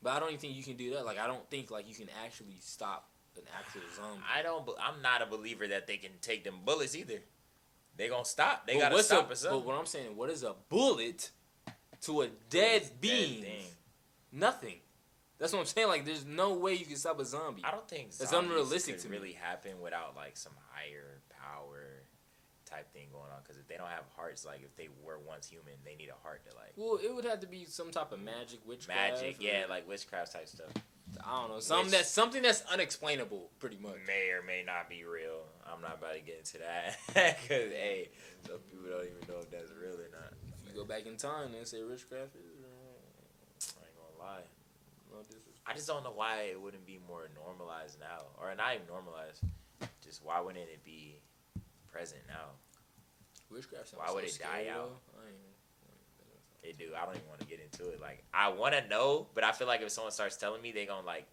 But 0.02 0.14
I 0.14 0.20
don't 0.20 0.30
even 0.30 0.40
think 0.40 0.56
you 0.56 0.64
can 0.64 0.76
do 0.76 0.90
that. 0.96 1.06
Like 1.06 1.20
I 1.20 1.28
don't 1.28 1.48
think 1.52 1.70
like 1.70 1.88
you 1.88 1.94
can 1.96 2.10
actually 2.26 2.58
stop 2.60 3.10
an 3.38 3.44
actual 3.58 3.82
zombie. 3.96 4.24
I 4.36 4.42
don't. 4.42 4.68
I'm 4.82 5.02
not 5.04 5.22
a 5.22 5.28
believer 5.28 5.68
that 5.68 5.86
they 5.86 5.98
can 5.98 6.12
take 6.22 6.44
them 6.44 6.56
bullets 6.66 6.96
either. 6.96 7.22
They 7.98 8.10
gonna 8.10 8.26
stop. 8.26 8.68
They 8.68 8.74
But 8.74 8.80
gotta 8.82 8.96
what's 8.96 9.08
stop 9.08 9.30
a, 9.30 9.32
us 9.32 9.46
up. 9.46 9.52
But 9.52 9.66
what 9.66 9.78
I'm 9.78 9.86
saying, 9.86 10.16
what 10.18 10.30
is 10.30 10.44
a 10.44 10.54
bullet 10.70 11.32
to 12.02 12.22
a 12.22 12.28
dead 12.50 12.90
being? 13.02 13.42
thing. 13.42 13.64
Nothing. 14.32 14.76
That's 15.38 15.54
what 15.54 15.60
I'm 15.60 15.66
saying. 15.66 15.88
Like 15.88 16.06
there's 16.06 16.26
no 16.26 16.54
way 16.54 16.74
you 16.74 16.86
can 16.86 16.96
stop 16.98 17.20
a 17.20 17.26
zombie. 17.26 17.64
I 17.64 17.72
don't 17.72 17.88
think 17.88 18.08
It's 18.20 18.32
unrealistic 18.34 19.00
to 19.00 19.10
me. 19.10 19.18
really 19.18 19.34
happen 19.34 19.80
without 19.82 20.16
like 20.16 20.38
some 20.38 20.54
higher 20.74 21.22
power. 21.30 22.04
type 22.66 22.92
thing 22.94 23.08
going 23.12 23.26
on. 23.32 23.38
Because 23.44 23.58
if 23.58 23.68
they 23.68 23.76
don't 23.78 23.90
have 23.90 24.06
hearts, 24.16 24.44
like 24.44 24.62
if 24.64 24.76
they 24.76 24.90
were 25.04 25.20
once 25.20 25.48
human, 25.48 25.74
they 25.86 25.96
need 25.96 26.10
a 26.10 26.18
heart 26.28 26.42
to 26.50 26.56
like 26.58 26.74
Well, 26.76 26.98
it 27.02 27.14
would 27.14 27.24
have 27.26 27.40
to 27.42 27.48
be 27.48 27.66
some 27.66 27.92
type 27.92 28.12
of 28.12 28.20
magic, 28.20 28.60
witchcraft. 28.66 29.22
magic, 29.22 29.38
yeah, 29.40 29.66
like 29.70 29.88
witchcraft 29.88 30.34
type 30.34 30.48
stuff. 30.48 30.72
I 31.24 31.42
don't 31.42 31.52
know, 31.52 31.60
something 31.60 31.86
Which- 31.86 31.92
that's 31.94 32.10
something 32.10 32.42
that's 32.42 32.62
unexplainable, 32.64 33.52
pretty 33.60 33.78
much. 33.78 33.98
May 34.08 34.30
or 34.32 34.42
may 34.42 34.64
not 34.66 34.90
be 34.90 35.04
real. 35.06 35.44
I'm 35.66 35.82
not 35.82 35.98
about 35.98 36.14
to 36.14 36.20
get 36.22 36.38
into 36.40 36.58
that. 36.60 36.98
Because 37.42 37.72
hey, 37.74 38.10
some 38.46 38.60
people 38.70 38.90
don't 38.90 39.06
even 39.06 39.24
know 39.28 39.42
if 39.42 39.50
that's 39.50 39.72
real 39.72 39.96
or 39.98 40.10
not. 40.14 40.34
If 40.62 40.70
you 40.70 40.76
go 40.80 40.86
back 40.86 41.06
in 41.06 41.18
time 41.18 41.54
and 41.58 41.66
say 41.68 41.82
witchcraft 41.84 42.36
is 42.36 42.62
uh, 42.62 43.80
I 43.82 43.86
ain't 43.86 43.96
gonna 43.98 44.18
lie. 44.20 44.46
no. 45.12 45.18
I 45.68 45.74
just 45.74 45.88
don't 45.88 46.04
know 46.04 46.12
why 46.14 46.54
it 46.54 46.62
wouldn't 46.62 46.86
be 46.86 47.00
more 47.08 47.28
normalized 47.44 48.00
now, 48.00 48.26
or 48.40 48.54
not 48.56 48.76
even 48.76 48.86
normalized. 48.88 49.42
Just 50.04 50.24
why 50.24 50.40
wouldn't 50.40 50.70
it 50.70 50.84
be 50.86 51.18
present 51.92 52.22
now? 52.28 52.54
Witchcraft. 53.50 53.94
Why 53.98 54.12
would 54.14 54.30
so 54.30 54.36
it 54.36 54.42
die 54.44 54.68
out? 54.72 54.90
though. 55.10 55.20
I 55.22 55.28
ain't- 55.30 55.36
It 56.64 56.78
do. 56.78 56.94
I 56.96 57.06
don't 57.06 57.16
even 57.16 57.28
want 57.28 57.40
to 57.42 57.48
get 57.48 57.60
into 57.62 57.90
it. 57.92 58.00
Like 58.02 58.24
I 58.34 58.50
want 58.50 58.74
to 58.76 58.88
know, 58.88 59.28
but 59.34 59.44
I 59.44 59.52
feel 59.52 59.68
like 59.68 59.82
if 59.82 59.90
someone 59.92 60.12
starts 60.12 60.38
telling 60.38 60.62
me, 60.62 60.72
they 60.72 60.86
gonna 60.86 61.06
like. 61.06 61.26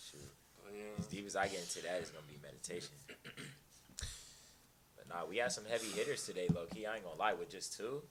Shoot. 0.00 0.32
But 0.64 0.72
yeah. 0.74 0.98
As 0.98 1.06
deep 1.06 1.26
as 1.26 1.36
I 1.36 1.48
get 1.48 1.60
into 1.60 1.82
that, 1.82 2.00
it's 2.00 2.10
gonna 2.10 2.26
be 2.26 2.38
meditation. 2.42 2.96
But 4.96 5.08
nah, 5.08 5.26
we 5.28 5.36
had 5.38 5.52
some 5.52 5.64
heavy 5.68 5.88
hitters 5.88 6.24
today, 6.24 6.48
low 6.52 6.66
key. 6.66 6.86
I 6.86 6.96
ain't 6.96 7.04
gonna 7.04 7.18
lie, 7.18 7.34
with 7.34 7.50
just 7.50 7.76
two. 7.76 8.02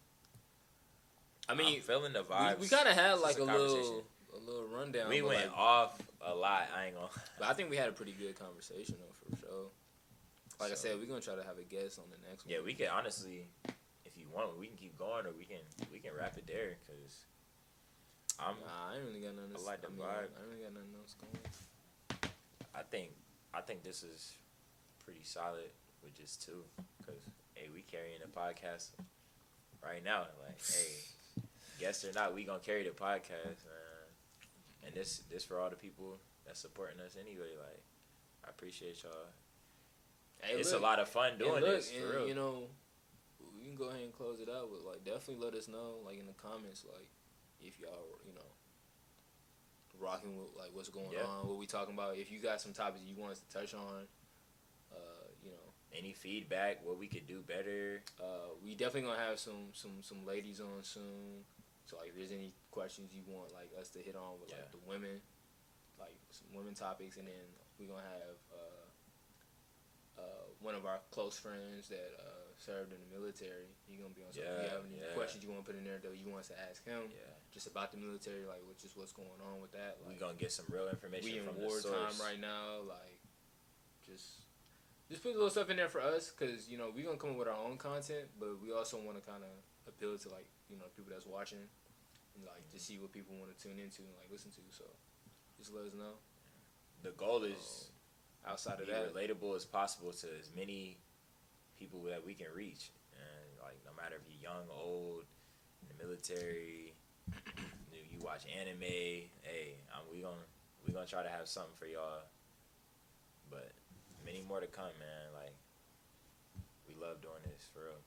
I 1.49 1.55
mean, 1.55 1.75
I'm 1.77 1.81
feeling 1.81 2.13
the 2.13 2.23
vibes. 2.23 2.57
we, 2.57 2.63
we 2.63 2.69
kind 2.69 2.87
of 2.87 2.95
had 2.95 3.19
like 3.19 3.39
a 3.39 3.43
a 3.43 3.45
little 3.45 4.03
a 4.33 4.39
little 4.39 4.67
rundown. 4.67 5.09
We 5.09 5.21
went 5.21 5.47
like, 5.47 5.57
off 5.57 5.99
a 6.21 6.33
lot. 6.33 6.67
I 6.75 6.85
ain't 6.87 6.95
gonna. 6.95 7.09
But 7.39 7.49
I 7.49 7.53
think 7.57 7.69
we 7.69 7.77
had 7.77 7.89
a 7.89 7.93
pretty 7.93 8.13
good 8.13 8.37
conversation 8.39 8.95
though, 8.99 9.15
for 9.19 9.41
sure. 9.41 9.65
Like 10.59 10.69
So- 10.69 10.73
I 10.73 10.75
said, 10.75 10.99
we're 10.99 11.07
gonna 11.07 11.21
try 11.21 11.35
to 11.35 11.43
have 11.43 11.57
a 11.57 11.63
guest 11.63 11.99
on 11.99 12.05
the 12.11 12.17
next 12.29 12.45
one. 12.45 12.53
Yeah, 12.53 12.61
we 12.63 12.73
could 12.73 12.87
honestly, 12.87 13.47
if 14.05 14.17
you 14.17 14.25
want, 14.33 14.57
we 14.57 14.67
can 14.67 14.77
keep 14.77 14.97
going, 14.97 15.25
or 15.25 15.31
we 15.37 15.45
can 15.45 15.59
we 15.91 15.99
can 15.99 16.11
wrap 16.17 16.37
it 16.37 16.47
there, 16.47 16.77
cause 16.87 17.25
I'm. 18.41 18.55
Nah, 18.65 18.91
I 18.91 18.95
ain't 18.97 19.05
really 19.05 19.21
got 19.21 19.35
nothing. 19.35 19.55
I 19.55 19.65
like 19.65 19.81
the 19.81 19.89
mean, 19.89 19.99
vibe. 20.01 20.33
I 20.33 20.41
ain't 20.41 20.49
really 20.49 20.63
got 20.63 20.73
nothing 20.73 20.95
else 20.97 21.15
going. 21.21 22.31
I 22.73 22.81
think 22.83 23.11
I 23.53 23.61
think 23.61 23.83
this 23.83 24.03
is 24.03 24.33
pretty 25.05 25.23
solid 25.23 25.69
with 26.03 26.15
just 26.15 26.43
two, 26.43 26.63
cause 27.05 27.21
hey, 27.55 27.69
we 27.73 27.81
carrying 27.81 28.19
the 28.19 28.27
podcast 28.27 28.89
right 29.83 30.03
now. 30.03 30.25
Like, 30.41 30.59
hey, 30.65 31.43
guest 31.79 32.05
or 32.05 32.11
not, 32.13 32.33
we 32.33 32.43
gonna 32.43 32.59
carry 32.59 32.83
the 32.83 32.89
podcast, 32.89 33.61
man. 33.65 34.07
And 34.85 34.95
this 34.95 35.21
this 35.29 35.43
for 35.43 35.59
all 35.59 35.69
the 35.69 35.75
people 35.75 36.17
that's 36.45 36.59
supporting 36.59 36.99
us 37.01 37.15
anyway. 37.19 37.53
Like, 37.59 37.83
I 38.45 38.49
appreciate 38.49 39.03
y'all. 39.03 39.11
Hey, 40.41 40.55
it's 40.55 40.71
look, 40.71 40.81
a 40.81 40.83
lot 40.83 40.99
of 40.99 41.07
fun 41.07 41.37
doing 41.37 41.61
look, 41.61 41.65
this. 41.65 41.91
and, 41.93 42.03
For 42.03 42.17
real. 42.17 42.27
You 42.27 42.35
know, 42.35 42.63
we 43.55 43.67
can 43.67 43.75
go 43.75 43.89
ahead 43.89 44.01
and 44.01 44.11
close 44.13 44.39
it 44.39 44.49
out 44.49 44.71
with 44.71 44.81
like 44.81 45.03
definitely 45.03 45.43
let 45.45 45.53
us 45.53 45.67
know 45.67 46.01
like 46.03 46.19
in 46.19 46.25
the 46.25 46.33
comments 46.33 46.83
like 46.91 47.07
if 47.61 47.79
y'all 47.79 48.19
you 48.25 48.33
know 48.33 48.41
rocking 49.99 50.37
with 50.37 50.49
like 50.57 50.71
what's 50.73 50.89
going 50.89 51.11
Yeah. 51.11 51.25
on, 51.25 51.47
what 51.47 51.57
we 51.57 51.65
talking 51.67 51.93
about. 51.93 52.17
If 52.17 52.31
you 52.31 52.39
got 52.39 52.59
some 52.61 52.73
topics 52.73 53.03
you 53.05 53.15
want 53.15 53.33
us 53.33 53.39
to 53.41 53.49
touch 53.49 53.73
on, 53.73 54.07
uh, 54.91 55.27
you 55.43 55.51
know, 55.51 55.57
Any 55.93 56.13
feedback, 56.13 56.79
what 56.85 56.97
we 56.97 57.07
could 57.07 57.27
do 57.27 57.41
better. 57.43 58.01
Uh, 58.17 58.55
we 58.63 58.75
definitely 58.75 59.09
gonna 59.11 59.19
have 59.19 59.39
some 59.39 59.73
some 59.73 60.01
some 60.01 60.25
ladies 60.25 60.61
on 60.61 60.81
soon. 60.83 61.43
So 61.85 61.97
like, 61.97 62.09
if 62.09 62.15
there's 62.15 62.31
any 62.31 62.53
questions 62.71 63.11
you 63.11 63.23
want 63.27 63.51
like 63.51 63.69
us 63.77 63.89
to 63.91 63.99
hit 63.99 64.15
on 64.15 64.39
with 64.39 64.49
Yeah. 64.49 64.55
like 64.63 64.71
the 64.71 64.79
women, 64.87 65.21
like 65.99 66.15
some 66.31 66.47
women 66.55 66.73
topics, 66.75 67.17
and 67.17 67.27
then 67.27 67.43
we 67.77 67.87
gonna 67.87 68.07
have 68.07 68.37
uh, 68.55 70.21
uh, 70.21 70.45
one 70.61 70.75
of 70.75 70.85
our 70.85 70.99
close 71.11 71.35
friends 71.37 71.89
that 71.89 72.15
uh, 72.23 72.47
served 72.57 72.93
in 72.93 72.99
the 73.03 73.19
military. 73.19 73.67
He 73.85 73.97
gonna 73.97 74.15
be 74.15 74.23
on. 74.23 74.31
So 74.31 74.39
if 74.41 74.63
you 74.63 74.69
have 74.71 74.85
any 74.87 74.99
yeah. 75.03 75.13
questions 75.13 75.43
you 75.43 75.49
want 75.51 75.65
to 75.65 75.71
put 75.71 75.77
in 75.77 75.83
there 75.83 75.99
that 75.99 76.15
you 76.17 76.29
want 76.31 76.47
us 76.47 76.55
to 76.55 76.59
ask 76.69 76.85
him, 76.85 77.11
Yeah, 77.11 77.35
just 77.53 77.67
about 77.67 77.91
the 77.91 77.97
military, 77.97 78.45
like 78.47 78.63
what 78.65 78.77
just 78.77 78.97
what's 78.97 79.11
going 79.11 79.39
on 79.43 79.61
with 79.61 79.71
that. 79.73 79.97
we 80.07 80.13
Like, 80.13 80.19
gonna 80.19 80.39
get 80.39 80.51
some 80.51 80.65
real 80.69 80.87
information 80.87 81.31
we 81.31 81.39
in 81.39 81.45
wartime 81.59 82.15
right 82.19 82.39
now. 82.39 82.81
Like, 82.87 83.19
just 84.05 84.47
just 85.09 85.23
put 85.23 85.31
a 85.31 85.35
little 85.35 85.49
stuff 85.49 85.69
in 85.69 85.77
there 85.77 85.89
for 85.89 86.01
us, 86.01 86.31
cause 86.31 86.67
you 86.69 86.77
know 86.77 86.91
we 86.95 87.03
gonna 87.03 87.17
come 87.17 87.31
up 87.31 87.37
with 87.37 87.47
our 87.47 87.59
own 87.59 87.77
content, 87.77 88.31
but 88.39 88.61
we 88.61 88.71
also 88.71 88.97
want 88.97 89.19
to 89.19 89.23
kind 89.23 89.43
of 89.43 89.51
appeal 89.87 90.17
to 90.17 90.29
like 90.29 90.47
you 90.69 90.77
know 90.77 90.85
people 90.95 91.11
that's 91.11 91.27
watching, 91.27 91.63
and 92.35 92.45
like 92.45 92.63
to 92.71 92.79
see 92.79 92.97
what 92.97 93.11
people 93.11 93.35
want 93.35 93.51
to 93.51 93.57
tune 93.59 93.79
into 93.79 94.01
and 94.01 94.15
like 94.19 94.31
listen 94.31 94.51
to. 94.51 94.63
So 94.71 94.85
just 95.57 95.73
let 95.73 95.85
us 95.85 95.93
know. 95.93 96.19
The 97.03 97.11
goal 97.11 97.43
is 97.43 97.91
um, 98.45 98.53
Outside 98.53 98.79
of 98.81 98.87
that, 98.87 99.13
relatable 99.13 99.55
as 99.55 99.65
possible 99.65 100.11
to 100.11 100.27
as 100.39 100.49
many 100.55 100.97
people 101.77 102.01
that 102.03 102.25
we 102.25 102.33
can 102.33 102.47
reach. 102.55 102.91
And 103.13 103.59
like, 103.61 103.77
no 103.85 103.91
matter 104.01 104.15
if 104.15 104.21
you're 104.27 104.51
young, 104.51 104.65
old, 104.71 105.25
in 105.81 105.95
the 105.95 106.03
military, 106.03 106.90
you, 108.21 108.25
watch 108.27 108.45
anime. 108.59 108.81
Hey, 108.81 109.81
um, 109.93 110.01
we 110.11 110.21
gonna 110.21 110.45
we 110.85 110.93
gonna 110.93 111.05
try 111.05 111.23
to 111.23 111.29
have 111.29 111.47
something 111.47 111.73
for 111.77 111.85
y'all. 111.85 112.25
But 113.49 113.71
many 114.25 114.43
more 114.47 114.59
to 114.59 114.67
come, 114.67 114.93
man. 114.99 115.33
Like, 115.33 115.53
we 116.87 116.93
love 116.95 117.21
doing 117.21 117.41
this 117.43 117.65
for 117.73 117.79
real. 117.79 118.01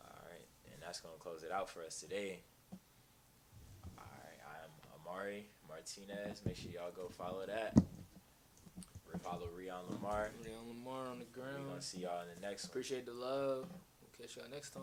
All 0.00 0.22
right, 0.30 0.46
and 0.72 0.82
that's 0.82 1.00
gonna 1.00 1.14
close 1.18 1.42
it 1.42 1.52
out 1.52 1.70
for 1.70 1.82
us 1.82 2.00
today. 2.00 2.40
All 3.98 4.04
right, 4.24 4.40
I'm 4.44 4.70
Amari 5.00 5.46
Martinez. 5.68 6.42
Make 6.44 6.56
sure 6.56 6.70
y'all 6.70 6.92
go 6.94 7.08
follow 7.08 7.46
that. 7.46 7.74
Follow 9.22 9.48
Rion 9.56 9.84
Lamar. 9.88 10.30
Leon 10.44 10.68
Lamar 10.68 11.06
on 11.06 11.20
the 11.20 11.24
ground. 11.26 11.64
We're 11.64 11.70
gonna 11.70 11.82
see 11.82 12.00
y'all 12.00 12.22
in 12.22 12.28
the 12.34 12.46
next 12.46 12.64
one. 12.64 12.70
Appreciate 12.70 13.06
the 13.06 13.12
love. 13.12 13.68
We'll 14.00 14.10
catch 14.18 14.36
y'all 14.36 14.50
next 14.52 14.70
time. 14.70 14.82